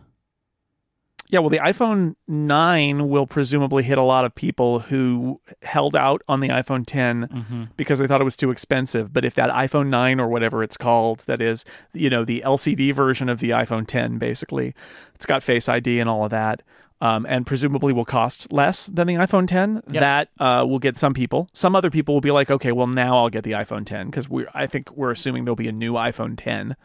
Yeah, 1.28 1.38
well, 1.38 1.48
the 1.48 1.60
iPhone 1.60 2.16
9 2.28 3.08
will 3.08 3.26
presumably 3.26 3.82
hit 3.84 3.96
a 3.96 4.02
lot 4.02 4.26
of 4.26 4.34
people 4.34 4.80
who 4.80 5.40
held 5.62 5.96
out 5.96 6.20
on 6.28 6.40
the 6.40 6.48
iPhone 6.48 6.84
10 6.86 7.26
mm-hmm. 7.26 7.64
because 7.78 8.00
they 8.00 8.06
thought 8.06 8.20
it 8.20 8.24
was 8.24 8.36
too 8.36 8.50
expensive. 8.50 9.14
But 9.14 9.24
if 9.24 9.34
that 9.36 9.48
iPhone 9.48 9.86
9 9.86 10.20
or 10.20 10.28
whatever 10.28 10.62
it's 10.62 10.76
called, 10.76 11.20
that 11.20 11.40
is, 11.40 11.64
you 11.94 12.10
know, 12.10 12.26
the 12.26 12.42
LCD 12.44 12.92
version 12.92 13.30
of 13.30 13.38
the 13.38 13.48
iPhone 13.48 13.86
10, 13.86 14.18
basically, 14.18 14.74
it's 15.14 15.24
got 15.24 15.42
Face 15.42 15.70
ID 15.70 16.00
and 16.00 16.10
all 16.10 16.24
of 16.24 16.30
that 16.32 16.60
um, 17.02 17.26
and 17.28 17.44
presumably 17.44 17.92
will 17.92 18.04
cost 18.04 18.52
less 18.52 18.86
than 18.86 19.08
the 19.08 19.14
iPhone 19.14 19.48
10. 19.48 19.82
Yep. 19.90 20.00
That 20.00 20.28
uh, 20.38 20.64
will 20.64 20.78
get 20.78 20.96
some 20.96 21.14
people. 21.14 21.48
Some 21.52 21.74
other 21.74 21.90
people 21.90 22.14
will 22.14 22.20
be 22.20 22.30
like, 22.30 22.48
okay, 22.48 22.70
well 22.70 22.86
now 22.86 23.18
I'll 23.18 23.28
get 23.28 23.42
the 23.42 23.52
iPhone 23.52 23.84
10 23.84 24.06
because 24.06 24.30
we 24.30 24.46
I 24.54 24.68
think 24.68 24.96
we're 24.96 25.10
assuming 25.10 25.44
there'll 25.44 25.56
be 25.56 25.68
a 25.68 25.72
new 25.72 25.94
iPhone 25.94 26.38
10 26.38 26.76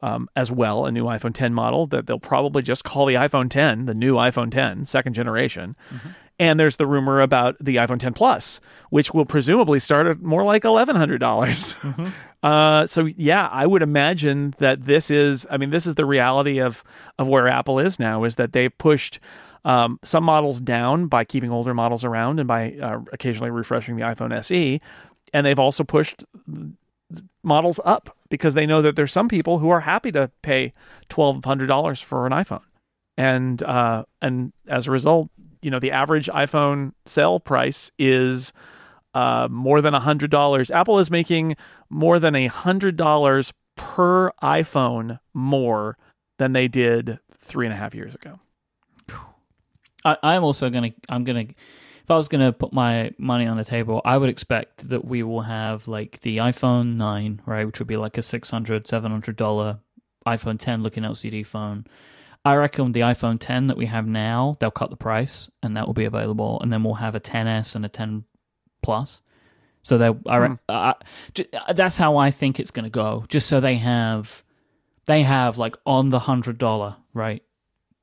um, 0.00 0.28
as 0.34 0.50
well, 0.50 0.86
a 0.86 0.92
new 0.92 1.04
iPhone 1.04 1.34
10 1.34 1.52
model 1.52 1.86
that 1.88 2.06
they'll 2.06 2.18
probably 2.18 2.62
just 2.62 2.82
call 2.82 3.04
the 3.04 3.14
iPhone 3.14 3.50
10, 3.50 3.84
the 3.84 3.94
new 3.94 4.14
iPhone 4.14 4.50
10, 4.50 4.86
second 4.86 5.12
generation. 5.12 5.76
Mm-hmm. 5.92 6.08
And 6.40 6.58
there's 6.58 6.76
the 6.76 6.86
rumor 6.86 7.20
about 7.20 7.56
the 7.60 7.76
iPhone 7.76 7.98
10 7.98 8.14
Plus, 8.14 8.60
which 8.90 9.12
will 9.12 9.26
presumably 9.26 9.80
start 9.80 10.06
at 10.06 10.22
more 10.22 10.44
like 10.44 10.62
$1,100. 10.62 11.18
mm-hmm. 11.18 12.06
uh, 12.46 12.86
so 12.86 13.06
yeah, 13.16 13.48
I 13.50 13.66
would 13.66 13.82
imagine 13.82 14.54
that 14.58 14.84
this 14.84 15.10
is, 15.10 15.46
I 15.50 15.58
mean, 15.58 15.70
this 15.70 15.86
is 15.86 15.96
the 15.96 16.06
reality 16.06 16.60
of 16.60 16.84
of 17.18 17.28
where 17.28 17.48
Apple 17.48 17.80
is 17.80 17.98
now, 17.98 18.22
is 18.22 18.36
that 18.36 18.52
they 18.52 18.68
pushed 18.68 19.18
um, 19.68 20.00
some 20.02 20.24
models 20.24 20.60
down 20.62 21.08
by 21.08 21.24
keeping 21.24 21.50
older 21.50 21.74
models 21.74 22.02
around 22.02 22.40
and 22.40 22.48
by 22.48 22.72
uh, 22.72 23.00
occasionally 23.12 23.50
refreshing 23.50 23.96
the 23.96 24.02
iPhone 24.02 24.34
SE. 24.38 24.80
And 25.34 25.46
they've 25.46 25.58
also 25.58 25.84
pushed 25.84 26.24
models 27.42 27.78
up 27.84 28.16
because 28.30 28.54
they 28.54 28.64
know 28.64 28.80
that 28.80 28.96
there's 28.96 29.12
some 29.12 29.28
people 29.28 29.58
who 29.58 29.68
are 29.68 29.80
happy 29.80 30.10
to 30.12 30.30
pay 30.40 30.72
twelve 31.10 31.44
hundred 31.44 31.66
dollars 31.66 32.00
for 32.00 32.26
an 32.26 32.32
iPhone, 32.32 32.64
and 33.18 33.62
uh, 33.62 34.04
and 34.22 34.54
as 34.66 34.86
a 34.86 34.90
result, 34.90 35.28
you 35.60 35.70
know 35.70 35.78
the 35.78 35.90
average 35.90 36.28
iPhone 36.28 36.92
sale 37.04 37.38
price 37.38 37.90
is 37.98 38.54
uh, 39.12 39.48
more 39.50 39.82
than 39.82 39.92
hundred 39.92 40.30
dollars. 40.30 40.70
Apple 40.70 40.98
is 40.98 41.10
making 41.10 41.56
more 41.90 42.18
than 42.18 42.34
hundred 42.46 42.96
dollars 42.96 43.52
per 43.76 44.30
iPhone 44.42 45.18
more 45.34 45.98
than 46.38 46.54
they 46.54 46.68
did 46.68 47.18
three 47.38 47.66
and 47.66 47.74
a 47.74 47.76
half 47.76 47.94
years 47.94 48.14
ago. 48.14 48.40
I, 50.22 50.34
am 50.34 50.44
also 50.44 50.70
gonna. 50.70 50.92
I'm 51.08 51.24
gonna. 51.24 51.40
If 51.40 52.10
I 52.10 52.16
was 52.16 52.28
gonna 52.28 52.52
put 52.52 52.72
my 52.72 53.12
money 53.18 53.46
on 53.46 53.56
the 53.56 53.64
table, 53.64 54.00
I 54.04 54.16
would 54.16 54.30
expect 54.30 54.88
that 54.88 55.04
we 55.04 55.22
will 55.22 55.42
have 55.42 55.88
like 55.88 56.20
the 56.20 56.38
iPhone 56.38 56.96
nine, 56.96 57.42
right, 57.46 57.66
which 57.66 57.78
would 57.78 57.88
be 57.88 57.96
like 57.96 58.16
a 58.18 58.22
600 58.22 58.86
700 58.86 59.36
dollar 59.36 59.80
iPhone 60.26 60.58
10 60.58 60.82
looking 60.82 61.02
LCD 61.02 61.44
phone. 61.44 61.86
I 62.44 62.54
reckon 62.54 62.92
the 62.92 63.00
iPhone 63.00 63.38
10 63.40 63.66
that 63.66 63.76
we 63.76 63.86
have 63.86 64.06
now, 64.06 64.56
they'll 64.58 64.70
cut 64.70 64.90
the 64.90 64.96
price 64.96 65.50
and 65.62 65.76
that 65.76 65.86
will 65.86 65.94
be 65.94 66.04
available, 66.04 66.60
and 66.60 66.72
then 66.72 66.82
we'll 66.82 66.94
have 66.94 67.14
a 67.14 67.20
10s 67.20 67.74
and 67.74 67.84
a 67.84 67.88
10 67.88 68.24
plus. 68.82 69.22
So 69.82 69.98
they, 69.98 70.08
I, 70.08 70.38
mm. 70.38 70.58
uh, 70.68 70.94
that's 71.74 71.96
how 71.96 72.16
I 72.16 72.30
think 72.30 72.60
it's 72.60 72.70
going 72.70 72.84
to 72.84 72.90
go. 72.90 73.24
Just 73.28 73.48
so 73.48 73.60
they 73.60 73.76
have, 73.76 74.44
they 75.06 75.22
have 75.22 75.58
like 75.58 75.76
on 75.86 76.10
the 76.10 76.20
hundred 76.20 76.58
dollar 76.58 76.96
right 77.14 77.42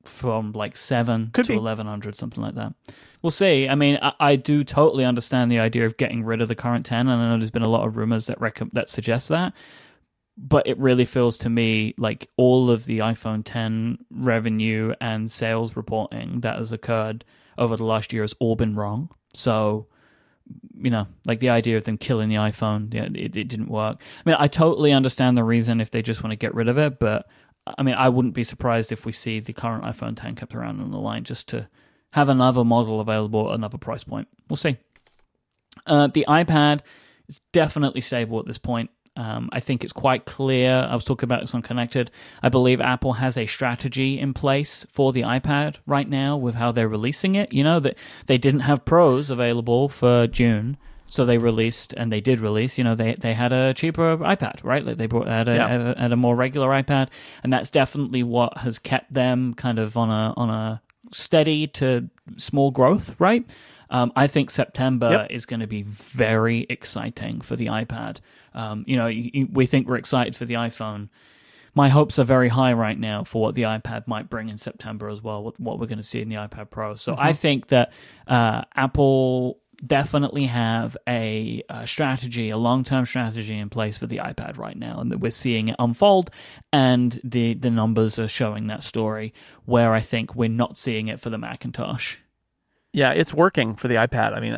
from 0.06 0.52
like 0.52 0.76
seven 0.76 1.30
Could 1.32 1.46
to 1.46 1.52
eleven 1.54 1.86
hundred, 1.86 2.16
something 2.16 2.42
like 2.42 2.54
that. 2.54 2.74
We'll 3.22 3.30
see. 3.30 3.68
I 3.68 3.74
mean, 3.74 3.98
I, 4.00 4.12
I, 4.20 4.36
do 4.36 4.62
totally 4.62 5.04
understand 5.04 5.50
the 5.50 5.58
idea 5.58 5.84
of 5.84 5.96
getting 5.96 6.22
rid 6.24 6.40
of 6.40 6.48
the 6.48 6.54
current 6.54 6.86
ten, 6.86 7.08
and 7.08 7.20
I 7.20 7.30
know 7.30 7.38
there's 7.38 7.50
been 7.50 7.62
a 7.62 7.68
lot 7.68 7.86
of 7.86 7.96
rumors 7.96 8.26
that 8.26 8.40
rec- 8.40 8.70
that 8.72 8.88
suggest 8.88 9.28
that. 9.28 9.52
But 10.38 10.66
it 10.66 10.78
really 10.78 11.06
feels 11.06 11.38
to 11.38 11.48
me 11.48 11.94
like 11.96 12.28
all 12.36 12.70
of 12.70 12.84
the 12.84 12.98
iPhone 12.98 13.40
10 13.42 14.04
revenue 14.10 14.92
and 15.00 15.30
sales 15.30 15.76
reporting 15.76 16.40
that 16.40 16.58
has 16.58 16.72
occurred 16.72 17.24
over 17.56 17.74
the 17.74 17.84
last 17.84 18.12
year 18.12 18.22
has 18.22 18.34
all 18.38 18.54
been 18.54 18.74
wrong. 18.74 19.08
So, 19.32 19.86
you 20.78 20.90
know, 20.90 21.06
like 21.24 21.38
the 21.38 21.48
idea 21.48 21.78
of 21.78 21.84
them 21.84 21.96
killing 21.96 22.28
the 22.28 22.34
iPhone, 22.34 22.92
yeah, 22.92 23.04
it, 23.14 23.34
it 23.34 23.48
didn't 23.48 23.70
work. 23.70 24.02
I 24.24 24.28
mean, 24.28 24.36
I 24.38 24.46
totally 24.46 24.92
understand 24.92 25.38
the 25.38 25.44
reason 25.44 25.80
if 25.80 25.90
they 25.90 26.02
just 26.02 26.22
want 26.22 26.32
to 26.32 26.36
get 26.36 26.54
rid 26.54 26.68
of 26.68 26.76
it, 26.76 26.98
but 26.98 27.26
I 27.66 27.82
mean, 27.82 27.94
I 27.94 28.08
wouldn't 28.08 28.34
be 28.34 28.44
surprised 28.44 28.92
if 28.92 29.04
we 29.04 29.12
see 29.12 29.40
the 29.40 29.52
current 29.52 29.84
iPhone 29.84 30.16
10 30.16 30.36
kept 30.36 30.54
around 30.54 30.80
on 30.80 30.90
the 30.90 30.98
line 30.98 31.24
just 31.24 31.48
to 31.48 31.68
have 32.12 32.28
another 32.28 32.64
model 32.64 33.00
available 33.00 33.48
at 33.48 33.54
another 33.54 33.78
price 33.78 34.04
point. 34.04 34.28
We'll 34.48 34.56
see. 34.56 34.76
Uh, 35.86 36.06
the 36.06 36.24
iPad 36.28 36.80
is 37.28 37.40
definitely 37.52 38.00
stable 38.00 38.38
at 38.38 38.46
this 38.46 38.58
point. 38.58 38.90
Um, 39.16 39.48
I 39.50 39.60
think 39.60 39.82
it's 39.82 39.94
quite 39.94 40.26
clear. 40.26 40.74
I 40.74 40.94
was 40.94 41.04
talking 41.04 41.26
about 41.26 41.40
this 41.40 41.54
on 41.54 41.62
Connected. 41.62 42.10
I 42.42 42.50
believe 42.50 42.80
Apple 42.80 43.14
has 43.14 43.38
a 43.38 43.46
strategy 43.46 44.18
in 44.18 44.34
place 44.34 44.86
for 44.92 45.12
the 45.12 45.22
iPad 45.22 45.78
right 45.86 46.08
now 46.08 46.36
with 46.36 46.54
how 46.54 46.70
they're 46.70 46.88
releasing 46.88 47.34
it. 47.34 47.52
You 47.52 47.64
know 47.64 47.80
that 47.80 47.96
they 48.26 48.36
didn't 48.36 48.60
have 48.60 48.84
Pros 48.84 49.30
available 49.30 49.88
for 49.88 50.26
June, 50.26 50.76
so 51.08 51.24
they 51.24 51.38
released 51.38 51.92
and 51.94 52.10
they 52.12 52.20
did 52.20 52.40
release. 52.40 52.78
You 52.78 52.84
know 52.84 52.94
they 52.94 53.14
they 53.14 53.34
had 53.34 53.52
a 53.52 53.74
cheaper 53.74 54.16
iPad, 54.18 54.62
right? 54.64 54.84
Like 54.84 54.96
they 54.96 55.06
brought 55.06 55.28
had 55.28 55.48
a, 55.48 55.54
Yeah. 55.54 56.00
had 56.00 56.12
a 56.12 56.16
more 56.16 56.34
regular 56.36 56.68
iPad, 56.68 57.08
and 57.42 57.52
that's 57.52 57.70
definitely 57.70 58.22
what 58.22 58.58
has 58.58 58.78
kept 58.78 59.12
them 59.12 59.54
kind 59.54 59.78
of 59.78 59.96
on 59.96 60.10
a 60.10 60.34
on 60.36 60.50
a 60.50 60.82
steady 61.12 61.66
to 61.68 62.08
small 62.36 62.70
growth, 62.70 63.14
right? 63.20 63.48
Um, 63.88 64.12
I 64.16 64.26
think 64.26 64.50
September 64.50 65.10
Yep. 65.10 65.26
is 65.30 65.46
going 65.46 65.60
to 65.60 65.68
be 65.68 65.82
very 65.82 66.66
exciting 66.68 67.40
for 67.40 67.54
the 67.54 67.66
iPad. 67.66 68.18
Um, 68.52 68.82
you 68.86 68.96
know, 68.96 69.06
you, 69.06 69.30
you, 69.32 69.48
we 69.52 69.66
think 69.66 69.86
we're 69.86 69.96
excited 69.98 70.34
for 70.34 70.44
the 70.44 70.54
iPhone. 70.54 71.08
My 71.72 71.88
hopes 71.90 72.18
are 72.18 72.24
very 72.24 72.48
high 72.48 72.72
right 72.72 72.98
now 72.98 73.22
for 73.22 73.40
what 73.42 73.54
the 73.54 73.62
iPad 73.62 74.08
might 74.08 74.28
bring 74.28 74.48
in 74.48 74.58
September 74.58 75.08
as 75.08 75.22
well. 75.22 75.44
What, 75.44 75.60
what 75.60 75.78
we're 75.78 75.86
going 75.86 75.98
to 75.98 76.02
see 76.02 76.20
in 76.20 76.28
the 76.28 76.34
iPad 76.36 76.70
Pro. 76.70 76.96
So 76.96 77.14
I 77.16 77.32
think 77.32 77.68
that 77.68 77.92
uh, 78.26 78.62
Apple 78.74 79.60
definitely 79.84 80.46
have 80.46 80.96
a, 81.08 81.62
uh 81.68 81.86
strategy, 81.86 82.50
a 82.50 82.56
long-term 82.56 83.06
strategy 83.06 83.58
in 83.58 83.68
place 83.68 83.98
for 83.98 84.06
the 84.06 84.18
iPad 84.18 84.58
right 84.58 84.76
now, 84.76 84.98
and 84.98 85.10
that 85.10 85.18
we're 85.18 85.30
seeing 85.30 85.68
it 85.68 85.76
unfold, 85.78 86.30
and 86.72 87.20
the 87.24 87.54
the 87.54 87.70
numbers 87.70 88.18
are 88.18 88.28
showing 88.28 88.66
that 88.68 88.82
story. 88.82 89.32
Where 89.64 89.92
I 89.92 90.00
think 90.00 90.34
we're 90.34 90.48
not 90.48 90.76
seeing 90.76 91.08
it 91.08 91.20
for 91.20 91.30
the 91.30 91.38
Macintosh. 91.38 92.16
Yeah, 92.92 93.12
it's 93.12 93.34
working 93.34 93.74
for 93.76 93.88
the 93.88 93.96
iPad. 93.96 94.34
I 94.34 94.40
mean, 94.40 94.54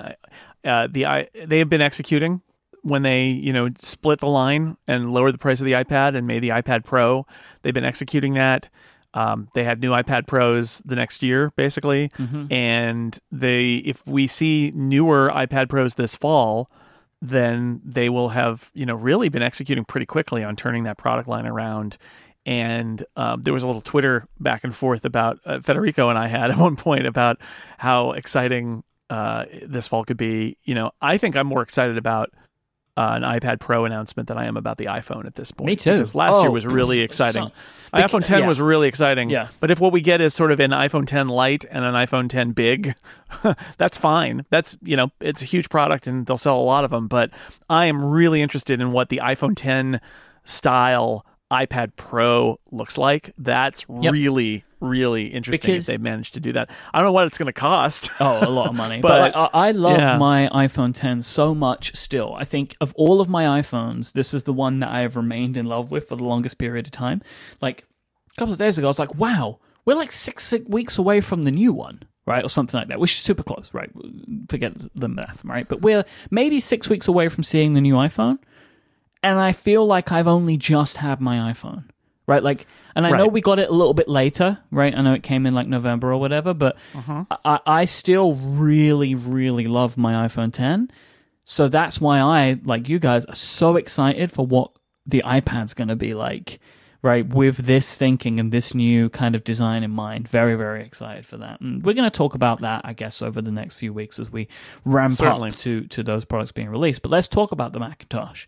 uh, 0.64 0.88
the 0.90 1.06
i 1.06 1.28
they 1.46 1.58
have 1.58 1.68
been 1.68 1.80
executing 1.80 2.42
when 2.82 3.02
they 3.02 3.26
you 3.26 3.52
know 3.52 3.68
split 3.80 4.20
the 4.20 4.26
line 4.26 4.76
and 4.86 5.12
lowered 5.12 5.34
the 5.34 5.38
price 5.38 5.60
of 5.60 5.66
the 5.66 5.72
iPad 5.72 6.14
and 6.14 6.26
made 6.26 6.42
the 6.42 6.50
iPad 6.50 6.84
Pro. 6.84 7.26
They've 7.62 7.74
been 7.74 7.84
executing 7.84 8.34
that. 8.34 8.68
Um, 9.14 9.48
they 9.54 9.64
had 9.64 9.80
new 9.80 9.90
iPad 9.92 10.26
Pros 10.26 10.82
the 10.84 10.94
next 10.94 11.22
year, 11.22 11.52
basically, 11.56 12.10
and 12.50 13.18
they 13.32 13.76
if 13.76 14.06
we 14.06 14.26
see 14.26 14.70
newer 14.74 15.30
iPad 15.34 15.68
Pros 15.68 15.94
this 15.94 16.14
fall, 16.14 16.70
then 17.22 17.80
they 17.84 18.08
will 18.08 18.28
have 18.30 18.70
you 18.74 18.86
know 18.86 18.94
really 18.94 19.28
been 19.28 19.42
executing 19.42 19.84
pretty 19.84 20.06
quickly 20.06 20.44
on 20.44 20.56
turning 20.56 20.84
that 20.84 20.98
product 20.98 21.28
line 21.28 21.46
around. 21.46 21.96
And 22.46 23.04
um, 23.16 23.42
there 23.42 23.52
was 23.52 23.62
a 23.62 23.66
little 23.66 23.82
Twitter 23.82 24.26
back 24.40 24.64
and 24.64 24.74
forth 24.74 25.04
about 25.04 25.38
uh, 25.44 25.60
Federico 25.60 26.08
and 26.08 26.18
I 26.18 26.28
had 26.28 26.50
at 26.52 26.58
one 26.58 26.76
point 26.76 27.06
about 27.06 27.38
how 27.78 28.12
exciting 28.12 28.84
uh, 29.10 29.44
this 29.66 29.88
fall 29.88 30.04
could 30.04 30.16
be. 30.16 30.56
You 30.64 30.74
know, 30.74 30.92
I 31.00 31.18
think 31.18 31.36
I'm 31.36 31.46
more 31.46 31.62
excited 31.62 31.98
about 31.98 32.30
uh, 32.98 33.12
an 33.14 33.22
iPad 33.22 33.60
Pro 33.60 33.84
announcement 33.84 34.28
than 34.28 34.36
I 34.38 34.46
am 34.46 34.56
about 34.56 34.76
the 34.78 34.86
iPhone 34.86 35.24
at 35.26 35.34
this 35.36 35.52
point. 35.52 35.66
Me 35.66 35.76
too. 35.76 35.92
Because 35.92 36.14
last 36.14 36.40
year 36.40 36.48
Oh, 36.48 36.52
was 36.52 36.66
really 36.66 37.00
exciting. 37.00 37.46
so- 37.48 37.52
iPhone 37.94 38.22
10 38.24 38.40
yeah. 38.40 38.46
was 38.48 38.60
really 38.60 38.86
exciting. 38.88 39.30
Yeah. 39.30 39.48
But 39.60 39.70
if 39.70 39.80
what 39.80 39.92
we 39.92 40.00
get 40.02 40.20
is 40.20 40.34
sort 40.34 40.50
of 40.52 40.60
an 40.60 40.72
iPhone 40.72 41.06
10 41.06 41.28
Lite 41.28 41.64
and 41.70 41.84
an 41.86 41.94
iPhone 41.94 42.28
10 42.28 42.50
Big, 42.52 42.94
that's 43.78 43.96
fine. 43.96 44.44
That's, 44.50 44.76
you 44.82 44.94
know, 44.96 45.08
it's 45.20 45.40
a 45.40 45.46
huge 45.46 45.70
product 45.70 46.06
and 46.06 46.26
they'll 46.26 46.36
sell 46.36 46.60
a 46.60 46.62
lot 46.62 46.84
of 46.84 46.90
them. 46.90 47.06
But 47.08 47.30
I 47.70 47.86
am 47.86 48.04
really 48.04 48.42
interested 48.42 48.80
in 48.82 48.92
what 48.92 49.08
the 49.08 49.20
iPhone 49.24 49.54
10 49.56 50.00
style 50.44 51.24
iPad 51.50 51.92
Pro 51.96 52.58
looks 52.70 52.98
like. 52.98 53.32
That's 53.38 53.86
Yep. 53.88 54.12
really, 54.12 54.64
really 54.80 55.26
interesting 55.26 55.74
Because- 55.74 55.88
if 55.88 55.94
they 55.94 55.98
managed 55.98 56.34
to 56.34 56.40
do 56.40 56.52
that. 56.52 56.70
I 56.92 56.98
don't 56.98 57.06
know 57.06 57.12
what 57.12 57.26
it's 57.26 57.38
going 57.38 57.46
to 57.46 57.52
cost. 57.52 58.10
Oh, 58.20 58.46
a 58.46 58.50
lot 58.50 58.68
of 58.68 58.74
money. 58.76 59.00
But- 59.02 59.32
but 59.32 59.36
I, 59.54 59.68
I 59.68 59.70
love 59.72 59.98
yeah. 59.98 60.16
my 60.18 60.48
iPhone 60.52 60.94
10 60.94 61.22
so 61.22 61.54
much 61.54 61.94
still. 61.96 62.34
I 62.34 62.44
think 62.44 62.76
of 62.80 62.92
all 62.94 63.20
of 63.20 63.28
my 63.28 63.60
iPhones, 63.60 64.12
this 64.12 64.32
is 64.34 64.44
the 64.44 64.52
one 64.52 64.80
that 64.80 64.90
I 64.90 65.00
have 65.00 65.16
remained 65.16 65.56
in 65.56 65.66
love 65.66 65.90
with 65.90 66.08
for 66.08 66.16
the 66.16 66.24
longest 66.24 66.58
period 66.58 66.86
of 66.86 66.92
time. 66.92 67.22
Like 67.60 67.86
a 68.30 68.34
couple 68.38 68.52
of 68.52 68.58
days 68.58 68.78
ago, 68.78 68.86
I 68.86 68.90
was 68.90 68.98
like, 68.98 69.14
wow, 69.14 69.58
we're 69.84 69.94
like 69.96 70.12
six, 70.12 70.44
six 70.44 70.66
weeks 70.68 70.98
away 70.98 71.20
from 71.20 71.42
the 71.42 71.50
new 71.50 71.72
one. 71.72 72.02
Right, 72.26 72.44
or 72.44 72.48
something 72.50 72.76
like 72.78 72.88
that, 72.88 73.00
which 73.00 73.12
is 73.12 73.18
super 73.20 73.42
close, 73.42 73.70
right? 73.72 73.90
Forget 74.50 74.74
the 74.94 75.08
math, 75.08 75.42
right? 75.46 75.66
But 75.66 75.80
we're 75.80 76.04
maybe 76.30 76.60
six 76.60 76.86
weeks 76.86 77.08
away 77.08 77.30
from 77.30 77.42
seeing 77.42 77.72
the 77.72 77.80
new 77.80 77.94
iPhone, 77.94 78.38
and 79.22 79.38
I 79.38 79.52
feel 79.52 79.86
like 79.86 80.12
I've 80.12 80.28
only 80.28 80.58
just 80.58 80.98
had 80.98 81.22
my 81.22 81.50
iPhone, 81.50 81.84
right? 82.28 82.42
Like, 82.42 82.66
and 82.94 83.06
I 83.06 83.16
know 83.16 83.26
we 83.26 83.40
got 83.40 83.58
it 83.58 83.68
a 83.68 83.72
little 83.72 83.94
bit 83.94 84.06
later, 84.06 84.58
right? 84.70 84.94
I 84.94 85.00
know 85.02 85.14
it 85.14 85.22
came 85.22 85.46
in 85.46 85.54
like 85.54 85.66
November 85.66 86.12
or 86.12 86.18
whatever, 86.18 86.52
but 86.52 86.76
uh-huh. 86.94 87.24
I, 87.44 87.60
I 87.66 87.84
still 87.86 88.34
really, 88.34 89.14
really 89.14 89.66
love 89.66 89.96
my 89.96 90.28
iPhone 90.28 90.52
10. 90.52 90.90
So 91.44 91.68
that's 91.68 92.00
why 92.00 92.20
I, 92.20 92.60
like 92.62 92.88
you 92.88 92.98
guys, 92.98 93.24
are 93.24 93.34
so 93.34 93.76
excited 93.76 94.30
for 94.30 94.46
what 94.46 94.72
the 95.06 95.22
iPad's 95.24 95.72
going 95.72 95.88
to 95.88 95.96
be 95.96 96.12
like, 96.12 96.60
right? 97.00 97.26
With 97.26 97.56
this 97.56 97.96
thinking 97.96 98.38
and 98.38 98.52
this 98.52 98.74
new 98.74 99.08
kind 99.08 99.34
of 99.34 99.42
design 99.42 99.82
in 99.82 99.90
mind. 99.90 100.28
Very, 100.28 100.56
very 100.56 100.84
excited 100.84 101.24
for 101.24 101.38
that. 101.38 101.62
And 101.62 101.82
we're 101.82 101.94
going 101.94 102.10
to 102.10 102.16
talk 102.16 102.34
about 102.34 102.60
that, 102.60 102.82
I 102.84 102.92
guess, 102.92 103.22
over 103.22 103.40
the 103.40 103.52
next 103.52 103.76
few 103.76 103.94
weeks 103.94 104.18
as 104.18 104.30
we 104.30 104.48
ramp 104.84 105.14
Certainly. 105.14 105.50
up 105.50 105.56
to, 105.58 105.86
to 105.86 106.02
those 106.02 106.26
products 106.26 106.52
being 106.52 106.68
released. 106.68 107.00
But 107.00 107.10
let's 107.10 107.28
talk 107.28 107.52
about 107.52 107.72
the 107.72 107.78
Macintosh. 107.78 108.46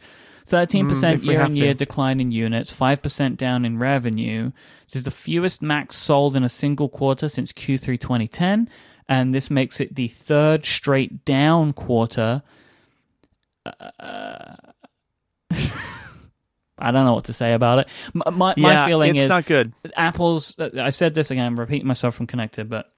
13% 0.51 0.89
Mm, 1.21 1.25
year 1.25 1.41
on 1.43 1.57
year 1.57 1.69
to. 1.69 1.75
decline 1.75 2.21
in 2.21 2.33
units, 2.33 2.73
5% 2.73 3.37
down 3.37 3.65
in 3.65 3.79
revenue. 3.79 4.51
This 4.87 4.97
is 4.97 5.03
the 5.05 5.11
fewest 5.11 5.63
Macs 5.63 5.97
sold 5.97 6.35
in 6.37 6.43
a 6.45 6.49
single 6.49 6.89
quarter 6.89 7.29
since 7.29 7.53
Q3 7.53 7.99
2010, 8.01 8.69
and 9.09 9.35
this 9.35 9.51
makes 9.51 9.81
it 9.81 9.95
the 9.95 10.09
third 10.09 10.67
straight 10.67 11.25
down 11.25 11.73
quarter. 11.73 12.43
Uh, 13.65 14.57
I 16.83 16.93
don't 16.93 17.05
know 17.05 17.13
what 17.15 17.25
to 17.25 17.33
say 17.35 17.53
about 17.53 17.81
it. 17.81 17.89
My, 18.15 18.31
my, 18.31 18.55
my 18.57 18.87
feeling 18.87 19.17
is 19.17 19.27
not 19.29 19.45
good. 19.47 19.73
Apple's. 19.97 20.59
I 20.59 20.91
said 20.91 21.15
this 21.15 21.31
again, 21.31 21.45
I'm 21.47 21.61
repeating 21.61 21.87
myself 21.87 22.15
from 22.15 22.27
Connected, 22.27 22.71
but 22.71 22.91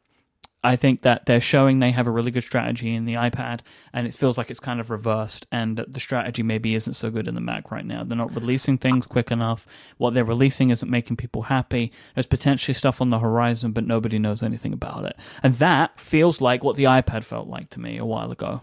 I 0.65 0.77
think 0.77 1.03
that 1.03 1.27
they're 1.27 1.41
showing 1.41 1.79
they 1.79 1.91
have 1.91 2.07
a 2.07 2.11
really 2.11 2.31
good 2.31 2.45
strategy 2.45 2.95
in 2.95 3.05
the 3.05 3.15
iPad, 3.15 3.61
and 3.93 4.07
it 4.07 4.15
feels 4.15 4.39
like 4.39 4.51
it's 4.51 4.61
kind 4.61 4.79
of 4.79 4.91
reversed, 4.91 5.47
and 5.51 5.85
the 5.89 6.01
strategy 6.01 6.43
maybe 6.43 6.75
isn't 6.75 6.95
so 6.95 7.11
good 7.11 7.27
in 7.27 7.35
the 7.35 7.41
Mac 7.41 7.71
right 7.73 7.85
now. 7.85 8.05
They're 8.05 8.17
not 8.17 8.35
releasing 8.35 8.79
things 8.79 9.07
quick 9.07 9.31
enough. 9.31 9.67
What 9.99 10.15
they're 10.15 10.25
releasing 10.25 10.71
isn't 10.71 10.91
making 10.91 11.17
people 11.17 11.43
happy. 11.43 11.91
There's 12.15 12.27
potentially 12.27 12.75
stuff 12.75 13.01
on 13.01 13.11
the 13.11 13.19
horizon, 13.19 13.73
but 13.73 13.87
nobody 13.87 14.19
knows 14.19 14.43
anything 14.43 14.73
about 14.73 15.05
it. 15.05 15.17
And 15.43 15.55
that 15.55 15.99
feels 15.99 16.41
like 16.41 16.63
what 16.63 16.77
the 16.77 16.85
iPad 16.85 17.25
felt 17.25 17.49
like 17.49 17.69
to 17.71 17.81
me 17.81 17.99
a 17.99 18.05
while 18.05 18.31
ago. 18.31 18.61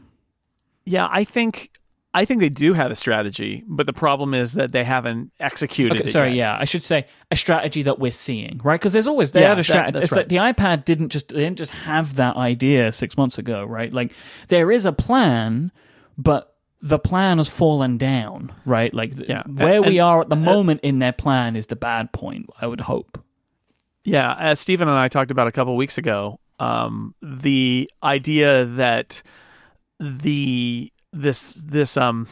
Yeah, 0.85 1.07
I 1.11 1.23
think 1.23 1.78
I 2.13 2.25
think 2.25 2.39
they 2.39 2.49
do 2.49 2.73
have 2.73 2.89
a 2.89 2.95
strategy, 2.95 3.63
but 3.67 3.85
the 3.85 3.93
problem 3.93 4.33
is 4.33 4.53
that 4.53 4.71
they 4.71 4.83
haven't 4.83 5.31
executed 5.39 5.99
Okay, 5.99 6.09
it 6.09 6.11
sorry, 6.11 6.29
yet. 6.29 6.37
yeah, 6.37 6.57
I 6.59 6.65
should 6.65 6.81
say 6.83 7.05
a 7.29 7.35
strategy 7.35 7.83
that 7.83 7.99
we're 7.99 8.11
seeing, 8.11 8.59
right? 8.63 8.79
Because 8.79 8.93
there's 8.93 9.05
always 9.07 9.31
they 9.31 9.41
Yeah, 9.41 9.49
had 9.49 9.59
a 9.59 9.63
strategy. 9.63 9.91
that's 9.93 10.05
It's 10.05 10.15
like 10.15 10.27
the 10.29 10.37
iPad 10.37 10.85
didn't 10.85 11.09
just 11.09 11.29
they 11.29 11.41
didn't 11.41 11.59
just 11.59 11.71
have 11.71 12.15
that 12.15 12.35
idea 12.35 12.91
six 12.91 13.15
months 13.15 13.37
ago, 13.37 13.63
right? 13.63 13.93
Like 13.93 14.11
there 14.47 14.71
is 14.71 14.85
a 14.85 14.91
plan, 14.91 15.71
but 16.17 16.55
the 16.81 16.97
plan 16.97 17.37
has 17.37 17.47
fallen 17.47 17.97
down, 17.99 18.53
right? 18.65 18.91
Like 18.91 19.13
Yeah, 19.29 19.43
where 19.45 19.83
we 19.83 19.99
are 19.99 20.21
at 20.21 20.29
the 20.29 20.35
moment 20.35 20.79
in 20.81 20.97
their 20.97 21.13
plan 21.13 21.55
is 21.55 21.67
the 21.67 21.75
bad 21.75 22.11
point. 22.11 22.47
I 22.59 22.65
would 22.65 22.81
hope. 22.81 23.23
Yeah, 24.03 24.33
as 24.39 24.59
Stephen 24.59 24.87
and 24.87 24.97
I 24.97 25.09
talked 25.09 25.29
about 25.29 25.47
a 25.47 25.51
couple 25.51 25.75
weeks 25.75 25.99
ago, 25.99 26.39
um, 26.57 27.13
the 27.21 27.91
idea 28.01 28.65
that 28.65 29.21
the 29.99 30.91
this 31.11 31.53
this 31.53 31.97
um 31.97 32.27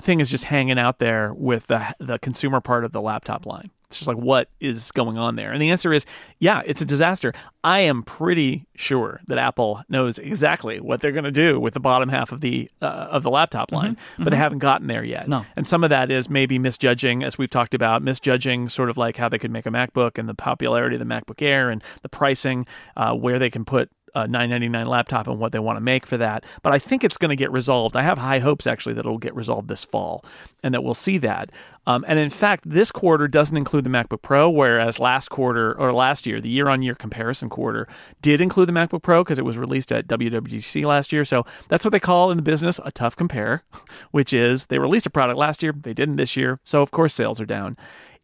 thing 0.00 0.20
is 0.20 0.30
just 0.30 0.44
hanging 0.44 0.78
out 0.78 0.98
there 0.98 1.32
with 1.34 1.66
the 1.66 1.94
the 1.98 2.18
consumer 2.18 2.60
part 2.60 2.84
of 2.84 2.92
the 2.92 3.00
laptop 3.00 3.46
line. 3.46 3.70
It's 3.86 3.98
just 3.98 4.08
like 4.08 4.16
what 4.16 4.48
is 4.58 4.90
going 4.90 5.18
on 5.18 5.36
there? 5.36 5.52
And 5.52 5.60
the 5.60 5.68
answer 5.68 5.92
is, 5.92 6.06
yeah, 6.38 6.62
it's 6.64 6.80
a 6.80 6.86
disaster. 6.86 7.34
I 7.62 7.80
am 7.80 8.02
pretty 8.02 8.64
sure 8.74 9.20
that 9.26 9.36
Apple 9.36 9.82
knows 9.90 10.18
exactly 10.18 10.80
what 10.80 11.02
they're 11.02 11.12
going 11.12 11.24
to 11.24 11.30
do 11.30 11.60
with 11.60 11.74
the 11.74 11.80
bottom 11.80 12.08
half 12.08 12.32
of 12.32 12.40
the 12.40 12.70
uh, 12.80 12.86
of 12.86 13.22
the 13.22 13.30
laptop 13.30 13.70
line, 13.70 13.98
but 14.18 14.30
they 14.30 14.38
haven't 14.38 14.60
gotten 14.60 14.86
there 14.86 15.04
yet. 15.04 15.28
No. 15.28 15.44
And 15.56 15.68
some 15.68 15.84
of 15.84 15.90
that 15.90 16.10
is 16.10 16.30
maybe 16.30 16.58
misjudging, 16.58 17.22
as 17.22 17.36
we've 17.36 17.50
talked 17.50 17.74
about, 17.74 18.02
misjudging 18.02 18.70
sort 18.70 18.88
of 18.88 18.96
like 18.96 19.18
how 19.18 19.28
they 19.28 19.38
could 19.38 19.50
make 19.50 19.66
a 19.66 19.70
MacBook 19.70 20.16
and 20.16 20.26
the 20.26 20.34
popularity 20.34 20.96
of 20.96 21.00
the 21.00 21.04
MacBook 21.04 21.42
Air 21.42 21.68
and 21.68 21.84
the 22.00 22.08
pricing, 22.08 22.66
uh, 22.96 23.12
where 23.12 23.38
they 23.38 23.50
can 23.50 23.66
put 23.66 23.90
a 24.14 24.26
999 24.26 24.86
laptop 24.86 25.26
and 25.26 25.38
what 25.38 25.52
they 25.52 25.58
want 25.58 25.76
to 25.76 25.80
make 25.80 26.06
for 26.06 26.16
that. 26.18 26.44
But 26.62 26.72
I 26.72 26.78
think 26.78 27.04
it's 27.04 27.16
going 27.16 27.30
to 27.30 27.36
get 27.36 27.50
resolved. 27.50 27.96
I 27.96 28.02
have 28.02 28.18
high 28.18 28.40
hopes 28.40 28.66
actually 28.66 28.94
that 28.94 29.00
it'll 29.00 29.18
get 29.18 29.34
resolved 29.34 29.68
this 29.68 29.84
fall 29.84 30.24
and 30.62 30.74
that 30.74 30.82
we'll 30.82 30.94
see 30.94 31.18
that. 31.18 31.50
Um, 31.86 32.04
and 32.06 32.18
in 32.18 32.30
fact, 32.30 32.68
this 32.68 32.92
quarter 32.92 33.26
doesn't 33.26 33.56
include 33.56 33.84
the 33.84 33.90
MacBook 33.90 34.22
Pro, 34.22 34.48
whereas 34.48 35.00
last 35.00 35.28
quarter 35.30 35.76
or 35.78 35.92
last 35.92 36.26
year, 36.26 36.40
the 36.40 36.48
year 36.48 36.68
on 36.68 36.82
year 36.82 36.94
comparison 36.94 37.48
quarter 37.48 37.88
did 38.20 38.40
include 38.40 38.68
the 38.68 38.72
MacBook 38.72 39.02
Pro 39.02 39.24
because 39.24 39.38
it 39.38 39.44
was 39.44 39.58
released 39.58 39.90
at 39.90 40.06
WWDC 40.06 40.84
last 40.84 41.12
year. 41.12 41.24
So 41.24 41.44
that's 41.68 41.84
what 41.84 41.90
they 41.90 42.00
call 42.00 42.30
in 42.30 42.36
the 42.36 42.42
business 42.42 42.78
a 42.84 42.92
tough 42.92 43.16
compare, 43.16 43.64
which 44.12 44.32
is 44.32 44.66
they 44.66 44.78
released 44.78 45.06
a 45.06 45.10
product 45.10 45.38
last 45.38 45.62
year, 45.62 45.72
they 45.72 45.94
didn't 45.94 46.16
this 46.16 46.36
year. 46.36 46.60
So 46.64 46.82
of 46.82 46.90
course, 46.90 47.14
sales 47.14 47.40
are 47.40 47.46
down. 47.46 47.76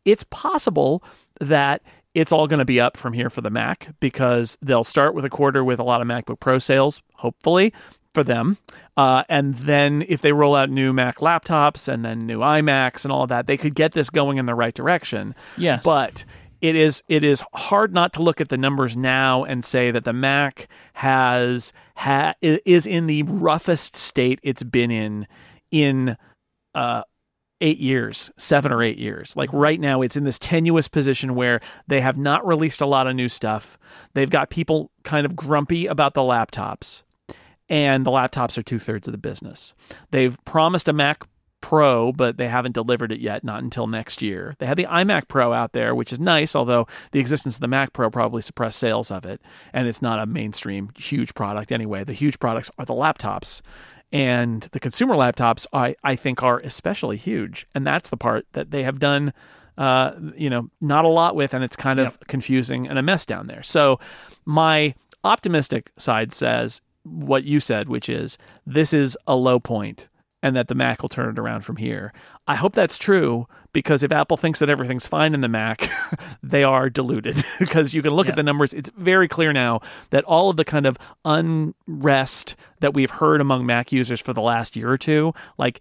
It's 0.05 0.25
possible 0.31 1.03
that 1.41 1.83
it's 2.19 2.33
all 2.33 2.47
going 2.47 2.59
to 2.59 2.65
be 2.65 2.81
up 2.81 2.97
from 2.97 3.13
here 3.13 3.31
for 3.31 3.41
the 3.41 3.51
Mac 3.51 3.89
because 4.01 4.59
they'll 4.61 4.85
start 4.85 5.15
with 5.15 5.25
a 5.25 5.31
quarter 5.31 5.63
with 5.63 5.79
a 5.79 5.85
lot 5.85 6.01
of 6.01 6.09
MacBook 6.09 6.41
Pro 6.41 6.59
sales, 6.59 7.01
hopefully. 7.15 7.73
for 8.15 8.25
them. 8.25 8.59
Uh, 8.97 9.23
and 9.29 9.55
then 9.55 10.05
if 10.09 10.23
they 10.23 10.33
roll 10.33 10.57
out 10.57 10.71
new 10.71 10.93
Mac 10.93 11.19
laptops 11.19 11.87
and 11.87 12.05
then 12.05 12.27
new 12.27 12.41
iMacs 12.41 13.05
and 13.05 13.13
all 13.13 13.23
of 13.23 13.29
that, 13.29 13.47
they 13.47 13.57
could 13.57 13.75
get 13.75 13.93
this 13.93 14.11
going 14.11 14.39
in 14.39 14.47
the 14.47 14.55
right 14.55 14.75
direction. 14.75 15.35
Yes. 15.57 15.85
But 15.85 16.25
it 16.61 16.75
is 16.75 17.05
it 17.09 17.23
is 17.23 17.45
hard 17.55 17.95
not 17.95 18.13
to 18.15 18.23
look 18.23 18.41
at 18.41 18.49
the 18.49 18.57
numbers 18.57 18.97
now 18.97 19.45
and 19.45 19.65
say 19.65 19.93
that 19.93 20.05
the 20.05 20.13
Mac 20.13 20.69
has 20.95 21.73
ha, 21.95 22.35
is 22.43 22.87
in 22.87 23.07
the 23.07 23.23
roughest 23.23 23.95
state 23.95 24.41
it's 24.43 24.65
been 24.65 24.91
in 24.91 25.29
in 25.71 26.17
uh, 26.75 27.03
eight 27.61 27.79
years, 27.79 28.31
seven 28.37 28.73
or 28.73 28.83
eight 28.83 28.99
years. 28.99 29.37
Like 29.37 29.51
right 29.53 29.81
now, 29.81 30.03
it's 30.03 30.17
in 30.17 30.25
this 30.25 30.39
tenuous 30.39 30.89
position 30.89 31.35
where 31.35 31.61
they 31.87 32.01
have 32.01 32.17
not 32.17 32.47
released 32.47 32.81
a 32.81 32.87
lot 32.87 33.07
of 33.07 33.17
new 33.17 33.29
stuff. 33.29 33.79
They've 34.15 34.31
got 34.31 34.51
people 34.51 34.91
kind 35.03 35.27
of 35.27 35.37
grumpy 35.37 35.87
about 35.87 36.15
the 36.15 36.21
laptops, 36.21 37.03
and 37.69 38.07
the 38.07 38.11
laptops 38.11 38.59
are 38.59 38.63
two 38.63 38.79
thirds 38.79 39.09
of 39.09 39.13
the 39.13 39.19
business. 39.19 39.75
They've 40.11 40.37
promised 40.45 40.89
a 40.89 40.93
Mac 40.93 41.27
Pro, 41.61 42.13
but 42.13 42.37
they 42.37 42.47
haven't 42.47 42.73
delivered 42.73 43.11
it 43.11 43.19
yet, 43.19 43.43
not 43.43 43.65
until 43.65 43.89
next 43.89 44.23
year. 44.23 44.55
They 44.59 44.67
had 44.67 44.77
the 44.77 44.87
iMac 44.87 45.27
Pro 45.27 45.53
out 45.53 45.73
there, 45.73 45.93
which 45.93 46.13
is 46.13 46.21
nice, 46.21 46.55
although 46.55 46.87
the 47.11 47.19
existence 47.19 47.57
of 47.57 47.61
the 47.61 47.67
Mac 47.67 47.93
Pro 47.93 48.11
probably 48.11 48.43
suppressed 48.43 48.79
sales 48.79 49.11
of 49.11 49.27
it, 49.27 49.41
and 49.73 49.89
it's 49.89 50.01
not 50.01 50.21
a 50.21 50.27
mainstream 50.27 50.91
huge 50.97 51.35
product 51.35 51.73
anyway. 51.73 52.05
The 52.05 52.13
huge 52.13 52.39
products 52.39 52.71
are 52.79 52.85
the 52.85 52.95
laptops. 52.95 53.61
And 54.13 54.63
the 54.73 54.81
consumer 54.81 55.15
laptops, 55.15 55.67
I, 55.73 55.95
I 56.03 56.17
think, 56.17 56.43
are 56.43 56.61
especially 56.61 57.17
huge. 57.17 57.67
And 57.75 57.87
that's 57.87 58.09
the 58.11 58.17
part 58.17 58.47
that 58.53 58.71
they 58.71 58.83
have 58.83 58.99
done, 58.99 59.33
uh, 59.77 60.13
you 60.35 60.49
know, 60.49 60.71
not 60.81 61.05
a 61.05 61.09
lot 61.09 61.37
with, 61.37 61.53
and 61.53 61.63
it's 61.63 61.77
kind 61.77 61.99
of 62.01 62.07
Yep. 62.07 62.27
confusing 62.29 62.89
and 62.89 62.99
a 62.99 63.03
mess 63.03 63.27
down 63.27 63.49
there. 63.49 63.63
So 63.63 64.01
my 64.47 64.95
optimistic 65.25 65.91
side 65.99 66.33
says 66.33 66.81
what 67.03 67.45
you 67.45 67.61
said, 67.61 67.89
which 67.89 68.09
is 68.09 68.39
this 68.67 68.93
is 68.93 69.17
a 69.27 69.37
low 69.37 69.59
point 69.61 70.09
and 70.43 70.55
that 70.57 70.69
the 70.69 70.75
Mac 70.75 71.03
will 71.03 71.09
turn 71.09 71.29
it 71.29 71.39
around 71.39 71.63
from 71.63 71.77
here. 71.77 72.13
I 72.47 72.55
hope 72.55 72.73
that's 72.75 72.97
true 72.97 73.47
because 73.73 74.03
if 74.03 74.11
Apple 74.13 74.37
thinks 74.37 74.59
that 74.61 74.71
everything's 74.71 75.07
fine 75.07 75.35
in 75.35 75.41
the 75.41 75.49
Mac, 75.49 75.91
they 76.43 76.65
are 76.65 76.89
deluded 76.91 77.45
because 77.59 77.95
you 77.95 78.03
can 78.03 78.13
look 78.13 78.27
Yeah. 78.27 78.33
at 78.33 78.37
the 78.37 78.43
numbers. 78.43 78.73
It's 78.75 78.91
very 78.97 79.29
clear 79.29 79.53
now 79.53 79.81
that 80.11 80.25
all 80.25 80.51
of 80.51 80.57
the 80.57 80.65
kind 80.65 80.87
of 80.87 80.97
unrest 81.25 82.57
that 82.81 82.95
we've 82.95 83.11
heard 83.11 83.41
among 83.41 83.67
Mac 83.67 83.93
users 83.93 84.21
for 84.21 84.33
the 84.33 84.41
last 84.41 84.77
year 84.77 84.91
or 84.91 84.99
two, 84.99 85.33
like 85.59 85.81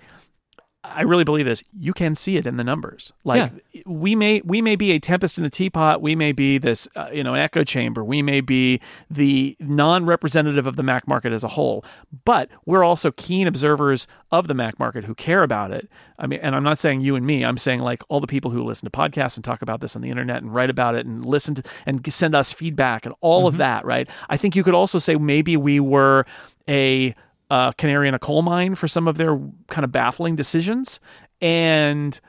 I 0.94 1.02
really 1.02 1.24
believe 1.24 1.46
this. 1.46 1.64
You 1.78 1.94
can 1.94 2.16
see 2.16 2.38
it 2.38 2.48
in 2.48 2.58
the 2.58 2.64
numbers. 2.64 3.14
Like 3.24 3.52
we 3.86 4.16
may 4.16 4.42
we 4.44 4.62
may 4.62 4.76
be 4.76 4.92
a 4.92 5.00
tempest 5.00 5.38
in 5.38 5.46
a 5.46 5.50
teapot. 5.50 6.02
We 6.02 6.16
may 6.16 6.32
be 6.32 6.58
this 6.58 6.88
uh, 6.96 7.10
you 7.12 7.24
know 7.24 7.34
an 7.34 7.42
echo 7.42 7.64
chamber. 7.64 8.04
We 8.04 8.22
may 8.22 8.42
be 8.42 8.80
the 9.10 9.56
non-representative 9.60 10.68
of 10.68 10.76
the 10.76 10.84
Mac 10.84 11.08
market 11.08 11.34
as 11.34 11.44
a 11.44 11.50
whole. 11.50 11.84
But 12.26 12.50
we're 12.66 12.84
also 12.84 13.12
keen 13.12 13.48
observers 13.48 14.08
of 14.32 14.48
the 14.48 14.54
Mac 14.54 14.80
market 14.80 15.06
who 15.06 15.16
care 15.16 15.44
about 15.44 15.72
it. 15.72 15.90
I 16.20 16.28
mean, 16.28 16.40
and 16.42 16.56
I'm 16.56 16.64
not 16.64 16.80
saying 16.80 17.02
you 17.02 17.16
and 17.16 17.26
me. 17.26 17.44
I'm 17.44 17.58
saying 17.58 17.82
like 17.82 18.04
all 18.10 18.20
the 18.20 18.28
people 18.28 18.52
who 18.52 18.64
listen 18.64 18.90
to 18.90 18.98
podcasts 18.98 19.36
and 19.36 19.44
talk 19.44 19.62
about 19.62 19.82
this 19.82 19.96
on 19.96 20.02
the 20.02 20.10
internet 20.10 20.42
and 20.42 20.54
write 20.54 20.70
about 20.70 20.96
it 20.96 21.06
and 21.06 21.26
listen 21.26 21.56
to 21.56 21.64
and 21.86 22.12
send 22.12 22.36
us 22.36 22.52
feedback 22.52 23.06
and 23.06 23.14
all 23.22 23.48
of 23.48 23.58
that. 23.58 23.86
Right. 23.86 24.10
I 24.30 24.38
think 24.38 24.56
you 24.56 24.64
could 24.64 24.74
also 24.74 25.00
say 25.00 25.16
maybe 25.16 25.58
we 25.58 25.80
were 25.80 26.26
a 26.68 27.16
uh, 27.50 27.72
canary 27.74 28.08
in 28.08 28.14
a 28.14 28.20
coal 28.20 28.42
mine 28.42 28.76
for 28.76 28.88
some 28.88 29.08
of 29.08 29.18
their 29.18 29.40
kind 29.70 29.84
of 29.84 29.92
baffling 29.92 30.36
decisions. 30.36 31.00
And 31.42 32.20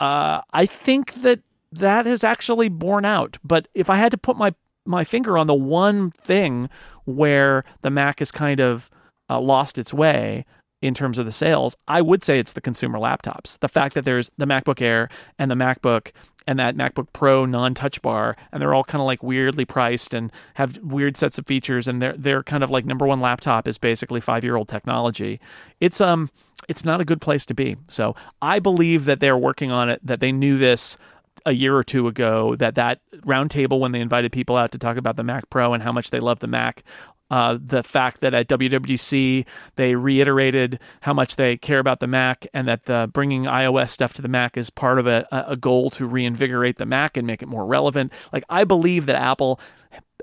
uh, 0.00 0.40
I 0.52 0.66
think 0.66 1.22
that 1.22 1.40
that 1.72 2.06
has 2.06 2.24
actually 2.24 2.68
borne 2.68 3.04
out. 3.04 3.38
But 3.44 3.68
if 3.74 3.90
I 3.90 3.96
had 3.96 4.10
to 4.12 4.18
put 4.18 4.36
my 4.36 4.54
my 4.86 5.04
finger 5.04 5.36
on 5.36 5.46
the 5.46 5.54
one 5.54 6.10
thing 6.10 6.70
where 7.04 7.64
the 7.82 7.90
Mac 7.90 8.20
has 8.20 8.30
kind 8.30 8.58
of 8.58 8.88
uh, 9.28 9.38
lost 9.38 9.76
its 9.76 9.92
way 9.92 10.46
in 10.80 10.94
terms 10.94 11.18
of 11.18 11.26
the 11.26 11.32
sales, 11.32 11.76
I 11.88 12.00
would 12.00 12.24
say 12.24 12.38
it's 12.38 12.54
the 12.54 12.60
consumer 12.62 12.98
laptops. 12.98 13.58
The 13.58 13.68
fact 13.68 13.94
that 13.94 14.06
there's 14.06 14.30
the 14.38 14.46
MacBook 14.46 14.80
Air 14.80 15.10
and 15.38 15.50
the 15.50 15.56
MacBook 15.56 16.12
and 16.48 16.58
that 16.58 16.76
MacBook 16.76 17.08
Pro 17.12 17.44
non-touch 17.44 18.00
bar, 18.00 18.34
and 18.50 18.62
they're 18.62 18.72
all 18.72 18.82
kind 18.82 19.02
of 19.02 19.06
like 19.06 19.22
weirdly 19.22 19.66
priced 19.66 20.14
and 20.14 20.32
have 20.54 20.78
weird 20.78 21.14
sets 21.14 21.38
of 21.38 21.46
features, 21.46 21.86
and 21.86 22.00
they're 22.00 22.14
they're 22.16 22.42
kind 22.42 22.64
of 22.64 22.70
like 22.70 22.86
number 22.86 23.06
one 23.06 23.20
laptop 23.20 23.68
is 23.68 23.76
basically 23.76 24.18
five 24.18 24.42
year 24.42 24.56
old 24.56 24.66
technology. 24.66 25.40
It's 25.78 26.00
um 26.00 26.30
it's 26.66 26.86
not 26.86 27.02
a 27.02 27.04
good 27.04 27.20
place 27.20 27.44
to 27.46 27.54
be. 27.54 27.76
So 27.88 28.16
I 28.40 28.60
believe 28.60 29.04
that 29.04 29.20
they're 29.20 29.36
working 29.36 29.70
on 29.70 29.90
it. 29.90 30.00
That 30.02 30.20
they 30.20 30.32
knew 30.32 30.56
this 30.56 30.96
a 31.44 31.52
year 31.52 31.76
or 31.76 31.84
two 31.84 32.08
ago. 32.08 32.56
That 32.56 32.76
that 32.76 33.00
roundtable 33.18 33.78
when 33.78 33.92
they 33.92 34.00
invited 34.00 34.32
people 34.32 34.56
out 34.56 34.72
to 34.72 34.78
talk 34.78 34.96
about 34.96 35.16
the 35.16 35.22
Mac 35.24 35.50
Pro 35.50 35.74
and 35.74 35.82
how 35.82 35.92
much 35.92 36.08
they 36.08 36.18
love 36.18 36.40
the 36.40 36.46
Mac. 36.46 36.82
Uh, 37.30 37.58
the 37.62 37.82
fact 37.82 38.20
that 38.20 38.32
at 38.34 38.48
WWDC 38.48 39.46
they 39.76 39.94
reiterated 39.94 40.78
how 41.02 41.12
much 41.12 41.36
they 41.36 41.56
care 41.56 41.78
about 41.78 42.00
the 42.00 42.06
Mac 42.06 42.46
and 42.54 42.66
that 42.68 42.84
the 42.86 43.10
bringing 43.12 43.44
iOS 43.44 43.90
stuff 43.90 44.14
to 44.14 44.22
the 44.22 44.28
Mac 44.28 44.56
is 44.56 44.70
part 44.70 44.98
of 44.98 45.06
a, 45.06 45.26
a 45.30 45.56
goal 45.56 45.90
to 45.90 46.06
reinvigorate 46.06 46.78
the 46.78 46.86
Mac 46.86 47.16
and 47.16 47.26
make 47.26 47.42
it 47.42 47.46
more 47.46 47.66
relevant. 47.66 48.12
Like 48.32 48.44
I 48.48 48.64
believe 48.64 49.06
that 49.06 49.16
Apple 49.16 49.60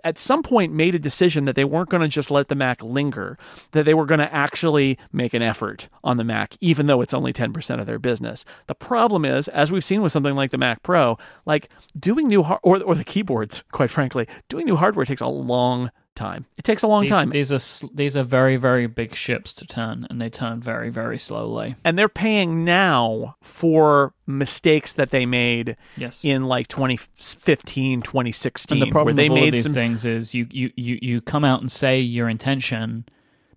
at 0.03 0.19
some 0.19 0.43
point 0.43 0.73
made 0.73 0.93
a 0.93 0.99
decision 0.99 1.45
that 1.45 1.55
they 1.55 1.63
weren't 1.63 1.89
going 1.89 2.01
to 2.01 2.07
just 2.07 2.29
let 2.29 2.47
the 2.47 2.55
Mac 2.55 2.81
linger, 2.83 3.37
that 3.71 3.85
they 3.85 3.93
were 3.93 4.05
going 4.05 4.19
to 4.19 4.33
actually 4.33 4.97
make 5.11 5.33
an 5.33 5.41
effort 5.41 5.89
on 6.03 6.17
the 6.17 6.23
Mac, 6.23 6.55
even 6.61 6.87
though 6.87 7.01
it's 7.01 7.13
only 7.13 7.33
10% 7.33 7.79
of 7.79 7.85
their 7.87 7.99
business. 7.99 8.45
The 8.67 8.75
problem 8.75 9.25
is, 9.25 9.47
as 9.47 9.71
we've 9.71 9.83
seen 9.83 10.01
with 10.01 10.11
something 10.11 10.35
like 10.35 10.51
the 10.51 10.57
Mac 10.57 10.83
Pro, 10.83 11.17
like 11.45 11.69
doing 11.99 12.27
new 12.27 12.43
or, 12.43 12.83
or 12.83 12.95
the 12.95 13.03
keyboards, 13.03 13.63
quite 13.71 13.89
frankly, 13.89 14.27
doing 14.47 14.65
new 14.65 14.75
hardware 14.75 15.05
takes 15.05 15.21
a 15.21 15.27
long 15.27 15.91
time. 16.15 16.45
It 16.57 16.63
takes 16.63 16.81
a 16.83 16.87
long 16.87 17.01
These, 17.01 17.09
time. 17.11 17.29
these 17.29 17.51
are 17.51 17.87
these 17.93 18.15
are 18.17 18.23
very 18.23 18.55
very 18.57 18.87
big 18.87 19.15
ships 19.15 19.53
to 19.53 19.65
turn, 19.65 20.07
and 20.09 20.21
they 20.21 20.29
turn 20.29 20.61
very 20.61 20.89
very 20.89 21.17
slowly. 21.17 21.75
and 21.83 21.97
they're 21.99 22.09
paying 22.09 22.63
now 22.65 23.35
for 23.41 24.13
mistakes 24.27 24.93
that 24.93 25.09
they 25.11 25.25
made 25.25 25.77
Yes. 25.97 26.23
in 26.25 26.45
like 26.45 26.67
2015, 26.67 28.01
2016, 28.01 28.75
and 28.77 28.87
the 28.87 28.91
problem 28.91 29.15
where 29.15 29.23
they 29.23 29.29
with 29.29 29.37
all 29.37 29.43
made 29.43 29.47
of 29.49 29.53
these 29.55 29.63
some 29.65 29.73
things 29.73 30.05
is 30.05 30.33
you, 30.33 30.47
you 30.51 30.71
you 30.75 30.99
you 31.01 31.21
come 31.21 31.45
out 31.45 31.61
and 31.61 31.71
say 31.71 31.99
your 31.99 32.27
intention, 32.29 33.05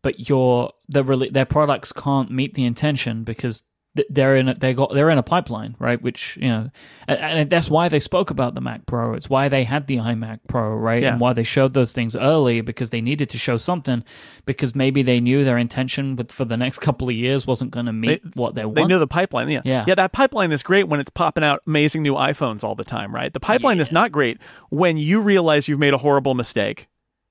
but 0.02 0.28
your 0.28 0.72
the 0.88 1.02
their 1.30 1.44
products 1.46 1.92
can't 1.92 2.30
meet 2.30 2.54
the 2.54 2.64
intention 2.64 3.24
because 3.24 3.64
they're 4.08 4.36
in 4.36 4.48
a, 4.48 4.54
they 4.54 4.74
got 4.74 4.92
they're 4.94 5.10
in 5.10 5.18
a 5.18 5.22
pipeline, 5.22 5.76
right? 5.78 6.00
Which 6.00 6.36
you 6.40 6.48
know, 6.48 6.70
and, 7.06 7.48
that's 7.50 7.70
why 7.70 7.88
they 7.88 8.00
spoke 8.00 8.30
about 8.30 8.54
the 8.54 8.60
Mac 8.60 8.86
Pro. 8.86 9.14
It's 9.14 9.28
why 9.28 9.48
they 9.48 9.64
had 9.64 9.86
the 9.86 9.96
iMac 9.96 10.40
Pro, 10.48 10.74
right? 10.74 11.02
Yeah. 11.02 11.12
And 11.12 11.20
why 11.20 11.32
they 11.32 11.42
showed 11.42 11.74
those 11.74 11.92
things 11.92 12.14
early 12.16 12.60
because 12.60 12.90
they 12.90 13.00
needed 13.00 13.30
to 13.30 13.38
show 13.38 13.56
something 13.56 14.04
because 14.46 14.74
maybe 14.74 15.02
they 15.02 15.20
knew 15.20 15.44
their 15.44 15.58
intention 15.58 16.16
with 16.16 16.32
for 16.32 16.44
the 16.44 16.56
next 16.56 16.78
couple 16.88 17.08
of 17.08 17.14
years 17.14 17.46
wasn't 17.46 17.70
going 17.70 17.86
to 17.86 17.92
meet 17.92 18.22
They- 18.22 18.30
what 18.34 18.54
they 18.54 18.64
want. 18.64 18.76
They 18.76 18.84
knew 18.84 18.98
the 18.98 19.06
pipeline. 19.06 19.48
Yeah. 19.48 19.62
Yeah. 19.64 19.84
Yeah, 19.86 19.94
that 19.94 20.12
pipeline 20.12 20.52
is 20.52 20.62
great 20.62 20.88
when 20.88 21.00
it's 21.00 21.10
popping 21.10 21.44
out 21.44 21.62
amazing 21.66 22.02
new 22.02 22.14
iPhones 22.14 22.64
all 22.64 22.74
the 22.74 22.84
time, 22.84 23.14
right? 23.14 23.32
The 23.32 23.40
pipeline 23.40 23.80
is 23.80 23.92
not 23.92 24.12
great 24.12 24.38
when 24.70 24.96
you 24.96 25.20
realize 25.20 25.68
you've 25.68 25.78
made 25.78 25.94
a 25.94 25.98
horrible 25.98 26.34
mistake 26.34 26.88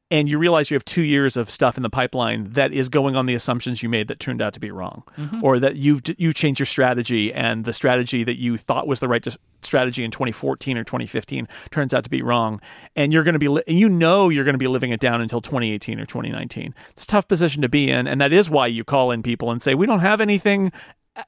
and 0.10 0.30
you 0.30 0.38
realize 0.38 0.72
you 0.72 0.76
have 0.76 0.86
two 0.86 1.03
years 1.03 1.36
of 1.36 1.49
stuff 1.51 1.76
in 1.76 1.84
the 1.84 1.89
pipeline 1.89 2.51
that 2.53 2.72
is 2.72 2.88
going 2.88 3.16
on 3.18 3.26
the 3.26 3.36
assumptions 3.36 3.84
you 3.84 3.89
made 3.89 4.08
that 4.08 4.20
turned 4.20 4.41
out 4.41 4.53
to 4.53 4.60
be 4.60 4.72
wrong, 4.72 5.03
Mm-hmm. 5.18 5.43
or 5.43 5.60
that 5.60 5.76
you've 5.76 6.01
you 6.18 6.32
changed 6.34 6.60
your 6.60 6.66
strategy 6.66 7.34
and 7.34 7.66
the 7.66 7.74
strategy 7.74 8.24
that 8.24 8.38
you 8.38 8.55
thought 8.58 8.88
was 8.88 8.99
the 9.01 9.08
right 9.08 9.26
strategy 9.64 10.03
in 10.05 10.12
2014 10.12 10.78
or 10.78 10.84
2015 10.84 11.47
turns 11.72 11.93
out 11.93 12.03
to 12.05 12.10
be 12.10 12.22
wrong, 12.22 12.62
and 12.95 13.12
you're 13.12 13.24
going 13.24 13.34
to 13.34 13.39
be 13.39 13.47
li- 13.49 13.64
you 13.68 13.89
know 13.89 14.30
you're 14.30 14.45
going 14.45 14.53
to 14.53 14.58
be 14.60 14.68
living 14.68 14.91
it 14.91 14.99
down 14.99 15.20
until 15.20 15.41
2018 15.41 15.99
or 15.99 16.05
2019. 16.05 16.74
It's 16.91 17.03
a 17.03 17.08
tough 17.08 17.28
position 17.28 17.62
to 17.64 17.70
be 17.70 17.89
in, 17.91 18.08
and 18.08 18.22
that 18.22 18.32
is 18.32 18.49
why 18.49 18.68
you 18.68 18.84
call 18.84 19.12
in 19.12 19.24
people 19.24 19.51
and 19.51 19.62
say 19.62 19.76
we 19.76 19.86
don't 19.88 19.99
have 19.99 20.22
anything 20.22 20.72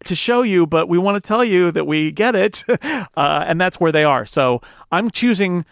to 0.05 0.13
show 0.15 0.43
you, 0.43 0.67
but 0.67 0.87
we 0.87 0.99
want 0.99 1.21
to 1.21 1.27
tell 1.27 1.43
you 1.43 1.71
that 1.71 1.85
we 1.87 2.11
get 2.11 2.35
it, 2.35 2.63
uh, 2.69 3.07
and 3.17 3.59
that's 3.59 3.79
where 3.79 3.91
they 3.91 4.03
are. 4.03 4.25
So 4.25 4.61
I'm 4.91 5.09
choosing 5.11 5.65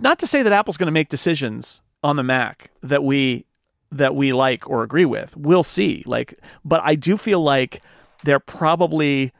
not 0.00 0.18
to 0.18 0.26
say 0.26 0.42
that 0.42 0.52
Apple's 0.52 0.76
going 0.76 0.86
to 0.88 0.92
make 0.92 1.08
decisions 1.08 1.82
on 2.04 2.16
the 2.16 2.22
Mac 2.22 2.70
that 2.82 3.02
we 3.02 3.46
that 3.90 4.14
we 4.14 4.32
like 4.32 4.68
or 4.68 4.82
agree 4.82 5.06
with. 5.06 5.36
We'll 5.36 5.62
see. 5.62 6.02
Like, 6.06 6.38
but 6.64 6.80
I 6.84 6.94
do 6.94 7.16
feel 7.16 7.40
like 7.40 7.82
they're 8.24 8.40
probably 8.40 9.32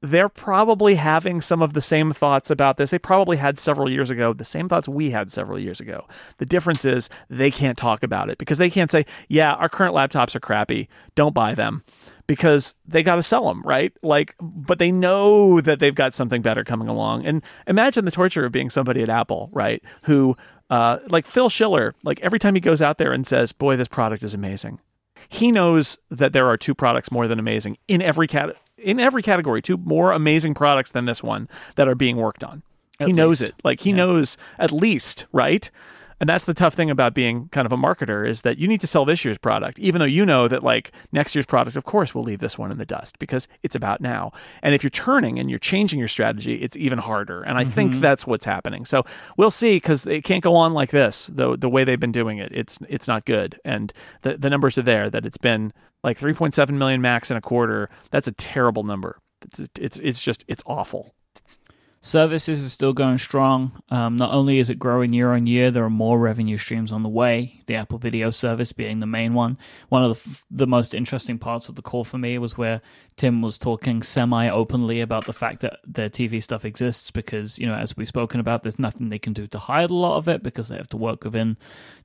they're 0.00 0.28
probably 0.28 0.94
having 0.94 1.40
some 1.40 1.60
of 1.60 1.72
the 1.72 1.80
same 1.80 2.12
thoughts 2.12 2.50
about 2.50 2.76
this. 2.76 2.90
They 2.90 3.00
probably 3.00 3.36
had 3.36 3.58
several 3.58 3.90
years 3.90 4.10
ago, 4.10 4.32
the 4.32 4.44
same 4.44 4.68
thoughts 4.68 4.88
we 4.88 5.10
had 5.10 5.32
several 5.32 5.58
years 5.58 5.80
ago. 5.80 6.06
The 6.36 6.46
difference 6.46 6.84
is 6.84 7.08
they 7.28 7.50
can't 7.50 7.76
talk 7.76 8.04
about 8.04 8.30
it 8.30 8.38
because 8.38 8.58
they 8.58 8.70
can't 8.70 8.92
say, 8.92 9.04
"Yeah, 9.28 9.54
our 9.54 9.68
current 9.68 9.96
laptops 9.96 10.36
are 10.36 10.40
crappy. 10.40 10.88
Don't 11.16 11.34
buy 11.34 11.54
them." 11.54 11.82
Because 12.28 12.74
they 12.86 13.02
got 13.02 13.16
to 13.16 13.22
sell 13.22 13.48
them, 13.48 13.62
right? 13.62 13.90
Like, 14.02 14.34
but 14.38 14.78
they 14.78 14.92
know 14.92 15.62
that 15.62 15.80
they've 15.80 15.94
got 15.94 16.14
something 16.14 16.42
better 16.42 16.62
coming 16.62 16.86
along. 16.86 17.24
And 17.24 17.42
imagine 17.66 18.04
the 18.04 18.10
torture 18.10 18.44
of 18.44 18.52
being 18.52 18.68
somebody 18.68 19.02
at 19.02 19.08
Apple, 19.08 19.48
right? 19.50 19.82
Who, 20.02 20.36
uh, 20.70 20.98
like 21.08 21.26
Phil 21.26 21.48
Schiller, 21.48 21.94
like 22.02 22.20
every 22.20 22.38
time 22.38 22.54
he 22.54 22.60
goes 22.60 22.82
out 22.82 22.98
there 22.98 23.12
and 23.12 23.26
says, 23.26 23.52
"Boy, 23.52 23.76
this 23.76 23.88
product 23.88 24.22
is 24.22 24.34
amazing," 24.34 24.80
he 25.28 25.50
knows 25.52 25.98
that 26.10 26.32
there 26.32 26.46
are 26.46 26.56
two 26.56 26.74
products 26.74 27.10
more 27.10 27.26
than 27.28 27.38
amazing 27.38 27.78
in 27.88 28.02
every 28.02 28.26
cat 28.26 28.56
in 28.76 29.00
every 29.00 29.22
category, 29.22 29.60
two 29.60 29.76
more 29.78 30.12
amazing 30.12 30.54
products 30.54 30.92
than 30.92 31.04
this 31.06 31.22
one 31.22 31.48
that 31.74 31.88
are 31.88 31.94
being 31.96 32.16
worked 32.16 32.44
on. 32.44 32.62
he 33.08 33.12
knows 33.12 33.42
it. 33.42 33.54
Like 33.64 33.80
he 33.80 33.92
knows 33.92 34.36
at 34.58 34.72
least, 34.72 35.26
right? 35.32 35.70
And 36.20 36.28
that's 36.28 36.44
the 36.46 36.54
tough 36.54 36.74
thing 36.74 36.90
about 36.90 37.14
being 37.14 37.48
kind 37.48 37.66
of 37.66 37.72
a 37.72 37.76
marketer 37.76 38.28
is 38.28 38.42
that 38.42 38.58
you 38.58 38.66
need 38.66 38.80
to 38.80 38.86
sell 38.86 39.04
this 39.04 39.24
year's 39.24 39.38
product, 39.38 39.78
even 39.78 39.98
though 40.00 40.04
you 40.04 40.26
know 40.26 40.48
that 40.48 40.64
like 40.64 40.92
next 41.12 41.34
year's 41.34 41.46
product, 41.46 41.76
of 41.76 41.84
course, 41.84 42.14
will 42.14 42.22
leave 42.22 42.40
this 42.40 42.58
one 42.58 42.70
in 42.70 42.78
the 42.78 42.86
dust 42.86 43.18
because 43.18 43.46
it's 43.62 43.76
about 43.76 44.00
now. 44.00 44.32
And 44.62 44.74
if 44.74 44.82
you're 44.82 44.90
turning 44.90 45.38
and 45.38 45.48
you're 45.48 45.58
changing 45.58 45.98
your 45.98 46.08
strategy, 46.08 46.54
it's 46.54 46.76
even 46.76 46.98
harder. 46.98 47.42
And 47.42 47.56
I 47.56 47.62
mm-hmm. 47.62 47.72
think 47.72 48.00
that's 48.00 48.26
what's 48.26 48.44
happening. 48.44 48.84
So 48.84 49.04
we'll 49.36 49.50
see 49.50 49.76
because 49.76 50.06
it 50.06 50.24
can't 50.24 50.42
go 50.42 50.56
on 50.56 50.74
like 50.74 50.90
this. 50.90 51.28
The 51.32 51.56
the 51.56 51.68
way 51.68 51.84
they've 51.84 52.00
been 52.00 52.12
doing 52.12 52.38
it, 52.38 52.50
it's 52.52 52.78
it's 52.88 53.08
not 53.08 53.24
good. 53.24 53.60
And 53.64 53.92
the 54.22 54.36
the 54.36 54.50
numbers 54.50 54.78
are 54.78 54.82
there 54.82 55.10
that 55.10 55.24
it's 55.24 55.38
been 55.38 55.72
like 56.02 56.18
3.7 56.18 56.70
million 56.70 57.00
Macs 57.00 57.30
in 57.30 57.36
a 57.36 57.40
quarter. 57.40 57.90
That's 58.10 58.28
a 58.28 58.32
terrible 58.32 58.84
number. 58.84 59.18
It's 59.42 59.60
it's 59.78 59.98
it's 59.98 60.22
just 60.22 60.44
it's 60.48 60.62
awful. 60.66 61.14
Services 62.00 62.62
is 62.62 62.72
still 62.72 62.92
going 62.92 63.18
strong. 63.18 63.82
Um, 63.90 64.14
not 64.14 64.32
only 64.32 64.60
is 64.60 64.70
it 64.70 64.78
growing 64.78 65.12
year 65.12 65.32
on 65.32 65.48
year, 65.48 65.72
there 65.72 65.82
are 65.82 65.90
more 65.90 66.18
revenue 66.18 66.56
streams 66.56 66.92
on 66.92 67.02
the 67.02 67.08
way. 67.08 67.62
The 67.66 67.74
Apple 67.74 67.98
Video 67.98 68.30
service 68.30 68.72
being 68.72 69.00
the 69.00 69.06
main 69.06 69.34
one. 69.34 69.58
One 69.88 70.04
of 70.04 70.10
the, 70.10 70.30
f- 70.30 70.44
the 70.48 70.66
most 70.66 70.94
interesting 70.94 71.38
parts 71.38 71.68
of 71.68 71.74
the 71.74 71.82
call 71.82 72.04
for 72.04 72.16
me 72.16 72.38
was 72.38 72.56
where 72.56 72.80
Tim 73.16 73.42
was 73.42 73.58
talking 73.58 74.04
semi 74.04 74.48
openly 74.48 75.00
about 75.00 75.26
the 75.26 75.32
fact 75.32 75.60
that 75.60 75.80
their 75.84 76.08
TV 76.08 76.40
stuff 76.40 76.64
exists 76.64 77.10
because, 77.10 77.58
you 77.58 77.66
know, 77.66 77.74
as 77.74 77.96
we've 77.96 78.06
spoken 78.06 78.38
about, 78.38 78.62
there's 78.62 78.78
nothing 78.78 79.08
they 79.08 79.18
can 79.18 79.32
do 79.32 79.48
to 79.48 79.58
hide 79.58 79.90
a 79.90 79.94
lot 79.94 80.18
of 80.18 80.28
it 80.28 80.40
because 80.42 80.68
they 80.68 80.76
have 80.76 80.88
to 80.90 80.96
work 80.96 81.24
within 81.24 81.56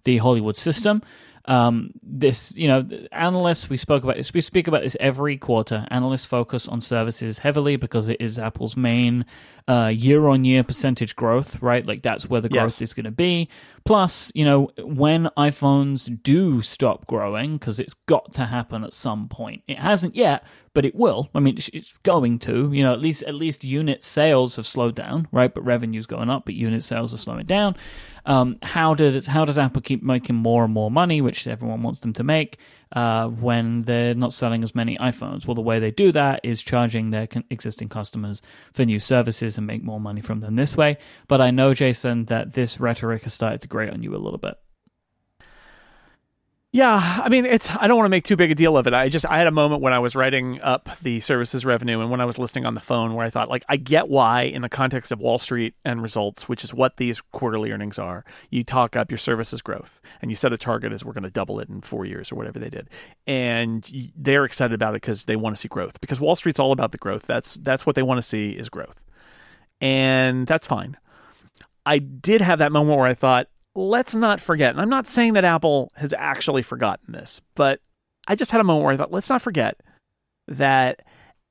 the 0.05 0.17
Hollywood 0.17 0.57
system. 0.57 1.03
Um, 1.45 1.91
this, 2.01 2.57
you 2.57 2.67
know, 2.67 2.87
analysts, 3.11 3.69
we 3.69 3.77
spoke 3.77 4.03
about 4.03 4.15
this, 4.15 4.33
we 4.33 4.41
speak 4.41 4.67
about 4.67 4.83
this 4.83 4.95
every 4.99 5.37
quarter. 5.37 5.85
Analysts 5.91 6.25
focus 6.25 6.67
on 6.67 6.79
services 6.79 7.39
heavily 7.39 7.75
because 7.75 8.07
it 8.07 8.17
is 8.21 8.39
Apple's 8.39 8.77
main 8.77 9.25
uh, 9.67 9.91
year 9.93 10.27
on 10.27 10.45
year 10.45 10.63
percentage 10.63 11.15
growth, 11.15 11.61
right? 11.61 11.85
Like 11.85 12.01
that's 12.01 12.29
where 12.29 12.41
the 12.41 12.49
growth 12.49 12.79
yes. 12.79 12.81
is 12.81 12.93
going 12.93 13.05
to 13.05 13.11
be. 13.11 13.49
Plus, 13.85 14.31
you 14.33 14.45
know, 14.45 14.71
when 14.77 15.29
iPhones 15.37 16.21
do 16.23 16.61
stop 16.61 17.07
growing, 17.07 17.57
because 17.57 17.79
it's 17.79 17.93
got 17.93 18.33
to 18.33 18.45
happen 18.45 18.83
at 18.83 18.93
some 18.93 19.27
point, 19.27 19.63
it 19.67 19.79
hasn't 19.79 20.15
yet, 20.15 20.45
but 20.73 20.85
it 20.85 20.95
will. 20.95 21.29
I 21.35 21.39
mean, 21.39 21.57
it's 21.57 21.93
going 22.03 22.39
to. 22.39 22.71
You 22.71 22.83
know, 22.83 22.93
at 22.93 22.99
least 22.99 23.23
at 23.23 23.35
least 23.35 23.63
unit 23.63 24.03
sales 24.03 24.55
have 24.55 24.65
slowed 24.65 24.95
down, 24.95 25.27
right? 25.31 25.53
But 25.53 25.63
revenue's 25.63 26.05
going 26.07 26.29
up, 26.29 26.45
but 26.45 26.55
unit 26.55 26.83
sales 26.83 27.13
are 27.13 27.17
slowing 27.17 27.45
down. 27.45 27.75
Um, 28.25 28.57
how 28.63 28.93
does 28.93 29.27
how 29.27 29.45
does 29.45 29.57
Apple 29.57 29.81
keep 29.81 30.01
making 30.01 30.35
more 30.35 30.63
and 30.63 30.73
more 30.73 30.89
money, 30.89 31.21
which 31.21 31.45
everyone 31.47 31.83
wants 31.83 31.99
them 31.99 32.13
to 32.13 32.23
make, 32.23 32.57
uh, 32.93 33.27
when 33.27 33.83
they're 33.83 34.15
not 34.15 34.33
selling 34.33 34.63
as 34.63 34.73
many 34.73 34.97
iPhones? 34.97 35.45
Well, 35.45 35.55
the 35.55 35.61
way 35.61 35.79
they 35.79 35.91
do 35.91 36.11
that 36.13 36.39
is 36.43 36.61
charging 36.61 37.11
their 37.11 37.27
existing 37.49 37.89
customers 37.89 38.41
for 38.73 38.85
new 38.85 38.99
services 38.99 39.57
and 39.57 39.67
make 39.67 39.83
more 39.83 39.99
money 39.99 40.21
from 40.21 40.39
them 40.39 40.55
this 40.55 40.75
way. 40.75 40.97
But 41.27 41.41
I 41.41 41.51
know, 41.51 41.73
Jason, 41.73 42.25
that 42.25 42.53
this 42.53 42.79
rhetoric 42.79 43.23
has 43.23 43.33
started 43.33 43.61
to 43.61 43.67
grate 43.67 43.91
on 43.91 44.01
you 44.01 44.15
a 44.15 44.17
little 44.17 44.39
bit. 44.39 44.55
Yeah, 46.75 47.21
I 47.23 47.29
mean, 47.29 47.45
it's. 47.45 47.69
I 47.69 47.87
don't 47.87 47.97
want 47.97 48.07
to 48.07 48.09
make 48.09 48.23
too 48.23 48.35
big 48.35 48.49
a 48.49 48.55
deal 48.55 48.75
of 48.77 48.87
it. 48.87 48.95
I 48.95 49.07
just 49.07 49.27
I 49.27 49.37
had 49.37 49.45
a 49.45 49.51
moment 49.51 49.83
when 49.83 49.93
I 49.93 49.99
was 49.99 50.15
writing 50.15 50.59
up 50.61 50.89
the 51.03 51.19
services 51.19 51.65
revenue 51.65 52.01
and 52.01 52.09
when 52.09 52.19
I 52.19 52.25
was 52.25 52.39
listening 52.39 52.65
on 52.65 52.73
the 52.73 52.79
phone 52.79 53.13
where 53.13 53.23
I 53.23 53.29
thought, 53.29 53.47
like, 53.47 53.63
I 53.69 53.75
get 53.75 54.09
why 54.09 54.41
in 54.41 54.63
the 54.63 54.69
context 54.69 55.11
of 55.11 55.19
Wall 55.19 55.37
Street 55.37 55.75
and 55.85 56.01
results, 56.01 56.49
which 56.49 56.63
is 56.63 56.73
what 56.73 56.97
these 56.97 57.21
quarterly 57.21 57.71
earnings 57.71 57.99
are, 57.99 58.25
you 58.49 58.63
talk 58.63 58.95
up 58.95 59.11
your 59.11 59.19
services 59.19 59.61
growth 59.61 60.01
and 60.19 60.31
you 60.31 60.35
set 60.35 60.51
a 60.51 60.57
target 60.57 60.91
as 60.91 61.05
we're 61.05 61.13
going 61.13 61.21
to 61.25 61.29
double 61.29 61.59
it 61.59 61.69
in 61.69 61.81
four 61.81 62.05
years 62.05 62.31
or 62.31 62.35
whatever 62.37 62.57
they 62.57 62.71
did, 62.71 62.89
and 63.27 64.11
they're 64.17 64.43
excited 64.43 64.73
about 64.73 64.95
it 64.95 65.01
because 65.03 65.25
they 65.25 65.35
want 65.35 65.55
to 65.55 65.59
see 65.59 65.67
growth 65.67 66.01
because 66.01 66.19
Wall 66.19 66.35
Street's 66.35 66.59
all 66.59 66.71
about 66.71 66.91
the 66.91 66.97
growth. 66.97 67.27
That's 67.27 67.53
that's 67.53 67.85
what 67.85 67.95
they 67.95 68.01
want 68.01 68.17
to 68.17 68.23
see 68.23 68.49
is 68.49 68.69
growth, 68.69 68.99
and 69.79 70.47
that's 70.47 70.65
fine. 70.65 70.97
I 71.85 71.99
did 71.99 72.41
have 72.41 72.57
that 72.59 72.71
moment 72.71 72.97
where 72.97 73.07
I 73.07 73.13
thought, 73.13 73.47
let's 73.75 74.15
not 74.15 74.39
forget, 74.39 74.71
and 74.71 74.81
I'm 74.81 74.89
not 74.89 75.07
saying 75.07 75.33
that 75.33 75.45
Apple 75.45 75.91
has 75.95 76.13
actually 76.17 76.61
forgotten 76.61 77.13
this, 77.13 77.41
but 77.55 77.79
I 78.27 78.35
just 78.35 78.51
had 78.51 78.61
a 78.61 78.63
moment 78.63 78.85
where 78.85 78.93
I 78.93 78.97
thought, 78.97 79.11
let's 79.11 79.29
not 79.29 79.41
forget 79.41 79.81
that 80.47 81.01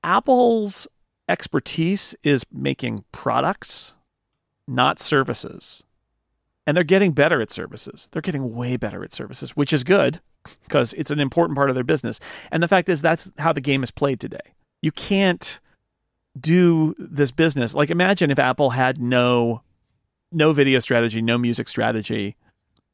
Apple's 0.04 0.86
expertise 1.28 2.14
is 2.22 2.44
making 2.52 3.04
products, 3.12 3.94
not 4.66 5.00
services. 5.00 5.82
And 6.66 6.76
they're 6.76 6.84
getting 6.84 7.12
better 7.12 7.42
at 7.42 7.50
services. 7.50 8.08
They're 8.12 8.22
getting 8.22 8.54
way 8.54 8.76
better 8.76 9.02
at 9.02 9.12
services, 9.12 9.56
which 9.56 9.72
is 9.72 9.82
good 9.82 10.20
because 10.62 10.92
it's 10.94 11.10
an 11.10 11.18
important 11.18 11.56
part 11.56 11.70
of 11.70 11.74
their 11.74 11.84
business. 11.84 12.20
And 12.52 12.62
the 12.62 12.68
fact 12.68 12.88
is, 12.88 13.02
that's 13.02 13.30
how 13.38 13.52
the 13.52 13.60
game 13.60 13.82
is 13.82 13.90
played 13.90 14.20
today. 14.20 14.54
You 14.80 14.92
can't 14.92 15.58
do 16.40 16.94
this 16.98 17.32
business. 17.32 17.74
Like, 17.74 17.90
imagine 17.90 18.30
if 18.30 18.38
Apple 18.38 18.70
had 18.70 19.00
no 19.00 19.62
no 20.32 20.52
video 20.52 20.78
strategy, 20.80 21.22
no 21.22 21.38
music 21.38 21.68
strategy, 21.68 22.36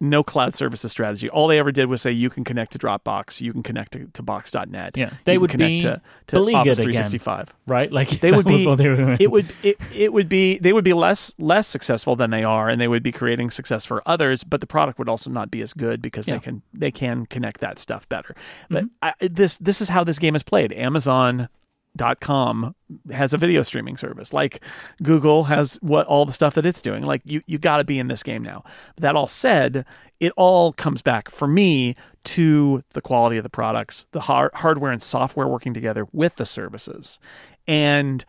no 0.01 0.23
cloud 0.23 0.55
services 0.55 0.93
strategy. 0.93 1.29
All 1.29 1.49
they 1.49 1.59
ever 1.59 1.73
did 1.73 1.87
was 1.87 2.03
say 2.03 2.13
you 2.13 2.31
can 2.31 2.45
connect 2.45 2.73
to 2.73 2.79
Dropbox, 2.79 3.41
you 3.41 3.53
can 3.53 3.63
connect 3.63 3.93
to, 3.93 4.07
to 4.13 4.23
Box.net. 4.23 4.97
Yeah, 4.97 5.11
they 5.25 5.39
would 5.39 5.51
connect 5.51 5.69
be 5.69 5.81
to, 5.81 6.01
to 6.29 6.37
Office 6.55 6.79
365, 6.79 7.43
again, 7.43 7.55
right? 7.67 7.93
Like 7.93 8.21
they 8.21 8.31
would 8.39 8.47
be. 8.47 8.65
They 8.65 8.89
would 8.89 9.21
it 9.21 9.31
would 9.31 9.53
it, 9.63 9.77
it 9.93 10.13
would 10.13 10.29
be 10.29 10.59
they 10.59 10.73
would 10.73 10.85
be 10.85 10.93
less 10.93 11.33
less 11.39 11.67
successful 11.67 12.15
than 12.15 12.31
they 12.31 12.45
are, 12.45 12.69
and 12.69 12.81
they 12.81 12.89
would 12.89 13.03
be 13.03 13.13
creating 13.13 13.51
success 13.51 13.85
for 13.85 14.03
others. 14.07 14.45
But 14.45 14.61
the 14.61 14.67
product 14.67 14.99
would 14.99 15.09
also 15.09 15.31
not 15.31 15.51
be 15.51 15.63
as 15.63 15.73
good 15.73 16.01
because 16.01 16.29
yeah. 16.29 16.35
they 16.35 16.41
can 16.41 16.63
they 16.73 16.91
can 16.91 17.27
connect 17.27 17.61
that 17.61 17.79
stuff 17.79 18.09
better. 18.09 18.37
But 18.71 18.85
mm-hmm. 18.85 19.09
I, 19.21 19.29
this 19.29 19.57
this 19.57 19.81
is 19.81 19.89
how 19.89 20.05
this 20.05 20.19
game 20.19 20.37
is 20.37 20.43
played. 20.43 20.73
Amazon 20.73 21.49
dot 21.97 22.21
com 22.21 22.75
has 23.11 23.35
a 23.35 23.39
video 23.39 23.63
streaming 23.63 23.97
service. 23.97 24.33
Like 24.33 24.63
google 25.03 25.45
has 25.45 25.79
what 25.83 26.07
all 26.07 26.25
the 26.25 26.33
stuff 26.33 26.55
that 26.55 26.67
it's 26.67 26.83
doing. 26.83 27.05
Like 27.05 27.23
you 27.25 27.43
you 27.47 27.59
got 27.59 27.79
to 27.79 27.85
be 27.85 27.99
in 27.99 28.09
this 28.09 28.23
game 28.23 28.43
now. 28.43 28.65
That 28.97 29.17
all 29.17 29.27
said 29.27 29.85
it 30.21 30.33
all 30.37 30.73
comes 30.73 31.03
back 31.03 31.31
for 31.31 31.49
me 31.49 31.95
to 32.25 32.83
the 32.91 33.01
quality 33.01 33.37
of 33.37 33.43
the 33.43 33.51
products 33.51 34.07
the 34.13 34.21
hard- 34.21 34.55
hardware 34.55 34.93
and 34.93 35.03
software 35.03 35.49
working 35.49 35.75
together 35.75 36.07
with 36.13 36.37
the 36.37 36.47
services. 36.47 37.19
And 37.67 38.25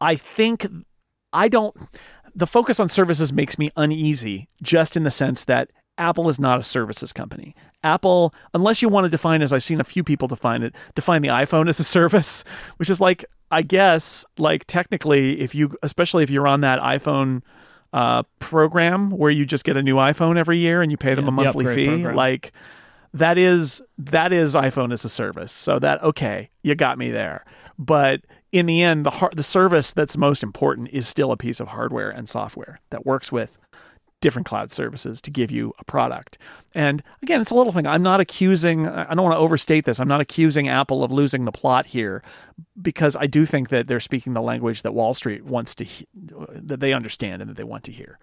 i 0.00 0.14
think 0.14 0.66
i 1.32 1.48
don't 1.48 1.76
the 2.34 2.46
focus 2.46 2.78
on 2.78 2.88
services 2.88 3.32
makes 3.32 3.58
me 3.58 3.70
uneasy 3.76 4.48
just 4.62 4.96
in 4.96 5.02
the 5.02 5.10
sense 5.10 5.44
that 5.44 5.70
Apple 5.98 6.28
is 6.28 6.38
not 6.38 6.58
a 6.58 6.62
services 6.62 7.12
company. 7.12 7.54
Apple, 7.82 8.34
unless 8.54 8.82
you 8.82 8.88
want 8.88 9.04
to 9.04 9.08
define, 9.08 9.42
as 9.42 9.52
I've 9.52 9.62
seen 9.62 9.80
a 9.80 9.84
few 9.84 10.02
people 10.02 10.28
define 10.28 10.62
it, 10.62 10.74
define 10.94 11.22
the 11.22 11.28
iPhone 11.28 11.68
as 11.68 11.78
a 11.78 11.84
service, 11.84 12.44
which 12.76 12.88
is 12.88 13.00
like, 13.00 13.24
I 13.50 13.62
guess, 13.62 14.24
like 14.38 14.66
technically, 14.66 15.40
if 15.40 15.54
you, 15.54 15.76
especially 15.82 16.22
if 16.22 16.30
you're 16.30 16.48
on 16.48 16.60
that 16.62 16.80
iPhone 16.80 17.42
uh, 17.92 18.22
program 18.38 19.10
where 19.10 19.30
you 19.30 19.46
just 19.46 19.64
get 19.64 19.76
a 19.76 19.82
new 19.82 19.96
iPhone 19.96 20.36
every 20.36 20.58
year 20.58 20.82
and 20.82 20.90
you 20.90 20.96
pay 20.96 21.14
them 21.14 21.24
yeah, 21.24 21.30
a 21.30 21.32
monthly 21.32 21.74
fee, 21.74 21.86
program. 21.86 22.14
like 22.14 22.52
that 23.14 23.38
is 23.38 23.80
that 23.96 24.32
is 24.32 24.54
iPhone 24.54 24.92
as 24.92 25.04
a 25.04 25.08
service. 25.08 25.52
So 25.52 25.78
that 25.78 26.02
okay, 26.02 26.50
you 26.62 26.74
got 26.74 26.98
me 26.98 27.10
there. 27.10 27.44
But 27.78 28.20
in 28.52 28.66
the 28.66 28.82
end, 28.82 29.06
the 29.06 29.10
har- 29.10 29.32
the 29.34 29.42
service 29.42 29.92
that's 29.92 30.16
most 30.16 30.42
important 30.42 30.90
is 30.92 31.08
still 31.08 31.32
a 31.32 31.36
piece 31.36 31.60
of 31.60 31.68
hardware 31.68 32.10
and 32.10 32.28
software 32.28 32.78
that 32.90 33.06
works 33.06 33.32
with 33.32 33.56
different 34.20 34.46
cloud 34.46 34.72
services 34.72 35.20
to 35.20 35.30
give 35.30 35.50
you 35.50 35.72
a 35.78 35.84
product. 35.84 36.38
And 36.74 37.02
again, 37.22 37.40
it's 37.40 37.50
a 37.50 37.54
little 37.54 37.72
thing. 37.72 37.86
I'm 37.86 38.02
not 38.02 38.20
accusing, 38.20 38.86
I 38.86 39.14
don't 39.14 39.24
want 39.24 39.34
to 39.34 39.38
overstate 39.38 39.84
this. 39.84 40.00
I'm 40.00 40.08
not 40.08 40.20
accusing 40.20 40.68
Apple 40.68 41.04
of 41.04 41.12
losing 41.12 41.44
the 41.44 41.52
plot 41.52 41.86
here 41.86 42.22
because 42.80 43.16
I 43.16 43.26
do 43.26 43.46
think 43.46 43.68
that 43.68 43.86
they're 43.86 44.00
speaking 44.00 44.32
the 44.32 44.42
language 44.42 44.82
that 44.82 44.92
Wall 44.92 45.14
Street 45.14 45.44
wants 45.44 45.74
to, 45.76 45.86
that 46.14 46.80
they 46.80 46.92
understand 46.92 47.42
and 47.42 47.50
that 47.50 47.56
they 47.56 47.64
want 47.64 47.84
to 47.84 47.92
hear. 47.92 48.18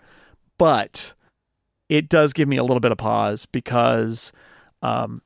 But 0.58 1.14
it 1.90 2.10
does 2.10 2.34
give 2.34 2.48
me 2.48 2.58
a 2.58 2.64
little 2.64 2.80
bit 2.80 2.92
of 2.92 2.98
pause 2.98 3.46
because 3.46 4.32
um, 4.82 5.22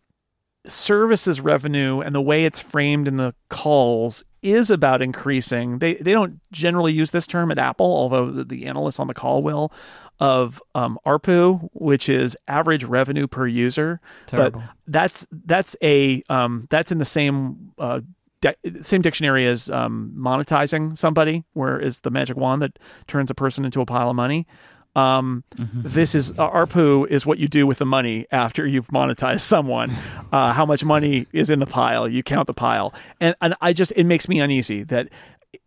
services 0.68 1.42
revenue 1.42 2.02
and 2.02 2.14
the 2.14 2.22
way 2.22 2.46
it's 2.46 2.60
framed 2.60 3.08
in 3.08 3.18
the 3.18 3.34
calls 3.50 4.24
is 4.42 4.72
about 4.72 5.02
increasing. 5.02 5.80
They 5.80 5.96
they 5.96 6.14
don't 6.14 6.40
generally 6.52 6.94
use 6.94 7.12
this 7.12 7.28
term 7.28 7.52
at 7.52 7.58
Apple, 7.58 7.86
although 7.86 8.32
the, 8.32 8.44
the 8.44 8.66
analysts 8.68 9.00
on 9.00 9.08
the 9.08 9.14
call 9.14 9.44
will 9.44 9.72
of 10.20 10.62
um, 10.76 11.00
ARPU, 11.06 11.70
which 11.74 12.10
is 12.10 12.36
average 12.48 12.84
revenue 12.84 13.28
per 13.28 13.48
user. 13.48 14.02
Terrible. 14.26 14.60
But 14.60 14.70
that's 14.88 15.26
that's 15.32 15.76
a 15.82 16.24
um, 16.30 16.68
that's 16.70 16.92
in 16.92 16.98
the 16.98 17.06
same 17.06 17.72
uh, 17.78 18.02
de- 18.42 18.56
same 18.82 19.02
dictionary 19.02 19.48
as 19.48 19.70
um, 19.70 20.14
monetizing 20.16 20.98
somebody, 20.98 21.44
where 21.54 21.80
is 21.80 22.00
the 22.00 22.12
magic 22.12 22.38
wand 22.38 22.62
that 22.62 22.80
turns 23.08 23.30
a 23.30 23.36
person 23.36 23.66
into 23.66 23.82
a 23.82 23.86
pile 23.86 24.10
of 24.10 24.16
money. 24.16 24.48
Um, 24.96 25.44
mm-hmm. 25.56 25.82
This 25.84 26.16
is 26.16 26.32
uh, 26.32 26.50
ARPU 26.50 27.08
is 27.08 27.26
what 27.26 27.38
you 27.38 27.48
do 27.48 27.68
with 27.68 27.78
the 27.78 27.86
money 27.86 28.26
after 28.32 28.66
you've 28.66 28.88
monetized 28.88 29.42
someone. 29.42 29.92
Uh, 30.32 30.54
how 30.54 30.64
much 30.64 30.86
money 30.86 31.26
is 31.34 31.50
in 31.50 31.58
the 31.58 31.66
pile? 31.66 32.08
You 32.08 32.22
count 32.22 32.46
the 32.46 32.54
pile, 32.54 32.94
and 33.20 33.34
and 33.42 33.56
I 33.62 33.74
just 33.74 33.92
it 33.96 34.04
makes 34.04 34.30
me 34.30 34.40
uneasy 34.40 34.84
that 34.84 35.10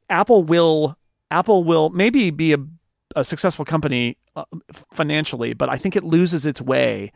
Apple 0.09 0.45
will 0.45 0.97
Apple 1.33 1.65
will 1.65 1.91
maybe 1.91 2.31
be 2.31 2.53
a 2.53 2.59
a 3.16 3.24
successful 3.24 3.64
company 3.64 4.16
uh, 4.36 4.44
financially, 4.93 5.55
but 5.55 5.68
I 5.68 5.76
think 5.76 5.97
it 5.97 6.05
loses 6.05 6.47
its 6.47 6.60
way 6.60 7.12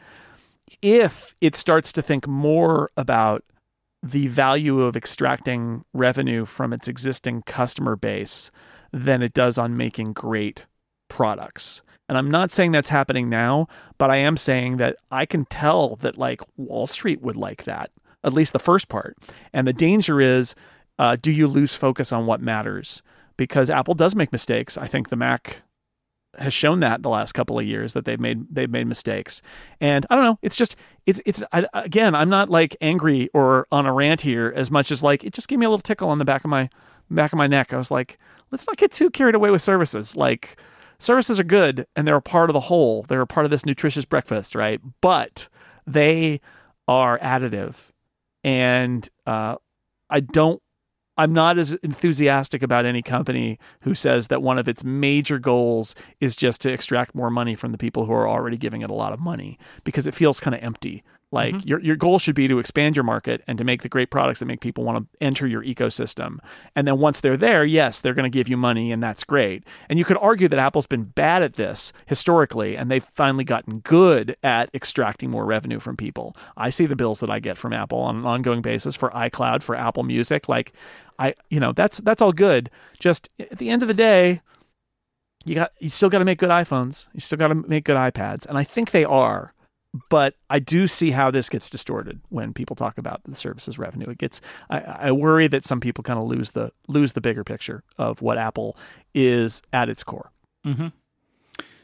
if 0.83 1.35
it 1.41 1.57
starts 1.57 1.93
to 1.93 2.03
think 2.03 2.27
more 2.27 2.91
about 2.97 3.45
the 4.03 4.27
value 4.29 4.83
of 4.83 4.97
extracting 4.97 5.85
revenue 5.93 6.45
from 6.45 6.73
its 6.73 6.89
existing 6.89 7.43
customer 7.43 7.97
base 7.97 8.51
than 8.93 9.23
it 9.23 9.33
does 9.33 9.59
on 9.59 9.77
making 9.77 10.13
great 10.13 10.67
products. 11.09 11.83
And 12.09 12.17
I'm 12.17 12.31
not 12.31 12.53
saying 12.53 12.73
that's 12.73 12.89
happening 12.89 13.29
now, 13.29 13.67
but 13.99 14.11
I 14.11 14.17
am 14.17 14.37
saying 14.37 14.77
that 14.77 14.97
I 15.11 15.27
can 15.27 15.45
tell 15.47 15.97
that 15.97 16.17
like 16.17 16.41
Wall 16.57 16.87
Street 16.87 17.21
would 17.21 17.37
like 17.37 17.65
that, 17.65 17.91
at 18.23 18.33
least 18.33 18.53
the 18.53 18.59
first 18.59 18.89
part. 18.89 19.17
And 19.53 19.67
the 19.67 19.73
danger 19.73 20.21
is 20.21 20.55
uh, 20.99 21.17
do 21.21 21.33
you 21.33 21.47
lose 21.47 21.75
focus 21.75 22.13
on 22.13 22.27
what 22.27 22.41
matters? 22.41 23.03
Because 23.37 23.71
Apple 23.71 23.95
does 23.95 24.15
make 24.15 24.33
mistakes. 24.33 24.79
I 24.79 24.87
think 24.87 25.09
the 25.09 25.17
Mac 25.17 25.63
has 26.39 26.55
shown 26.55 26.81
that 26.81 27.03
the 27.03 27.09
last 27.09 27.33
couple 27.33 27.59
of 27.59 27.67
years 27.67 27.93
that 27.93 28.05
they've 28.05 28.21
made 28.21 28.47
they've 28.51 28.71
made 28.71 28.87
mistakes. 28.87 29.43
And 29.81 30.07
I 30.11 30.15
don't 30.15 30.25
know, 30.25 30.39
it's 30.43 30.57
just 30.57 30.77
it's 31.07 31.21
it's 31.25 31.43
I, 31.53 31.67
again, 31.75 32.15
I'm 32.15 32.29
not 32.29 32.51
like 32.51 32.77
angry 32.81 33.29
or 33.35 33.67
on 33.71 33.87
a 33.87 33.93
rant 33.93 34.21
here 34.21 34.53
as 34.55 34.71
much 34.71 34.91
as 34.91 35.03
like 35.03 35.25
it 35.25 35.33
just 35.33 35.49
gave 35.49 35.59
me 35.59 35.67
a 35.67 35.71
little 35.71 35.83
tickle 35.83 36.09
on 36.09 36.19
the 36.19 36.25
back 36.25 36.45
of 36.45 36.51
my 36.51 36.69
back 37.11 37.33
of 37.33 37.39
my 37.39 37.47
neck. 37.47 37.73
I 37.73 37.77
was 37.77 37.91
like, 37.91 38.19
let's 38.51 38.67
not 38.67 38.77
get 38.77 38.93
too 38.93 39.11
carried 39.11 39.35
away 39.35 39.51
with 39.51 39.63
services. 39.63 40.17
Like 40.17 40.59
services 40.99 41.39
are 41.39 41.45
good 41.45 41.87
and 41.95 42.07
they're 42.07 42.17
a 42.17 42.23
part 42.23 42.51
of 42.51 42.55
the 42.55 42.61
whole. 42.61 43.03
They're 43.03 43.21
a 43.21 43.27
part 43.27 43.45
of 43.45 43.51
this 43.51 43.67
nutritious 43.67 44.05
breakfast, 44.05 44.55
right? 44.55 44.81
But 45.01 45.49
they 45.87 46.41
are 46.89 47.19
additive. 47.19 47.91
And 48.45 49.09
uh, 49.27 49.57
I 50.09 50.21
don't 50.21 50.63
I'm 51.19 51.33
not 51.33 51.59
as 51.59 51.73
enthusiastic 51.75 52.63
about 52.63 52.85
any 52.85 53.01
company 53.01 53.59
who 53.81 53.95
says 53.95 54.29
that 54.29 54.43
one 54.43 54.59
of 54.59 54.69
its 54.69 54.85
major 54.85 55.39
goals 55.39 55.95
is 56.21 56.37
just 56.37 56.61
to 56.63 56.73
extract 56.73 57.15
more 57.15 57.31
money 57.31 57.55
from 57.55 57.73
the 57.73 57.79
people 57.79 58.05
who 58.05 58.13
are 58.13 58.29
already 58.29 58.59
giving 58.59 58.83
it 58.83 58.91
a 58.91 58.95
lot 58.95 59.13
of 59.15 59.21
money 59.21 59.59
because 59.85 60.07
it 60.07 60.15
feels 60.15 60.41
kind 60.41 60.55
of 60.55 60.63
empty. 60.63 61.03
Like 61.33 61.55
mm-hmm. 61.55 61.69
your 61.69 61.81
your 61.81 61.97
goal 61.97 62.21
should 62.21 62.37
be 62.37 62.47
to 62.47 62.61
expand 62.61 62.95
your 62.95 63.03
market 63.03 63.43
and 63.49 63.59
to 63.59 63.65
make 63.65 63.83
the 63.83 63.89
great 63.89 64.11
products 64.11 64.39
that 64.39 64.47
make 64.47 64.61
people 64.61 64.85
want 64.85 64.99
to 64.99 65.25
enter 65.25 65.47
your 65.47 65.63
ecosystem. 65.63 66.39
And 66.77 66.87
then 66.87 66.99
once 66.99 67.19
they're 67.19 67.37
there, 67.37 67.65
yes, 67.65 68.01
they're 68.01 68.15
going 68.15 68.31
to 68.31 68.37
give 68.37 68.49
you 68.49 68.57
money 68.57 68.93
and 68.93 69.03
that's 69.03 69.25
great. 69.25 69.65
And 69.89 69.99
you 69.99 70.05
could 70.05 70.19
argue 70.19 70.47
that 70.49 70.59
Apple's 70.59 70.87
been 70.87 71.03
bad 71.03 71.43
at 71.43 71.55
this 71.55 71.93
historically 72.07 72.77
and 72.77 72.91
they've 72.91 73.05
finally 73.05 73.43
gotten 73.43 73.81
good 73.81 74.37
at 74.45 74.71
extracting 74.73 75.31
more 75.31 75.45
revenue 75.45 75.81
from 75.81 75.97
people. 75.97 76.37
I 76.57 76.71
see 76.71 76.87
the 76.87 76.97
bills 76.97 77.19
that 77.21 77.31
I 77.31 77.41
get 77.41 77.59
from 77.59 77.73
Apple 77.73 77.99
on 77.99 78.19
an 78.19 78.25
ongoing 78.25 78.63
basis 78.63 78.95
for 78.95 79.11
iCloud, 79.11 79.65
for 79.65 79.75
Apple 79.75 80.05
Music, 80.05 80.49
like 80.49 80.73
I 81.19 81.35
you 81.51 81.59
know, 81.59 81.73
that's 81.73 81.99
that's 81.99 82.23
all 82.23 82.33
good. 82.33 82.71
Just 83.01 83.31
at 83.39 83.59
the 83.59 83.71
end 83.71 83.83
of 83.83 83.89
the 83.89 83.95
day, 83.95 84.43
you 85.45 85.55
got 85.55 85.73
you 85.79 85.89
still 85.89 86.09
got 86.09 86.19
to 86.19 86.25
make 86.25 86.39
good 86.39 86.51
iPhones. 86.51 87.07
You 87.13 87.21
still 87.21 87.39
got 87.39 87.49
to 87.49 87.55
make 87.55 87.85
good 87.85 87.97
iPads, 87.97 88.47
and 88.47 88.59
I 88.59 88.65
think 88.65 88.91
they 88.91 89.05
are 89.05 89.55
but 90.09 90.35
I 90.51 90.59
do 90.59 90.87
see 90.87 91.11
how 91.11 91.31
this 91.31 91.49
gets 91.49 91.71
distorted 91.71 92.21
when 92.29 92.53
people 92.53 92.77
talk 92.77 92.99
about 92.99 93.21
the 93.25 93.37
services 93.37 93.79
revenue. 93.79 94.09
It 94.11 94.19
gets 94.19 94.41
I, 94.71 94.81
I 94.81 95.13
worry 95.13 95.49
that 95.49 95.65
some 95.65 95.81
people 95.81 96.03
kind 96.03 96.19
of 96.19 96.27
lose 96.27 96.53
the 96.53 96.73
lose 96.89 97.13
the 97.13 97.21
bigger 97.21 97.45
picture 97.45 97.83
of 97.99 98.23
what 98.23 98.39
Apple 98.39 98.77
is 99.15 99.63
at 99.73 99.89
its 99.89 100.03
core. 100.03 100.31
Mm-hmm. 100.67 100.89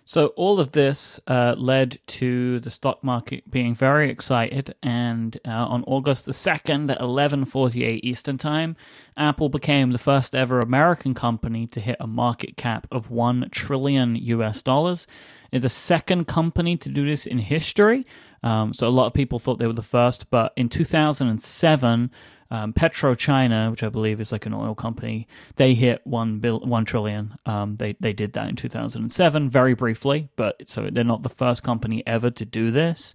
So 0.04 0.28
all 0.28 0.58
of 0.58 0.72
this 0.72 1.20
uh, 1.28 1.54
led 1.56 1.98
to 2.06 2.58
the 2.60 2.70
stock 2.70 3.04
market 3.04 3.48
being 3.48 3.74
very 3.74 4.10
excited, 4.10 4.74
and 4.82 5.38
uh, 5.46 5.50
on 5.50 5.84
August 5.86 6.26
the 6.26 6.32
second 6.32 6.90
at 6.90 7.00
eleven 7.00 7.44
forty 7.44 7.84
eight 7.84 8.04
Eastern 8.04 8.36
Time, 8.36 8.76
Apple 9.16 9.48
became 9.48 9.92
the 9.92 9.98
first 9.98 10.34
ever 10.34 10.58
American 10.58 11.14
company 11.14 11.66
to 11.68 11.80
hit 11.80 11.96
a 12.00 12.06
market 12.06 12.56
cap 12.56 12.86
of 12.90 13.10
one 13.10 13.48
trillion 13.52 14.16
US 14.16 14.60
dollars. 14.60 15.06
It's 15.52 15.62
the 15.62 15.68
second 15.68 16.26
company 16.26 16.76
to 16.78 16.88
do 16.88 17.06
this 17.06 17.26
in 17.26 17.38
history. 17.38 18.04
Um, 18.42 18.72
so 18.72 18.88
a 18.88 18.90
lot 18.90 19.06
of 19.06 19.14
people 19.14 19.38
thought 19.38 19.60
they 19.60 19.68
were 19.68 19.72
the 19.72 19.82
first, 19.82 20.30
but 20.30 20.52
in 20.56 20.68
two 20.68 20.84
thousand 20.84 21.28
and 21.28 21.40
seven 21.40 22.10
um, 22.52 22.74
PetroChina, 22.74 23.70
which 23.70 23.82
I 23.82 23.88
believe 23.88 24.20
is 24.20 24.30
like 24.30 24.44
an 24.44 24.52
oil 24.52 24.74
company, 24.74 25.26
they 25.56 25.72
hit 25.72 26.02
one 26.04 26.38
bill, 26.38 26.60
one 26.60 26.84
trillion. 26.84 27.34
Um, 27.46 27.76
they 27.76 27.96
they 27.98 28.12
did 28.12 28.34
that 28.34 28.46
in 28.46 28.56
2007, 28.56 29.48
very 29.48 29.72
briefly, 29.72 30.28
but 30.36 30.68
so 30.68 30.90
they're 30.92 31.02
not 31.02 31.22
the 31.22 31.30
first 31.30 31.62
company 31.62 32.06
ever 32.06 32.30
to 32.30 32.44
do 32.44 32.70
this. 32.70 33.14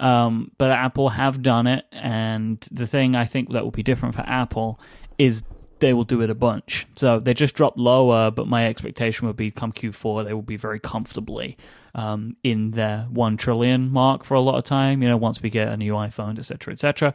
Um, 0.00 0.50
but 0.58 0.72
Apple 0.72 1.10
have 1.10 1.40
done 1.40 1.68
it, 1.68 1.84
and 1.92 2.60
the 2.72 2.88
thing 2.88 3.14
I 3.14 3.26
think 3.26 3.52
that 3.52 3.62
will 3.62 3.70
be 3.70 3.84
different 3.84 4.16
for 4.16 4.24
Apple 4.26 4.80
is 5.18 5.44
they 5.78 5.94
will 5.94 6.02
do 6.02 6.20
it 6.20 6.28
a 6.28 6.34
bunch. 6.34 6.88
So 6.96 7.20
they 7.20 7.32
just 7.32 7.54
dropped 7.54 7.78
lower, 7.78 8.32
but 8.32 8.48
my 8.48 8.66
expectation 8.66 9.28
would 9.28 9.36
be 9.36 9.52
come 9.52 9.70
Q4 9.70 10.24
they 10.24 10.34
will 10.34 10.42
be 10.42 10.56
very 10.56 10.80
comfortably 10.80 11.56
um, 11.94 12.36
in 12.42 12.72
their 12.72 13.02
one 13.08 13.36
trillion 13.36 13.92
mark 13.92 14.24
for 14.24 14.34
a 14.34 14.40
lot 14.40 14.58
of 14.58 14.64
time. 14.64 15.00
You 15.00 15.08
know, 15.10 15.16
once 15.16 15.40
we 15.40 15.48
get 15.48 15.68
a 15.68 15.76
new 15.76 15.92
iPhone, 15.92 16.40
etc., 16.40 16.72
etc. 16.72 17.14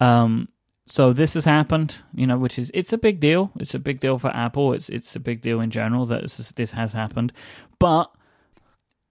Um, 0.00 0.48
so 0.88 1.12
this 1.12 1.34
has 1.34 1.44
happened, 1.44 2.02
you 2.14 2.26
know, 2.26 2.38
which 2.38 2.58
is 2.58 2.70
it's 2.72 2.92
a 2.92 2.98
big 2.98 3.20
deal. 3.20 3.52
It's 3.60 3.74
a 3.74 3.78
big 3.78 4.00
deal 4.00 4.18
for 4.18 4.28
Apple. 4.28 4.72
It's 4.72 4.88
it's 4.88 5.14
a 5.14 5.20
big 5.20 5.42
deal 5.42 5.60
in 5.60 5.70
general 5.70 6.06
that 6.06 6.22
this, 6.22 6.48
this 6.52 6.70
has 6.72 6.94
happened. 6.94 7.32
But 7.78 8.10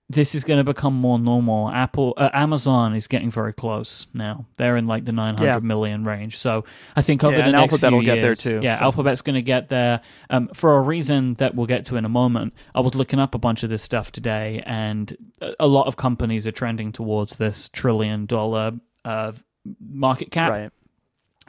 this 0.09 0.33
is 0.33 0.43
going 0.43 0.57
to 0.57 0.63
become 0.63 0.93
more 0.93 1.19
normal. 1.19 1.69
Apple, 1.69 2.13
uh, 2.15 2.29
Amazon 2.33 2.95
is 2.95 3.07
getting 3.07 3.29
very 3.29 3.53
close 3.53 4.07
now. 4.13 4.45
They're 4.57 4.77
in 4.77 4.87
like 4.87 5.05
the 5.05 5.11
nine 5.11 5.37
hundred 5.37 5.51
yeah. 5.51 5.59
million 5.59 6.03
range. 6.03 6.37
So 6.37 6.63
I 6.95 7.01
think 7.01 7.23
over 7.23 7.37
yeah, 7.37 7.45
the 7.45 7.51
next 7.51 7.73
Alphabet 7.73 7.89
few 7.89 7.97
will 7.97 8.03
years, 8.05 8.15
get 8.15 8.21
there 8.21 8.35
too. 8.35 8.59
Yeah, 8.63 8.75
so. 8.75 8.85
Alphabet's 8.85 9.21
going 9.21 9.35
to 9.35 9.41
get 9.41 9.69
there 9.69 10.01
um, 10.29 10.47
for 10.53 10.77
a 10.77 10.81
reason 10.81 11.35
that 11.35 11.55
we'll 11.55 11.67
get 11.67 11.85
to 11.85 11.97
in 11.97 12.05
a 12.05 12.09
moment. 12.09 12.53
I 12.73 12.79
was 12.79 12.95
looking 12.95 13.19
up 13.19 13.35
a 13.35 13.37
bunch 13.37 13.63
of 13.63 13.69
this 13.69 13.83
stuff 13.83 14.11
today, 14.11 14.63
and 14.65 15.15
a 15.59 15.67
lot 15.67 15.87
of 15.87 15.97
companies 15.97 16.47
are 16.47 16.53
trending 16.53 16.91
towards 16.91 17.37
this 17.37 17.69
trillion 17.69 18.25
dollar 18.25 18.73
uh, 19.03 19.33
market 19.79 20.31
cap. 20.31 20.51
Right. 20.51 20.71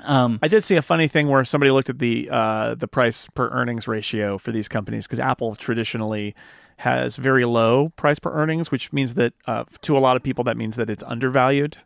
Um, 0.05 0.39
I 0.43 0.49
did 0.49 0.65
see 0.65 0.77
a 0.77 0.83
funny 0.83 1.09
thing 1.09 1.29
where 1.29 1.45
somebody 1.45 1.71
looked 1.71 1.91
at 1.91 1.99
the 1.99 2.29
uh, 2.31 2.75
the 2.75 2.89
price 2.89 3.29
per 3.35 3.49
earnings 3.51 3.89
ratio 3.89 4.39
for 4.39 4.53
these 4.53 4.69
companies 4.69 5.07
because 5.07 5.19
Apple 5.19 5.55
traditionally 5.55 6.35
has 6.79 7.17
very 7.17 7.45
low 7.45 7.89
price 7.91 8.19
per 8.19 8.33
earnings, 8.33 8.71
which 8.71 8.93
means 8.93 9.15
that 9.15 9.33
uh, 9.47 9.65
to 9.83 9.97
a 9.97 10.01
lot 10.01 10.17
of 10.17 10.23
people 10.23 10.45
that 10.45 10.57
means 10.57 10.77
that 10.77 10.89
it's 10.89 11.03
undervalued. 11.05 11.79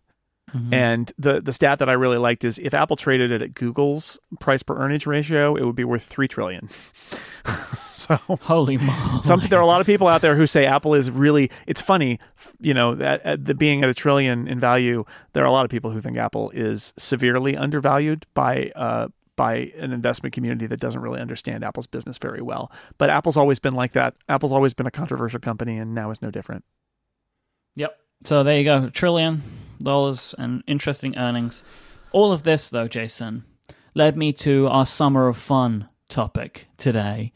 Mm-hmm. 0.51 0.75
And 0.75 1.13
the 1.19 1.41
the 1.41 1.53
stat 1.53 1.79
that 1.79 1.89
I 1.89 1.93
really 1.93 2.19
liked 2.19 2.45
is 2.45 2.59
if 2.59 2.75
Apple 2.75 2.97
traded 2.97 3.31
it 3.31 3.41
at 3.41 3.55
Google's 3.55 4.19
price 4.41 4.63
per 4.63 4.77
earnings 4.77 5.07
ratio, 5.07 5.55
it 5.57 5.65
would 5.65 5.77
be 5.77 5.85
worth 5.85 6.03
three 6.03 6.29
trillion. 6.29 6.69
so 7.77 8.17
holy 8.27 8.77
moly! 8.77 9.23
Some, 9.23 9.41
there 9.49 9.59
are 9.59 9.63
a 9.63 9.67
lot 9.67 9.81
of 9.81 9.87
people 9.87 10.09
out 10.09 10.21
there 10.21 10.37
who 10.37 10.47
say 10.47 10.67
Apple 10.67 10.95
is 10.95 11.11
really. 11.11 11.51
It's 11.67 11.81
funny, 11.81 12.19
you 12.61 12.75
know, 12.75 12.93
at, 12.93 13.23
at 13.25 13.45
the 13.47 13.55
being 13.55 13.83
at 13.83 13.89
a 13.89 13.95
trillion 13.95 14.47
in 14.47 14.61
value. 14.61 15.05
There 15.33 15.43
are 15.43 15.47
a 15.47 15.53
lot 15.53 15.65
of 15.65 15.71
people 15.71 15.91
who 15.91 16.03
think 16.03 16.19
Apple 16.19 16.51
is 16.51 16.93
severely 16.99 17.57
undervalued 17.57 18.27
by. 18.35 18.73
Uh, 18.77 19.09
by 19.35 19.73
an 19.79 19.95
investment 19.95 20.35
community 20.35 20.67
that 20.67 20.79
doesn't 20.79 21.01
really 21.01 21.19
understand 21.19 21.65
Apple's 21.65 21.87
business 21.87 22.19
very 22.19 22.43
well. 22.43 22.71
But 22.99 23.09
Apple's 23.09 23.39
always 23.39 23.59
been 23.59 23.75
like 23.75 23.93
that. 23.93 24.15
Apple's 24.29 24.53
always 24.53 24.75
been 24.75 24.87
a 24.87 24.91
controversial 24.91 25.41
company, 25.41 25.79
and 25.79 25.95
now 25.95 26.11
is 26.11 26.21
no 26.21 26.31
different. 26.31 26.65
Yep. 27.75 27.99
So 28.25 28.43
there 28.43 28.59
you 28.59 28.65
go, 28.65 28.91
trillion 28.91 29.43
dollars 29.85 30.35
and 30.39 30.63
interesting 30.67 31.17
earnings. 31.17 31.65
All 32.13 32.33
of 32.33 32.43
this, 32.43 32.69
though, 32.69 32.89
Jason, 32.89 33.45
led 33.95 34.17
me 34.17 34.33
to 34.35 34.69
our 34.69 34.87
summer 34.87 35.29
of 35.29 35.37
fun 35.37 35.89
topic 36.09 36.69
today. 36.77 37.33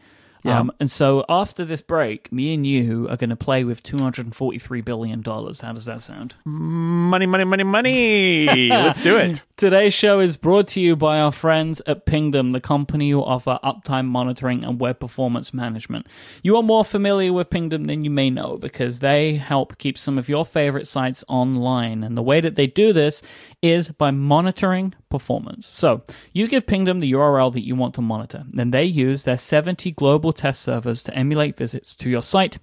Yeah. 0.47 0.61
Um, 0.61 0.73
and 0.79 0.91
so 0.91 1.25
after 1.29 1.65
this 1.65 1.83
break, 1.83 2.31
me 2.31 2.55
and 2.55 2.67
you 2.67 3.09
are 3.09 3.17
going 3.17 3.31
to 3.31 3.37
play 3.37 3.65
with 3.65 3.83
$243 3.83 4.85
billion. 4.85 5.23
How 5.25 5.73
does 5.73 5.85
that 5.87 6.03
sound? 6.03 6.37
Money, 6.45 7.27
money, 7.27 7.45
money, 7.45 7.65
money. 7.65 8.47
Let's 8.69 9.01
do 9.01 9.17
it. 9.17 9.43
Today's 9.57 9.95
show 9.95 10.21
is 10.21 10.37
brought 10.37 10.69
to 10.69 10.81
you 10.81 10.97
by 10.97 11.19
our 11.19 11.33
friends 11.33 11.83
at 11.87 12.07
Pingdom, 12.07 12.53
the 12.53 12.61
company 12.61 13.11
who 13.11 13.23
offer 13.23 13.59
uptime 13.65 14.07
monitoring 14.07 14.63
and 14.65 14.79
web 14.79 15.01
performance 15.01 15.53
management. 15.53 16.07
You 16.43 16.57
are 16.57 16.63
more 16.63 16.85
familiar 16.85 17.33
with 17.33 17.51
Pingdom 17.51 17.85
than 17.85 18.05
you 18.05 18.11
may 18.11 18.31
know 18.31 18.57
because 18.57 19.01
they 19.01 19.37
help 19.37 19.79
keep 19.79 19.99
some 19.99 20.19
of 20.19 20.29
your 20.29 20.45
favorite 20.45 20.87
sites 20.87 21.25
online. 21.29 22.05
And 22.05 22.17
the 22.17 22.23
way 22.23 22.41
that 22.41 22.55
they 22.55 22.67
do 22.67 22.93
this 22.93 23.23
is 23.63 23.89
by 23.89 24.11
monitoring 24.11 24.95
performance. 25.19 25.67
So 25.67 26.03
you 26.33 26.47
give 26.47 26.67
Pingdom 26.67 27.01
the 27.01 27.13
URL 27.13 27.53
that 27.53 27.65
you 27.65 27.75
want 27.75 27.95
to 27.95 28.03
monitor, 28.03 28.45
then 28.53 28.71
they 28.71 28.85
use 28.85 29.25
their 29.25 29.39
70 29.39 29.91
global 29.93 30.33
test 30.33 30.61
servers 30.63 31.03
to 31.05 31.15
emulate 31.15 31.57
visits 31.57 31.97
to 31.97 32.11
your 32.11 32.23
site 32.23 32.59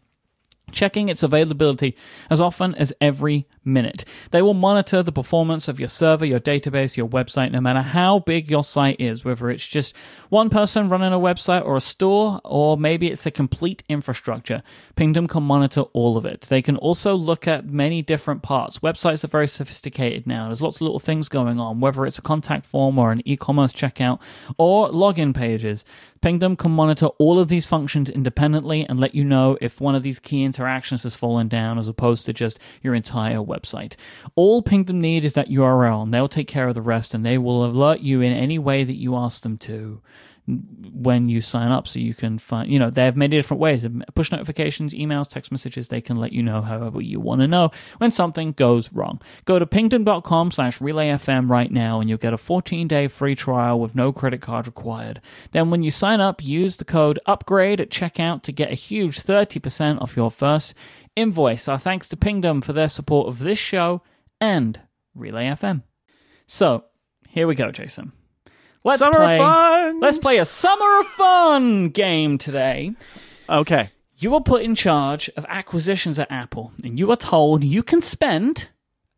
checking 0.72 1.10
its 1.10 1.24
availability 1.24 1.96
as 2.30 2.42
often 2.42 2.76
as 2.76 2.94
every 3.00 3.48
minute. 3.66 4.06
They 4.32 4.42
will 4.42 4.54
monitor 4.54 5.04
the 5.04 5.12
performance 5.12 5.68
of 5.68 5.80
your 5.80 5.90
server, 5.90 6.26
your 6.26 6.40
database, 6.40 6.98
your 6.98 7.08
website, 7.08 7.52
no 7.52 7.62
matter 7.62 7.82
how 7.82 8.20
big 8.20 8.50
your 8.50 8.64
site 8.64 8.98
is, 9.00 9.24
whether 9.24 9.50
it's 9.50 9.66
just 9.68 9.96
one 10.30 10.50
person 10.50 10.90
running 10.90 11.14
a 11.14 11.20
website 11.20 11.66
or 11.66 11.76
a 11.76 11.82
store, 11.82 12.42
or 12.44 12.78
maybe 12.78 13.08
it's 13.08 13.26
a 13.26 13.32
complete 13.32 13.84
infrastructure. 13.90 14.64
Pingdom 14.96 15.28
can 15.28 15.44
monitor 15.44 15.82
all 15.94 16.18
of 16.18 16.26
it. 16.26 16.42
They 16.42 16.62
can 16.62 16.78
also 16.78 17.16
look 17.16 17.48
at 17.48 17.66
many 17.66 18.02
different 18.02 18.42
parts. 18.42 18.80
Websites 18.80 19.24
are 19.24 19.28
very 19.28 19.48
sophisticated 19.48 20.28
now. 20.28 20.46
There's 20.46 20.62
lots 20.62 20.78
of 20.78 20.82
little 20.82 21.00
things 21.00 21.30
going 21.30 21.60
on, 21.60 21.80
whether 21.80 22.06
it's 22.06 22.18
a 22.18 22.24
contact 22.24 22.66
form 22.66 22.98
or 23.00 23.12
an 23.12 23.22
e-commerce 23.26 23.74
checkout 23.74 24.20
or 24.58 24.90
login 24.90 25.34
pages. 25.36 25.86
Pingdom 26.22 26.56
can 26.56 26.72
monitor 26.72 27.08
all 27.18 27.38
of 27.38 27.50
these 27.50 27.68
functions 27.68 28.10
independently 28.10 28.86
and 28.88 28.98
let 28.98 29.14
you 29.14 29.26
know 29.26 29.58
if 29.60 29.82
one 29.82 29.94
of 29.94 30.04
these 30.04 30.20
key 30.20 30.44
interactions 30.44 31.04
has 31.04 31.16
fallen 31.16 31.50
down 31.50 31.78
as 31.78 31.90
opposed 31.90 32.26
to 32.26 32.32
just 32.32 32.60
your 32.82 32.96
entire 32.96 33.40
website. 33.40 33.53
All 34.36 34.62
Pingdom 34.62 35.00
need 35.00 35.24
is 35.24 35.34
that 35.34 35.50
URL 35.50 36.04
and 36.04 36.14
they'll 36.14 36.28
take 36.28 36.48
care 36.48 36.68
of 36.68 36.76
the 36.76 36.82
rest 36.82 37.14
and 37.14 37.26
they 37.26 37.38
will 37.38 37.66
alert 37.66 38.00
you 38.00 38.22
in 38.22 38.34
any 38.34 38.60
way 38.60 38.84
that 38.84 38.98
you 38.98 39.16
ask 39.16 39.44
them 39.44 39.58
to. 39.60 40.02
When 40.46 41.30
you 41.30 41.40
sign 41.40 41.72
up 41.72 41.88
so 41.88 42.00
you 42.00 42.14
can 42.14 42.38
find 42.38 42.70
you 42.70 42.78
know 42.78 42.90
they've 42.90 43.16
many 43.16 43.38
different 43.38 43.62
ways. 43.62 43.88
Push 44.16 44.32
notifications 44.32 44.94
emails 44.94 45.30
text 45.30 45.52
messages. 45.52 45.88
They 45.88 46.02
can 46.02 46.18
let 46.18 46.34
you 46.34 46.44
know 46.44 46.62
however 46.62 47.02
you 47.02 47.20
want 47.20 47.42
to 47.42 47.48
know 47.48 47.72
when 47.98 48.12
something 48.12 48.52
goes 48.54 48.92
wrong. 48.92 49.22
Go 49.46 49.60
to 49.60 49.66
pingdom.com 49.66 50.52
slash 50.52 50.80
relayfm 50.80 51.50
right 51.50 51.72
now 51.72 52.00
and 52.00 52.10
you'll 52.10 52.18
get 52.18 52.34
a 52.34 52.38
14 52.38 52.88
day 52.88 53.08
free 53.08 53.36
trial 53.36 53.80
with 53.80 53.96
no 53.96 54.12
credit 54.12 54.42
card 54.42 54.68
required. 54.68 55.22
Then 55.52 55.70
when 55.70 55.84
you 55.84 55.92
sign 55.92 56.20
up 56.20 56.44
use 56.44 56.78
the 56.78 56.86
code 56.86 57.20
upgrade 57.26 57.80
at 57.80 57.90
checkout 57.90 58.44
to 58.44 58.52
get 58.52 58.72
a 58.72 58.76
huge 58.76 59.22
30% 59.22 60.02
off 60.02 60.16
your 60.16 60.32
first 60.32 60.74
invoice. 61.16 61.68
Our 61.68 61.78
thanks 61.78 62.10
to 62.10 62.18
pingdom 62.18 62.62
for 62.62 62.74
their 62.74 62.90
support 62.90 63.28
of 63.28 63.40
this 63.40 63.60
show 63.60 64.02
and 64.44 64.82
relay 65.16 65.46
fm 65.46 65.84
so 66.46 66.84
here 67.30 67.48
we 67.48 67.56
go 67.56 67.72
jason 67.72 68.12
Let's 68.84 69.00
Summer 69.00 69.18
play. 69.18 69.38
fun! 69.38 70.00
Let's 70.00 70.18
play 70.18 70.38
a 70.38 70.46
summer 70.46 71.00
of 71.00 71.08
fun 71.08 71.90
game 71.90 72.38
today. 72.38 72.94
Okay. 73.50 73.90
You 74.18 74.34
are 74.36 74.42
put 74.42 74.62
in 74.62 74.76
charge 74.76 75.30
of 75.38 75.46
acquisitions 75.48 76.20
at 76.20 76.32
Apple, 76.32 76.74
and 76.84 77.00
you 77.00 77.10
are 77.12 77.18
told 77.18 77.64
you 77.64 77.82
can 77.82 78.02
spend 78.02 78.70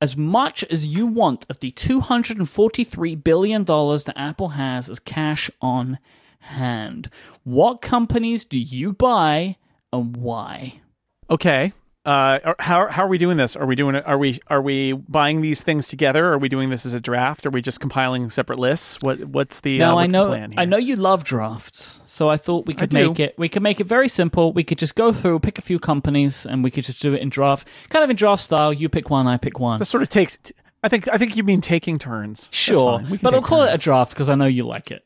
as 0.01 0.15
much 0.15 0.63
as 0.65 0.85
you 0.87 1.07
want 1.07 1.45
of 1.49 1.59
the 1.59 1.71
$243 1.71 3.23
billion 3.23 3.63
that 3.63 4.13
Apple 4.15 4.49
has 4.49 4.89
as 4.89 4.99
cash 4.99 5.49
on 5.61 5.97
hand. 6.39 7.09
What 7.43 7.81
companies 7.81 8.45
do 8.45 8.59
you 8.59 8.93
buy 8.93 9.57
and 9.91 10.15
why? 10.15 10.81
Okay. 11.29 11.73
Uh, 12.05 12.53
how 12.59 12.87
how 12.87 13.03
are 13.03 13.07
we 13.07 13.17
doing 13.17 13.35
this? 13.35 13.55
Are 13.55 13.65
we 13.65 13.75
doing 13.75 13.95
it? 13.95 14.07
Are 14.07 14.17
we 14.17 14.39
are 14.47 14.61
we 14.61 14.93
buying 14.93 15.41
these 15.41 15.63
things 15.63 15.87
together? 15.87 16.31
Are 16.33 16.37
we 16.37 16.49
doing 16.49 16.69
this 16.69 16.85
as 16.85 16.93
a 16.93 16.99
draft? 16.99 17.47
Are 17.47 17.49
we 17.49 17.63
just 17.63 17.79
compiling 17.79 18.29
separate 18.29 18.59
lists? 18.59 19.01
What 19.01 19.25
what's 19.25 19.61
the 19.61 19.81
uh, 19.81 19.87
Now 19.87 19.97
I 19.97 20.05
know 20.05 20.25
the 20.25 20.29
plan 20.29 20.51
here? 20.51 20.59
I 20.59 20.65
know 20.65 20.77
you 20.77 20.97
love 20.97 21.23
drafts, 21.23 22.01
so 22.05 22.29
I 22.29 22.37
thought 22.37 22.67
we 22.67 22.75
could 22.75 22.91
do. 22.91 23.09
make 23.09 23.19
it 23.19 23.33
we 23.39 23.49
could 23.49 23.63
make 23.63 23.79
it 23.79 23.87
very 23.87 24.07
simple. 24.07 24.53
We 24.53 24.63
could 24.63 24.77
just 24.77 24.93
go 24.93 25.11
through, 25.11 25.39
pick 25.39 25.57
a 25.57 25.63
few 25.63 25.79
companies, 25.79 26.45
and 26.45 26.63
we 26.63 26.69
could 26.69 26.83
just 26.83 27.01
do 27.01 27.15
it 27.15 27.21
in 27.23 27.29
draft, 27.29 27.67
kind 27.89 28.03
of 28.03 28.09
in 28.11 28.15
draft 28.15 28.43
style. 28.43 28.71
You 28.71 28.87
pick 28.87 29.09
one, 29.09 29.25
I 29.25 29.37
pick 29.37 29.59
one. 29.59 29.79
This 29.79 29.89
sort 29.89 30.03
of 30.03 30.09
takes. 30.09 30.37
I 30.83 30.89
think 30.89 31.07
I 31.07 31.17
think 31.17 31.35
you 31.35 31.43
mean 31.43 31.61
taking 31.61 31.97
turns. 31.97 32.49
Sure, 32.51 32.99
fine. 32.99 33.09
We 33.09 33.17
can 33.17 33.23
but 33.23 33.33
I'll 33.33 33.41
call 33.41 33.63
it 33.63 33.73
a 33.73 33.79
draft 33.79 34.11
because 34.13 34.29
I 34.29 34.35
know 34.35 34.45
you 34.45 34.63
like 34.63 34.91
it. 34.91 35.03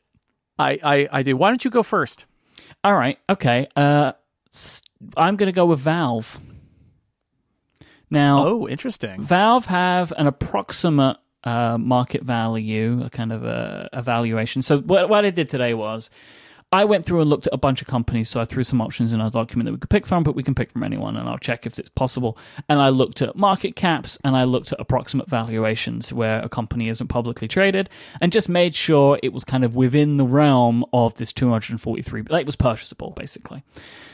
I, 0.58 0.78
I 0.82 1.08
I 1.10 1.22
do. 1.22 1.34
Why 1.34 1.48
don't 1.48 1.64
you 1.64 1.70
go 1.70 1.82
first? 1.82 2.26
All 2.84 2.94
right, 2.94 3.18
okay. 3.30 3.68
Uh, 3.74 4.12
I'm 5.16 5.36
going 5.36 5.46
to 5.46 5.52
go 5.52 5.64
with 5.64 5.80
Valve. 5.80 6.38
Now, 8.10 8.46
Oh, 8.46 8.68
interesting. 8.68 9.20
Valve 9.22 9.66
have 9.66 10.12
an 10.16 10.26
approximate 10.26 11.16
uh, 11.44 11.78
market 11.78 12.22
value, 12.22 13.02
a 13.04 13.10
kind 13.10 13.32
of 13.32 13.44
a 13.44 13.88
evaluation. 13.92 14.62
So 14.62 14.80
what, 14.80 15.08
what 15.08 15.24
I 15.24 15.30
did 15.30 15.48
today 15.48 15.74
was 15.74 16.10
I 16.72 16.84
went 16.84 17.04
through 17.04 17.20
and 17.20 17.28
looked 17.30 17.48
at 17.48 17.52
a 17.54 17.58
bunch 17.58 17.80
of 17.82 17.88
companies. 17.88 18.28
So 18.28 18.40
I 18.40 18.44
threw 18.44 18.62
some 18.62 18.80
options 18.80 19.12
in 19.12 19.20
our 19.20 19.30
document 19.30 19.66
that 19.66 19.72
we 19.72 19.78
could 19.78 19.90
pick 19.90 20.06
from, 20.06 20.22
but 20.22 20.36
we 20.36 20.42
can 20.44 20.54
pick 20.54 20.70
from 20.70 20.84
anyone, 20.84 21.16
and 21.16 21.28
I'll 21.28 21.38
check 21.38 21.66
if 21.66 21.78
it's 21.80 21.88
possible. 21.90 22.38
And 22.68 22.80
I 22.80 22.90
looked 22.90 23.22
at 23.22 23.34
market 23.34 23.74
caps 23.74 24.18
and 24.22 24.36
I 24.36 24.44
looked 24.44 24.72
at 24.72 24.78
approximate 24.80 25.28
valuations 25.28 26.12
where 26.12 26.40
a 26.42 26.48
company 26.48 26.88
isn't 26.88 27.08
publicly 27.08 27.48
traded, 27.48 27.88
and 28.20 28.30
just 28.30 28.48
made 28.48 28.74
sure 28.74 29.18
it 29.22 29.32
was 29.32 29.42
kind 29.42 29.64
of 29.64 29.74
within 29.74 30.16
the 30.16 30.24
realm 30.26 30.84
of 30.92 31.14
this 31.14 31.32
243. 31.32 32.22
Like 32.28 32.42
it 32.42 32.46
was 32.46 32.56
purchasable, 32.56 33.12
basically. 33.16 33.64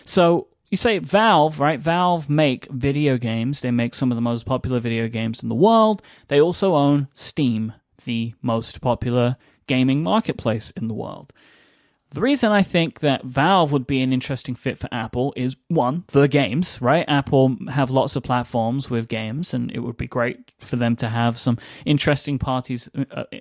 So 0.07 0.47
you 0.69 0.77
say 0.77 0.99
Valve, 0.99 1.61
right? 1.61 1.81
Valve 1.81 2.29
make 2.29 2.67
video 2.71 3.19
games. 3.19 3.61
They 3.61 3.71
make 3.71 3.95
some 3.95 4.11
of 4.11 4.17
the 4.17 4.23
most 4.23 4.47
popular 4.47 4.81
video 4.81 5.09
games 5.09 5.43
in 5.43 5.49
the 5.49 5.55
world. 5.55 6.03
They 6.29 6.41
also 6.41 6.75
own 6.75 7.09
Steam, 7.15 7.73
the 8.05 8.35
most 8.43 8.81
popular 8.81 9.37
gaming 9.67 10.03
marketplace 10.03 10.71
in 10.73 10.89
the 10.89 10.95
world. 10.95 11.33
The 12.11 12.21
reason 12.21 12.53
I 12.53 12.63
think 12.63 13.01
that 13.01 13.25
Valve 13.25 13.73
would 13.73 13.87
be 13.87 14.01
an 14.01 14.13
interesting 14.13 14.55
fit 14.55 14.79
for 14.79 14.89
Apple 14.93 15.35
is 15.37 15.57
one, 15.69 16.05
the 16.09 16.29
games, 16.29 16.81
right? 16.81 17.05
Apple 17.09 17.57
have 17.69 17.91
lots 17.91 18.15
of 18.17 18.23
platforms 18.23 18.89
with 18.89 19.09
games, 19.09 19.53
and 19.53 19.71
it 19.73 19.81
would 19.81 19.97
be 19.97 20.07
great 20.07 20.53
for 20.59 20.77
them 20.77 20.97
to 20.97 21.09
have 21.09 21.37
some 21.37 21.59
interesting 21.85 22.39
parties 22.39 22.89
uh, 22.97 23.25
uh, 23.33 23.41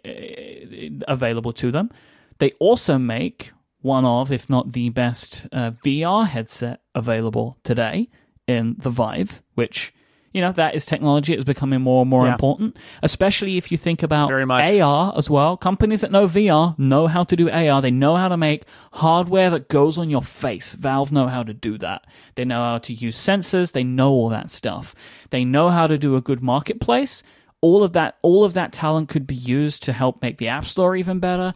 available 1.07 1.53
to 1.53 1.71
them. 1.71 1.91
They 2.39 2.51
also 2.59 2.97
make 2.97 3.53
one 3.81 4.03
of, 4.03 4.31
if 4.31 4.49
not 4.49 4.73
the 4.73 4.89
best, 4.89 5.47
uh, 5.51 5.71
VR 5.85 6.27
headset 6.27 6.81
available 6.95 7.57
today 7.63 8.09
in 8.47 8.75
the 8.79 8.89
Vive, 8.89 9.41
which 9.55 9.93
you 10.33 10.41
know 10.41 10.51
that 10.51 10.75
is 10.75 10.85
technology 10.85 11.33
it's 11.33 11.45
becoming 11.45 11.79
more 11.81 12.01
and 12.01 12.09
more 12.09 12.25
Yeah. 12.25 12.33
important, 12.33 12.75
especially 13.01 13.55
if 13.55 13.71
you 13.71 13.77
think 13.77 14.03
about 14.03 14.27
Very 14.27 14.45
much. 14.45 14.69
AR 14.69 15.13
as 15.15 15.29
well. 15.29 15.55
Companies 15.55 16.01
that 16.01 16.11
know 16.11 16.27
VR 16.27 16.75
know 16.77 17.07
how 17.07 17.23
to 17.23 17.35
do 17.37 17.49
AR. 17.49 17.81
They 17.81 17.89
know 17.91 18.17
how 18.17 18.27
to 18.27 18.35
make 18.35 18.63
hardware 18.93 19.49
that 19.51 19.69
goes 19.69 19.97
on 19.97 20.09
your 20.09 20.21
face. 20.21 20.73
Valve 20.75 21.11
know 21.11 21.27
how 21.27 21.41
to 21.43 21.53
do 21.53 21.77
that. 21.77 22.05
They 22.35 22.43
know 22.43 22.59
how 22.61 22.79
to 22.79 22.93
use 22.93 23.17
sensors. 23.17 23.71
They 23.71 23.83
know 23.85 24.11
all 24.11 24.27
that 24.29 24.49
stuff. 24.49 24.93
They 25.29 25.45
know 25.45 25.69
how 25.69 25.87
to 25.87 25.97
do 25.97 26.17
a 26.17 26.21
good 26.21 26.43
marketplace. 26.43 27.23
All 27.61 27.81
of 27.81 27.93
that, 27.93 28.17
all 28.21 28.43
of 28.43 28.53
that 28.55 28.73
talent 28.73 29.07
could 29.07 29.25
be 29.25 29.35
used 29.35 29.83
to 29.83 29.93
help 29.93 30.21
make 30.21 30.37
the 30.37 30.49
App 30.49 30.65
Store 30.65 30.97
even 30.97 31.19
better. 31.19 31.53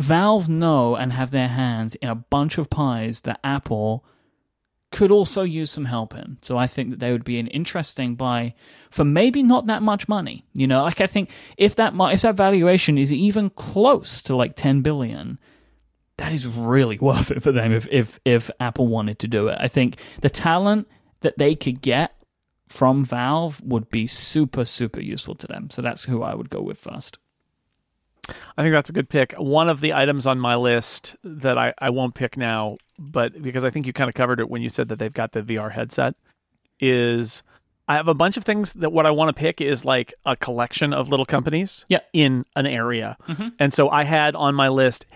Valve 0.00 0.48
know 0.48 0.96
and 0.96 1.12
have 1.12 1.30
their 1.30 1.48
hands 1.48 1.94
in 1.96 2.08
a 2.08 2.14
bunch 2.14 2.56
of 2.58 2.68
pies 2.70 3.20
that 3.20 3.40
Apple 3.44 4.04
could 4.92 5.10
also 5.10 5.42
use 5.42 5.70
some 5.70 5.84
help 5.84 6.14
in. 6.14 6.38
So 6.42 6.56
I 6.56 6.66
think 6.66 6.90
that 6.90 7.00
they 7.00 7.12
would 7.12 7.24
be 7.24 7.38
an 7.38 7.48
interesting 7.48 8.14
buy 8.14 8.54
for 8.90 9.04
maybe 9.04 9.42
not 9.42 9.66
that 9.66 9.82
much 9.82 10.08
money. 10.08 10.44
You 10.54 10.66
know, 10.66 10.82
like 10.82 11.00
I 11.00 11.06
think 11.06 11.30
if 11.56 11.76
that 11.76 11.92
if 12.12 12.22
that 12.22 12.36
valuation 12.36 12.96
is 12.96 13.12
even 13.12 13.50
close 13.50 14.22
to 14.22 14.36
like 14.36 14.54
10 14.56 14.82
billion, 14.82 15.38
that 16.18 16.32
is 16.32 16.46
really 16.46 16.98
worth 17.00 17.30
it 17.30 17.42
for 17.42 17.52
them 17.52 17.72
if 17.72 17.86
if 17.90 18.20
if 18.24 18.50
Apple 18.60 18.86
wanted 18.86 19.18
to 19.20 19.28
do 19.28 19.48
it. 19.48 19.58
I 19.60 19.68
think 19.68 19.96
the 20.20 20.30
talent 20.30 20.88
that 21.20 21.38
they 21.38 21.54
could 21.54 21.80
get 21.82 22.12
from 22.68 23.04
Valve 23.04 23.60
would 23.62 23.90
be 23.90 24.06
super 24.06 24.64
super 24.64 25.00
useful 25.00 25.34
to 25.36 25.46
them. 25.46 25.70
So 25.70 25.82
that's 25.82 26.04
who 26.04 26.22
I 26.22 26.34
would 26.34 26.50
go 26.50 26.62
with 26.62 26.78
first. 26.78 27.18
I 28.28 28.62
think 28.62 28.72
that's 28.72 28.90
a 28.90 28.92
good 28.92 29.08
pick. 29.08 29.32
One 29.34 29.68
of 29.68 29.80
the 29.80 29.94
items 29.94 30.26
on 30.26 30.38
my 30.38 30.56
list 30.56 31.16
that 31.22 31.56
I, 31.58 31.74
I 31.78 31.90
won't 31.90 32.14
pick 32.14 32.36
now, 32.36 32.76
but 32.98 33.40
because 33.40 33.64
I 33.64 33.70
think 33.70 33.86
you 33.86 33.92
kind 33.92 34.08
of 34.08 34.14
covered 34.14 34.40
it 34.40 34.48
when 34.48 34.62
you 34.62 34.68
said 34.68 34.88
that 34.88 34.98
they've 34.98 35.12
got 35.12 35.32
the 35.32 35.42
VR 35.42 35.72
headset, 35.72 36.14
is 36.80 37.42
I 37.88 37.94
have 37.94 38.08
a 38.08 38.14
bunch 38.14 38.36
of 38.36 38.44
things 38.44 38.72
that 38.74 38.90
what 38.90 39.06
I 39.06 39.10
want 39.10 39.34
to 39.34 39.40
pick 39.40 39.60
is 39.60 39.84
like 39.84 40.12
a 40.24 40.36
collection 40.36 40.92
of 40.92 41.08
little 41.08 41.26
companies 41.26 41.84
Yeah. 41.88 42.00
in 42.12 42.44
an 42.56 42.66
area. 42.66 43.16
Mm-hmm. 43.28 43.48
And 43.58 43.72
so 43.72 43.88
I 43.88 44.04
had 44.04 44.34
on 44.34 44.54
my 44.54 44.68
list 44.68 45.06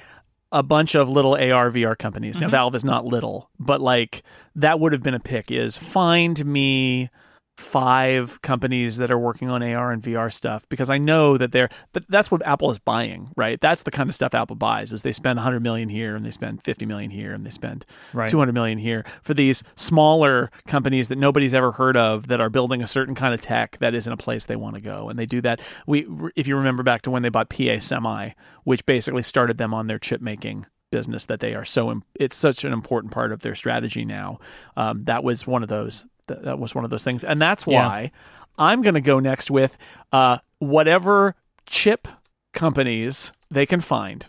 a 0.53 0.63
bunch 0.63 0.95
of 0.95 1.09
little 1.09 1.35
AR 1.35 1.71
VR 1.71 1.97
companies. 1.99 2.37
Now 2.37 2.43
mm-hmm. 2.47 2.53
Valve 2.53 2.75
is 2.77 2.85
not 2.85 3.05
little, 3.05 3.51
but 3.59 3.81
like 3.81 4.23
that 4.57 4.79
would 4.81 4.93
have 4.93 5.03
been 5.03 5.15
a 5.15 5.21
pick 5.21 5.51
is 5.51 5.77
find 5.77 6.45
me 6.45 7.11
five 7.57 8.41
companies 8.43 8.97
that 8.97 9.11
are 9.11 9.19
working 9.19 9.51
on 9.51 9.63
AR 9.63 9.93
and 9.93 10.03
VR 10.03 10.33
stuff 10.33 10.67
because 10.69 10.89
I 10.89 10.99
know 10.99 11.37
that 11.37 11.53
they're 11.53 11.69
but 11.93 12.05
that's 12.09 12.31
what 12.31 12.45
Apple 12.47 12.71
is 12.71 12.79
buying, 12.79 13.31
right? 13.37 13.61
That's 13.61 13.83
the 13.83 13.91
kind 13.91 14.09
of 14.09 14.15
stuff 14.15 14.35
Apple 14.35 14.57
buys 14.57 14.93
is 14.93 15.03
they 15.03 15.13
spend 15.13 15.37
100 15.37 15.61
million 15.63 15.89
here 15.89 16.17
and 16.17 16.25
they 16.25 16.31
spend 16.31 16.63
50 16.63 16.87
million 16.87 17.11
here 17.11 17.33
and 17.33 17.45
they 17.45 17.51
spend 17.51 17.85
Right. 18.13 18.31
200 18.31 18.53
million 18.53 18.79
here 18.79 19.05
for 19.23 19.35
these 19.35 19.63
smaller 19.77 20.51
companies 20.67 21.09
that 21.09 21.19
nobody's 21.19 21.55
ever 21.55 21.73
heard 21.73 21.97
of 21.97 22.29
that 22.29 22.41
are 22.41 22.51
building 22.51 22.83
a 22.83 22.89
certain 22.89 23.15
kind 23.15 23.35
of 23.35 23.41
tech 23.41 23.77
that 23.79 23.95
isn't 23.95 24.13
a 24.13 24.17
place 24.17 24.47
they 24.47 24.57
want 24.57 24.77
to 24.77 24.81
go 24.81 25.09
and 25.11 25.19
they 25.19 25.27
do 25.27 25.41
that. 25.43 25.61
We 25.87 26.07
if 26.37 26.49
you 26.49 26.57
remember 26.57 26.83
back 26.83 27.03
to 27.03 27.11
when 27.11 27.23
they 27.23 27.29
bought 27.29 27.51
PA 27.51 27.79
Semi, 27.79 28.31
which 28.65 28.87
basically 28.87 29.23
started 29.23 29.59
them 29.59 29.75
on 29.75 29.87
their 29.87 29.99
chip 29.99 30.21
making 30.21 30.67
business 30.91 31.27
that 31.27 31.39
they 31.39 31.55
are 31.55 31.65
so 31.65 32.03
it's 32.17 32.37
such 32.37 32.65
an 32.65 32.73
important 32.73 33.13
part 33.13 33.31
of 33.33 33.41
their 33.41 33.55
strategy 33.55 34.05
now. 34.05 34.39
Um, 34.77 35.05
that 35.05 35.23
was 35.23 35.47
one 35.47 35.63
of 35.63 35.69
those 35.69 36.05
that, 36.31 36.43
that 36.45 36.59
was 36.59 36.75
one 36.75 36.85
of 36.85 36.91
those 36.91 37.05
things, 37.05 37.23
and 37.25 37.41
that's 37.41 37.67
Yeah. 37.67 37.87
why 37.87 38.11
I'm 38.59 38.83
going 38.83 38.95
to 38.95 39.01
go 39.01 39.21
next 39.21 39.51
with 39.51 39.77
uh, 40.13 40.39
whatever 40.59 41.35
chip 41.67 42.09
companies 42.53 43.33
they 43.51 43.67
can 43.67 43.81
find. 43.81 44.27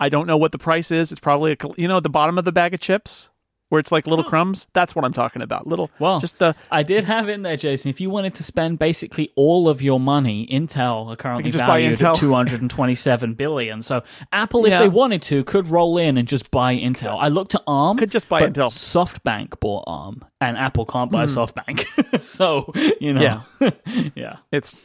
I 0.00 0.08
don't 0.08 0.26
know 0.26 0.36
what 0.36 0.52
the 0.52 0.58
price 0.58 0.90
is. 0.90 1.12
It's 1.12 1.20
probably 1.20 1.52
a, 1.52 1.56
you 1.76 1.88
know 1.88 1.98
at 1.98 2.02
the 2.02 2.08
bottom 2.08 2.38
of 2.38 2.44
the 2.44 2.52
bag 2.52 2.74
of 2.74 2.80
chips 2.80 3.30
where 3.68 3.78
it's 3.78 3.92
like 3.92 4.06
little 4.06 4.24
oh. 4.24 4.28
crumbs. 4.28 4.66
That's 4.72 4.94
what 4.94 5.04
I'm 5.04 5.12
talking 5.12 5.42
about. 5.42 5.66
Little 5.66 5.90
Well, 5.98 6.20
just 6.20 6.38
the 6.38 6.54
I 6.70 6.82
did 6.82 7.04
have 7.04 7.28
in 7.28 7.42
there, 7.42 7.56
Jason. 7.56 7.88
If 7.90 8.00
you 8.00 8.10
wanted 8.10 8.34
to 8.34 8.42
spend 8.42 8.78
basically 8.78 9.30
all 9.36 9.68
of 9.68 9.82
your 9.82 9.98
money, 9.98 10.46
Intel 10.46 11.08
are 11.12 11.16
currently 11.16 11.50
valued 11.50 12.00
at 12.00 12.14
227 12.16 13.34
billion. 13.34 13.82
So 13.82 14.02
Apple, 14.32 14.66
if 14.66 14.78
they 14.78 14.88
wanted 14.88 15.22
to, 15.22 15.44
could 15.44 15.68
roll 15.68 15.98
in 15.98 16.16
and 16.16 16.28
just 16.28 16.50
buy 16.50 16.76
Intel. 16.76 17.16
I 17.20 17.28
looked 17.28 17.54
at 17.54 17.62
ARM. 17.66 17.96
Could 17.96 18.10
just 18.10 18.28
buy 18.28 18.42
Intel. 18.42 18.70
SoftBank 18.70 19.60
bought 19.60 19.84
ARM, 19.86 20.24
and 20.40 20.56
Apple 20.56 20.86
can't 20.86 21.10
buy 21.10 21.26
hmm. 21.26 21.38
SoftBank. 21.38 22.22
so 22.22 22.72
you 23.00 23.12
know, 23.12 23.42
yeah, 23.60 23.70
yeah. 24.14 24.36
it's 24.52 24.76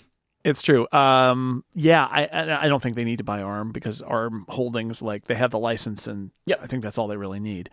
It's 0.45 0.61
true. 0.61 0.87
Um, 0.91 1.65
yeah, 1.73 2.05
I 2.05 2.63
I 2.63 2.67
don't 2.69 2.81
think 2.81 2.95
they 2.95 3.03
need 3.03 3.17
to 3.17 3.25
buy 3.25 3.41
ARM 3.41 3.71
because 3.71 4.01
ARM 4.01 4.45
Holdings 4.47 5.01
like 5.01 5.25
they 5.25 5.35
have 5.35 5.51
the 5.51 5.59
license 5.59 6.07
and 6.07 6.31
yeah, 6.45 6.55
I 6.61 6.67
think 6.67 6.81
that's 6.81 6.97
all 6.97 7.07
they 7.07 7.17
really 7.17 7.41
need. 7.41 7.69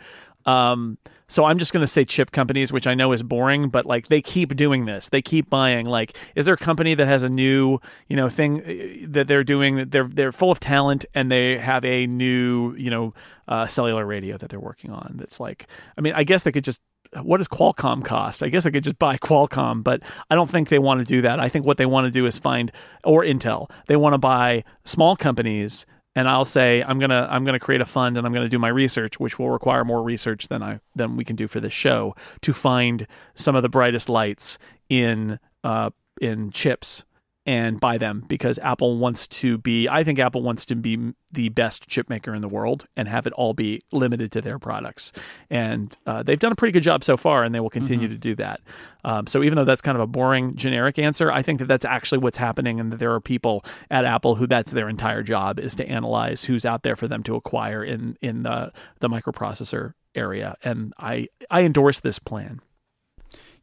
Um, 0.46 0.98
so 1.28 1.44
I'm 1.44 1.58
just 1.58 1.72
going 1.72 1.82
to 1.82 1.88
say 1.88 2.04
chip 2.04 2.30
companies, 2.30 2.72
which 2.72 2.86
I 2.86 2.94
know 2.94 3.12
is 3.12 3.22
boring, 3.22 3.68
but 3.68 3.84
like 3.84 4.08
they 4.08 4.22
keep 4.22 4.54
doing 4.54 4.84
this. 4.84 5.08
They 5.08 5.20
keep 5.20 5.50
buying. 5.50 5.86
Like, 5.86 6.16
is 6.36 6.46
there 6.46 6.54
a 6.54 6.58
company 6.58 6.94
that 6.94 7.08
has 7.08 7.24
a 7.24 7.28
new, 7.28 7.80
you 8.08 8.16
know, 8.16 8.28
thing 8.28 8.60
uh, 8.62 9.06
that 9.10 9.26
they're 9.28 9.44
doing? 9.44 9.88
They're 9.88 10.08
they're 10.08 10.32
full 10.32 10.50
of 10.50 10.60
talent 10.60 11.04
and 11.14 11.30
they 11.30 11.58
have 11.58 11.84
a 11.84 12.06
new, 12.06 12.74
you 12.76 12.90
know, 12.90 13.14
uh, 13.48 13.66
cellular 13.66 14.06
radio 14.06 14.36
that 14.38 14.50
they're 14.50 14.60
working 14.60 14.90
on. 14.90 15.14
That's 15.16 15.40
like, 15.40 15.68
I 15.96 16.00
mean, 16.00 16.14
I 16.14 16.24
guess 16.24 16.42
they 16.42 16.52
could 16.52 16.64
just. 16.64 16.80
What 17.22 17.38
does 17.38 17.48
Qualcomm 17.48 18.04
cost? 18.04 18.42
I 18.42 18.48
guess 18.48 18.66
I 18.66 18.70
could 18.70 18.84
just 18.84 18.98
buy 18.98 19.16
Qualcomm, 19.16 19.82
but 19.82 20.02
I 20.30 20.34
don't 20.34 20.50
think 20.50 20.68
they 20.68 20.78
want 20.78 21.00
to 21.00 21.04
do 21.04 21.22
that. 21.22 21.40
I 21.40 21.48
think 21.48 21.64
what 21.64 21.76
they 21.76 21.86
want 21.86 22.06
to 22.06 22.10
do 22.10 22.26
is 22.26 22.38
find, 22.38 22.72
or 23.04 23.22
Intel, 23.22 23.70
they 23.86 23.96
want 23.96 24.14
to 24.14 24.18
buy 24.18 24.64
small 24.84 25.16
companies 25.16 25.86
and 26.16 26.28
I'll 26.28 26.46
say 26.46 26.82
I'm 26.82 26.98
gonna 26.98 27.28
I'm 27.30 27.44
gonna 27.44 27.60
create 27.60 27.82
a 27.82 27.84
fund 27.84 28.16
and 28.16 28.26
I'm 28.26 28.32
gonna 28.32 28.48
do 28.48 28.58
my 28.58 28.68
research, 28.68 29.20
which 29.20 29.38
will 29.38 29.50
require 29.50 29.84
more 29.84 30.02
research 30.02 30.48
than 30.48 30.62
I 30.62 30.80
than 30.96 31.14
we 31.14 31.24
can 31.24 31.36
do 31.36 31.46
for 31.46 31.60
this 31.60 31.74
show 31.74 32.16
to 32.40 32.54
find 32.54 33.06
some 33.34 33.54
of 33.54 33.62
the 33.62 33.68
brightest 33.68 34.08
lights 34.08 34.56
in 34.88 35.38
uh, 35.62 35.90
in 36.20 36.50
chips 36.50 37.04
and 37.46 37.80
buy 37.80 37.96
them 37.96 38.24
because 38.26 38.58
Apple 38.58 38.98
wants 38.98 39.28
to 39.28 39.56
be 39.58 39.88
I 39.88 40.02
think 40.02 40.18
Apple 40.18 40.42
wants 40.42 40.66
to 40.66 40.74
be 40.74 41.12
the 41.30 41.48
best 41.50 41.86
chip 41.86 42.10
maker 42.10 42.34
in 42.34 42.42
the 42.42 42.48
world 42.48 42.86
and 42.96 43.06
have 43.08 43.26
it 43.26 43.32
all 43.34 43.54
be 43.54 43.82
limited 43.92 44.32
to 44.32 44.40
their 44.40 44.58
products. 44.58 45.12
And 45.48 45.96
uh, 46.06 46.22
they've 46.22 46.38
done 46.38 46.52
a 46.52 46.56
pretty 46.56 46.72
good 46.72 46.82
job 46.82 47.04
so 47.04 47.16
far 47.16 47.44
and 47.44 47.54
they 47.54 47.60
will 47.60 47.70
continue 47.70 48.08
mm-hmm. 48.08 48.14
to 48.14 48.18
do 48.18 48.34
that. 48.36 48.60
Um, 49.04 49.26
so 49.26 49.42
even 49.42 49.56
though 49.56 49.64
that's 49.64 49.82
kind 49.82 49.96
of 49.96 50.02
a 50.02 50.06
boring 50.06 50.56
generic 50.56 50.98
answer, 50.98 51.30
I 51.30 51.42
think 51.42 51.60
that 51.60 51.68
that's 51.68 51.84
actually 51.84 52.18
what's 52.18 52.38
happening 52.38 52.80
and 52.80 52.92
that 52.92 52.98
there 52.98 53.12
are 53.12 53.20
people 53.20 53.64
at 53.90 54.04
Apple 54.04 54.34
who 54.34 54.46
that's 54.46 54.72
their 54.72 54.88
entire 54.88 55.22
job 55.22 55.60
is 55.60 55.76
to 55.76 55.86
analyze 55.86 56.44
who's 56.44 56.66
out 56.66 56.82
there 56.82 56.96
for 56.96 57.06
them 57.06 57.22
to 57.24 57.36
acquire 57.36 57.84
in 57.84 58.16
in 58.20 58.42
the 58.42 58.72
the 59.00 59.08
microprocessor 59.08 59.92
area 60.14 60.56
and 60.64 60.92
I 60.98 61.28
I 61.50 61.62
endorse 61.62 62.00
this 62.00 62.18
plan. 62.18 62.60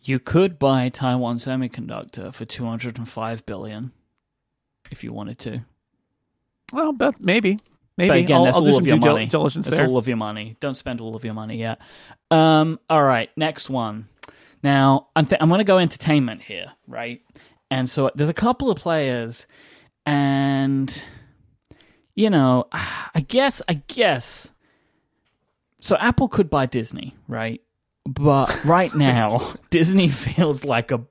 You 0.03 0.19
could 0.19 0.59
buy 0.59 0.89
Taiwan 0.89 1.37
Semiconductor 1.37 2.33
for 2.33 2.45
205 2.45 3.45
billion 3.45 3.91
if 4.91 5.03
you 5.03 5.13
wanted 5.13 5.39
to. 5.39 5.65
Well, 6.71 6.91
but 6.91 7.19
maybe. 7.21 7.59
Maybe. 7.97 8.09
But 8.09 8.17
again, 8.17 8.37
I'll, 8.37 8.43
that's 8.45 8.57
I'll 8.57 8.67
all 8.67 8.77
of 8.77 8.87
your 8.87 8.97
money. 8.97 9.27
Diligence 9.27 9.65
that's 9.65 9.77
there. 9.77 9.87
all 9.87 9.97
of 9.97 10.07
your 10.07 10.17
money. 10.17 10.57
Don't 10.59 10.73
spend 10.73 10.99
all 10.99 11.15
of 11.15 11.23
your 11.23 11.33
money 11.33 11.57
yet. 11.57 11.79
Um, 12.31 12.79
all 12.89 13.03
right, 13.03 13.29
next 13.37 13.69
one. 13.69 14.07
Now, 14.63 15.09
I'm, 15.15 15.25
th- 15.25 15.39
I'm 15.41 15.49
going 15.49 15.59
to 15.59 15.65
go 15.65 15.77
entertainment 15.77 16.41
here, 16.41 16.73
right? 16.87 17.21
And 17.69 17.89
so 17.89 18.09
there's 18.15 18.29
a 18.29 18.33
couple 18.33 18.71
of 18.71 18.77
players, 18.77 19.45
and 20.05 21.03
you 22.15 22.29
know, 22.29 22.67
I 22.71 23.21
guess, 23.27 23.61
I 23.67 23.75
guess. 23.87 24.51
So 25.79 25.97
Apple 25.97 26.29
could 26.29 26.49
buy 26.49 26.65
Disney, 26.65 27.15
right? 27.27 27.61
But 28.05 28.63
right 28.65 28.93
now, 28.93 29.53
Disney 29.69 30.07
feels 30.09 30.63
like 30.63 30.91
a 30.91 31.01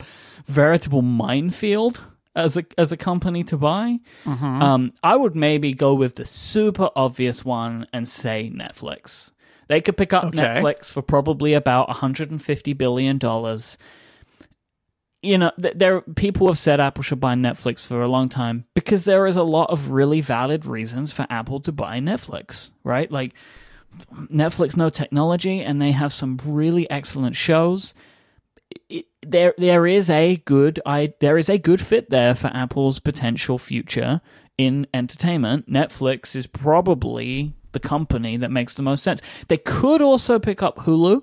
veritable 0.46 1.02
minefield 1.02 2.04
as 2.34 2.56
a 2.56 2.64
as 2.78 2.92
a 2.92 2.96
company 2.96 3.44
to 3.44 3.56
buy. 3.56 4.00
Mm-hmm. 4.24 4.44
Um, 4.62 4.92
I 5.02 5.16
would 5.16 5.36
maybe 5.36 5.72
go 5.74 5.94
with 5.94 6.16
the 6.16 6.24
super 6.24 6.90
obvious 6.96 7.44
one 7.44 7.86
and 7.92 8.08
say 8.08 8.50
Netflix. 8.54 9.32
They 9.68 9.80
could 9.80 9.96
pick 9.96 10.12
up 10.12 10.24
Okay. 10.24 10.38
Netflix 10.38 10.92
for 10.92 11.02
probably 11.02 11.54
about 11.54 11.88
150 11.88 12.72
billion 12.74 13.18
dollars. 13.18 13.78
You 15.22 15.38
know, 15.38 15.52
th- 15.60 15.74
there 15.76 16.00
people 16.00 16.48
have 16.48 16.58
said 16.58 16.80
Apple 16.80 17.04
should 17.04 17.20
buy 17.20 17.34
Netflix 17.34 17.86
for 17.86 18.02
a 18.02 18.08
long 18.08 18.28
time 18.28 18.64
because 18.74 19.04
there 19.04 19.26
is 19.26 19.36
a 19.36 19.44
lot 19.44 19.70
of 19.70 19.90
really 19.90 20.20
valid 20.20 20.66
reasons 20.66 21.12
for 21.12 21.26
Apple 21.30 21.60
to 21.60 21.70
buy 21.72 22.00
Netflix, 22.00 22.70
right? 22.82 23.10
Like 23.10 23.32
Netflix 24.12 24.76
know 24.76 24.90
technology 24.90 25.60
and 25.60 25.80
they 25.80 25.92
have 25.92 26.12
some 26.12 26.38
really 26.44 26.88
excellent 26.90 27.36
shows. 27.36 27.94
It, 28.88 29.06
there 29.22 29.54
there 29.58 29.86
is 29.86 30.10
a 30.10 30.36
good 30.44 30.80
I 30.86 31.14
there 31.20 31.38
is 31.38 31.48
a 31.48 31.58
good 31.58 31.80
fit 31.80 32.10
there 32.10 32.34
for 32.34 32.48
Apple's 32.48 32.98
potential 32.98 33.58
future 33.58 34.20
in 34.58 34.86
entertainment. 34.94 35.70
Netflix 35.70 36.34
is 36.34 36.46
probably 36.46 37.54
the 37.72 37.80
company 37.80 38.36
that 38.36 38.50
makes 38.50 38.74
the 38.74 38.82
most 38.82 39.02
sense. 39.02 39.20
They 39.48 39.56
could 39.56 40.02
also 40.02 40.38
pick 40.38 40.62
up 40.62 40.78
Hulu 40.78 41.22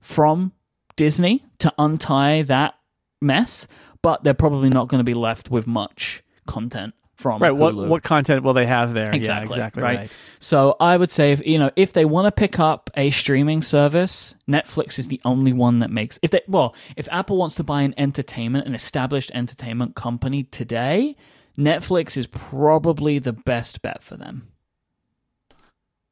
from 0.00 0.52
Disney 0.96 1.44
to 1.58 1.72
untie 1.78 2.42
that 2.42 2.74
mess, 3.20 3.66
but 4.02 4.24
they're 4.24 4.34
probably 4.34 4.68
not 4.68 4.88
going 4.88 5.00
to 5.00 5.04
be 5.04 5.14
left 5.14 5.50
with 5.50 5.66
much 5.66 6.22
content 6.46 6.94
from 7.18 7.42
Right. 7.42 7.50
What 7.50 7.74
what 7.74 8.02
content 8.02 8.44
will 8.44 8.54
they 8.54 8.66
have 8.66 8.94
there? 8.94 9.10
Exactly. 9.12 9.56
Yeah, 9.56 9.66
exactly. 9.66 9.82
right. 9.82 9.98
Right. 9.98 10.10
So 10.38 10.76
I 10.78 10.96
would 10.96 11.10
say 11.10 11.32
if 11.32 11.44
you 11.44 11.58
know 11.58 11.70
if 11.74 11.92
they 11.92 12.04
want 12.04 12.26
to 12.26 12.32
pick 12.32 12.58
up 12.60 12.90
a 12.96 13.10
streaming 13.10 13.60
service, 13.60 14.36
Netflix 14.48 14.98
is 14.98 15.08
the 15.08 15.20
only 15.24 15.52
one 15.52 15.80
that 15.80 15.90
makes 15.90 16.18
if 16.22 16.30
they 16.30 16.42
well, 16.46 16.74
if 16.96 17.08
Apple 17.10 17.36
wants 17.36 17.56
to 17.56 17.64
buy 17.64 17.82
an 17.82 17.92
entertainment, 17.98 18.66
an 18.66 18.74
established 18.74 19.32
entertainment 19.34 19.96
company 19.96 20.44
today, 20.44 21.16
Netflix 21.58 22.16
is 22.16 22.28
probably 22.28 23.18
the 23.18 23.32
best 23.32 23.82
bet 23.82 24.02
for 24.02 24.16
them. 24.16 24.48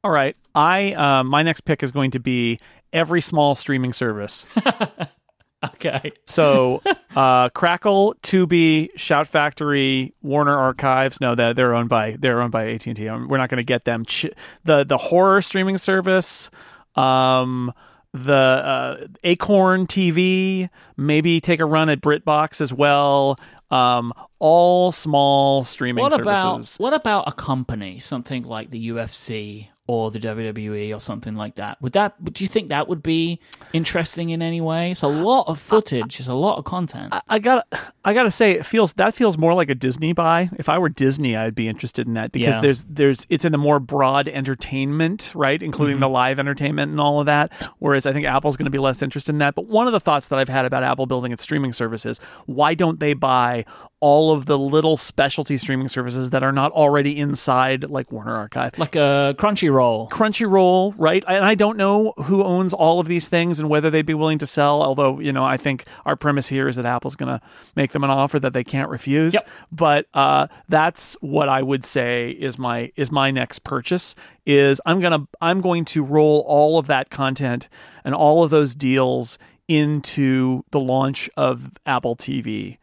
All 0.03 0.11
right. 0.11 0.35
I 0.53 0.91
uh, 0.91 1.23
my 1.23 1.41
next 1.41 1.61
pick 1.61 1.83
is 1.83 1.91
going 1.91 2.11
to 2.11 2.19
be 2.19 2.59
every 2.91 3.21
small 3.21 3.55
streaming 3.55 3.93
service. 3.93 4.45
Okay. 5.73 6.11
So, 6.25 6.81
uh, 7.15 7.49
Crackle, 7.49 8.15
Tubi, 8.21 8.89
Shout 8.95 9.25
Factory, 9.27 10.13
Warner 10.21 10.55
Archives. 10.55 11.19
No, 11.19 11.33
they're, 11.33 11.53
they're 11.55 11.73
owned 11.73 11.89
by 11.89 12.15
they're 12.19 12.41
owned 12.43 12.51
by 12.51 12.69
AT 12.73 12.85
and 12.85 12.95
T. 12.95 13.05
We're 13.09 13.37
not 13.37 13.49
going 13.49 13.57
to 13.57 13.63
get 13.63 13.83
them. 13.85 14.05
Ch- 14.05 14.27
the 14.65 14.83
the 14.83 14.97
horror 14.97 15.41
streaming 15.41 15.79
service, 15.79 16.51
um, 16.95 17.73
the 18.13 18.33
uh, 18.33 19.07
Acorn 19.23 19.87
TV. 19.87 20.69
Maybe 20.95 21.41
take 21.41 21.59
a 21.59 21.65
run 21.65 21.89
at 21.89 22.01
BritBox 22.01 22.61
as 22.61 22.71
well. 22.71 23.39
Um, 23.71 24.13
all 24.39 24.91
small 24.91 25.65
streaming 25.65 26.03
What 26.03 26.13
services. 26.13 26.75
about 26.77 26.83
what 26.83 26.93
about 26.93 27.23
a 27.27 27.31
company, 27.33 27.97
something 27.99 28.43
like 28.43 28.69
the 28.69 28.89
UFC 28.89 29.69
or 29.87 30.11
the 30.11 30.19
WWE 30.19 30.93
or 30.95 30.99
something 30.99 31.35
like 31.35 31.55
that? 31.55 31.81
Would 31.81 31.93
that 31.93 32.21
do 32.33 32.43
you 32.43 32.47
think 32.47 32.69
that 32.69 32.87
would 32.87 33.01
be 33.01 33.39
interesting 33.73 34.29
in 34.29 34.41
any 34.41 34.61
way? 34.61 34.91
It's 34.91 35.01
a 35.03 35.07
lot 35.07 35.47
of 35.47 35.59
footage, 35.59 36.19
it's 36.19 36.27
a 36.29 36.33
lot 36.33 36.57
of 36.57 36.65
content. 36.65 37.13
I- 37.13 37.21
I 37.29 37.39
got 37.39 37.67
I 38.05 38.13
got 38.13 38.23
to 38.23 38.31
say 38.31 38.51
it 38.51 38.65
feels 38.65 38.93
that 38.93 39.13
feels 39.15 39.37
more 39.37 39.53
like 39.53 39.69
a 39.69 39.75
Disney 39.75 40.13
buy. 40.13 40.49
If 40.57 40.69
I 40.69 40.77
were 40.77 40.89
Disney, 40.89 41.35
I'd 41.35 41.55
be 41.55 41.67
interested 41.67 42.07
in 42.07 42.13
that 42.15 42.31
because 42.31 42.55
Yeah. 42.55 42.61
there's 42.61 42.83
there's 42.89 43.25
it's 43.29 43.45
in 43.45 43.51
the 43.51 43.57
more 43.57 43.79
broad 43.79 44.27
entertainment, 44.27 45.31
right, 45.35 45.61
including 45.61 45.95
Mm-hmm. 45.95 46.01
the 46.01 46.09
live 46.09 46.39
entertainment 46.39 46.91
and 46.91 46.99
all 46.99 47.19
of 47.19 47.25
that. 47.27 47.51
Whereas 47.79 48.05
I 48.05 48.13
think 48.13 48.25
Apple's 48.25 48.57
going 48.57 48.65
to 48.65 48.71
be 48.71 48.77
less 48.79 49.01
interested 49.01 49.31
in 49.33 49.39
that. 49.39 49.55
But 49.55 49.67
one 49.67 49.87
of 49.87 49.93
the 49.93 49.99
thoughts 49.99 50.27
that 50.29 50.37
I've 50.39 50.49
had 50.49 50.65
about 50.65 50.83
Apple 50.83 51.05
building 51.05 51.31
its 51.31 51.43
streaming 51.43 51.73
services, 51.73 52.19
why 52.45 52.73
don't 52.73 52.99
they 52.99 53.13
buy 53.13 53.65
all 53.99 54.31
of 54.31 54.45
the 54.45 54.57
little 54.57 54.95
specialty 54.95 55.57
streaming 55.57 55.87
services 55.87 56.29
that 56.29 56.43
are 56.43 56.51
not 56.51 56.71
already 56.71 57.17
inside 57.17 57.89
like 57.89 58.11
Warner 58.11 58.35
Archive? 58.35 58.77
like 58.77 58.95
a 58.95 59.35
Crunchyroll. 59.37 60.09
Crunchyroll, 60.09 60.93
right? 60.97 61.23
And 61.27 61.43
I 61.43 61.55
don't 61.55 61.77
know 61.77 62.13
who 62.17 62.43
owns 62.43 62.73
all 62.73 62.99
of 62.99 63.07
these 63.07 63.27
things 63.27 63.59
and 63.59 63.69
whether 63.69 63.89
they'd 63.89 64.05
be 64.05 64.13
willing 64.13 64.37
to 64.39 64.45
sell. 64.45 64.83
Although, 64.83 65.19
you 65.19 65.33
know, 65.33 65.43
I 65.43 65.57
think 65.57 65.85
our 66.05 66.15
premise 66.15 66.47
here 66.47 66.67
is 66.67 66.75
that 66.75 66.85
Apple's 66.85 67.15
going 67.15 67.39
to 67.39 67.45
make 67.75 67.91
them 67.91 68.03
an 68.03 68.09
offer 68.09 68.39
that 68.39 68.53
they 68.53 68.63
can't 68.63 68.89
refuse. 68.89 69.33
Yep. 69.33 69.49
But 69.71 70.07
uh, 70.13 70.47
that's 70.69 71.17
what 71.21 71.49
I 71.49 71.61
would 71.61 71.85
say 71.85 72.31
is 72.31 72.59
my 72.59 72.91
is 72.95 73.11
my 73.11 73.31
next 73.31 73.59
purchase. 73.59 74.15
Is 74.45 74.79
I'm 74.85 74.99
gonna 74.99 75.27
I'm 75.41 75.59
going 75.59 75.85
to 75.85 76.03
roll 76.03 76.45
all 76.47 76.77
of 76.77 76.87
that 76.87 77.09
content 77.09 77.67
and 78.03 78.13
all 78.13 78.43
of 78.43 78.49
those 78.49 78.75
deals 78.75 79.37
into 79.67 80.63
the 80.71 80.79
launch 80.79 81.29
of 81.35 81.71
Apple 81.85 82.15
TV 82.15 82.77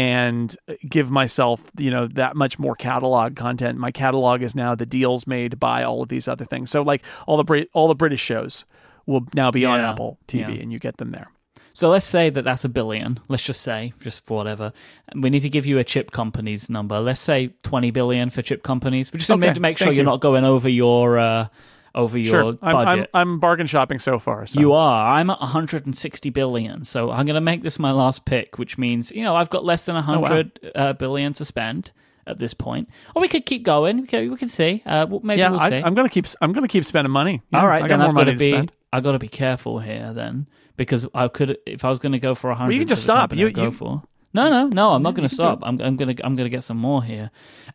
and 0.00 0.56
give 0.88 1.10
myself 1.10 1.58
you 1.78 1.90
know 1.94 2.06
that 2.06 2.32
much 2.42 2.54
more 2.64 2.74
catalog 2.88 3.36
content 3.36 3.74
my 3.86 3.90
catalog 3.90 4.42
is 4.42 4.54
now 4.54 4.74
the 4.74 4.86
deals 4.86 5.26
made 5.26 5.52
by 5.58 5.78
all 5.88 6.00
of 6.02 6.08
these 6.08 6.26
other 6.32 6.46
things 6.52 6.70
so 6.70 6.82
like 6.82 7.02
all 7.26 7.36
the 7.36 7.44
Brit- 7.50 7.70
all 7.72 7.88
the 7.88 7.94
british 8.02 8.22
shows 8.30 8.64
will 9.06 9.22
now 9.34 9.50
be 9.50 9.64
on 9.72 9.80
apple 9.80 10.18
tv 10.26 10.48
Yeah. 10.56 10.62
and 10.62 10.72
you 10.72 10.78
get 10.78 10.96
them 10.96 11.10
there 11.10 11.28
So 11.72 11.88
let's 11.94 12.06
say 12.16 12.30
that 12.34 12.44
that's 12.44 12.64
a 12.64 12.68
billion. 12.68 13.10
Let's 13.28 13.44
just 13.50 13.60
say, 13.62 13.92
just 14.06 14.26
for 14.26 14.36
whatever. 14.40 14.72
We 15.14 15.30
need 15.30 15.42
to 15.48 15.52
give 15.56 15.66
you 15.70 15.78
a 15.78 15.84
chip 15.92 16.10
company's 16.10 16.68
number. 16.68 16.98
Let's 17.08 17.20
say 17.32 17.38
twenty 17.62 17.90
billion 17.92 18.30
for 18.30 18.42
chip 18.42 18.62
companies. 18.70 19.12
We 19.12 19.18
just 19.20 19.30
Okay, 19.30 19.46
need 19.46 19.54
to 19.54 19.60
make 19.68 19.78
sure 19.78 19.86
thank 19.86 19.96
you're 19.96 20.04
you. 20.08 20.12
not 20.14 20.20
going 20.28 20.44
over 20.44 20.68
your 20.68 21.06
uh, 21.18 21.46
over 21.94 22.16
your 22.18 22.30
sure 22.30 22.58
I'm, 22.62 22.76
I'm, 22.76 22.84
budget. 22.86 23.10
I'm 23.14 23.40
bargain 23.40 23.66
shopping 23.66 23.98
so 23.98 24.18
far 24.18 24.46
so. 24.46 24.60
You 24.60 24.72
are. 24.72 25.16
I'm 25.18 25.30
at 25.30 25.40
160 25.40 26.30
billion, 26.30 26.84
so 26.84 27.10
I'm 27.10 27.26
going 27.26 27.34
to 27.34 27.40
make 27.40 27.62
this 27.62 27.78
my 27.78 27.92
last 27.92 28.24
pick, 28.24 28.58
which 28.58 28.78
means 28.78 29.10
you 29.10 29.24
know 29.24 29.36
I've 29.36 29.50
got 29.50 29.64
less 29.64 29.86
than 29.86 29.96
Oh, 29.96 30.20
100 30.20 30.72
uh, 30.74 30.92
billion 30.94 31.32
to 31.34 31.44
spend 31.44 31.92
at 32.26 32.38
this 32.38 32.54
point. 32.54 32.88
Or 33.14 33.22
we 33.22 33.28
could 33.28 33.44
keep 33.46 33.62
going. 33.64 34.02
We 34.02 34.06
can, 34.06 34.30
we 34.30 34.48
see. 34.48 34.82
Uh, 34.86 35.06
well, 35.08 35.20
maybe 35.22 35.40
yeah 35.40 35.50
we'll 35.50 35.60
I, 35.60 35.68
see. 35.70 35.76
i'm 35.76 35.94
gonna 35.94 36.08
keep 36.08 36.26
i'm 36.40 36.52
gonna 36.52 36.68
keep 36.68 36.84
spending 36.84 37.10
money 37.10 37.42
Yeah, 37.50 37.60
All 37.60 37.66
right, 37.66 37.82
I 37.82 37.88
got 37.88 37.98
then 37.98 38.08
I've 38.08 38.14
got 38.14 38.24
to 38.24 38.36
be. 38.36 38.52
spend. 38.52 38.72
I 38.92 39.00
got 39.00 39.12
to 39.12 39.18
be 39.18 39.28
careful 39.28 39.78
here 39.78 40.12
then, 40.12 40.48
because 40.76 41.06
I 41.14 41.28
could 41.28 41.58
if 41.66 41.84
I 41.84 41.90
was 41.90 41.98
going 41.98 42.12
to 42.12 42.18
go 42.18 42.34
for 42.34 42.48
100. 42.50 42.66
well, 42.66 42.72
you 42.72 42.80
can 42.80 42.88
just 42.88 43.02
stop 43.02 43.32
you, 43.32 43.46
I'd 43.46 43.54
go 43.54 43.64
you, 43.64 43.70
for. 43.70 44.02
No, 44.32 44.48
no, 44.48 44.68
no. 44.68 44.90
I'm 44.90 45.02
not 45.02 45.14
going 45.14 45.28
to 45.28 45.34
stop. 45.34 45.60
I'm, 45.62 45.80
I'm 45.80 45.96
going 45.96 46.14
to 46.14 46.26
I'm 46.26 46.36
going 46.36 46.46
to 46.46 46.50
get 46.50 46.64
some 46.64 46.76
more 46.76 47.02
here. 47.02 47.30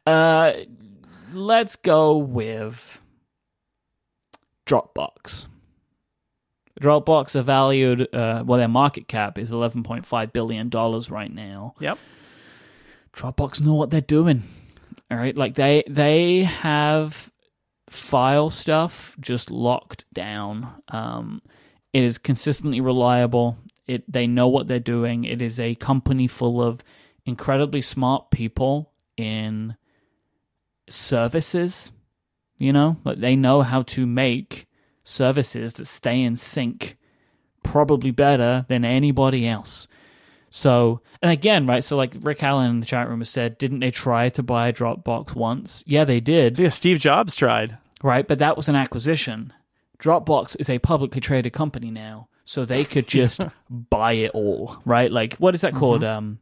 Uh, 0.05 0.53
let's 1.33 1.75
go 1.75 2.17
with 2.17 3.01
Dropbox. 4.65 5.47
Dropbox 6.81 7.35
are 7.35 7.41
valued. 7.41 8.13
Uh, 8.13 8.43
well, 8.45 8.59
their 8.59 8.67
market 8.67 9.07
cap 9.07 9.37
is 9.37 9.51
11.5 9.51 10.33
billion 10.33 10.69
dollars 10.69 11.09
right 11.09 11.33
now. 11.33 11.73
Yep. 11.79 11.97
Dropbox 13.13 13.63
know 13.63 13.75
what 13.75 13.91
they're 13.91 14.01
doing. 14.01 14.43
All 15.09 15.17
right, 15.17 15.37
like 15.37 15.55
they 15.55 15.83
they 15.87 16.43
have 16.43 17.31
file 17.89 18.49
stuff 18.49 19.15
just 19.19 19.51
locked 19.51 20.05
down. 20.13 20.81
Um, 20.89 21.41
it 21.93 22.03
is 22.03 22.17
consistently 22.17 22.81
reliable. 22.81 23.57
It 23.87 24.11
they 24.11 24.27
know 24.27 24.47
what 24.47 24.67
they're 24.67 24.79
doing. 24.79 25.23
It 25.23 25.41
is 25.41 25.59
a 25.59 25.75
company 25.75 26.27
full 26.27 26.61
of 26.61 26.83
incredibly 27.25 27.81
smart 27.81 28.31
people 28.31 28.91
in 29.15 29.75
services. 30.89 31.91
You 32.57 32.71
know, 32.71 32.97
like 33.03 33.19
they 33.19 33.35
know 33.35 33.61
how 33.61 33.81
to 33.83 34.05
make 34.05 34.67
services 35.03 35.73
that 35.73 35.85
stay 35.85 36.21
in 36.21 36.37
sync 36.37 36.97
probably 37.63 38.11
better 38.11 38.65
than 38.69 38.85
anybody 38.85 39.47
else. 39.47 39.87
So, 40.49 41.01
and 41.21 41.31
again, 41.31 41.67
right? 41.67 41.83
So, 41.83 41.97
like 41.97 42.13
Rick 42.21 42.41
Allen 42.43 42.69
in 42.69 42.79
the 42.79 42.85
chat 42.85 43.09
room 43.09 43.19
has 43.19 43.29
said, 43.29 43.57
didn't 43.57 43.79
they 43.79 43.91
try 43.91 44.29
to 44.29 44.43
buy 44.43 44.71
Dropbox 44.71 45.35
once? 45.35 45.83
Yeah, 45.85 46.05
they 46.05 46.21
did. 46.21 46.57
Yeah, 46.57 46.69
Steve 46.69 46.99
Jobs 46.99 47.35
tried. 47.35 47.77
Right, 48.01 48.25
but 48.25 48.39
that 48.39 48.55
was 48.55 48.69
an 48.69 48.75
acquisition. 48.75 49.51
Dropbox 49.99 50.55
is 50.59 50.69
a 50.69 50.79
publicly 50.79 51.19
traded 51.19 51.51
company 51.51 51.91
now, 51.91 52.29
so 52.45 52.63
they 52.63 52.85
could 52.85 53.07
just 53.07 53.41
buy 53.69 54.13
it 54.13 54.31
all, 54.31 54.77
right? 54.85 55.11
Like, 55.11 55.33
what 55.35 55.55
is 55.55 55.61
that 55.61 55.75
called? 55.75 56.03
Mm-hmm. 56.03 56.17
Um, 56.17 56.39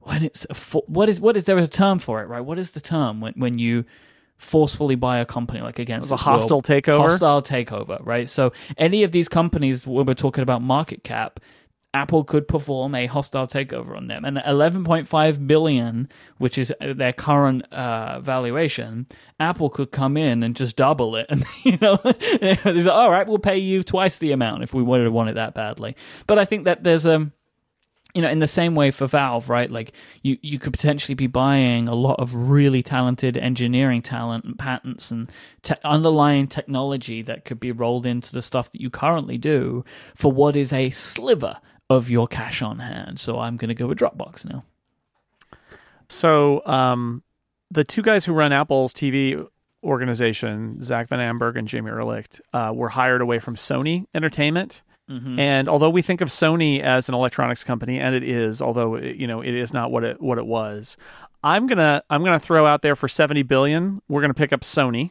when 0.00 0.24
it's 0.24 0.46
a 0.50 0.54
fo- 0.54 0.84
what 0.86 1.08
is 1.08 1.20
what 1.20 1.36
is 1.36 1.44
there 1.44 1.56
a 1.56 1.66
term 1.68 2.00
for 2.00 2.22
it, 2.22 2.26
right? 2.26 2.40
What 2.40 2.58
is 2.58 2.72
the 2.72 2.80
term 2.80 3.20
when 3.20 3.34
when 3.36 3.58
you 3.58 3.84
forcefully 4.42 4.96
buy 4.96 5.18
a 5.18 5.24
company 5.24 5.60
like 5.60 5.78
against 5.78 6.10
a 6.10 6.16
hostile 6.16 6.62
takeover? 6.62 7.08
Hostile 7.08 7.42
takeover, 7.42 8.04
right? 8.04 8.28
So 8.28 8.52
any 8.76 9.02
of 9.02 9.12
these 9.12 9.28
companies, 9.28 9.86
when 9.86 10.06
we're 10.06 10.14
talking 10.14 10.42
about 10.42 10.62
market 10.62 11.04
cap, 11.04 11.40
Apple 11.94 12.24
could 12.24 12.48
perform 12.48 12.94
a 12.94 13.06
hostile 13.06 13.46
takeover 13.46 13.94
on 13.96 14.08
them, 14.08 14.24
and 14.24 14.38
11.5 14.38 15.46
billion, 15.46 16.08
which 16.38 16.56
is 16.56 16.72
their 16.80 17.12
current 17.12 17.70
uh, 17.70 18.18
valuation, 18.20 19.06
Apple 19.38 19.68
could 19.68 19.90
come 19.90 20.16
in 20.16 20.42
and 20.42 20.56
just 20.56 20.76
double 20.76 21.16
it, 21.16 21.26
and 21.30 21.44
you 21.64 21.76
know, 21.82 21.98
like, 22.40 22.86
all 22.86 23.10
right, 23.10 23.26
we'll 23.26 23.38
pay 23.38 23.58
you 23.58 23.82
twice 23.82 24.18
the 24.18 24.32
amount 24.32 24.62
if 24.62 24.72
we 24.72 24.82
wanted 24.82 25.04
to 25.04 25.10
want 25.10 25.28
it 25.28 25.34
that 25.34 25.54
badly. 25.54 25.94
But 26.26 26.38
I 26.38 26.46
think 26.46 26.64
that 26.64 26.82
there's 26.82 27.04
a 27.04 27.30
you 28.14 28.20
know, 28.20 28.28
in 28.28 28.40
the 28.40 28.46
same 28.46 28.74
way 28.74 28.90
for 28.90 29.06
Valve, 29.06 29.48
right? 29.48 29.70
Like 29.70 29.92
you, 30.22 30.36
you 30.42 30.58
could 30.58 30.72
potentially 30.72 31.14
be 31.14 31.26
buying 31.26 31.88
a 31.88 31.94
lot 31.94 32.20
of 32.20 32.34
really 32.34 32.82
talented 32.82 33.38
engineering 33.38 34.02
talent 34.02 34.44
and 34.44 34.58
patents 34.58 35.10
and 35.10 35.30
te- 35.62 35.74
underlying 35.82 36.46
technology 36.46 37.22
that 37.22 37.44
could 37.44 37.58
be 37.58 37.72
rolled 37.72 38.04
into 38.04 38.32
the 38.32 38.42
stuff 38.42 38.70
that 38.72 38.80
you 38.80 38.90
currently 38.90 39.38
do 39.38 39.84
for 40.14 40.30
what 40.30 40.56
is 40.56 40.72
a 40.72 40.90
sliver 40.90 41.58
of 41.88 42.10
your 42.10 42.26
cash 42.26 42.60
on 42.60 42.80
hand. 42.80 43.18
So 43.18 43.38
I'm 43.38 43.56
going 43.56 43.68
to 43.68 43.74
go 43.74 43.86
with 43.86 43.98
Dropbox 43.98 44.50
now. 44.50 44.64
So 46.08 46.64
um, 46.66 47.22
the 47.70 47.84
two 47.84 48.02
guys 48.02 48.26
who 48.26 48.34
run 48.34 48.52
Apple's 48.52 48.92
TV 48.92 49.46
organization, 49.82 50.82
Zack 50.82 51.08
Van 51.08 51.18
Amburg 51.18 51.56
and 51.56 51.66
Jamie 51.66 51.90
Erlicht, 51.90 52.40
uh, 52.52 52.72
were 52.74 52.90
hired 52.90 53.22
away 53.22 53.38
from 53.38 53.56
Sony 53.56 54.06
Entertainment. 54.14 54.82
And 55.38 55.68
although 55.68 55.90
we 55.90 56.02
think 56.02 56.20
of 56.20 56.28
Sony 56.28 56.80
as 56.80 57.08
an 57.08 57.14
electronics 57.14 57.64
company, 57.64 57.98
and 58.00 58.14
it 58.14 58.22
is, 58.22 58.62
although 58.62 58.96
you 58.96 59.26
know 59.26 59.40
it 59.42 59.54
is 59.54 59.72
not 59.72 59.90
what 59.90 60.04
it 60.04 60.20
what 60.20 60.38
it 60.38 60.46
was, 60.46 60.96
I'm 61.44 61.66
gonna 61.66 62.02
I'm 62.10 62.24
gonna 62.24 62.40
throw 62.40 62.66
out 62.66 62.82
there 62.82 62.96
for 62.96 63.08
seventy 63.08 63.42
billion. 63.42 64.00
We're 64.08 64.20
gonna 64.22 64.34
pick 64.34 64.52
up 64.52 64.60
Sony. 64.62 65.10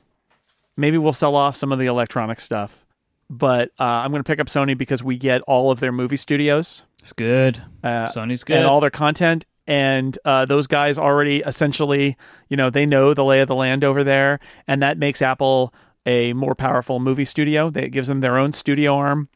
Maybe 0.78 0.98
we'll 0.98 1.14
sell 1.14 1.36
off 1.36 1.56
some 1.56 1.72
of 1.72 1.80
the 1.80 1.86
electronic 1.86 2.40
stuff, 2.40 2.86
but 3.30 3.70
uh, 3.80 3.84
I'm 3.84 4.12
gonna 4.12 4.24
pick 4.24 4.40
up 4.40 4.48
Sony 4.48 4.78
because 4.78 5.04
we 5.04 5.18
get 5.18 5.42
all 5.42 5.70
of 5.72 5.80
their 5.80 5.92
movie 5.92 6.18
studios 6.18 6.84
It's 7.02 7.14
good. 7.14 7.62
uh, 7.84 8.08
Sony's 8.08 8.44
good. 8.44 8.58
and 8.58 8.66
all 8.68 8.80
their 8.80 8.90
content. 8.90 9.46
And 9.68 10.18
uh, 10.26 10.46
those 10.46 10.66
guys 10.68 10.98
already 10.98 11.44
essentially, 11.46 12.18
you 12.50 12.58
know, 12.58 12.70
they 12.72 12.86
know 12.86 13.14
the 13.14 13.24
lay 13.24 13.42
of 13.42 13.48
the 13.48 13.56
land 13.56 13.84
over 13.84 14.04
there, 14.04 14.40
and 14.68 14.82
that 14.82 14.98
makes 14.98 15.22
Apple 15.22 15.74
a 16.06 16.34
more 16.34 16.56
powerful 16.56 17.00
movie 17.00 17.26
studio. 17.26 17.70
That 17.70 17.92
gives 17.92 18.08
them 18.08 18.22
their 18.22 18.38
own 18.38 18.54
studio 18.54 18.96
arm, 18.96 19.30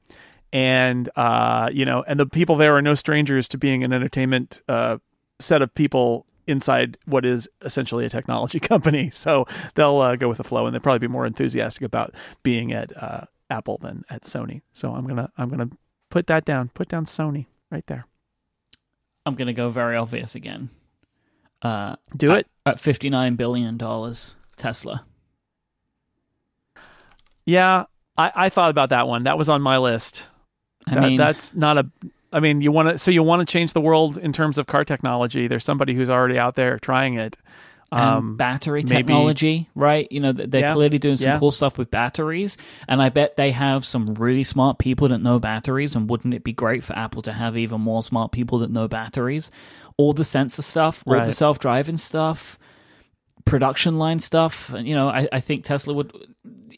and 0.54 1.10
uh, 1.16 1.70
you 1.72 1.86
know, 1.86 2.04
and 2.08 2.20
the 2.20 2.26
people 2.26 2.56
there 2.56 2.76
are 2.76 2.82
no 2.82 2.96
strangers 2.96 3.48
to 3.50 3.58
being 3.58 3.84
an 3.84 3.92
entertainment 3.94 4.62
uh, 4.68 4.98
set 5.40 5.62
of 5.62 5.74
people 5.76 6.26
inside 6.48 6.98
what 7.06 7.26
is 7.26 7.50
essentially 7.64 8.06
a 8.06 8.10
technology 8.10 8.60
company. 8.72 9.10
So 9.10 9.46
they'll 9.76 9.98
uh, 9.98 10.16
go 10.16 10.28
with 10.30 10.38
the 10.38 10.44
flow, 10.44 10.66
and 10.66 10.74
they'll 10.74 10.82
probably 10.82 11.00
be 11.00 11.12
more 11.12 11.26
enthusiastic 11.26 11.84
about 11.84 12.14
being 12.44 12.72
at 12.72 12.96
uh, 13.02 13.26
Apple 13.50 13.78
than 13.82 14.04
at 14.10 14.24
Sony. 14.24 14.62
So 14.74 14.94
I'm 14.94 15.08
gonna 15.08 15.32
I'm 15.38 15.50
gonna 15.50 15.70
put 16.10 16.28
that 16.28 16.46
down. 16.46 16.70
Put 16.74 16.88
down 16.88 17.06
Sony 17.06 17.48
right 17.72 17.86
there. 17.88 18.06
I'm 19.26 19.34
going 19.34 19.48
to 19.48 19.54
go 19.54 19.70
very 19.72 19.96
obvious 19.96 20.36
again. 20.36 20.70
Uh, 21.64 21.96
Do 22.16 22.32
at- 22.32 22.38
it. 22.42 22.48
at 22.64 22.80
59 22.80 23.36
billion 23.36 23.76
dollars. 23.76 24.36
Tesla. 24.56 25.04
Yeah, 27.46 27.86
I, 28.18 28.32
I 28.36 28.50
thought 28.50 28.70
about 28.70 28.90
that 28.90 29.08
one. 29.08 29.24
That 29.24 29.38
was 29.38 29.50
on 29.50 29.62
my 29.62 29.78
list. 29.78 30.28
I 30.88 30.96
That- 30.96 31.04
mean, 31.04 31.18
that's 31.18 31.54
not 31.56 31.78
a. 31.78 31.86
I 32.34 32.40
mean, 32.42 32.62
you 32.62 32.72
want 32.72 32.90
to. 32.90 32.98
So 32.98 33.12
you 33.12 33.24
want 33.24 33.48
to 33.48 33.52
change 33.52 33.74
the 33.74 33.82
world 33.82 34.18
in 34.18 34.34
terms 34.34 34.58
of 34.58 34.68
car 34.68 34.84
technology. 34.86 35.48
There's 35.48 35.64
somebody 35.64 35.94
who's 35.94 36.10
already 36.10 36.38
out 36.38 36.56
there 36.56 36.78
trying 36.80 37.16
it. 37.16 37.38
Um, 37.92 38.36
battery 38.36 38.82
maybe- 38.82 38.96
technology, 38.96 39.70
right? 39.74 40.06
You 40.12 40.20
know, 40.20 40.32
they're 40.34 40.62
Yeah, 40.62 40.74
clearly 40.74 40.98
doing 40.98 41.16
some 41.16 41.32
yeah. 41.34 41.40
cool 41.40 41.52
stuff 41.52 41.78
with 41.78 41.92
batteries, 41.92 42.58
and 42.90 43.02
I 43.02 43.08
bet 43.10 43.38
they 43.38 43.52
have 43.52 43.86
some 43.86 44.16
really 44.16 44.44
smart 44.44 44.80
people 44.80 45.08
that 45.10 45.20
know 45.20 45.40
batteries. 45.40 45.96
And 45.96 46.10
wouldn't 46.10 46.34
it 46.34 46.44
be 46.44 46.52
great 46.52 46.84
for 46.84 46.94
Apple 46.98 47.22
to 47.22 47.32
have 47.32 47.56
even 47.56 47.80
more 47.80 48.04
smart 48.04 48.32
people 48.34 48.60
that 48.60 48.72
know 48.72 48.88
batteries? 48.90 49.50
All 49.98 50.12
the 50.12 50.26
sensor 50.26 50.62
stuff, 50.64 51.04
all 51.08 51.22
the 51.22 51.32
self-driving 51.32 51.98
stuff, 51.98 52.58
production 53.46 53.98
line 53.98 54.20
stuff. 54.20 54.74
and, 54.74 54.86
You 54.88 54.96
know, 54.96 55.08
I, 55.08 55.28
I 55.32 55.40
think 55.40 55.64
Tesla 55.64 55.94
would. 55.94 56.12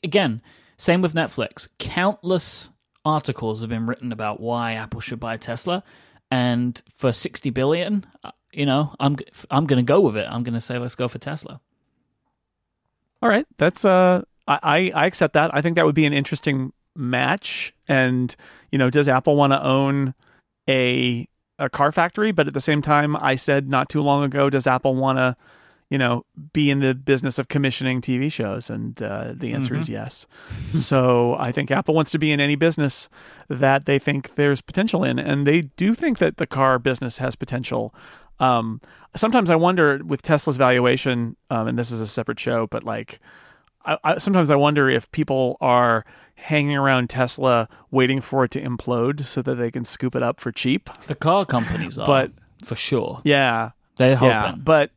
Again, 0.04 0.42
same 0.78 1.02
with 1.02 1.16
Netflix. 1.16 1.70
Countless 1.80 2.70
articles 3.08 3.62
have 3.62 3.70
been 3.70 3.86
written 3.86 4.12
about 4.12 4.40
why 4.40 4.74
Apple 4.74 5.00
should 5.00 5.20
buy 5.20 5.38
Tesla, 5.38 5.84
and 6.30 6.82
for 6.98 7.12
sixty 7.12 7.50
billion, 7.50 8.06
uh, 8.24 8.32
you 8.52 8.66
know, 8.66 8.94
I'm 9.00 9.16
I'm 9.50 9.66
going 9.66 9.84
to 9.86 9.94
go 9.94 10.02
with 10.02 10.18
it. 10.18 10.28
I'm 10.30 10.44
going 10.44 10.54
to 10.54 10.62
say 10.62 10.78
let's 10.78 10.96
go 10.96 11.08
for 11.08 11.20
Tesla. 11.20 11.62
All 13.22 13.30
right, 13.30 13.48
that's 13.58 13.86
uh, 13.86 14.24
I 14.48 14.60
I 14.64 14.92
I 14.94 15.06
accept 15.06 15.34
that. 15.34 15.52
I 15.54 15.62
think 15.62 15.76
that 15.76 15.86
would 15.86 15.96
be 15.96 16.06
an 16.06 16.14
interesting 16.14 16.74
match. 16.96 17.74
And 17.88 18.36
you 18.72 18.78
know, 18.78 18.90
does 18.90 19.08
Apple 19.08 19.36
want 19.36 19.54
to 19.54 19.64
own 19.64 20.14
a 20.68 21.28
a 21.60 21.70
car 21.70 21.92
factory? 21.92 22.32
But 22.32 22.48
at 22.48 22.54
the 22.54 22.62
same 22.62 22.82
time, 22.82 23.16
I 23.16 23.36
said 23.36 23.70
not 23.70 23.90
too 23.90 24.02
long 24.02 24.24
ago, 24.24 24.50
does 24.50 24.68
Apple 24.68 24.96
want 24.96 25.18
to, 25.18 25.36
you 25.90 25.98
know, 25.98 26.26
be 26.54 26.70
in 26.70 26.80
the 26.80 26.94
business 26.94 27.40
of 27.40 27.48
commissioning 27.48 28.02
TV 28.02 28.32
shows? 28.32 28.70
And 28.70 29.02
uh, 29.02 29.34
the 29.34 29.54
answer 29.54 29.76
is 29.76 29.88
yes. 29.90 30.26
so 30.74 31.36
I 31.40 31.52
think 31.52 31.72
Apple 31.72 31.94
wants 31.94 32.12
to 32.12 32.20
be 32.20 32.32
in 32.32 32.40
any 32.40 32.56
business 32.56 33.10
that 33.50 33.86
they 33.86 34.00
think 34.00 34.36
there's 34.36 34.62
potential 34.62 35.04
in, 35.04 35.20
and 35.20 35.46
they 35.48 35.62
do 35.62 35.94
think 35.94 36.18
that 36.20 36.38
the 36.38 36.48
car 36.48 36.80
business 36.80 37.18
has 37.20 37.36
potential. 37.36 37.94
Um, 38.40 38.82
sometimes 39.16 39.50
I 39.50 39.56
wonder 39.56 40.02
with 40.06 40.22
Tesla's 40.22 40.58
valuation, 40.58 41.36
um, 41.50 41.68
and 41.68 41.80
this 41.80 41.92
is 41.92 42.02
a 42.02 42.08
separate 42.08 42.40
show, 42.40 42.68
but 42.68 42.84
like, 42.84 43.20
I, 43.86 43.98
I, 44.04 44.18
sometimes 44.18 44.52
I 44.52 44.56
wonder 44.56 44.90
if 44.90 45.10
people 45.12 45.58
are 45.62 46.06
hanging 46.36 46.76
around 46.76 47.10
Tesla 47.10 47.68
waiting 47.90 48.22
for 48.22 48.44
it 48.44 48.52
to 48.52 48.62
implode 48.62 49.24
so 49.24 49.42
that 49.42 49.56
they 49.56 49.72
can 49.72 49.86
scoop 49.86 50.16
it 50.16 50.22
up 50.22 50.40
for 50.40 50.52
cheap. 50.52 50.90
The 51.08 51.16
car 51.16 51.46
companies 51.46 51.98
are, 51.98 52.06
But- 52.06 52.32
for 52.64 52.76
sure, 52.76 53.22
Yeah, 53.24 53.72
they're 53.98 54.16
hoping. 54.16 54.30
yeah, 54.30 54.56
but 54.58 54.92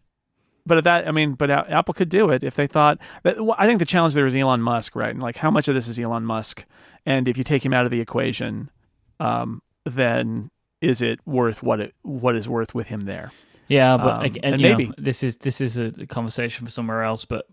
but 0.70 0.78
at 0.78 0.84
that, 0.84 1.08
I 1.08 1.10
mean, 1.10 1.32
but 1.34 1.50
Apple 1.50 1.94
could 1.94 2.08
do 2.08 2.30
it 2.30 2.44
if 2.44 2.54
they 2.54 2.68
thought. 2.68 2.98
That, 3.24 3.44
well, 3.44 3.56
I 3.58 3.66
think 3.66 3.80
the 3.80 3.84
challenge 3.84 4.14
there 4.14 4.24
is 4.24 4.36
Elon 4.36 4.62
Musk, 4.62 4.94
right? 4.94 5.10
And 5.10 5.20
like, 5.20 5.36
how 5.36 5.50
much 5.50 5.66
of 5.66 5.74
this 5.74 5.88
is 5.88 5.98
Elon 5.98 6.24
Musk? 6.24 6.64
And 7.04 7.26
if 7.26 7.36
you 7.36 7.42
take 7.42 7.64
him 7.64 7.72
out 7.72 7.84
of 7.86 7.90
the 7.90 8.00
equation, 8.00 8.70
um, 9.18 9.62
then 9.84 10.52
is 10.80 11.02
it 11.02 11.18
worth 11.26 11.60
what 11.60 11.80
it 11.80 11.92
what 12.02 12.36
is 12.36 12.48
worth 12.48 12.72
with 12.72 12.86
him 12.86 13.00
there? 13.00 13.32
yeah, 13.66 13.96
but 13.96 14.14
Um, 14.14 14.24
and 14.24 14.38
and, 14.44 14.60
you 14.60 14.68
know, 14.68 14.76
maybe. 14.76 14.92
this 14.96 15.24
is 15.24 15.34
this 15.36 15.60
is 15.60 15.76
a 15.76 15.90
conversation 16.06 16.64
for 16.66 16.70
somewhere 16.70 17.02
else. 17.02 17.24
But 17.24 17.46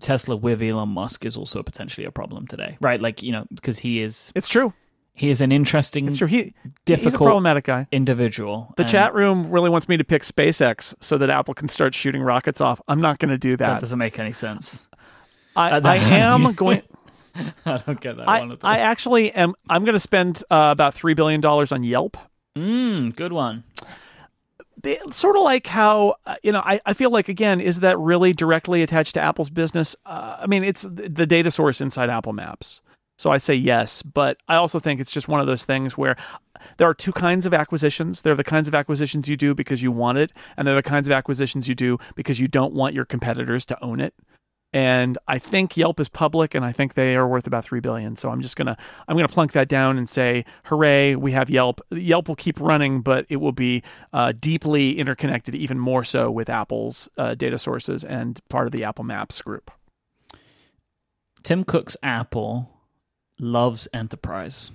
Tesla 0.00 0.34
with 0.34 0.60
Elon 0.60 0.88
Musk 0.88 1.24
is 1.24 1.36
also 1.36 1.62
potentially 1.62 2.04
a 2.04 2.10
problem 2.10 2.48
today, 2.48 2.76
right? 2.80 3.00
Like 3.00 3.22
you 3.22 3.30
know, 3.30 3.46
because 3.54 3.78
he 3.78 4.02
is 4.02 4.32
It's 4.34 4.48
true. 4.48 4.72
He 5.16 5.30
is 5.30 5.40
an 5.40 5.52
interesting, 5.52 6.08
It's 6.08 6.18
true. 6.18 6.26
He 6.26 6.36
he's 6.36 6.52
a 6.66 6.70
difficult 6.84 7.28
problematic 7.28 7.64
guy. 7.64 7.86
individual. 7.92 8.74
The 8.76 8.82
and 8.82 8.90
chat 8.90 9.14
room 9.14 9.48
really 9.50 9.70
wants 9.70 9.88
me 9.88 9.96
to 9.96 10.04
pick 10.04 10.22
SpaceX 10.22 10.92
so 11.00 11.16
that 11.18 11.30
Apple 11.30 11.54
can 11.54 11.68
start 11.68 11.94
shooting 11.94 12.20
rockets 12.20 12.60
off. 12.60 12.80
I'm 12.88 13.00
not 13.00 13.18
going 13.20 13.30
to 13.30 13.38
do 13.38 13.56
that 13.56 13.66
that. 13.66 13.80
doesn't 13.80 13.98
make 13.98 14.18
any 14.18 14.32
sense. 14.32 14.86
I, 15.56 15.70
uh, 15.70 15.80
I 15.84 15.96
am 15.96 16.52
going. 16.56 16.82
I 17.64 17.76
don't 17.78 18.00
get 18.00 18.16
that 18.16 18.28
I, 18.28 18.40
one 18.40 18.52
at 18.52 18.64
all. 18.64 18.70
I 18.70 18.78
actually 18.78 19.32
am. 19.32 19.54
I'm 19.68 19.84
going 19.84 19.94
to 19.94 20.00
spend 20.00 20.42
uh, 20.50 20.70
about 20.72 20.94
three 20.94 21.14
billion 21.14 21.40
dollars 21.40 21.70
on 21.72 21.82
Yelp. 21.84 22.16
mm, 22.56 23.14
good 23.14 23.32
one. 23.32 23.62
sort 25.12 25.36
of 25.36 25.42
like 25.42 25.66
how 25.66 26.16
uh, 26.26 26.34
you 26.42 26.52
know 26.52 26.60
I, 26.64 26.80
I 26.84 26.92
feel 26.92 27.10
like 27.10 27.28
again 27.28 27.60
is 27.60 27.80
that 27.80 27.98
really 27.98 28.32
directly 28.32 28.82
attached 28.82 29.14
to 29.14 29.20
apple's 29.20 29.48
business 29.48 29.96
uh, 30.04 30.36
i 30.40 30.46
mean 30.46 30.62
it's 30.62 30.82
the 30.82 31.24
data 31.26 31.50
source 31.50 31.80
inside 31.80 32.10
apple 32.10 32.34
maps 32.34 32.82
so 33.18 33.30
i 33.30 33.38
say 33.38 33.54
yes 33.54 34.02
but 34.02 34.36
i 34.48 34.54
also 34.54 34.78
think 34.78 35.00
it's 35.00 35.12
just 35.12 35.28
one 35.28 35.40
of 35.40 35.46
those 35.46 35.64
things 35.64 35.96
where 35.96 36.16
there 36.78 36.88
are 36.88 36.94
two 36.94 37.12
kinds 37.12 37.46
of 37.46 37.54
acquisitions 37.54 38.22
there 38.22 38.32
are 38.32 38.36
the 38.36 38.44
kinds 38.44 38.68
of 38.68 38.74
acquisitions 38.74 39.28
you 39.28 39.36
do 39.36 39.54
because 39.54 39.82
you 39.82 39.92
want 39.92 40.18
it 40.18 40.32
and 40.56 40.66
there 40.66 40.74
are 40.74 40.82
the 40.82 40.88
kinds 40.88 41.08
of 41.08 41.12
acquisitions 41.12 41.68
you 41.68 41.74
do 41.74 41.98
because 42.14 42.40
you 42.40 42.48
don't 42.48 42.74
want 42.74 42.94
your 42.94 43.04
competitors 43.04 43.64
to 43.64 43.82
own 43.84 44.00
it 44.00 44.14
and 44.74 45.16
I 45.28 45.38
think 45.38 45.76
Yelp 45.76 46.00
is 46.00 46.08
public, 46.08 46.52
and 46.52 46.64
I 46.64 46.72
think 46.72 46.94
they 46.94 47.14
are 47.14 47.28
worth 47.28 47.46
about 47.46 47.64
three 47.64 47.78
billion. 47.78 48.16
So 48.16 48.28
I'm 48.30 48.42
just 48.42 48.56
gonna 48.56 48.76
I'm 49.06 49.16
gonna 49.16 49.28
plunk 49.28 49.52
that 49.52 49.68
down 49.68 49.96
and 49.96 50.10
say, 50.10 50.44
hooray, 50.64 51.14
we 51.14 51.30
have 51.30 51.48
Yelp. 51.48 51.80
Yelp 51.92 52.26
will 52.26 52.34
keep 52.34 52.60
running, 52.60 53.00
but 53.00 53.24
it 53.28 53.36
will 53.36 53.52
be 53.52 53.84
uh, 54.12 54.32
deeply 54.32 54.98
interconnected, 54.98 55.54
even 55.54 55.78
more 55.78 56.02
so 56.02 56.28
with 56.28 56.50
Apple's 56.50 57.08
uh, 57.16 57.36
data 57.36 57.56
sources 57.56 58.02
and 58.02 58.40
part 58.48 58.66
of 58.66 58.72
the 58.72 58.82
Apple 58.82 59.04
Maps 59.04 59.40
group. 59.42 59.70
Tim 61.44 61.62
Cook's 61.62 61.96
Apple 62.02 62.73
loves 63.38 63.88
enterprise 63.92 64.70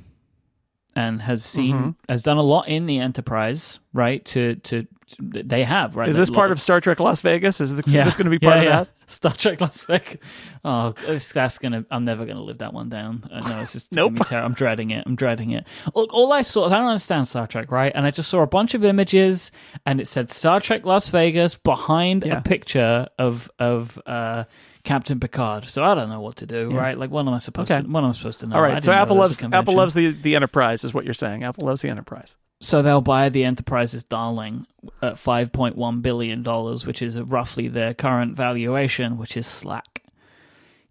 and 0.96 1.22
has 1.22 1.46
seen 1.46 1.76
mm-hmm. 1.76 1.90
has 2.10 2.24
done 2.24 2.38
a 2.38 2.44
lot 2.44 2.68
in 2.68 2.86
the 2.86 3.00
enterprise, 3.00 3.80
right? 3.94 4.24
To 4.26 4.56
to 4.56 4.88
they 5.18 5.64
have 5.64 5.96
right. 5.96 6.10
Is 6.10 6.18
this 6.18 6.30
part 6.30 6.52
of 6.52 6.62
Star 6.62 6.82
Trek 6.82 7.00
Las 7.00 7.22
Vegas? 7.22 7.62
Is, 7.62 7.74
yeah. 7.88 8.04
this 8.04 8.16
going 8.16 8.26
to 8.26 8.32
be 8.32 8.40
part 8.40 8.58
yeah, 8.58 8.82
of 8.82 8.88
that? 8.88 8.90
Star 9.08 9.32
Trek 9.32 9.62
Las 9.62 9.86
Vegas. 9.86 10.18
Oh, 10.64 10.92
this, 10.92 11.32
that's 11.32 11.58
gonna. 11.58 11.86
I'm 11.90 12.04
never 12.04 12.26
gonna 12.26 12.42
live 12.42 12.60
that 12.60 12.74
one 12.74 12.90
down. 12.90 13.28
Uh, 13.32 13.48
no, 13.48 13.62
it's 13.62 13.74
just 13.74 13.92
nope. 13.96 14.18
Ter- 14.26 14.40
I'm 14.40 14.54
dreading 14.54 14.92
it. 14.92 15.04
I'm 15.08 15.16
dreading 15.16 15.52
it. 15.52 15.66
Look, 15.96 16.14
all 16.14 16.34
I 16.34 16.42
saw. 16.42 16.68
I 16.68 16.78
don't 16.78 16.88
understand 16.88 17.28
Star 17.28 17.48
Trek, 17.48 17.72
right? 17.72 17.92
And 17.96 18.06
I 18.06 18.12
just 18.12 18.30
saw 18.30 18.42
a 18.42 18.48
bunch 18.48 18.74
of 18.74 18.84
images, 18.84 19.52
and 19.86 20.00
it 20.00 20.08
said 20.08 20.30
Star 20.30 20.60
Trek 20.60 20.86
Las 20.86 21.08
Vegas 21.10 21.56
behind 21.56 22.24
yeah. 22.26 22.38
a 22.38 22.42
picture 22.42 23.08
of 23.18 23.50
of. 23.60 24.00
uh 24.06 24.46
Captain 24.84 25.20
Picard. 25.20 25.66
So 25.66 25.84
I 25.84 25.96
don't 25.96 26.10
know 26.10 26.22
what 26.22 26.38
to 26.38 26.46
do, 26.46 26.72
yeah. 26.72 26.78
right? 26.78 26.98
Like, 26.98 27.10
what 27.10 27.22
am 27.28 27.34
I 27.34 27.38
supposed 27.38 27.72
okay. 27.72 27.82
to? 27.82 27.88
What 27.90 28.04
am 28.04 28.10
I 28.10 28.12
supposed 28.14 28.40
to 28.42 28.48
know? 28.48 28.56
All 28.56 28.62
right. 28.62 28.84
So 28.84 28.92
Apple 28.92 29.16
loves 29.16 29.42
Apple 29.44 29.76
loves 29.76 29.94
the 29.94 30.12
the 30.12 30.36
Enterprise, 30.36 30.84
is 30.84 30.94
what 30.94 31.06
you're 31.06 31.14
saying. 31.14 31.44
Apple 31.44 31.68
loves 31.68 31.82
the 31.82 31.90
Enterprise. 31.90 32.36
So 32.62 32.82
they'll 32.82 33.02
buy 33.02 33.30
the 33.30 33.46
Enterprise's 33.46 34.04
darling 34.04 34.68
at 35.02 35.18
five 35.18 35.52
point 35.52 35.78
one 35.78 36.02
billion 36.02 36.44
dollars, 36.44 36.86
which 36.86 37.02
is 37.02 37.20
roughly 37.20 37.68
their 37.68 37.94
current 37.94 38.36
valuation, 38.36 39.18
which 39.18 39.38
is 39.38 39.48
Slack. 39.48 40.04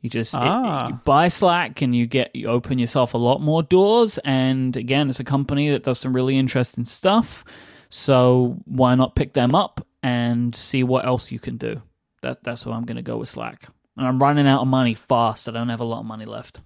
You 0.00 0.08
just 0.08 0.34
ah. 0.34 0.86
it, 0.86 0.90
you 0.90 1.00
buy 1.04 1.28
Slack 1.28 1.82
and 1.82 1.94
you 1.94 2.06
get 2.06 2.34
you 2.34 2.46
open 2.46 2.78
yourself 2.78 3.14
a 3.14 3.18
lot 3.18 3.40
more 3.40 3.62
doors. 3.62 4.18
And 4.24 4.76
again, 4.76 5.10
it's 5.10 5.20
a 5.20 5.24
company 5.24 5.70
that 5.70 5.82
does 5.82 5.98
some 5.98 6.14
really 6.14 6.38
interesting 6.38 6.84
stuff. 6.84 7.44
So 7.90 8.58
why 8.64 8.94
not 8.94 9.16
pick 9.16 9.32
them 9.32 9.54
up 9.54 9.86
and 10.02 10.54
see 10.54 10.82
what 10.84 11.04
else 11.04 11.32
you 11.32 11.38
can 11.38 11.56
do? 11.56 11.82
That 12.22 12.44
that's 12.44 12.64
what 12.64 12.74
I'm 12.74 12.84
going 12.84 12.96
to 12.96 13.02
go 13.02 13.16
with 13.16 13.28
Slack. 13.28 13.68
And 13.98 14.06
I'm 14.06 14.18
running 14.18 14.46
out 14.46 14.62
of 14.62 14.68
money 14.68 14.94
fast. 14.94 15.48
I 15.48 15.52
don't 15.52 15.68
have 15.68 15.80
a 15.80 15.84
lot 15.84 16.00
of 16.00 16.06
money 16.06 16.24
left. 16.24 16.60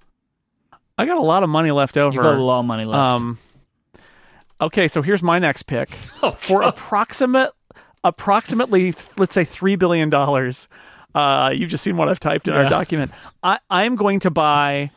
I 0.96 1.06
got 1.06 1.18
a 1.18 1.22
lot 1.22 1.42
of 1.42 1.48
money 1.48 1.72
left 1.72 1.96
over. 1.96 2.14
You 2.14 2.22
got 2.22 2.36
a 2.36 2.42
lot 2.42 2.60
of 2.60 2.66
money 2.66 2.84
left. 2.84 3.20
Um, 3.20 3.38
Okay, 4.62 4.86
so 4.86 5.02
here's 5.02 5.24
my 5.24 5.40
next 5.40 5.64
pick 5.64 5.90
oh, 6.22 6.30
for 6.30 6.62
approximate 6.62 7.50
approximately 8.04 8.94
let's 9.16 9.34
say 9.34 9.44
three 9.44 9.76
billion 9.76 10.09
dollars. 10.09 10.68
Uh, 11.14 11.52
you've 11.54 11.68
just 11.68 11.84
seen 11.84 11.96
what 11.96 12.09
I've 12.09 12.20
typed 12.20 12.48
in 12.48 12.54
yeah. 12.54 12.62
our 12.62 12.70
document. 12.70 13.10
I, 13.42 13.59
I'm 13.68 13.96
going 13.96 14.20
to 14.20 14.30
buy 14.30 14.90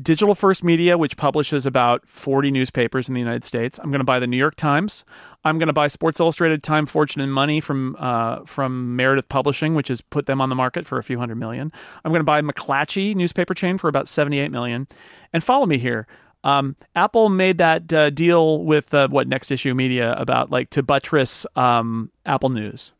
Digital 0.00 0.36
First 0.36 0.62
Media, 0.62 0.96
which 0.96 1.16
publishes 1.16 1.66
about 1.66 2.06
40 2.06 2.52
newspapers 2.52 3.08
in 3.08 3.14
the 3.14 3.20
United 3.20 3.42
States. 3.42 3.80
I'm 3.82 3.90
going 3.90 3.98
to 3.98 4.04
buy 4.04 4.20
the 4.20 4.28
New 4.28 4.36
York 4.36 4.54
Times. 4.54 5.04
I'm 5.44 5.58
going 5.58 5.68
to 5.68 5.72
buy 5.72 5.88
Sports 5.88 6.20
Illustrated, 6.20 6.62
Time, 6.62 6.84
Fortune, 6.84 7.22
and 7.22 7.32
Money 7.32 7.60
from 7.60 7.96
uh, 7.98 8.44
from 8.44 8.96
Meredith 8.96 9.28
Publishing, 9.28 9.74
which 9.74 9.88
has 9.88 10.00
put 10.00 10.26
them 10.26 10.40
on 10.40 10.48
the 10.48 10.54
market 10.54 10.86
for 10.86 10.98
a 10.98 11.02
few 11.02 11.18
hundred 11.18 11.36
million. 11.36 11.72
I'm 12.04 12.10
going 12.10 12.20
to 12.20 12.24
buy 12.24 12.42
McClatchy 12.42 13.14
newspaper 13.14 13.54
chain 13.54 13.78
for 13.78 13.88
about 13.88 14.08
78 14.08 14.50
million. 14.50 14.88
And 15.32 15.42
follow 15.44 15.66
me 15.66 15.78
here. 15.78 16.06
Um, 16.44 16.76
Apple 16.94 17.28
made 17.28 17.58
that 17.58 17.92
uh, 17.92 18.10
deal 18.10 18.64
with 18.64 18.92
uh, 18.94 19.08
what 19.08 19.28
Next 19.28 19.50
Issue 19.50 19.74
Media 19.74 20.12
about 20.14 20.50
like 20.50 20.70
to 20.70 20.82
buttress 20.82 21.46
um, 21.56 22.10
Apple 22.26 22.48
News. 22.48 22.92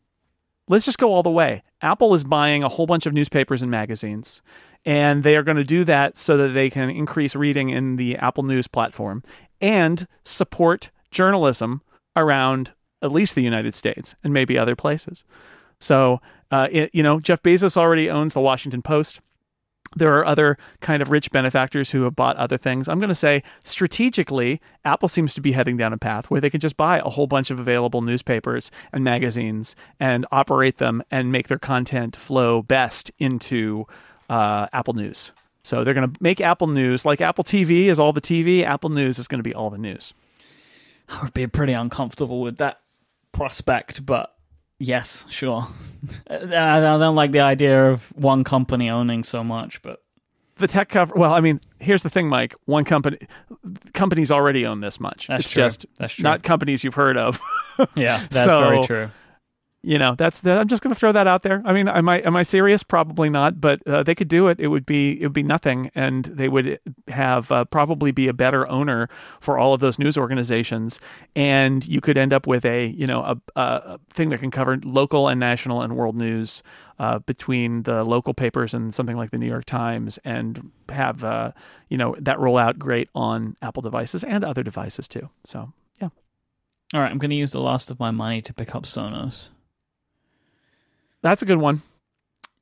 Let's 0.67 0.85
just 0.85 0.97
go 0.97 1.13
all 1.13 1.23
the 1.23 1.31
way. 1.31 1.63
Apple 1.81 2.13
is 2.13 2.23
buying 2.23 2.63
a 2.63 2.69
whole 2.69 2.85
bunch 2.85 3.05
of 3.05 3.13
newspapers 3.13 3.61
and 3.61 3.71
magazines, 3.71 4.41
and 4.85 5.23
they 5.23 5.35
are 5.35 5.43
going 5.43 5.57
to 5.57 5.63
do 5.63 5.83
that 5.85 6.17
so 6.17 6.37
that 6.37 6.49
they 6.49 6.69
can 6.69 6.89
increase 6.89 7.35
reading 7.35 7.69
in 7.69 7.95
the 7.95 8.17
Apple 8.17 8.43
News 8.43 8.67
platform 8.67 9.23
and 9.61 10.07
support 10.23 10.91
journalism 11.11 11.81
around 12.15 12.73
at 13.01 13.11
least 13.11 13.35
the 13.35 13.41
United 13.41 13.75
States 13.75 14.15
and 14.23 14.33
maybe 14.33 14.57
other 14.57 14.75
places. 14.75 15.23
So, 15.79 16.19
uh, 16.51 16.67
it, 16.71 16.89
you 16.93 17.03
know, 17.03 17.19
Jeff 17.19 17.41
Bezos 17.41 17.77
already 17.77 18.09
owns 18.09 18.33
the 18.33 18.41
Washington 18.41 18.81
Post 18.81 19.21
there 19.95 20.15
are 20.17 20.25
other 20.25 20.57
kind 20.81 21.01
of 21.01 21.09
rich 21.09 21.31
benefactors 21.31 21.91
who 21.91 22.03
have 22.03 22.15
bought 22.15 22.35
other 22.37 22.57
things. 22.57 22.87
I'm 22.87 22.99
going 22.99 23.09
to 23.09 23.15
say 23.15 23.43
strategically, 23.63 24.61
Apple 24.85 25.09
seems 25.09 25.33
to 25.33 25.41
be 25.41 25.51
heading 25.51 25.77
down 25.77 25.93
a 25.93 25.97
path 25.97 26.29
where 26.29 26.41
they 26.41 26.49
can 26.49 26.59
just 26.59 26.77
buy 26.77 26.99
a 26.99 27.09
whole 27.09 27.27
bunch 27.27 27.49
of 27.49 27.59
available 27.59 28.01
newspapers 28.01 28.71
and 28.93 29.03
magazines 29.03 29.75
and 29.99 30.25
operate 30.31 30.77
them 30.77 31.03
and 31.09 31.31
make 31.31 31.47
their 31.47 31.59
content 31.59 32.15
flow 32.15 32.61
best 32.61 33.11
into 33.17 33.85
uh, 34.29 34.67
Apple 34.73 34.93
News. 34.93 35.31
So 35.63 35.83
they're 35.83 35.93
going 35.93 36.11
to 36.11 36.17
make 36.21 36.39
Apple 36.39 36.67
News 36.67 37.03
like 37.05 37.19
Apple 37.19 37.43
TV 37.43 37.87
is 37.87 37.99
all 37.99 38.13
the 38.13 38.21
TV. 38.21 38.63
Apple 38.63 38.89
News 38.89 39.17
is 39.19 39.27
going 39.27 39.39
to 39.39 39.43
be 39.43 39.53
all 39.53 39.69
the 39.69 39.77
news. 39.77 40.13
I 41.09 41.23
would 41.23 41.33
be 41.33 41.47
pretty 41.47 41.73
uncomfortable 41.73 42.41
with 42.41 42.57
that 42.57 42.79
prospect, 43.31 44.05
but 44.05 44.35
Yes, 44.81 45.25
sure. 45.29 45.67
I 46.29 46.79
don't 46.79 47.15
like 47.15 47.31
the 47.31 47.41
idea 47.41 47.91
of 47.91 48.13
one 48.15 48.45
company 48.45 48.89
owning 48.89 49.23
so 49.23 49.43
much, 49.43 49.81
but 49.81 50.01
the 50.55 50.67
tech 50.67 50.87
cover. 50.87 51.13
Well, 51.15 51.33
I 51.33 51.41
mean, 51.41 51.59
here's 51.79 52.01
the 52.01 52.09
thing, 52.09 52.29
Myke. 52.29 52.53
One 52.63 52.85
company, 52.85 53.17
companies 53.93 54.31
already 54.31 54.65
own 54.65 54.79
this 54.79 54.97
much. 54.97 55.27
That's 55.27 55.45
it's 55.45 55.51
true. 55.51 55.63
just 55.63 55.85
that's 55.97 56.13
true. 56.13 56.23
not 56.23 56.43
companies 56.43 56.85
you've 56.85 56.95
heard 56.95 57.17
of. 57.17 57.41
yeah, 57.95 58.25
that's 58.31 58.45
so, 58.45 58.59
very 58.61 58.83
true 58.83 59.09
you 59.81 59.97
know 59.97 60.15
that's 60.15 60.41
the, 60.41 60.51
i'm 60.51 60.67
just 60.67 60.83
going 60.83 60.93
to 60.93 60.99
throw 60.99 61.11
that 61.11 61.27
out 61.27 61.43
there 61.43 61.61
i 61.65 61.73
mean 61.73 61.87
am 61.87 62.09
i 62.09 62.19
am 62.19 62.35
i 62.35 62.43
serious 62.43 62.83
probably 62.83 63.29
not 63.29 63.61
but 63.61 63.85
uh, 63.87 64.03
they 64.03 64.13
could 64.13 64.27
do 64.27 64.47
it 64.47 64.59
it 64.59 64.67
would 64.67 64.85
be 64.85 65.11
it 65.21 65.25
would 65.25 65.33
be 65.33 65.43
nothing 65.43 65.89
and 65.95 66.25
they 66.25 66.49
would 66.49 66.79
have 67.07 67.51
uh, 67.51 67.63
probably 67.65 68.11
be 68.11 68.27
a 68.27 68.33
better 68.33 68.67
owner 68.67 69.07
for 69.39 69.57
all 69.57 69.73
of 69.73 69.79
those 69.79 69.97
news 69.97 70.17
organizations 70.17 70.99
and 71.35 71.87
you 71.87 72.01
could 72.01 72.17
end 72.17 72.33
up 72.33 72.45
with 72.45 72.65
a 72.65 72.87
you 72.87 73.07
know 73.07 73.21
a, 73.21 73.59
a 73.59 73.99
thing 74.09 74.29
that 74.29 74.39
can 74.39 74.51
cover 74.51 74.77
local 74.83 75.27
and 75.27 75.39
national 75.39 75.81
and 75.81 75.95
world 75.95 76.15
news 76.15 76.61
uh, 76.99 77.19
between 77.19 77.83
the 77.83 78.03
local 78.03 78.33
papers 78.33 78.73
and 78.73 78.93
something 78.93 79.15
like 79.15 79.31
the 79.31 79.37
New 79.37 79.47
York 79.47 79.65
Times, 79.65 80.19
and 80.25 80.71
have 80.89 81.23
uh, 81.23 81.51
you 81.87 81.97
know 81.97 82.15
that 82.19 82.39
roll 82.39 82.57
out 82.57 82.77
great 82.77 83.09
on 83.15 83.55
Apple 83.61 83.81
devices 83.81 84.23
and 84.23 84.43
other 84.43 84.63
devices 84.63 85.07
too. 85.07 85.29
So 85.45 85.71
yeah. 86.01 86.09
All 86.93 87.01
right, 87.01 87.11
I'm 87.11 87.17
going 87.17 87.29
to 87.29 87.37
use 87.37 87.51
the 87.51 87.61
last 87.61 87.89
of 87.89 87.99
my 87.99 88.11
money 88.11 88.41
to 88.41 88.53
pick 88.53 88.75
up 88.75 88.83
Sonos. 88.83 89.51
That's 91.21 91.41
a 91.41 91.45
good 91.45 91.57
one. 91.57 91.81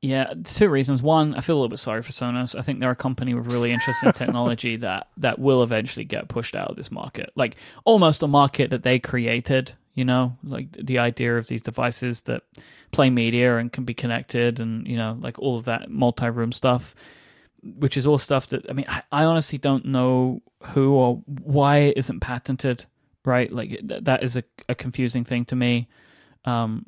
Yeah, 0.00 0.32
two 0.44 0.68
reasons. 0.68 1.02
One, 1.02 1.34
I 1.34 1.40
feel 1.40 1.56
a 1.56 1.58
little 1.58 1.68
bit 1.68 1.80
sorry 1.80 2.02
for 2.02 2.12
Sonos. 2.12 2.56
I 2.56 2.62
think 2.62 2.78
they're 2.78 2.90
a 2.90 2.96
company 2.96 3.34
with 3.34 3.50
really 3.52 3.72
interesting 3.72 4.12
technology 4.12 4.76
that 4.86 5.08
that 5.16 5.40
will 5.40 5.62
eventually 5.62 6.04
get 6.04 6.28
pushed 6.28 6.54
out 6.54 6.70
of 6.70 6.76
this 6.76 6.92
market. 6.92 7.30
Like 7.34 7.56
almost 7.84 8.22
a 8.22 8.28
market 8.28 8.70
that 8.70 8.84
they 8.84 9.00
created, 9.00 9.72
you 9.94 10.04
know, 10.04 10.36
like 10.44 10.70
the 10.72 11.00
idea 11.00 11.36
of 11.36 11.48
these 11.48 11.62
devices 11.62 12.22
that 12.22 12.44
play 12.92 13.10
media 13.10 13.56
and 13.58 13.72
can 13.72 13.84
be 13.84 13.94
connected 13.94 14.60
and, 14.60 14.86
you 14.86 14.96
know, 14.96 15.18
like 15.20 15.38
all 15.40 15.56
of 15.56 15.64
that 15.64 15.90
multi-room 15.90 16.52
stuff, 16.52 16.94
which 17.64 17.96
is 17.96 18.06
all 18.06 18.18
stuff 18.18 18.46
that 18.48 18.70
I 18.70 18.74
mean, 18.74 18.86
I, 18.88 19.02
I 19.10 19.24
honestly 19.24 19.58
don't 19.58 19.84
know 19.84 20.42
who 20.62 20.92
or 20.94 21.22
why 21.26 21.78
it 21.78 21.98
isn't 21.98 22.20
patented, 22.20 22.84
right? 23.24 23.52
Like 23.52 23.80
that 23.82 24.22
is 24.22 24.36
a, 24.36 24.44
a 24.68 24.76
confusing 24.76 25.24
thing 25.24 25.44
to 25.46 25.56
me. 25.56 25.88
Um, 26.44 26.86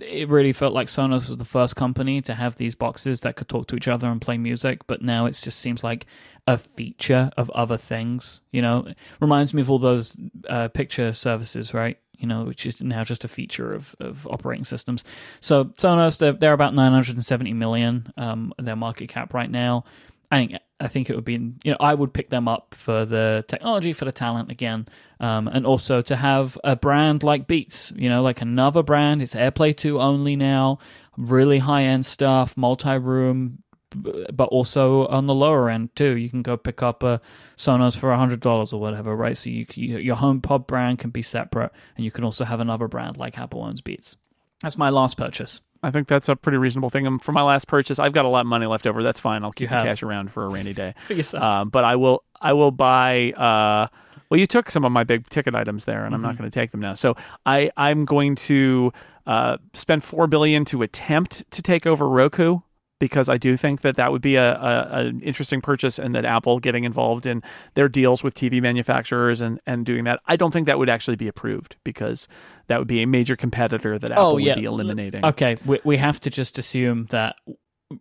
it 0.00 0.28
really 0.28 0.52
felt 0.52 0.74
like 0.74 0.88
Sonos 0.88 1.28
was 1.28 1.36
the 1.36 1.44
first 1.44 1.76
company 1.76 2.20
to 2.22 2.34
have 2.34 2.56
these 2.56 2.74
boxes 2.74 3.20
that 3.20 3.36
could 3.36 3.48
talk 3.48 3.66
to 3.68 3.76
each 3.76 3.88
other 3.88 4.08
and 4.08 4.20
play 4.20 4.38
music, 4.38 4.86
but 4.86 5.02
now 5.02 5.26
it 5.26 5.32
just 5.32 5.58
seems 5.58 5.82
like 5.82 6.06
a 6.46 6.58
feature 6.58 7.30
of 7.36 7.50
other 7.50 7.76
things. 7.76 8.42
You 8.50 8.62
know, 8.62 8.86
it 8.86 8.96
reminds 9.20 9.54
me 9.54 9.62
of 9.62 9.70
all 9.70 9.78
those 9.78 10.16
uh, 10.48 10.68
picture 10.68 11.12
services, 11.12 11.72
right? 11.72 11.98
You 12.18 12.26
know, 12.26 12.44
which 12.44 12.66
is 12.66 12.82
now 12.82 13.04
just 13.04 13.24
a 13.24 13.28
feature 13.28 13.72
of, 13.72 13.96
of 13.98 14.26
operating 14.28 14.64
systems. 14.64 15.04
So 15.40 15.64
Sonos, 15.64 16.18
they're, 16.18 16.32
they're 16.32 16.52
about 16.52 16.74
970 16.74 17.52
million, 17.54 18.12
um, 18.16 18.52
their 18.58 18.76
market 18.76 19.08
cap 19.08 19.34
right 19.34 19.50
now. 19.50 19.84
I 20.30 20.38
think 20.46 20.60
I 20.82 20.88
think 20.88 21.08
it 21.08 21.14
would 21.14 21.24
be 21.24 21.34
you 21.34 21.70
know 21.70 21.76
I 21.78 21.94
would 21.94 22.12
pick 22.12 22.28
them 22.28 22.48
up 22.48 22.74
for 22.74 23.04
the 23.04 23.44
technology 23.46 23.92
for 23.92 24.04
the 24.04 24.10
talent 24.10 24.50
again, 24.50 24.88
um, 25.20 25.46
and 25.46 25.64
also 25.64 26.02
to 26.02 26.16
have 26.16 26.58
a 26.64 26.74
brand 26.74 27.22
like 27.22 27.46
Beats, 27.46 27.92
you 27.94 28.08
know, 28.08 28.20
like 28.20 28.40
another 28.40 28.82
brand. 28.82 29.22
It's 29.22 29.36
AirPlay 29.36 29.76
two 29.76 30.00
only 30.00 30.34
now, 30.34 30.78
really 31.16 31.58
high 31.58 31.84
end 31.84 32.04
stuff, 32.04 32.56
multi 32.56 32.98
room, 32.98 33.62
but 33.94 34.48
also 34.48 35.06
on 35.06 35.26
the 35.26 35.34
lower 35.34 35.70
end 35.70 35.94
too. 35.94 36.16
You 36.16 36.28
can 36.28 36.42
go 36.42 36.56
pick 36.56 36.82
up 36.82 37.04
a 37.04 37.20
Sonos 37.56 37.96
for 37.96 38.12
hundred 38.12 38.40
dollars 38.40 38.72
or 38.72 38.80
whatever, 38.80 39.14
right? 39.14 39.36
So 39.36 39.50
you, 39.50 39.66
you 39.74 39.98
your 39.98 40.16
HomePod 40.16 40.66
brand 40.66 40.98
can 40.98 41.10
be 41.10 41.22
separate, 41.22 41.70
and 41.96 42.04
you 42.04 42.10
can 42.10 42.24
also 42.24 42.44
have 42.44 42.58
another 42.58 42.88
brand 42.88 43.16
like 43.16 43.38
Apple 43.38 43.62
owns 43.62 43.80
Beats. 43.80 44.16
That's 44.62 44.76
my 44.76 44.90
last 44.90 45.16
purchase. 45.16 45.60
I 45.82 45.90
think 45.90 46.06
that's 46.08 46.28
a 46.28 46.36
pretty 46.36 46.58
reasonable 46.58 46.90
thing. 46.90 47.06
Um, 47.06 47.18
for 47.18 47.32
my 47.32 47.42
last 47.42 47.66
purchase, 47.66 47.98
I've 47.98 48.12
got 48.12 48.24
a 48.24 48.28
lot 48.28 48.40
of 48.42 48.46
money 48.46 48.66
left 48.66 48.86
over. 48.86 49.02
That's 49.02 49.18
fine. 49.20 49.42
I'll 49.44 49.52
keep 49.52 49.68
the 49.70 49.74
cash 49.76 50.02
around 50.02 50.30
for 50.30 50.44
a 50.44 50.48
rainy 50.48 50.72
day. 50.72 50.94
For 51.06 51.14
yourself. 51.14 51.42
Um, 51.42 51.68
but 51.70 51.84
I 51.84 51.96
will 51.96 52.22
I 52.40 52.52
will 52.52 52.70
buy. 52.70 53.32
Uh, 53.32 53.88
well, 54.30 54.38
you 54.40 54.46
took 54.46 54.70
some 54.70 54.84
of 54.84 54.92
my 54.92 55.04
big 55.04 55.28
ticket 55.28 55.54
items 55.54 55.84
there, 55.84 56.04
and 56.04 56.14
I'm 56.14 56.20
Mm-hmm. 56.20 56.28
not 56.28 56.38
going 56.38 56.50
to 56.50 56.54
take 56.54 56.70
them 56.70 56.80
now. 56.80 56.94
So 56.94 57.16
I 57.46 57.70
I'm 57.76 58.04
going 58.04 58.36
to 58.36 58.92
uh, 59.26 59.56
spend 59.74 60.02
four 60.04 60.26
billion 60.26 60.64
to 60.66 60.82
attempt 60.82 61.50
to 61.50 61.62
take 61.62 61.86
over 61.86 62.08
Roku 62.08 62.60
because 63.02 63.28
I 63.28 63.36
do 63.36 63.56
think 63.56 63.80
that 63.80 63.96
that 63.96 64.12
would 64.12 64.22
be 64.22 64.36
a, 64.36 64.54
a 64.54 65.06
an 65.06 65.20
interesting 65.22 65.60
purchase, 65.60 65.98
and 65.98 66.14
that 66.14 66.24
Apple 66.24 66.60
getting 66.60 66.84
involved 66.84 67.26
in 67.26 67.42
their 67.74 67.88
deals 67.88 68.22
with 68.22 68.32
TV 68.32 68.62
manufacturers 68.62 69.40
and 69.40 69.60
and 69.66 69.84
doing 69.84 70.04
that. 70.04 70.20
I 70.26 70.36
don't 70.36 70.52
think 70.52 70.68
that 70.68 70.78
would 70.78 70.88
actually 70.88 71.16
be 71.16 71.26
approved 71.26 71.74
because 71.82 72.28
that 72.68 72.78
would 72.78 72.86
be 72.86 73.02
a 73.02 73.06
major 73.08 73.34
competitor 73.34 73.98
that 73.98 74.12
Apple 74.12 74.24
oh 74.24 74.36
yeah, 74.36 74.54
would 74.54 74.60
be 74.60 74.66
eliminating. 74.66 75.24
Okay, 75.24 75.56
we 75.66 75.80
we 75.82 75.96
have 75.96 76.20
to 76.20 76.30
just 76.30 76.58
assume 76.58 77.06
that 77.10 77.34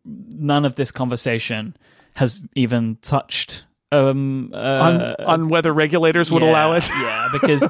none 0.05 0.65
of 0.65 0.75
this 0.75 0.91
conversation 0.91 1.75
has 2.13 2.45
even 2.55 2.99
touched 3.01 3.65
um 3.91 4.51
uh, 4.53 4.57
on, 4.57 5.25
on 5.25 5.47
whether 5.47 5.73
regulators 5.73 6.31
would 6.31 6.43
yeah, 6.43 6.51
allow 6.51 6.73
it. 6.73 6.87
yeah, 6.89 7.27
because 7.33 7.67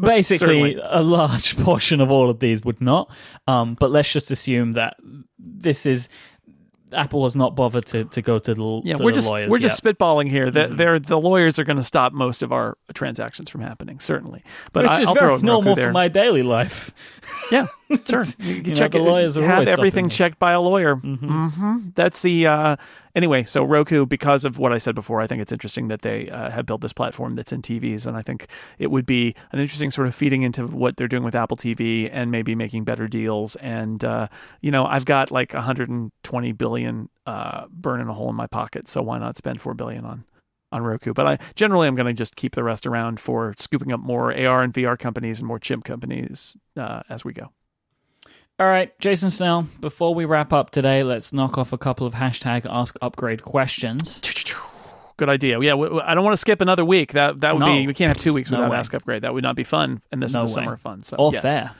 basically 0.00 0.78
a 0.82 1.02
large 1.02 1.58
portion 1.62 2.00
of 2.00 2.10
all 2.10 2.30
of 2.30 2.38
these 2.38 2.64
would 2.64 2.80
not. 2.80 3.10
Um, 3.46 3.76
but 3.78 3.90
let's 3.90 4.10
just 4.10 4.30
assume 4.30 4.72
that 4.72 4.96
this 5.38 5.84
is 5.84 6.08
Apple 6.92 7.22
has 7.24 7.36
not 7.36 7.54
bothered 7.54 7.86
to, 7.86 8.04
to 8.04 8.22
go 8.22 8.38
to 8.38 8.54
the 8.54 8.80
Yeah, 8.84 8.94
to 8.96 9.04
we're 9.04 9.10
the 9.10 9.14
just 9.16 9.30
lawyers 9.30 9.50
we're 9.50 9.58
just 9.58 9.82
spitballing 9.82 10.28
here. 10.28 10.50
That 10.50 10.70
Mhm. 10.70 10.76
they're 10.76 10.98
the 10.98 11.18
lawyers 11.18 11.58
are 11.58 11.64
going 11.64 11.76
to 11.76 11.82
stop 11.82 12.12
most 12.12 12.42
of 12.42 12.52
our 12.52 12.76
transactions 12.94 13.48
from 13.50 13.60
happening, 13.60 14.00
certainly. 14.00 14.42
But 14.72 14.84
which 14.84 14.92
I, 14.92 15.00
is 15.02 15.08
I'll 15.08 15.14
very 15.14 15.38
normal 15.38 15.76
for 15.76 15.92
my 15.92 16.08
daily 16.08 16.42
life. 16.42 16.92
yeah, 17.52 17.66
sure. 18.08 18.24
You, 18.38 18.54
you 18.54 18.62
know, 18.62 18.74
check 18.74 18.92
the 18.92 18.98
it. 18.98 19.02
lawyers 19.02 19.36
are 19.38 19.44
have 19.46 19.68
everything 19.68 20.08
checked 20.08 20.38
by 20.38 20.52
a 20.52 20.60
lawyer. 20.60 20.96
hmm 20.96 21.78
That's 21.94 22.22
the 22.22 22.46
uh, 22.46 22.76
anyway. 23.14 23.44
So 23.44 23.64
Roku, 23.64 24.06
because 24.06 24.44
of 24.44 24.58
what 24.58 24.72
I 24.72 24.78
said 24.78 24.94
before, 24.94 25.20
I 25.20 25.26
think 25.26 25.42
it's 25.42 25.52
interesting 25.52 25.88
that 25.88 26.02
they 26.02 26.28
uh, 26.28 26.50
have 26.50 26.66
built 26.66 26.80
this 26.80 26.92
platform 26.92 27.34
that's 27.34 27.52
in 27.52 27.62
TVs, 27.62 28.06
and 28.06 28.16
I 28.16 28.22
think 28.22 28.46
it 28.78 28.90
would 28.90 29.06
be 29.06 29.34
an 29.52 29.60
interesting 29.60 29.90
sort 29.90 30.06
of 30.06 30.14
feeding 30.14 30.42
into 30.42 30.66
what 30.66 30.96
they're 30.96 31.08
doing 31.08 31.24
with 31.24 31.34
Apple 31.34 31.56
TV 31.56 32.08
and 32.12 32.30
maybe 32.30 32.54
making 32.54 32.84
better 32.84 33.08
deals. 33.08 33.56
And 33.56 34.04
uh, 34.04 34.28
you 34.60 34.70
know, 34.70 34.86
I've 34.86 35.04
got 35.04 35.30
like 35.30 35.54
120 35.54 36.52
billion 36.52 37.08
uh, 37.26 37.66
burning 37.70 38.08
a 38.08 38.14
hole 38.14 38.30
in 38.30 38.36
my 38.36 38.46
pocket, 38.46 38.88
so 38.88 39.02
why 39.02 39.18
not 39.18 39.36
spend 39.36 39.60
four 39.60 39.74
billion 39.74 40.04
on 40.04 40.24
on 40.72 40.82
Roku. 40.82 41.12
But 41.12 41.26
I 41.26 41.38
generally 41.54 41.88
I'm 41.88 41.96
going 41.96 42.06
to 42.06 42.12
just 42.12 42.36
keep 42.36 42.54
the 42.54 42.64
rest 42.64 42.86
around 42.86 43.20
for 43.20 43.54
scooping 43.58 43.92
up 43.92 44.00
more 44.00 44.32
AR 44.32 44.62
and 44.62 44.72
VR 44.72 44.98
companies 44.98 45.38
and 45.38 45.48
more 45.48 45.58
chip 45.58 45.84
companies 45.84 46.56
uh, 46.76 47.02
as 47.08 47.24
we 47.24 47.32
go. 47.32 47.50
All 48.60 48.66
right, 48.66 48.96
Jason 48.98 49.30
Snell, 49.30 49.66
before 49.80 50.14
we 50.14 50.26
wrap 50.26 50.52
up 50.52 50.68
today, 50.68 51.02
let's 51.02 51.32
knock 51.32 51.56
off 51.56 51.72
a 51.72 51.78
couple 51.78 52.06
of 52.06 52.12
hashtag 52.12 52.66
ask 52.68 52.94
upgrade 53.00 53.42
questions. 53.42 54.20
Good 55.16 55.30
idea. 55.30 55.58
Yeah, 55.60 55.74
I 55.76 56.14
don't 56.14 56.24
want 56.24 56.34
to 56.34 56.36
skip 56.38 56.60
another 56.60 56.84
week. 56.84 57.14
That 57.14 57.40
that 57.40 57.54
would 57.54 57.60
No. 57.60 57.66
be 57.66 57.86
we 57.86 57.94
can't 57.94 58.08
have 58.14 58.22
two 58.22 58.34
weeks 58.34 58.50
No 58.50 58.58
without 58.58 58.70
way. 58.72 58.76
Ask 58.76 58.92
Upgrade. 58.92 59.22
That 59.22 59.32
would 59.32 59.42
not 59.42 59.56
be 59.56 59.64
fun. 59.64 60.02
And 60.12 60.22
this 60.22 60.34
No 60.34 60.44
is 60.44 60.54
the 60.54 60.60
way. 60.60 60.64
summer 60.66 60.76
fun. 60.76 61.02
So 61.02 61.16
Or 61.18 61.32
yes. 61.32 61.42
fair. 61.42 61.70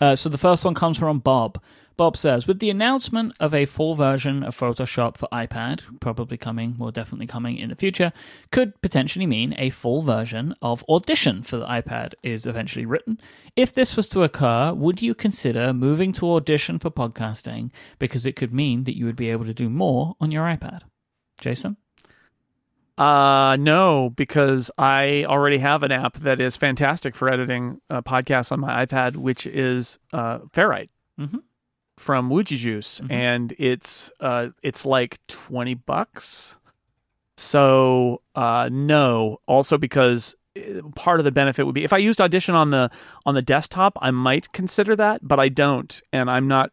Uh, 0.00 0.16
so 0.16 0.30
the 0.30 0.38
first 0.38 0.64
one 0.64 0.72
comes 0.74 0.96
from 0.98 1.18
Bob. 1.18 1.58
Bob 2.00 2.16
says, 2.16 2.46
with 2.46 2.60
the 2.60 2.70
announcement 2.70 3.36
of 3.40 3.52
a 3.52 3.66
full 3.66 3.94
version 3.94 4.42
of 4.42 4.56
Photoshop 4.56 5.18
for 5.18 5.28
iPad, 5.30 5.82
probably 6.00 6.38
coming, 6.38 6.74
or 6.80 6.90
definitely 6.90 7.26
coming 7.26 7.58
in 7.58 7.68
the 7.68 7.76
future, 7.76 8.10
could 8.50 8.80
potentially 8.80 9.26
mean 9.26 9.54
a 9.58 9.68
full 9.68 10.00
version 10.00 10.54
of 10.62 10.82
Audition 10.88 11.42
for 11.42 11.58
the 11.58 11.66
iPad 11.66 12.14
is 12.22 12.46
eventually 12.46 12.86
written. 12.86 13.20
If 13.54 13.74
this 13.74 13.96
was 13.96 14.08
to 14.08 14.22
occur, 14.22 14.72
would 14.72 15.02
you 15.02 15.14
consider 15.14 15.74
moving 15.74 16.12
to 16.12 16.32
Audition 16.32 16.78
for 16.78 16.90
podcasting 16.90 17.70
because 17.98 18.24
it 18.24 18.34
could 18.34 18.54
mean 18.54 18.84
that 18.84 18.96
you 18.96 19.04
would 19.04 19.14
be 19.14 19.28
able 19.28 19.44
to 19.44 19.52
do 19.52 19.68
more 19.68 20.16
on 20.22 20.30
your 20.30 20.46
iPad? 20.46 20.84
Jason? 21.38 21.76
Uh, 22.96 23.58
no, 23.60 24.08
because 24.08 24.70
I 24.78 25.26
already 25.26 25.58
have 25.58 25.82
an 25.82 25.92
app 25.92 26.16
that 26.20 26.40
is 26.40 26.56
fantastic 26.56 27.14
for 27.14 27.30
editing 27.30 27.82
uh, 27.90 28.00
podcasts 28.00 28.52
on 28.52 28.60
my 28.60 28.86
iPad, 28.86 29.16
which 29.16 29.46
is 29.46 29.98
uh, 30.14 30.38
Ferrite 30.54 30.88
Mhm. 31.20 31.42
From 32.00 32.30
Wooji 32.30 32.56
Juice, 32.56 33.00
Mhm. 33.00 33.10
and 33.12 33.54
it's 33.58 34.10
uh, 34.20 34.48
it's 34.62 34.86
like 34.86 35.18
twenty 35.28 35.74
bucks. 35.74 36.56
So 37.36 38.22
uh, 38.34 38.68
no, 38.72 39.38
also 39.46 39.76
because 39.78 40.34
uh, 40.56 40.80
part 40.94 41.20
of 41.20 41.24
the 41.24 41.30
benefit 41.32 41.64
would 41.66 41.74
be 41.74 41.84
if 41.84 41.92
I 41.92 41.98
used 41.98 42.20
Audition 42.20 42.54
on 42.54 42.70
the 42.70 42.90
on 43.26 43.34
the 43.34 43.42
desktop, 43.42 43.98
I 44.00 44.10
might 44.10 44.50
consider 44.52 44.96
that, 44.96 45.20
but 45.22 45.38
I 45.38 45.48
don't, 45.50 46.00
and 46.12 46.30
I'm 46.30 46.48
not 46.48 46.70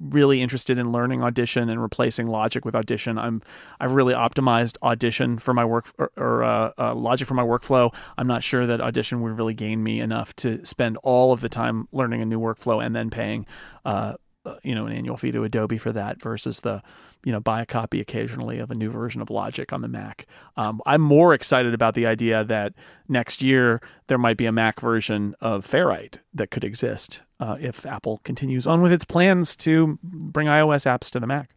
really 0.00 0.40
interested 0.40 0.78
in 0.78 0.90
learning 0.92 1.22
audition 1.22 1.68
and 1.68 1.80
replacing 1.80 2.26
logic 2.26 2.64
with 2.64 2.74
audition 2.74 3.18
i'm 3.18 3.42
i've 3.80 3.92
really 3.92 4.14
optimized 4.14 4.78
audition 4.82 5.36
for 5.38 5.52
my 5.52 5.62
work 5.62 5.92
or, 5.98 6.10
or 6.16 6.42
uh, 6.42 6.70
uh, 6.78 6.94
logic 6.94 7.28
for 7.28 7.34
my 7.34 7.42
workflow 7.42 7.94
i'm 8.16 8.26
not 8.26 8.42
sure 8.42 8.64
that 8.66 8.80
audition 8.80 9.20
would 9.20 9.36
really 9.36 9.52
gain 9.52 9.82
me 9.82 10.00
enough 10.00 10.34
to 10.36 10.64
spend 10.64 10.96
all 11.02 11.34
of 11.34 11.42
the 11.42 11.50
time 11.50 11.86
learning 11.92 12.22
a 12.22 12.24
new 12.24 12.40
workflow 12.40 12.82
and 12.82 12.96
then 12.96 13.10
paying 13.10 13.44
uh, 13.84 14.14
you 14.62 14.74
know 14.74 14.86
an 14.86 14.92
annual 14.92 15.16
fee 15.16 15.32
to 15.32 15.44
adobe 15.44 15.78
for 15.78 15.92
that 15.92 16.20
versus 16.20 16.60
the 16.60 16.82
you 17.24 17.32
know 17.32 17.40
buy 17.40 17.62
a 17.62 17.66
copy 17.66 18.00
occasionally 18.00 18.58
of 18.58 18.70
a 18.70 18.74
new 18.74 18.90
version 18.90 19.20
of 19.20 19.30
logic 19.30 19.72
on 19.72 19.80
the 19.80 19.88
mac. 19.88 20.26
Um, 20.56 20.80
i'm 20.86 21.00
more 21.00 21.34
excited 21.34 21.74
about 21.74 21.94
the 21.94 22.06
idea 22.06 22.44
that 22.44 22.74
next 23.08 23.42
year 23.42 23.80
there 24.08 24.18
might 24.18 24.36
be 24.36 24.46
a 24.46 24.52
mac 24.52 24.80
version 24.80 25.34
of 25.40 25.66
ferrite 25.66 26.18
that 26.34 26.50
could 26.50 26.64
exist 26.64 27.22
uh, 27.40 27.56
if 27.60 27.86
apple 27.86 28.20
continues 28.24 28.66
on 28.66 28.82
with 28.82 28.92
its 28.92 29.04
plans 29.04 29.56
to 29.56 29.98
bring 30.02 30.46
ios 30.46 30.86
apps 30.86 31.10
to 31.10 31.20
the 31.20 31.26
mac. 31.26 31.50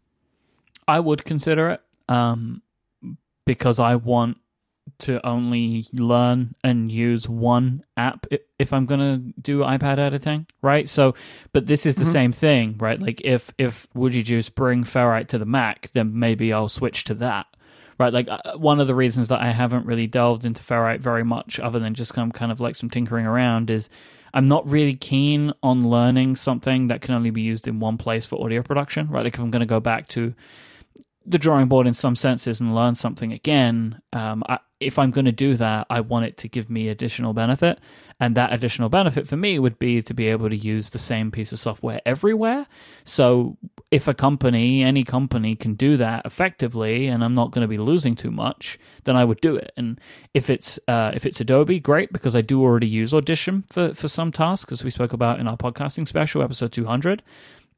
I 0.88 1.02
would 1.02 1.26
consider 1.26 1.70
it 1.70 1.82
um, 2.08 2.62
because 3.46 3.80
I 3.80 3.96
want 3.96 4.38
to 5.00 5.26
only 5.26 5.88
learn 5.94 6.56
and 6.64 6.92
use 6.92 7.28
one 7.30 7.84
app 7.96 8.26
if 8.60 8.74
I'm 8.74 8.86
going 8.86 9.00
to 9.00 9.42
do 9.42 9.60
iPad 9.60 10.00
editing, 10.00 10.48
right? 10.62 10.88
So, 10.90 11.14
but 11.54 11.66
this 11.68 11.86
is 11.86 11.96
the 11.96 12.04
Mhm. 12.04 12.12
same 12.12 12.32
thing, 12.32 12.76
right? 12.80 13.02
Like 13.02 13.22
if 13.24 13.54
if 13.58 13.88
Wooji 13.96 14.24
Juice 14.24 14.50
bring 14.50 14.84
Ferrite 14.84 15.28
to 15.30 15.38
the 15.38 15.46
Mac, 15.46 15.90
then 15.94 16.18
maybe 16.18 16.52
I'll 16.54 16.68
switch 16.70 17.04
to 17.06 17.14
that. 17.16 17.46
Right, 18.00 18.14
like 18.14 18.28
uh, 18.30 18.58
one 18.58 18.80
of 18.80 18.86
the 18.86 18.94
reasons 18.94 19.28
that 19.30 19.42
I 19.42 19.52
haven't 19.52 19.88
really 19.88 20.06
delved 20.06 20.46
into 20.46 20.62
Ferrite 20.62 21.00
very 21.00 21.24
much, 21.24 21.60
other 21.60 21.80
than 21.80 21.96
just 21.96 22.14
kind 22.14 22.30
of, 22.30 22.34
kind 22.38 22.52
of 22.52 22.60
like 22.60 22.76
some 22.76 22.92
tinkering 22.92 23.26
around, 23.26 23.72
is 23.72 23.90
I'm 24.36 24.48
not 24.48 24.70
really 24.70 24.94
keen 24.94 25.52
on 25.64 25.90
learning 25.90 26.36
something 26.36 26.90
that 26.90 27.02
can 27.02 27.16
only 27.16 27.32
be 27.32 27.42
used 27.42 27.68
in 27.68 27.80
one 27.80 27.98
place 27.98 28.24
for 28.28 28.40
audio 28.44 28.62
production. 28.62 29.08
Right, 29.10 29.24
like 29.24 29.34
if 29.34 29.40
I'm 29.40 29.50
going 29.50 29.62
to 29.62 29.66
go 29.66 29.80
back 29.80 30.08
to 30.10 30.36
the 31.26 31.40
drawing 31.40 31.68
board 31.68 31.88
in 31.88 31.94
some 31.94 32.16
senses 32.16 32.62
and 32.62 32.76
learn 32.76 32.94
something 32.94 33.34
again, 33.34 34.00
um, 34.14 34.44
I, 34.48 34.60
if 34.80 35.00
I'm 35.00 35.12
going 35.12 35.26
to 35.26 35.32
do 35.32 35.56
that, 35.56 35.88
I 35.90 36.02
want 36.02 36.26
it 36.26 36.38
to 36.38 36.48
give 36.48 36.70
me 36.70 36.88
additional 36.88 37.34
benefit. 37.34 37.80
And 38.20 38.36
that 38.36 38.52
additional 38.52 38.90
benefit 38.90 39.28
for 39.28 39.38
me 39.38 39.60
would 39.60 39.78
be 39.78 40.02
to 40.02 40.14
be 40.14 40.28
able 40.28 40.50
to 40.50 40.56
use 40.56 40.90
the 40.90 41.00
same 41.00 41.30
piece 41.30 41.52
of 41.52 41.60
software 41.60 42.02
everywhere. 42.06 42.68
So 43.04 43.58
if 43.92 44.08
a 44.08 44.14
company, 44.14 44.84
any 44.84 45.04
company 45.04 45.54
can 45.56 45.76
do 45.76 45.98
that 45.98 46.26
effectively, 46.26 47.08
and 47.08 47.24
I'm 47.24 47.36
not 47.36 47.52
going 47.52 47.62
to 47.62 47.68
be 47.68 47.78
losing 47.78 48.16
too 48.16 48.32
much, 48.32 48.80
then 49.04 49.16
I 49.16 49.24
would 49.24 49.40
do 49.40 49.56
it. 49.56 49.72
And 49.78 50.00
if 50.34 50.50
it's 50.50 50.80
uh, 50.88 51.12
if 51.14 51.26
it's 51.26 51.40
Adobe, 51.40 51.80
great 51.80 52.12
because 52.12 52.36
I 52.36 52.42
do 52.42 52.62
already 52.62 52.88
use 52.88 53.14
Audition 53.14 53.66
for 53.72 53.94
for 53.94 54.08
some 54.08 54.32
tasks, 54.32 54.72
as 54.72 54.84
we 54.84 54.90
spoke 54.90 55.14
about 55.14 55.40
in 55.40 55.48
our 55.48 55.58
podcasting 55.58 56.08
special, 56.08 56.42
episode 56.42 56.72
200. 56.72 57.22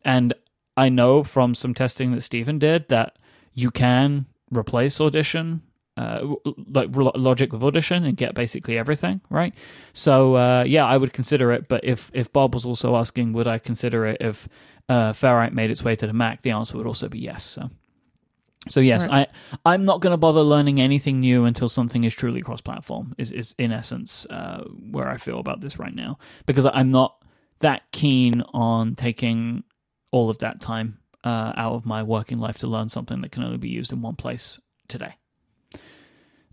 And 0.03 0.33
I 0.77 0.87
know 0.87 1.23
from 1.23 1.53
some 1.53 1.73
testing 1.73 2.13
that 2.13 2.21
Stephen 2.21 2.59
did 2.59 2.87
that 2.87 3.17
you 3.53 3.71
can 3.71 4.25
replace 4.49 5.01
Audition, 5.01 5.61
uh, 5.99 6.35
like 6.73 6.89
Logic 6.93 7.51
with 7.51 7.63
Audition, 7.63 8.05
and 8.05 8.15
get 8.15 8.33
basically 8.33 8.77
everything, 8.77 9.21
right? 9.29 9.53
So 9.93 10.35
uh, 10.35 10.63
yeah, 10.65 10.85
I 10.85 10.97
would 10.97 11.11
consider 11.13 11.51
it. 11.51 11.67
But 11.67 11.83
if 11.83 12.09
if 12.13 12.31
Bob 12.31 12.53
was 12.53 12.65
also 12.65 12.95
asking, 12.95 13.33
would 13.33 13.47
I 13.47 13.59
consider 13.59 14.05
it 14.05 14.17
if 14.21 14.47
uh, 14.87 15.11
Ferrite 15.11 15.53
made 15.53 15.71
its 15.71 15.83
way 15.83 15.95
to 15.95 16.07
the 16.07 16.13
Mac? 16.13 16.41
The 16.41 16.51
answer 16.51 16.77
would 16.77 16.87
also 16.87 17.09
be 17.09 17.19
yes. 17.19 17.43
So. 17.43 17.69
So 18.67 18.81
yes, 18.81 19.07
I 19.07 19.27
I'm 19.65 19.83
not 19.85 20.01
going 20.01 20.11
to 20.11 20.17
bother 20.17 20.41
learning 20.41 20.81
anything 20.81 21.21
new 21.21 21.45
until 21.45 21.69
something 21.69 22.03
is 22.03 22.13
truly 22.13 22.41
cross-platform. 22.41 23.15
Is 23.17 23.31
is 23.31 23.55
in 23.57 23.71
essence 23.71 24.27
uh, 24.29 24.63
where 24.91 25.07
I 25.07 25.17
feel 25.17 25.39
about 25.39 25.61
this 25.61 25.79
right 25.79 25.95
now 25.95 26.19
because 26.45 26.65
I'm 26.65 26.91
not 26.91 27.23
that 27.59 27.83
keen 27.91 28.43
on 28.53 28.95
taking 28.95 29.63
all 30.11 30.29
of 30.29 30.37
that 30.39 30.59
time 30.59 30.99
uh, 31.23 31.53
out 31.55 31.73
of 31.73 31.85
my 31.85 32.03
working 32.03 32.39
life 32.39 32.57
to 32.59 32.67
learn 32.67 32.89
something 32.89 33.21
that 33.21 33.31
can 33.31 33.43
only 33.43 33.57
be 33.57 33.69
used 33.69 33.93
in 33.93 34.01
one 34.01 34.15
place 34.15 34.59
today. 34.87 35.15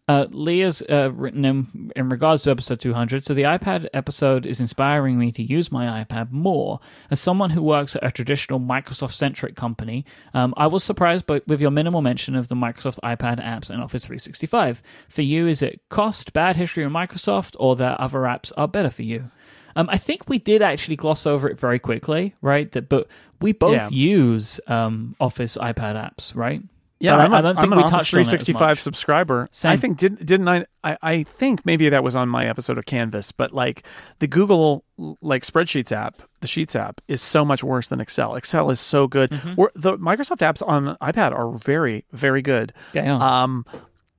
Uh, 0.08 0.26
Leah's 0.30 0.82
uh, 0.88 1.10
written 1.12 1.44
in, 1.44 1.90
in 1.96 2.08
regards 2.08 2.44
to 2.44 2.50
episode 2.52 2.78
200. 2.78 3.24
So 3.24 3.34
the 3.34 3.42
iPad 3.42 3.88
episode 3.92 4.46
is 4.46 4.60
inspiring 4.60 5.18
me 5.18 5.32
to 5.32 5.42
use 5.42 5.72
my 5.72 6.04
iPad 6.04 6.30
more. 6.30 6.78
As 7.10 7.18
someone 7.18 7.50
who 7.50 7.60
works 7.60 7.96
at 7.96 8.04
a 8.04 8.12
traditional 8.12 8.60
Microsoft 8.60 9.10
centric 9.12 9.56
company, 9.56 10.04
um, 10.32 10.54
I 10.56 10.68
was 10.68 10.84
surprised 10.84 11.26
by, 11.26 11.40
with 11.48 11.60
your 11.60 11.72
minimal 11.72 12.02
mention 12.02 12.36
of 12.36 12.46
the 12.46 12.54
Microsoft 12.54 13.00
iPad 13.02 13.44
apps 13.44 13.68
and 13.68 13.82
Office 13.82 14.06
365. 14.06 14.80
For 15.08 15.22
you, 15.22 15.48
is 15.48 15.60
it 15.60 15.80
cost, 15.88 16.32
bad 16.32 16.54
history 16.54 16.84
of 16.84 16.92
Microsoft, 16.92 17.56
or 17.58 17.74
that 17.74 17.98
other 17.98 18.20
apps 18.20 18.52
are 18.56 18.68
better 18.68 18.90
for 18.90 19.02
you? 19.02 19.32
Um, 19.74 19.88
I 19.90 19.98
think 19.98 20.28
we 20.28 20.38
did 20.38 20.62
actually 20.62 20.96
gloss 20.96 21.26
over 21.26 21.50
it 21.50 21.58
very 21.58 21.80
quickly, 21.80 22.34
right? 22.40 22.70
That, 22.70 22.88
but 22.88 23.08
we 23.40 23.52
both 23.52 23.72
Yeah. 23.74 23.88
use 23.90 24.60
um, 24.68 25.16
Office 25.20 25.56
iPad 25.60 25.96
apps, 25.96 26.34
right? 26.36 26.62
Yeah, 26.98 27.16
I'm, 27.16 27.32
a, 27.32 27.36
I 27.36 27.40
don't 27.42 27.56
think 27.56 27.66
I'm 27.66 27.72
an 27.72 27.78
we 27.78 27.84
Office 27.84 27.98
touched 27.98 28.14
on 28.14 28.20
it 28.20 28.22
as 28.22 28.28
365 28.30 28.60
much. 28.60 28.78
subscriber. 28.80 29.48
I 29.64 29.76
think 29.76 29.98
didn't 29.98 30.24
didn't 30.24 30.48
I, 30.48 30.64
I? 30.82 30.96
I 31.02 31.22
think 31.24 31.66
maybe 31.66 31.88
that 31.90 32.02
was 32.02 32.16
on 32.16 32.28
my 32.28 32.46
episode 32.46 32.78
of 32.78 32.86
Canvas, 32.86 33.32
but 33.32 33.52
like 33.52 33.86
the 34.18 34.26
Google 34.26 34.82
like 35.20 35.42
spreadsheets 35.42 35.92
app, 35.92 36.22
the 36.40 36.46
Sheets 36.46 36.74
app 36.74 37.02
is 37.06 37.20
so 37.20 37.44
much 37.44 37.62
worse 37.62 37.88
than 37.88 38.00
Excel. 38.00 38.34
Excel 38.34 38.70
is 38.70 38.80
so 38.80 39.06
good. 39.06 39.30
Mm-hmm. 39.30 39.62
The 39.74 39.98
Microsoft 39.98 40.38
apps 40.38 40.66
on 40.66 40.96
iPad 41.02 41.32
are 41.32 41.58
very 41.58 42.06
very 42.12 42.40
good. 42.40 42.72
Are. 42.94 43.22
Um, 43.22 43.66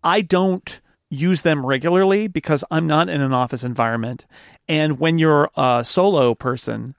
I 0.03 0.21
don't 0.21 0.79
use 1.09 1.41
them 1.41 1.65
regularly 1.65 2.27
because 2.27 2.63
I'm 2.69 2.85
not 2.85 3.09
in 3.09 3.21
an 3.21 3.33
office 3.33 3.63
environment. 3.63 4.25
And 4.67 4.99
when 4.99 5.17
you're 5.17 5.49
a 5.55 5.83
solo 5.85 6.35
person, 6.35 6.95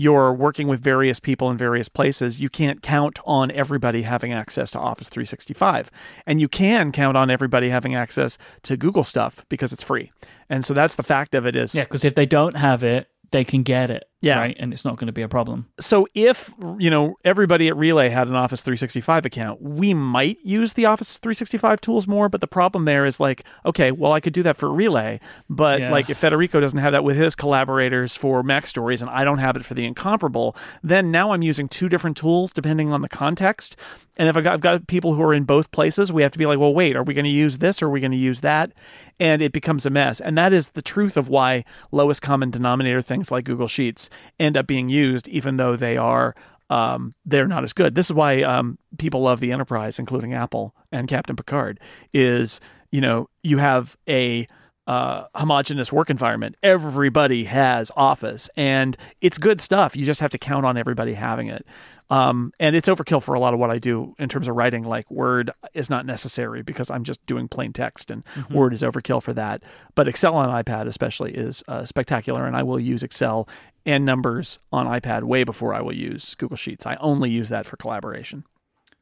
you're 0.00 0.32
working 0.32 0.66
with 0.66 0.80
various 0.80 1.20
people 1.20 1.50
in 1.50 1.58
various 1.58 1.86
places. 1.86 2.40
You 2.40 2.48
can't 2.48 2.80
count 2.80 3.18
on 3.26 3.50
everybody 3.50 4.00
having 4.00 4.32
access 4.32 4.70
to 4.70 4.78
Office 4.78 5.10
365. 5.10 5.90
And 6.24 6.40
you 6.40 6.48
can 6.48 6.90
count 6.90 7.18
on 7.18 7.28
everybody 7.28 7.68
having 7.68 7.94
access 7.94 8.38
to 8.62 8.78
Google 8.78 9.04
stuff 9.04 9.44
because 9.50 9.74
it's 9.74 9.82
free. 9.82 10.10
And 10.48 10.64
so 10.64 10.72
that's 10.72 10.96
the 10.96 11.02
fact 11.02 11.34
of 11.34 11.44
it 11.44 11.54
is 11.54 11.74
Yeah, 11.74 11.84
because 11.84 12.02
if 12.02 12.14
they 12.14 12.24
don't 12.24 12.56
have 12.56 12.82
it, 12.82 13.08
they 13.30 13.44
can 13.44 13.62
get 13.62 13.90
it. 13.90 14.09
Yeah. 14.22 14.38
Right. 14.38 14.56
And 14.60 14.72
it's 14.72 14.84
not 14.84 14.96
going 14.96 15.06
to 15.06 15.12
be 15.12 15.22
a 15.22 15.28
problem. 15.28 15.66
so 15.80 16.06
if 16.14 16.50
you 16.78 16.90
know 16.90 17.16
everybody 17.24 17.68
at 17.68 17.76
relay 17.76 18.08
had 18.10 18.28
an 18.28 18.34
office 18.34 18.60
365 18.62 19.24
account 19.24 19.62
we 19.62 19.94
might 19.94 20.38
use 20.44 20.74
the 20.74 20.84
office 20.84 21.16
365 21.18 21.80
tools 21.80 22.06
more 22.06 22.28
but 22.28 22.40
the 22.42 22.46
problem 22.46 22.84
there 22.84 23.06
is 23.06 23.18
like 23.18 23.44
okay 23.64 23.90
well 23.92 24.12
i 24.12 24.20
could 24.20 24.32
do 24.34 24.42
that 24.42 24.56
for 24.56 24.70
relay 24.70 25.18
but 25.48 25.80
Yeah. 25.80 25.90
like 25.90 26.10
if 26.10 26.18
federico 26.18 26.60
doesn't 26.60 26.78
have 26.78 26.92
that 26.92 27.02
with 27.04 27.16
his 27.16 27.34
collaborators 27.34 28.14
for 28.14 28.42
mac 28.42 28.66
stories 28.66 29.00
and 29.00 29.10
i 29.10 29.24
don't 29.24 29.38
have 29.38 29.56
it 29.56 29.64
for 29.64 29.72
the 29.74 29.84
incomparable 29.86 30.54
then 30.82 31.10
now 31.10 31.30
i'm 31.32 31.42
using 31.42 31.66
two 31.68 31.88
different 31.88 32.16
tools 32.16 32.52
depending 32.52 32.92
on 32.92 33.00
the 33.00 33.08
context 33.08 33.76
and 34.18 34.28
if 34.28 34.36
I've 34.36 34.44
got, 34.44 34.52
I've 34.52 34.60
got 34.60 34.86
people 34.86 35.14
who 35.14 35.22
are 35.22 35.32
in 35.32 35.44
both 35.44 35.70
places 35.70 36.12
we 36.12 36.20
have 36.22 36.32
to 36.32 36.38
be 36.38 36.44
like 36.46 36.58
well 36.58 36.74
wait 36.74 36.94
are 36.96 37.02
we 37.04 37.14
going 37.14 37.24
to 37.24 37.30
use 37.30 37.58
this 37.58 37.80
or 37.80 37.86
are 37.86 37.90
we 37.90 38.00
going 38.00 38.10
to 38.12 38.16
use 38.18 38.40
that 38.40 38.72
and 39.18 39.40
it 39.40 39.52
becomes 39.52 39.86
a 39.86 39.90
mess 39.90 40.20
and 40.20 40.36
that 40.36 40.52
is 40.52 40.70
the 40.70 40.82
truth 40.82 41.16
of 41.16 41.28
why 41.30 41.64
lowest 41.90 42.20
common 42.20 42.50
denominator 42.50 43.00
things 43.00 43.30
like 43.30 43.44
google 43.46 43.68
sheets 43.68 44.09
end 44.38 44.56
up 44.56 44.66
being 44.66 44.88
used 44.88 45.28
even 45.28 45.56
though 45.56 45.76
they 45.76 45.96
are 45.96 46.34
um, 46.70 47.12
they're 47.26 47.48
not 47.48 47.64
as 47.64 47.72
good. 47.72 47.96
This 47.96 48.06
is 48.06 48.12
why 48.12 48.42
um, 48.42 48.78
people 48.96 49.22
love 49.22 49.40
the 49.40 49.52
enterprise, 49.52 49.98
including 49.98 50.32
Apple 50.34 50.72
and 50.92 51.08
Captain 51.08 51.36
Picard. 51.36 51.80
Is 52.14 52.60
you 52.92 53.00
know 53.00 53.28
you 53.42 53.58
have 53.58 53.96
a 54.08 54.46
uh, 54.86 55.24
homogenous 55.34 55.92
work 55.92 56.10
environment. 56.10 56.56
Everybody 56.62 57.44
has 57.44 57.90
Office, 57.96 58.48
and 58.56 58.96
it's 59.20 59.36
good 59.36 59.60
stuff. 59.60 59.96
You 59.96 60.06
just 60.06 60.20
have 60.20 60.30
to 60.30 60.38
count 60.38 60.64
on 60.64 60.76
everybody 60.76 61.14
having 61.14 61.48
it. 61.48 61.66
Um, 62.10 62.52
and 62.58 62.74
it's 62.74 62.88
overkill 62.88 63.22
for 63.22 63.34
a 63.34 63.40
lot 63.40 63.54
of 63.54 63.60
what 63.60 63.70
I 63.70 63.78
do 63.78 64.14
in 64.18 64.28
terms 64.28 64.48
of 64.48 64.56
writing. 64.56 64.82
Like 64.82 65.10
Word 65.10 65.50
is 65.74 65.88
not 65.88 66.04
necessary 66.04 66.62
because 66.62 66.90
I'm 66.90 67.04
just 67.04 67.24
doing 67.26 67.48
plain 67.48 67.72
text, 67.72 68.10
and 68.10 68.24
Word 68.50 68.72
is 68.72 68.82
overkill 68.82 69.22
for 69.22 69.32
that. 69.34 69.62
But 69.94 70.08
Excel 70.08 70.34
on 70.34 70.48
iPad, 70.48 70.86
especially, 70.86 71.32
is 71.32 71.62
uh, 71.68 71.84
spectacular, 71.84 72.46
and 72.46 72.56
I 72.56 72.64
will 72.64 72.80
use 72.80 73.02
Excel 73.02 73.48
and 73.86 74.04
numbers 74.04 74.58
on 74.72 74.86
iPad 74.86 75.22
way 75.22 75.44
before 75.44 75.72
I 75.72 75.80
will 75.80 75.94
use 75.94 76.34
Google 76.34 76.56
Sheets. 76.56 76.84
I 76.84 76.96
only 76.96 77.30
use 77.30 77.48
that 77.48 77.66
for 77.66 77.76
collaboration. 77.76 78.44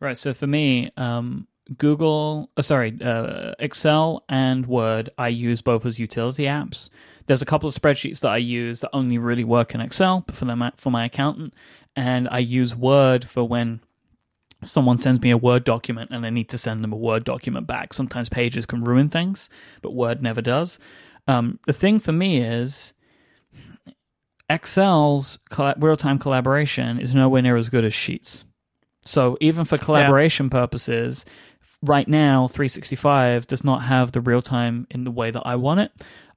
Right. 0.00 0.16
So 0.16 0.32
for 0.32 0.46
me, 0.46 0.90
um, 0.96 1.48
Google, 1.76 2.50
uh, 2.56 2.62
sorry, 2.62 2.96
uh, 3.02 3.54
Excel 3.58 4.24
and 4.28 4.66
Word, 4.66 5.10
I 5.18 5.28
use 5.28 5.60
both 5.60 5.84
as 5.84 5.98
utility 5.98 6.44
apps. 6.44 6.88
There's 7.26 7.42
a 7.42 7.46
couple 7.46 7.68
of 7.68 7.74
spreadsheets 7.74 8.20
that 8.20 8.30
I 8.30 8.38
use 8.38 8.80
that 8.80 8.90
only 8.94 9.18
really 9.18 9.44
work 9.44 9.74
in 9.74 9.82
Excel 9.82 10.24
for 10.32 10.46
them 10.46 10.64
for 10.76 10.90
my 10.90 11.04
accountant, 11.04 11.54
and 11.98 12.28
I 12.30 12.38
use 12.38 12.76
Word 12.76 13.26
for 13.26 13.42
when 13.42 13.80
someone 14.62 14.98
sends 14.98 15.20
me 15.20 15.32
a 15.32 15.36
Word 15.36 15.64
document 15.64 16.12
and 16.12 16.24
I 16.24 16.30
need 16.30 16.48
to 16.50 16.58
send 16.58 16.84
them 16.84 16.92
a 16.92 16.96
Word 16.96 17.24
document 17.24 17.66
back. 17.66 17.92
Sometimes 17.92 18.28
pages 18.28 18.66
can 18.66 18.82
ruin 18.82 19.08
things, 19.08 19.50
but 19.82 19.96
Word 19.96 20.22
never 20.22 20.40
does. 20.40 20.78
Um, 21.26 21.58
the 21.66 21.72
thing 21.72 21.98
for 21.98 22.12
me 22.12 22.38
is 22.38 22.92
Excel's 24.48 25.40
real-time 25.78 26.20
collaboration 26.20 27.00
is 27.00 27.16
nowhere 27.16 27.42
near 27.42 27.56
as 27.56 27.68
good 27.68 27.84
as 27.84 27.92
Sheets. 27.92 28.44
So 29.04 29.36
even 29.40 29.64
for 29.64 29.76
collaboration 29.76 30.50
purposes, 30.50 31.26
right 31.82 32.06
now 32.06 32.46
365 32.46 33.48
does 33.48 33.64
not 33.64 33.82
have 33.82 34.12
the 34.12 34.20
real 34.20 34.42
time 34.42 34.86
in 34.88 35.02
the 35.02 35.10
way 35.10 35.32
that 35.32 35.42
I 35.44 35.56
want 35.56 35.80
it. 35.80 35.92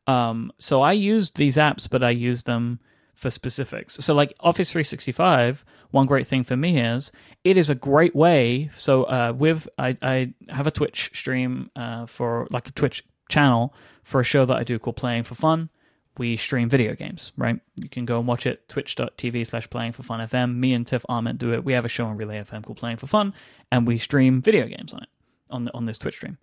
Um, 0.08 0.52
so 0.58 0.82
I 0.82 0.94
use 0.94 1.30
these 1.32 1.56
apps, 1.56 1.88
but 1.88 2.04
I 2.04 2.10
use 2.10 2.44
them 2.44 2.80
for 3.22 3.30
specifics. 3.30 3.95
So 4.02 4.14
like 4.14 4.34
Office 4.39 4.72
365, 4.72 5.64
one 5.91 6.07
great 6.07 6.26
thing 6.26 6.43
for 6.43 6.57
me 6.57 6.80
is 6.80 7.11
it 7.43 7.56
is 7.56 7.69
a 7.69 7.76
great 7.76 8.15
way. 8.15 8.69
So 8.73 9.03
uh, 9.03 9.34
with 9.38 9.68
I, 9.77 9.95
I 10.02 10.34
have 10.49 10.65
a 10.65 10.72
Twitch 10.72 11.11
stream 11.14 11.69
uh, 11.76 12.07
for 12.07 12.48
like 12.49 12.68
a 12.68 12.72
Twitch 12.72 13.03
channel 13.30 13.73
for 14.03 14.19
a 14.19 14.23
show 14.23 14.45
that 14.45 14.57
I 14.57 14.64
do 14.64 14.80
called 14.80 14.95
Playing 14.95 15.23
for 15.23 15.35
Fun 15.35 15.69
we 16.18 16.35
stream 16.35 16.69
video 16.69 16.93
games, 16.93 17.31
right? 17.38 17.60
You 17.81 17.89
can 17.89 18.06
go 18.06 18.19
and 18.19 18.27
watch 18.27 18.45
it, 18.45 18.68
twitch.tv 18.68 19.48
slash 19.48 19.69
playing 19.69 19.93
for 19.93 20.03
fun 20.03 20.19
FM. 20.19 20.56
Me 20.56 20.73
and 20.73 20.85
Tiff 20.85 21.06
Arment 21.07 21.39
do 21.39 21.53
it. 21.53 21.64
We 21.64 21.73
have 21.73 21.85
a 21.85 21.89
show 21.89 22.06
on 22.06 22.18
Relay 22.18 22.38
FM 22.43 22.64
called 22.64 22.77
Playing 22.77 22.98
for 22.98 23.07
Fun, 23.07 23.34
and 23.72 23.88
we 23.88 23.98
stream 23.98 24.41
video 24.41 24.68
games 24.68 24.93
on 24.93 25.03
it, 25.03 25.10
on, 25.49 25.65
the, 25.65 25.73
on 25.73 25.85
this 25.85 25.98
Twitch 25.98 26.15
stream. 26.15 26.38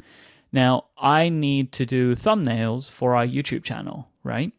Now, 0.52 0.86
I 0.96 1.28
need 1.28 1.72
to 1.72 1.84
do 1.84 2.14
thumbnails 2.14 2.90
for 2.90 3.14
our 3.14 3.26
YouTube 3.26 3.62
channel, 3.62 4.08
right? 4.24 4.52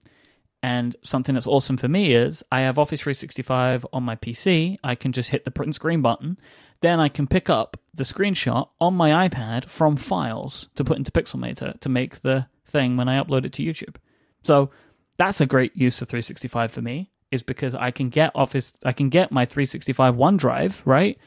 And 0.61 0.95
something 1.01 1.35
that's 1.35 1.47
awesome 1.47 1.77
for 1.77 1.87
me 1.87 2.13
is 2.13 2.43
I 2.51 2.61
have 2.61 2.77
Office 2.77 3.01
365 3.01 3.85
on 3.93 4.03
my 4.03 4.15
PC. 4.15 4.77
I 4.83 4.95
can 4.95 5.11
just 5.11 5.29
hit 5.29 5.45
the 5.45 5.51
print 5.51 5.75
screen 5.75 6.01
button. 6.01 6.37
Then 6.81 6.99
I 6.99 7.09
can 7.09 7.27
pick 7.27 7.49
up 7.49 7.77
the 7.93 8.03
screenshot 8.03 8.69
on 8.79 8.93
my 8.93 9.27
iPad 9.27 9.65
from 9.65 9.95
files 9.95 10.69
to 10.75 10.83
put 10.83 10.97
into 10.97 11.11
Pixelmator 11.11 11.79
to 11.79 11.89
make 11.89 12.21
the 12.21 12.47
thing 12.65 12.97
when 12.97 13.07
I 13.07 13.21
upload 13.21 13.45
it 13.45 13.53
to 13.53 13.63
YouTube. 13.63 13.95
So 14.43 14.69
that's 15.17 15.41
a 15.41 15.45
great 15.45 15.75
use 15.75 16.01
of 16.01 16.09
365 16.09 16.71
for 16.71 16.81
me 16.81 17.09
is 17.31 17.43
because 17.43 17.75
I 17.75 17.91
can 17.91 18.09
get 18.09 18.31
Office, 18.35 18.73
I 18.83 18.91
can 18.91 19.09
get 19.09 19.31
my 19.31 19.45
365 19.45 20.15
OneDrive, 20.15 20.81
right, 20.85 21.17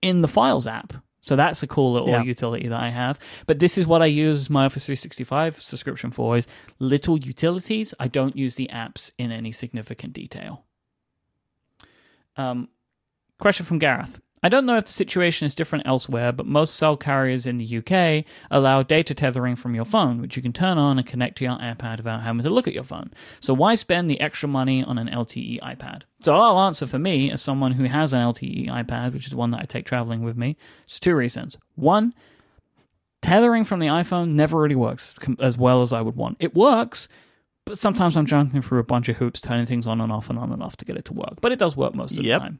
in 0.00 0.20
the 0.20 0.28
Files 0.28 0.66
app. 0.66 0.94
So 1.22 1.36
that's 1.36 1.62
a 1.62 1.66
cool 1.66 1.92
little 1.92 2.08
Yeah. 2.08 2.22
utility 2.22 2.68
that 2.68 2.80
I 2.80 2.88
have. 2.90 3.18
But 3.46 3.58
this 3.58 3.76
is 3.76 3.86
what 3.86 4.00
I 4.02 4.06
use 4.06 4.48
my 4.48 4.64
Office 4.64 4.86
365 4.86 5.60
subscription 5.60 6.10
for 6.10 6.36
is 6.36 6.46
little 6.78 7.18
utilities. 7.18 7.92
I 8.00 8.08
don't 8.08 8.36
use 8.36 8.54
the 8.54 8.68
apps 8.72 9.12
in 9.18 9.30
any 9.30 9.52
significant 9.52 10.14
detail. 10.14 10.64
Um, 12.36 12.68
question 13.38 13.66
from 13.66 13.78
Gareth. 13.78 14.20
I 14.42 14.48
don't 14.48 14.64
know 14.64 14.78
if 14.78 14.84
the 14.86 14.92
situation 14.92 15.44
is 15.44 15.54
different 15.54 15.86
elsewhere, 15.86 16.32
but 16.32 16.46
most 16.46 16.74
cell 16.76 16.96
carriers 16.96 17.46
in 17.46 17.58
the 17.58 17.76
UK 17.78 18.24
allow 18.50 18.82
data 18.82 19.14
tethering 19.14 19.54
from 19.54 19.74
your 19.74 19.84
phone, 19.84 20.22
which 20.22 20.34
you 20.34 20.42
can 20.42 20.54
turn 20.54 20.78
on 20.78 20.98
and 20.98 21.06
connect 21.06 21.36
to 21.38 21.44
your 21.44 21.58
iPad 21.58 21.98
without 21.98 22.22
having 22.22 22.42
to 22.42 22.48
look 22.48 22.66
at 22.66 22.72
your 22.72 22.82
phone. 22.84 23.10
So 23.40 23.52
why 23.52 23.74
spend 23.74 24.08
the 24.10 24.18
extra 24.20 24.48
money 24.48 24.82
on 24.82 24.96
an 24.96 25.08
LTE 25.08 25.60
iPad? 25.60 26.02
So 26.20 26.34
I'll 26.34 26.58
answer 26.60 26.86
for 26.86 26.98
me 26.98 27.30
as 27.30 27.42
someone 27.42 27.72
who 27.72 27.84
has 27.84 28.14
an 28.14 28.20
LTE 28.20 28.68
iPad, 28.70 29.12
which 29.12 29.26
is 29.26 29.34
one 29.34 29.50
that 29.50 29.60
I 29.60 29.64
take 29.64 29.84
traveling 29.84 30.22
with 30.22 30.38
me. 30.38 30.56
It's 30.84 30.98
two 30.98 31.14
reasons. 31.14 31.58
One, 31.74 32.14
tethering 33.20 33.64
from 33.64 33.80
the 33.80 33.88
iPhone 33.88 34.30
never 34.30 34.58
really 34.58 34.74
works 34.74 35.14
as 35.38 35.58
well 35.58 35.82
as 35.82 35.92
I 35.92 36.00
would 36.00 36.16
want. 36.16 36.38
It 36.40 36.54
works, 36.54 37.08
but 37.66 37.78
sometimes 37.78 38.16
I'm 38.16 38.24
jumping 38.24 38.62
through 38.62 38.78
a 38.78 38.84
bunch 38.84 39.10
of 39.10 39.16
hoops, 39.18 39.42
turning 39.42 39.66
things 39.66 39.86
on 39.86 40.00
and 40.00 40.10
off 40.10 40.30
and 40.30 40.38
on 40.38 40.50
and 40.50 40.62
off 40.62 40.78
to 40.78 40.86
get 40.86 40.96
it 40.96 41.04
to 41.06 41.12
work. 41.12 41.42
But 41.42 41.52
it 41.52 41.58
does 41.58 41.76
work 41.76 41.94
most 41.94 42.16
of 42.18 42.24
Yep. 42.24 42.38
the 42.40 42.44
time. 42.46 42.58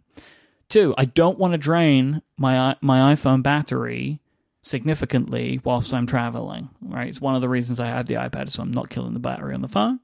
Two, 0.71 0.95
I 0.97 1.05
don't 1.05 1.39
want 1.39 1.53
to 1.53 1.59
drain 1.59 2.23
my 2.39 2.77
my 2.81 3.13
iPhone 3.15 3.43
battery 3.43 4.21
significantly 4.63 5.61
whilst 5.65 5.93
I'm 5.93 6.07
traveling. 6.07 6.71
Right, 6.81 7.09
it's 7.09 7.21
one 7.21 7.35
of 7.35 7.41
the 7.43 7.49
reasons 7.49 7.79
I 7.81 7.89
have 7.89 8.07
the 8.07 8.15
iPad, 8.15 8.49
so 8.49 8.63
I'm 8.63 8.71
not 8.71 8.89
killing 8.89 9.13
the 9.13 9.21
battery 9.21 9.53
on 9.55 9.61
the 9.63 9.69
phone. 9.69 10.01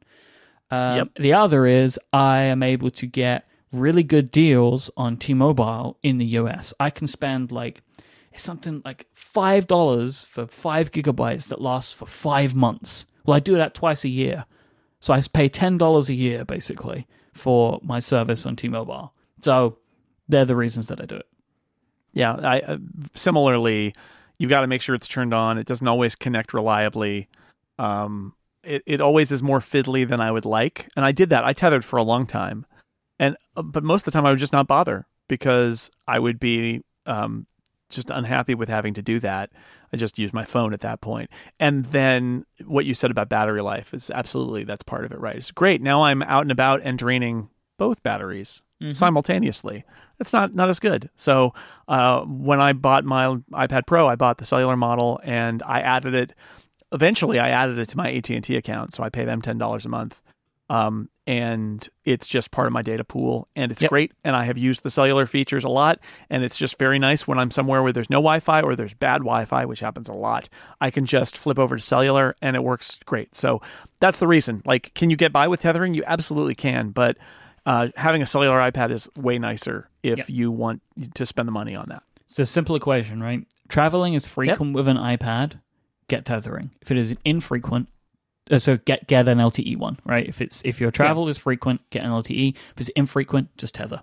Um, 0.70 0.96
Yep. 0.96 1.08
The 1.20 1.32
other 1.32 1.66
is 1.66 1.98
I 2.12 2.38
am 2.40 2.62
able 2.62 2.90
to 2.90 3.06
get 3.06 3.46
really 3.72 4.02
good 4.02 4.30
deals 4.30 4.90
on 4.96 5.16
T-Mobile 5.16 5.98
in 6.02 6.18
the 6.18 6.24
US. 6.40 6.74
I 6.80 6.90
can 6.90 7.06
spend 7.06 7.52
like 7.52 7.82
something 8.36 8.82
like 8.84 9.06
five 9.12 9.66
dollars 9.66 10.24
for 10.24 10.46
five 10.46 10.90
gigabytes 10.90 11.48
that 11.48 11.60
lasts 11.60 11.92
for 11.92 12.06
five 12.06 12.54
months. 12.54 13.06
Well, 13.24 13.36
I 13.36 13.40
do 13.40 13.56
that 13.56 13.74
twice 13.74 14.04
a 14.04 14.08
year, 14.08 14.46
so 15.00 15.14
I 15.14 15.22
pay 15.32 15.48
ten 15.48 15.78
dollars 15.78 16.08
a 16.08 16.14
year 16.14 16.44
basically 16.44 17.06
for 17.32 17.78
my 17.82 17.98
service 18.00 18.44
on 18.46 18.56
T-Mobile. 18.56 19.12
So 19.40 19.78
they're 20.28 20.44
the 20.44 20.56
reasons 20.56 20.88
that 20.88 21.00
I 21.00 21.06
do 21.06 21.16
it. 21.16 21.26
Yeah, 22.12 22.34
I 22.34 22.60
uh, 22.60 22.78
similarly, 23.14 23.94
you've 24.38 24.50
got 24.50 24.60
to 24.60 24.66
make 24.66 24.82
sure 24.82 24.94
it's 24.94 25.08
turned 25.08 25.34
on. 25.34 25.58
It 25.58 25.66
doesn't 25.66 25.86
always 25.86 26.14
connect 26.14 26.54
reliably. 26.54 27.28
Um, 27.78 28.34
it, 28.62 28.82
it 28.86 29.00
always 29.00 29.32
is 29.32 29.42
more 29.42 29.60
fiddly 29.60 30.08
than 30.08 30.20
I 30.20 30.30
would 30.30 30.44
like. 30.44 30.88
And 30.96 31.04
I 31.04 31.12
did 31.12 31.30
that. 31.30 31.44
I 31.44 31.52
tethered 31.52 31.84
for 31.84 31.98
a 31.98 32.02
long 32.02 32.26
time. 32.26 32.66
And, 33.18 33.36
uh, 33.56 33.62
but 33.62 33.84
most 33.84 34.02
of 34.02 34.04
the 34.06 34.10
time 34.12 34.26
I 34.26 34.30
would 34.30 34.38
just 34.38 34.52
not 34.52 34.66
bother 34.66 35.06
because 35.28 35.90
I 36.06 36.18
would 36.18 36.40
be, 36.40 36.82
um, 37.06 37.46
just 37.88 38.10
unhappy 38.10 38.54
with 38.54 38.68
having 38.68 38.94
to 38.94 39.02
do 39.02 39.20
that. 39.20 39.50
I 39.92 39.96
just 39.96 40.18
use 40.18 40.32
my 40.32 40.44
phone 40.44 40.72
at 40.72 40.80
that 40.80 41.00
point. 41.00 41.30
And 41.60 41.84
then 41.86 42.44
what 42.64 42.84
you 42.84 42.94
said 42.94 43.10
about 43.10 43.28
battery 43.28 43.62
life 43.62 43.94
is 43.94 44.10
absolutely 44.10 44.64
that's 44.64 44.82
part 44.82 45.04
of 45.04 45.12
it, 45.12 45.20
right? 45.20 45.36
It's 45.36 45.52
great. 45.52 45.80
Now 45.80 46.02
I'm 46.02 46.22
out 46.22 46.42
and 46.42 46.50
about 46.50 46.80
and 46.82 46.98
draining 46.98 47.48
both 47.78 48.02
batteries 48.02 48.62
mm-hmm. 48.82 48.92
simultaneously. 48.92 49.84
That's 50.18 50.32
not 50.32 50.54
not 50.54 50.68
as 50.68 50.80
good. 50.80 51.10
So 51.16 51.54
uh, 51.88 52.20
when 52.22 52.60
I 52.60 52.72
bought 52.72 53.04
my 53.04 53.36
iPad 53.52 53.86
Pro, 53.86 54.08
I 54.08 54.16
bought 54.16 54.38
the 54.38 54.46
cellular 54.46 54.76
model 54.76 55.20
and 55.22 55.62
I 55.62 55.80
added 55.80 56.14
it. 56.14 56.34
Eventually, 56.92 57.38
I 57.38 57.50
added 57.50 57.78
it 57.78 57.88
to 57.90 57.96
my 57.96 58.12
AT 58.12 58.30
and 58.30 58.44
T 58.44 58.56
account, 58.56 58.94
so 58.94 59.02
I 59.02 59.08
pay 59.08 59.24
them 59.24 59.42
ten 59.42 59.58
dollars 59.58 59.84
a 59.84 59.88
month. 59.88 60.22
Um, 60.68 61.10
and 61.26 61.88
it's 62.04 62.28
just 62.28 62.50
part 62.50 62.66
of 62.66 62.72
my 62.72 62.82
data 62.82 63.02
pool 63.02 63.48
and 63.56 63.72
it's 63.72 63.82
yep. 63.82 63.88
great 63.88 64.12
and 64.22 64.36
i 64.36 64.44
have 64.44 64.56
used 64.56 64.82
the 64.82 64.90
cellular 64.90 65.26
features 65.26 65.64
a 65.64 65.68
lot 65.68 65.98
and 66.30 66.44
it's 66.44 66.56
just 66.56 66.78
very 66.78 66.98
nice 66.98 67.26
when 67.26 67.38
i'm 67.38 67.50
somewhere 67.50 67.82
where 67.82 67.92
there's 67.92 68.10
no 68.10 68.18
wi-fi 68.18 68.60
or 68.62 68.76
there's 68.76 68.94
bad 68.94 69.18
wi-fi 69.18 69.64
which 69.64 69.80
happens 69.80 70.08
a 70.08 70.12
lot 70.12 70.48
i 70.80 70.90
can 70.90 71.04
just 71.04 71.36
flip 71.36 71.58
over 71.58 71.76
to 71.76 71.82
cellular 71.82 72.36
and 72.40 72.54
it 72.54 72.62
works 72.62 72.98
great 73.06 73.34
so 73.34 73.60
that's 73.98 74.18
the 74.18 74.26
reason 74.26 74.62
like 74.64 74.94
can 74.94 75.10
you 75.10 75.16
get 75.16 75.32
by 75.32 75.48
with 75.48 75.60
tethering 75.60 75.94
you 75.94 76.04
absolutely 76.06 76.54
can 76.54 76.90
but 76.90 77.16
uh, 77.66 77.88
having 77.96 78.22
a 78.22 78.26
cellular 78.26 78.58
ipad 78.70 78.90
is 78.90 79.08
way 79.16 79.38
nicer 79.38 79.90
if 80.02 80.18
yep. 80.18 80.30
you 80.30 80.50
want 80.50 80.80
to 81.14 81.26
spend 81.26 81.46
the 81.46 81.52
money 81.52 81.74
on 81.74 81.86
that 81.88 82.02
it's 82.24 82.38
a 82.38 82.46
simple 82.46 82.74
equation 82.76 83.22
right 83.22 83.46
traveling 83.68 84.14
is 84.14 84.26
frequent 84.26 84.70
yep. 84.70 84.76
with 84.76 84.88
an 84.88 84.96
ipad 84.96 85.60
get 86.08 86.24
tethering 86.24 86.70
if 86.80 86.90
it 86.90 86.96
is 86.96 87.14
infrequent 87.24 87.88
uh, 88.50 88.58
so 88.58 88.76
get 88.76 89.06
get 89.06 89.28
an 89.28 89.38
LTE 89.38 89.76
one, 89.76 89.98
right? 90.04 90.26
If 90.26 90.40
it's 90.40 90.62
if 90.64 90.80
your 90.80 90.90
travel 90.90 91.24
yeah. 91.24 91.30
is 91.30 91.38
frequent, 91.38 91.80
get 91.90 92.04
an 92.04 92.10
LTE. 92.10 92.54
If 92.54 92.80
it's 92.80 92.88
infrequent, 92.90 93.56
just 93.56 93.74
tether, 93.74 94.02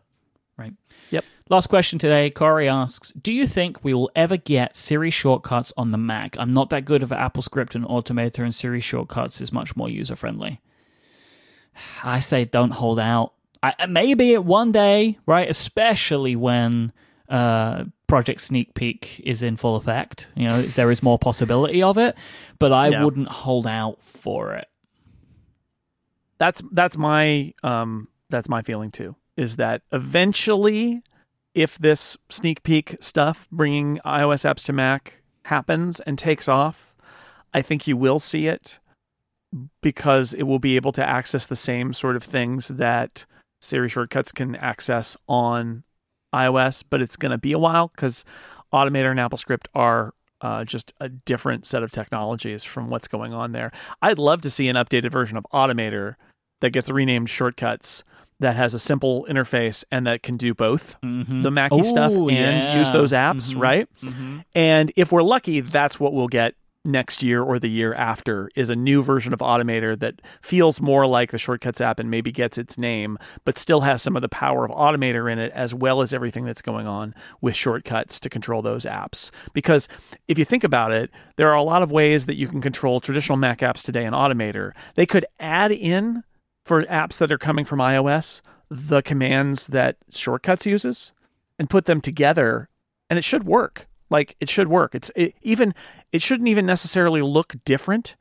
right? 0.57 0.73
Yep. 1.11 1.26
Last 1.49 1.68
question 1.68 1.99
today. 1.99 2.30
Corey 2.30 2.68
asks, 2.68 3.11
"Do 3.11 3.31
you 3.31 3.48
think 3.48 3.84
we 3.84 3.94
will 3.94 4.11
ever 4.15 4.38
get 4.38 4.76
Siri 4.76 5.10
shortcuts 5.10 5.72
on 5.77 5.91
the 5.91 5.98
Mac? 5.98 6.38
I'm 6.38 6.52
not 6.52 6.69
that 6.72 6.85
good 6.85 7.03
of 7.03 7.14
Apple 7.14 7.44
Script 7.44 7.76
and 7.76 7.85
Automator, 7.85 8.44
and 8.44 8.53
Siri 8.53 8.81
shortcuts 8.81 9.40
is 9.40 9.53
much 9.53 9.76
more 9.76 9.90
user 9.90 10.15
friendly." 10.15 10.60
I 12.03 12.19
say 12.19 12.45
don't 12.45 12.72
hold 12.72 12.99
out. 12.99 13.34
I, 13.64 13.85
maybe 13.88 14.34
it 14.34 14.44
one 14.44 14.73
day, 14.73 15.18
right? 15.26 15.49
Especially 15.49 16.35
when 16.35 16.91
uh, 17.30 17.85
Project 18.07 18.41
Sneak 18.41 18.73
Peek 18.73 19.22
is 19.23 19.41
in 19.41 19.56
full 19.56 19.77
effect. 19.77 20.27
You 20.35 20.48
know, 20.48 20.61
there 20.61 20.91
is 20.91 21.02
more 21.02 21.18
possibility 21.18 21.81
of 21.81 21.98
it, 21.98 22.18
but 22.60 22.73
I 22.73 22.90
yeah. 22.90 23.03
wouldn't 23.03 23.30
hold 23.30 23.65
out 23.65 24.03
for 24.03 24.53
it. 24.53 24.68
That's 26.40 26.61
that's 26.73 26.98
my 26.98 27.53
um 27.64 28.10
that's 28.30 28.49
my 28.49 28.61
feeling 28.64 28.91
too. 28.91 29.15
Is 29.38 29.56
that 29.56 29.81
eventually, 29.94 31.02
if 31.56 31.77
this 31.77 32.18
sneak 32.30 32.64
peek 32.64 32.98
stuff 32.99 33.48
bringing 33.49 33.99
iOS 34.06 34.44
apps 34.44 34.65
to 34.65 34.73
Mac 34.73 35.22
happens 35.45 36.02
and 36.02 36.18
takes 36.18 36.49
off, 36.49 36.95
I 37.53 37.61
think 37.61 37.88
you 37.88 37.95
will 37.95 38.19
see 38.19 38.48
it 38.48 38.80
because 39.81 40.34
it 40.34 40.44
will 40.44 40.60
be 40.60 40.76
able 40.76 40.91
to 40.91 41.07
access 41.07 41.45
the 41.45 41.56
same 41.56 41.94
sort 41.94 42.18
of 42.18 42.23
things 42.23 42.68
that 42.68 43.26
Siri 43.64 43.88
shortcuts 43.88 44.31
can 44.34 44.56
access 44.57 45.15
on 45.27 45.84
iOS, 46.34 46.84
but 46.90 47.02
it's 47.02 47.15
going 47.15 47.31
to 47.31 47.38
be 47.38 47.53
a 47.53 47.60
while 47.60 47.88
because 47.95 48.26
Automator 48.73 49.11
and 49.11 49.19
AppleScript 49.19 49.68
are 49.73 50.14
uh, 50.41 50.65
just 50.65 50.94
a 50.99 51.07
different 51.07 51.65
set 51.65 51.81
of 51.81 51.91
technologies 51.91 52.65
from 52.65 52.90
what's 52.90 53.07
going 53.07 53.34
on 53.34 53.53
there. 53.53 53.72
I'd 54.02 54.19
love 54.19 54.41
to 54.41 54.49
see 54.49 54.68
an 54.68 54.76
updated 54.76 55.11
version 55.11 55.38
of 55.38 55.45
Automator 55.53 56.15
that 56.60 56.72
gets 56.72 56.90
renamed 56.90 57.30
Shortcuts 57.30 58.03
that 58.41 58.57
has 58.57 58.73
a 58.73 58.80
simple 58.80 59.26
interface 59.30 59.85
and 59.90 60.06
that 60.07 60.23
can 60.23 60.35
do 60.35 60.53
both 60.53 60.99
mm-hmm. 61.02 61.44
the 61.44 61.52
Mackie 61.52 61.80
Ooh, 61.80 61.84
stuff 61.85 62.11
and 62.11 62.30
yeah. 62.30 62.77
use 62.77 62.91
those 62.91 63.14
apps, 63.14 63.52
mm-hmm. 63.52 63.60
right? 63.60 63.90
Mm-hmm. 64.02 64.40
And 64.53 64.91
if 64.98 65.14
we're 65.14 65.23
lucky, 65.23 65.61
that's 65.61 65.99
what 65.99 66.14
we'll 66.14 66.27
get 66.27 66.56
next 66.85 67.23
year 67.23 67.41
or 67.41 67.60
the 67.60 67.69
year 67.69 67.93
after 67.93 68.49
is 68.55 68.69
a 68.69 68.76
new 68.76 69.01
version 69.01 69.34
of 69.34 69.39
Automator 69.39 69.97
that 69.99 70.22
feels 70.41 70.81
more 70.81 71.07
like 71.07 71.31
the 71.31 71.38
Shortcuts 71.38 71.80
app 71.80 71.99
and 71.99 72.11
maybe 72.11 72.31
gets 72.31 72.57
its 72.57 72.77
name, 72.77 73.18
but 73.45 73.57
still 73.57 73.81
has 73.81 74.01
some 74.01 74.15
of 74.15 74.22
the 74.22 74.30
power 74.30 74.65
of 74.65 74.72
Automator 74.72 75.31
in 75.31 75.39
it, 75.39 75.51
as 75.53 75.73
well 75.73 76.01
as 76.01 76.14
everything 76.14 76.45
that's 76.45 76.61
going 76.61 76.88
on 76.88 77.15
with 77.41 77.55
Shortcuts 77.55 78.19
to 78.19 78.30
control 78.30 78.61
those 78.61 78.85
apps. 78.85 79.31
Because 79.53 79.88
if 80.27 80.38
you 80.38 80.45
think 80.45 80.64
about 80.64 80.91
it, 80.91 81.10
there 81.38 81.49
are 81.49 81.55
a 81.55 81.64
lot 81.64 81.84
of 81.84 81.91
ways 81.91 82.26
that 82.26 82.35
you 82.35 82.47
can 82.47 82.61
control 82.61 82.99
traditional 82.99 83.38
Mac 83.38 83.60
apps 83.60 83.84
today 83.84 84.05
in 84.05 84.14
Automator. 84.14 84.73
They 84.95 85.05
could 85.05 85.26
add 85.39 85.72
in 85.72 86.23
for 86.65 86.84
apps 86.84 87.18
that 87.18 87.31
are 87.31 87.38
coming 87.38 87.65
from 87.65 87.80
iOS 87.80 88.41
the 88.69 89.01
commands 89.01 89.68
that 89.68 89.97
Shortcuts 90.10 90.65
uses 90.65 91.14
and 91.60 91.69
put 91.69 91.85
them 91.85 92.01
together, 92.01 92.69
and 93.10 93.19
it 93.19 93.23
should 93.23 93.43
work 93.43 93.88
like 94.14 94.38
it 94.40 94.49
should 94.49 94.69
work. 94.69 94.95
It's 94.95 95.11
it, 95.15 95.35
even 95.41 95.73
it 96.14 96.22
shouldn't 96.22 96.48
even 96.48 96.65
necessarily 96.65 97.22
look 97.22 97.56
different. 97.65 98.15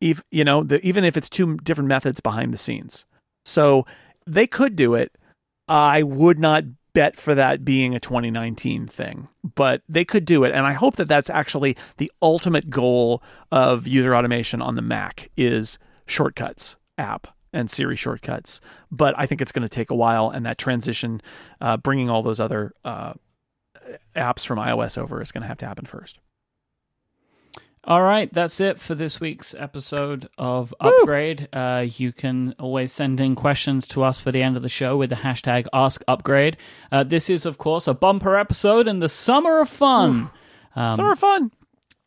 If 0.00 0.22
you 0.30 0.44
know, 0.44 0.62
the, 0.62 0.78
even 0.86 1.02
if 1.02 1.16
it's 1.16 1.30
two 1.30 1.56
different 1.56 1.88
methods 1.88 2.20
behind 2.20 2.52
the 2.52 2.58
scenes, 2.58 3.06
so 3.44 3.86
they 4.26 4.46
could 4.46 4.76
do 4.76 4.94
it. 4.94 5.16
I 5.68 6.04
would 6.04 6.38
not 6.38 6.62
bet 6.92 7.16
for 7.16 7.34
that 7.34 7.64
being 7.64 7.94
a 7.94 8.00
2019 8.00 8.86
thing, 8.86 9.26
but 9.54 9.82
they 9.88 10.04
could 10.04 10.24
do 10.24 10.44
it, 10.44 10.52
and 10.52 10.64
I 10.64 10.74
hope 10.74 10.96
that 10.96 11.08
that's 11.08 11.30
actually 11.30 11.76
the 11.96 12.12
ultimate 12.22 12.70
goal 12.70 13.22
of 13.50 13.86
user 13.86 14.14
automation 14.14 14.62
on 14.62 14.76
the 14.76 14.82
Mac 14.82 15.30
is 15.36 15.78
shortcuts 16.06 16.76
app 16.98 17.26
and 17.52 17.70
Siri 17.70 17.96
shortcuts. 17.96 18.60
But 18.92 19.14
I 19.18 19.26
think 19.26 19.40
it's 19.40 19.52
going 19.52 19.62
to 19.62 19.68
take 19.68 19.90
a 19.90 19.94
while, 19.94 20.30
and 20.30 20.46
that 20.46 20.58
transition, 20.58 21.20
uh, 21.60 21.78
bringing 21.78 22.08
all 22.08 22.22
those 22.22 22.38
other 22.38 22.72
uh, 22.84 23.14
apps 24.14 24.46
from 24.46 24.58
iOS 24.58 24.98
over 24.98 25.20
is 25.22 25.32
going 25.32 25.42
to 25.42 25.48
have 25.48 25.58
to 25.58 25.66
happen 25.66 25.84
first. 25.84 26.18
All 27.88 28.02
right, 28.02 28.32
that's 28.32 28.60
it 28.60 28.80
for 28.80 28.96
this 28.96 29.20
week's 29.20 29.54
episode 29.54 30.28
of 30.36 30.74
Upgrade. 30.80 31.48
Uh, 31.52 31.86
you 31.88 32.10
can 32.12 32.52
always 32.58 32.90
send 32.90 33.20
in 33.20 33.36
questions 33.36 33.86
to 33.88 34.02
us 34.02 34.20
for 34.20 34.32
the 34.32 34.42
end 34.42 34.56
of 34.56 34.64
the 34.64 34.68
show 34.68 34.96
with 34.96 35.10
the 35.10 35.16
hashtag 35.16 35.68
AskUpgrade. 35.72 36.56
Uh, 36.90 37.04
this 37.04 37.30
is, 37.30 37.46
of 37.46 37.58
course, 37.58 37.86
a 37.86 37.94
bumper 37.94 38.36
episode 38.36 38.88
in 38.88 38.98
the 38.98 39.08
summer 39.08 39.60
of 39.60 39.68
fun. 39.68 40.30
Um, 40.74 40.94
summer 40.96 41.12
of 41.12 41.18
fun. 41.20 41.52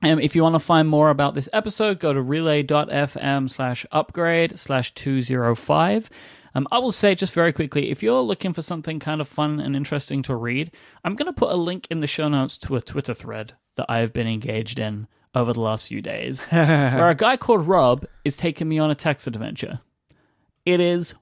Um, 0.02 0.20
if 0.20 0.36
you 0.36 0.44
want 0.44 0.56
to 0.56 0.60
find 0.60 0.90
more 0.90 1.10
about 1.10 1.34
this 1.34 1.48
episode, 1.54 2.00
go 2.00 2.12
to 2.12 2.22
relay.fm 2.22 3.50
slash 3.50 3.86
upgrade 3.90 4.60
slash 4.60 4.94
205. 4.96 6.10
Um, 6.56 6.68
I 6.72 6.80
will 6.80 6.92
say 6.92 7.16
just 7.16 7.34
very 7.34 7.54
quickly 7.54 7.92
if 7.92 8.02
you're 8.02 8.22
looking 8.22 8.54
for 8.54 8.62
something 8.62 9.00
kind 9.00 9.22
of 9.22 9.28
fun 9.28 9.60
and 9.60 9.76
interesting 9.76 10.22
to 10.24 10.36
read, 10.36 10.72
I'm 11.04 11.16
going 11.16 11.28
to 11.28 11.34
put 11.34 11.52
a 11.52 11.56
link 11.56 11.88
in 11.90 12.00
the 12.00 12.08
show 12.08 12.28
notes 12.28 12.58
to 12.60 12.76
a 12.76 12.82
Twitter 12.82 13.14
thread 13.14 13.54
that 13.76 13.86
I 13.90 14.00
have 14.00 14.14
been 14.14 14.28
engaged 14.28 14.80
in 14.80 15.08
over 15.36 15.54
the 15.54 15.62
last 15.62 15.88
few 15.88 16.02
days, 16.02 16.48
where 16.50 17.10
a 17.10 17.16
guy 17.16 17.38
called 17.38 17.68
Rob 17.68 18.06
is 18.26 18.36
taking 18.36 18.68
me 18.68 18.80
on 18.80 18.92
a 18.92 18.96
text 18.96 19.28
adventure. 19.28 19.80
It 20.66 20.80
is 20.80 21.16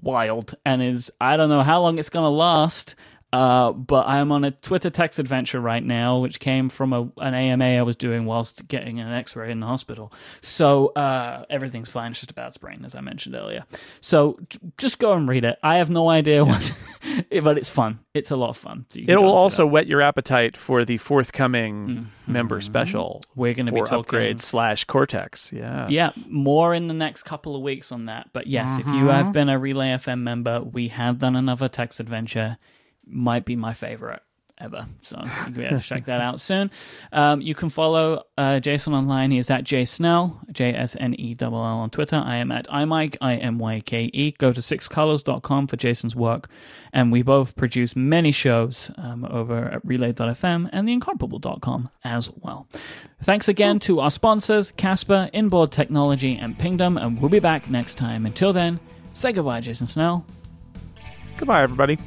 wild 0.00 0.54
and 0.66 0.82
is, 0.82 1.10
I 1.20 1.36
don't 1.36 1.48
know 1.48 1.62
how 1.62 1.80
long 1.80 1.98
it's 1.98 2.08
going 2.08 2.24
to 2.24 2.28
last. 2.28 2.94
Uh, 3.32 3.72
but 3.72 4.06
I'm 4.06 4.30
on 4.30 4.44
a 4.44 4.50
Twitter 4.50 4.90
text 4.90 5.18
adventure 5.18 5.58
right 5.58 5.82
now, 5.82 6.18
which 6.18 6.38
came 6.38 6.68
from 6.68 6.92
a, 6.92 7.10
an 7.16 7.32
AMA 7.32 7.64
I 7.64 7.82
was 7.82 7.96
doing 7.96 8.26
whilst 8.26 8.68
getting 8.68 9.00
an 9.00 9.10
X-ray 9.10 9.50
in 9.50 9.60
the 9.60 9.66
hospital. 9.66 10.12
So 10.42 10.88
uh, 10.88 11.46
everything's 11.48 11.88
fine. 11.88 12.10
It's 12.10 12.20
just 12.20 12.30
a 12.30 12.34
bad 12.34 12.52
sprain, 12.52 12.84
as 12.84 12.94
I 12.94 13.00
mentioned 13.00 13.34
earlier. 13.34 13.64
So 14.02 14.38
just 14.76 14.98
go 14.98 15.14
and 15.14 15.26
read 15.26 15.44
it. 15.44 15.58
I 15.62 15.76
have 15.76 15.88
no 15.88 16.10
idea 16.10 16.44
what, 16.44 16.76
but 17.42 17.56
it's 17.56 17.70
fun. 17.70 18.00
It's 18.12 18.30
a 18.30 18.36
lot 18.36 18.50
of 18.50 18.58
fun. 18.58 18.84
So 18.90 19.00
it 19.00 19.16
will 19.16 19.32
also 19.32 19.64
whet 19.64 19.86
your 19.86 20.02
appetite 20.02 20.54
for 20.54 20.84
the 20.84 20.98
forthcoming 20.98 21.88
mm-hmm. 21.88 22.32
member 22.32 22.60
special. 22.60 23.22
We're 23.34 23.54
going 23.54 23.66
to 23.66 23.72
be 23.72 23.80
talking 23.80 24.00
upgrade 24.00 24.40
slash 24.42 24.84
Cortex. 24.84 25.50
Yeah, 25.50 25.88
yeah, 25.88 26.10
more 26.28 26.74
in 26.74 26.88
the 26.88 26.94
next 26.94 27.22
couple 27.22 27.56
of 27.56 27.62
weeks 27.62 27.92
on 27.92 28.06
that. 28.06 28.28
But 28.34 28.46
yes, 28.46 28.78
if 28.78 28.86
you 28.88 29.06
have 29.06 29.26
mm-hmm. 29.26 29.32
been 29.32 29.48
a 29.48 29.58
Relay 29.58 29.88
FM 29.88 30.20
member, 30.20 30.60
we 30.60 30.88
have 30.88 31.18
done 31.18 31.34
another 31.34 31.68
text 31.68 31.98
adventure 31.98 32.58
might 33.06 33.44
be 33.44 33.56
my 33.56 33.72
favorite 33.72 34.22
ever. 34.62 34.86
So 35.00 35.20
you 35.48 35.52
can 35.52 35.80
check 35.80 36.06
that 36.06 36.20
out 36.20 36.40
soon. 36.40 36.70
Um, 37.12 37.40
you 37.40 37.54
can 37.54 37.68
follow 37.68 38.24
uh, 38.38 38.60
Jason 38.60 38.94
online. 38.94 39.30
He 39.30 39.38
is 39.38 39.50
at 39.50 39.64
jsnell, 39.64 40.50
J 40.52 40.72
S 40.72 40.96
N 40.98 41.14
E 41.18 41.36
L 41.40 41.54
L 41.54 41.54
on 41.56 41.90
Twitter. 41.90 42.16
I 42.16 42.36
am 42.36 42.52
at 42.52 42.66
imyke, 42.68 43.16
I 43.20 43.36
M 43.36 43.58
Y 43.58 43.80
K 43.80 44.10
E. 44.12 44.32
Go 44.32 44.52
to 44.52 44.60
sixcolors.com 44.60 45.66
for 45.66 45.76
Jason's 45.76 46.16
work. 46.16 46.48
And 46.92 47.10
we 47.10 47.22
both 47.22 47.56
produce 47.56 47.96
many 47.96 48.30
shows 48.32 48.90
um, 48.96 49.24
over 49.24 49.64
at 49.64 49.84
relay.fm 49.84 50.68
and 50.72 50.88
theincomparable.com 50.88 51.90
as 52.04 52.30
well. 52.30 52.68
Thanks 53.22 53.48
again 53.48 53.78
to 53.80 54.00
our 54.00 54.10
sponsors, 54.10 54.70
Casper, 54.72 55.30
Inboard 55.32 55.72
Technology, 55.72 56.36
and 56.36 56.58
Pingdom. 56.58 56.96
And 56.98 57.20
we'll 57.20 57.30
be 57.30 57.40
back 57.40 57.70
next 57.70 57.94
time. 57.94 58.26
Until 58.26 58.52
then, 58.52 58.78
say 59.12 59.32
goodbye, 59.32 59.60
Jason 59.60 59.86
Snell. 59.86 60.24
Goodbye, 61.36 61.62
everybody. 61.62 61.98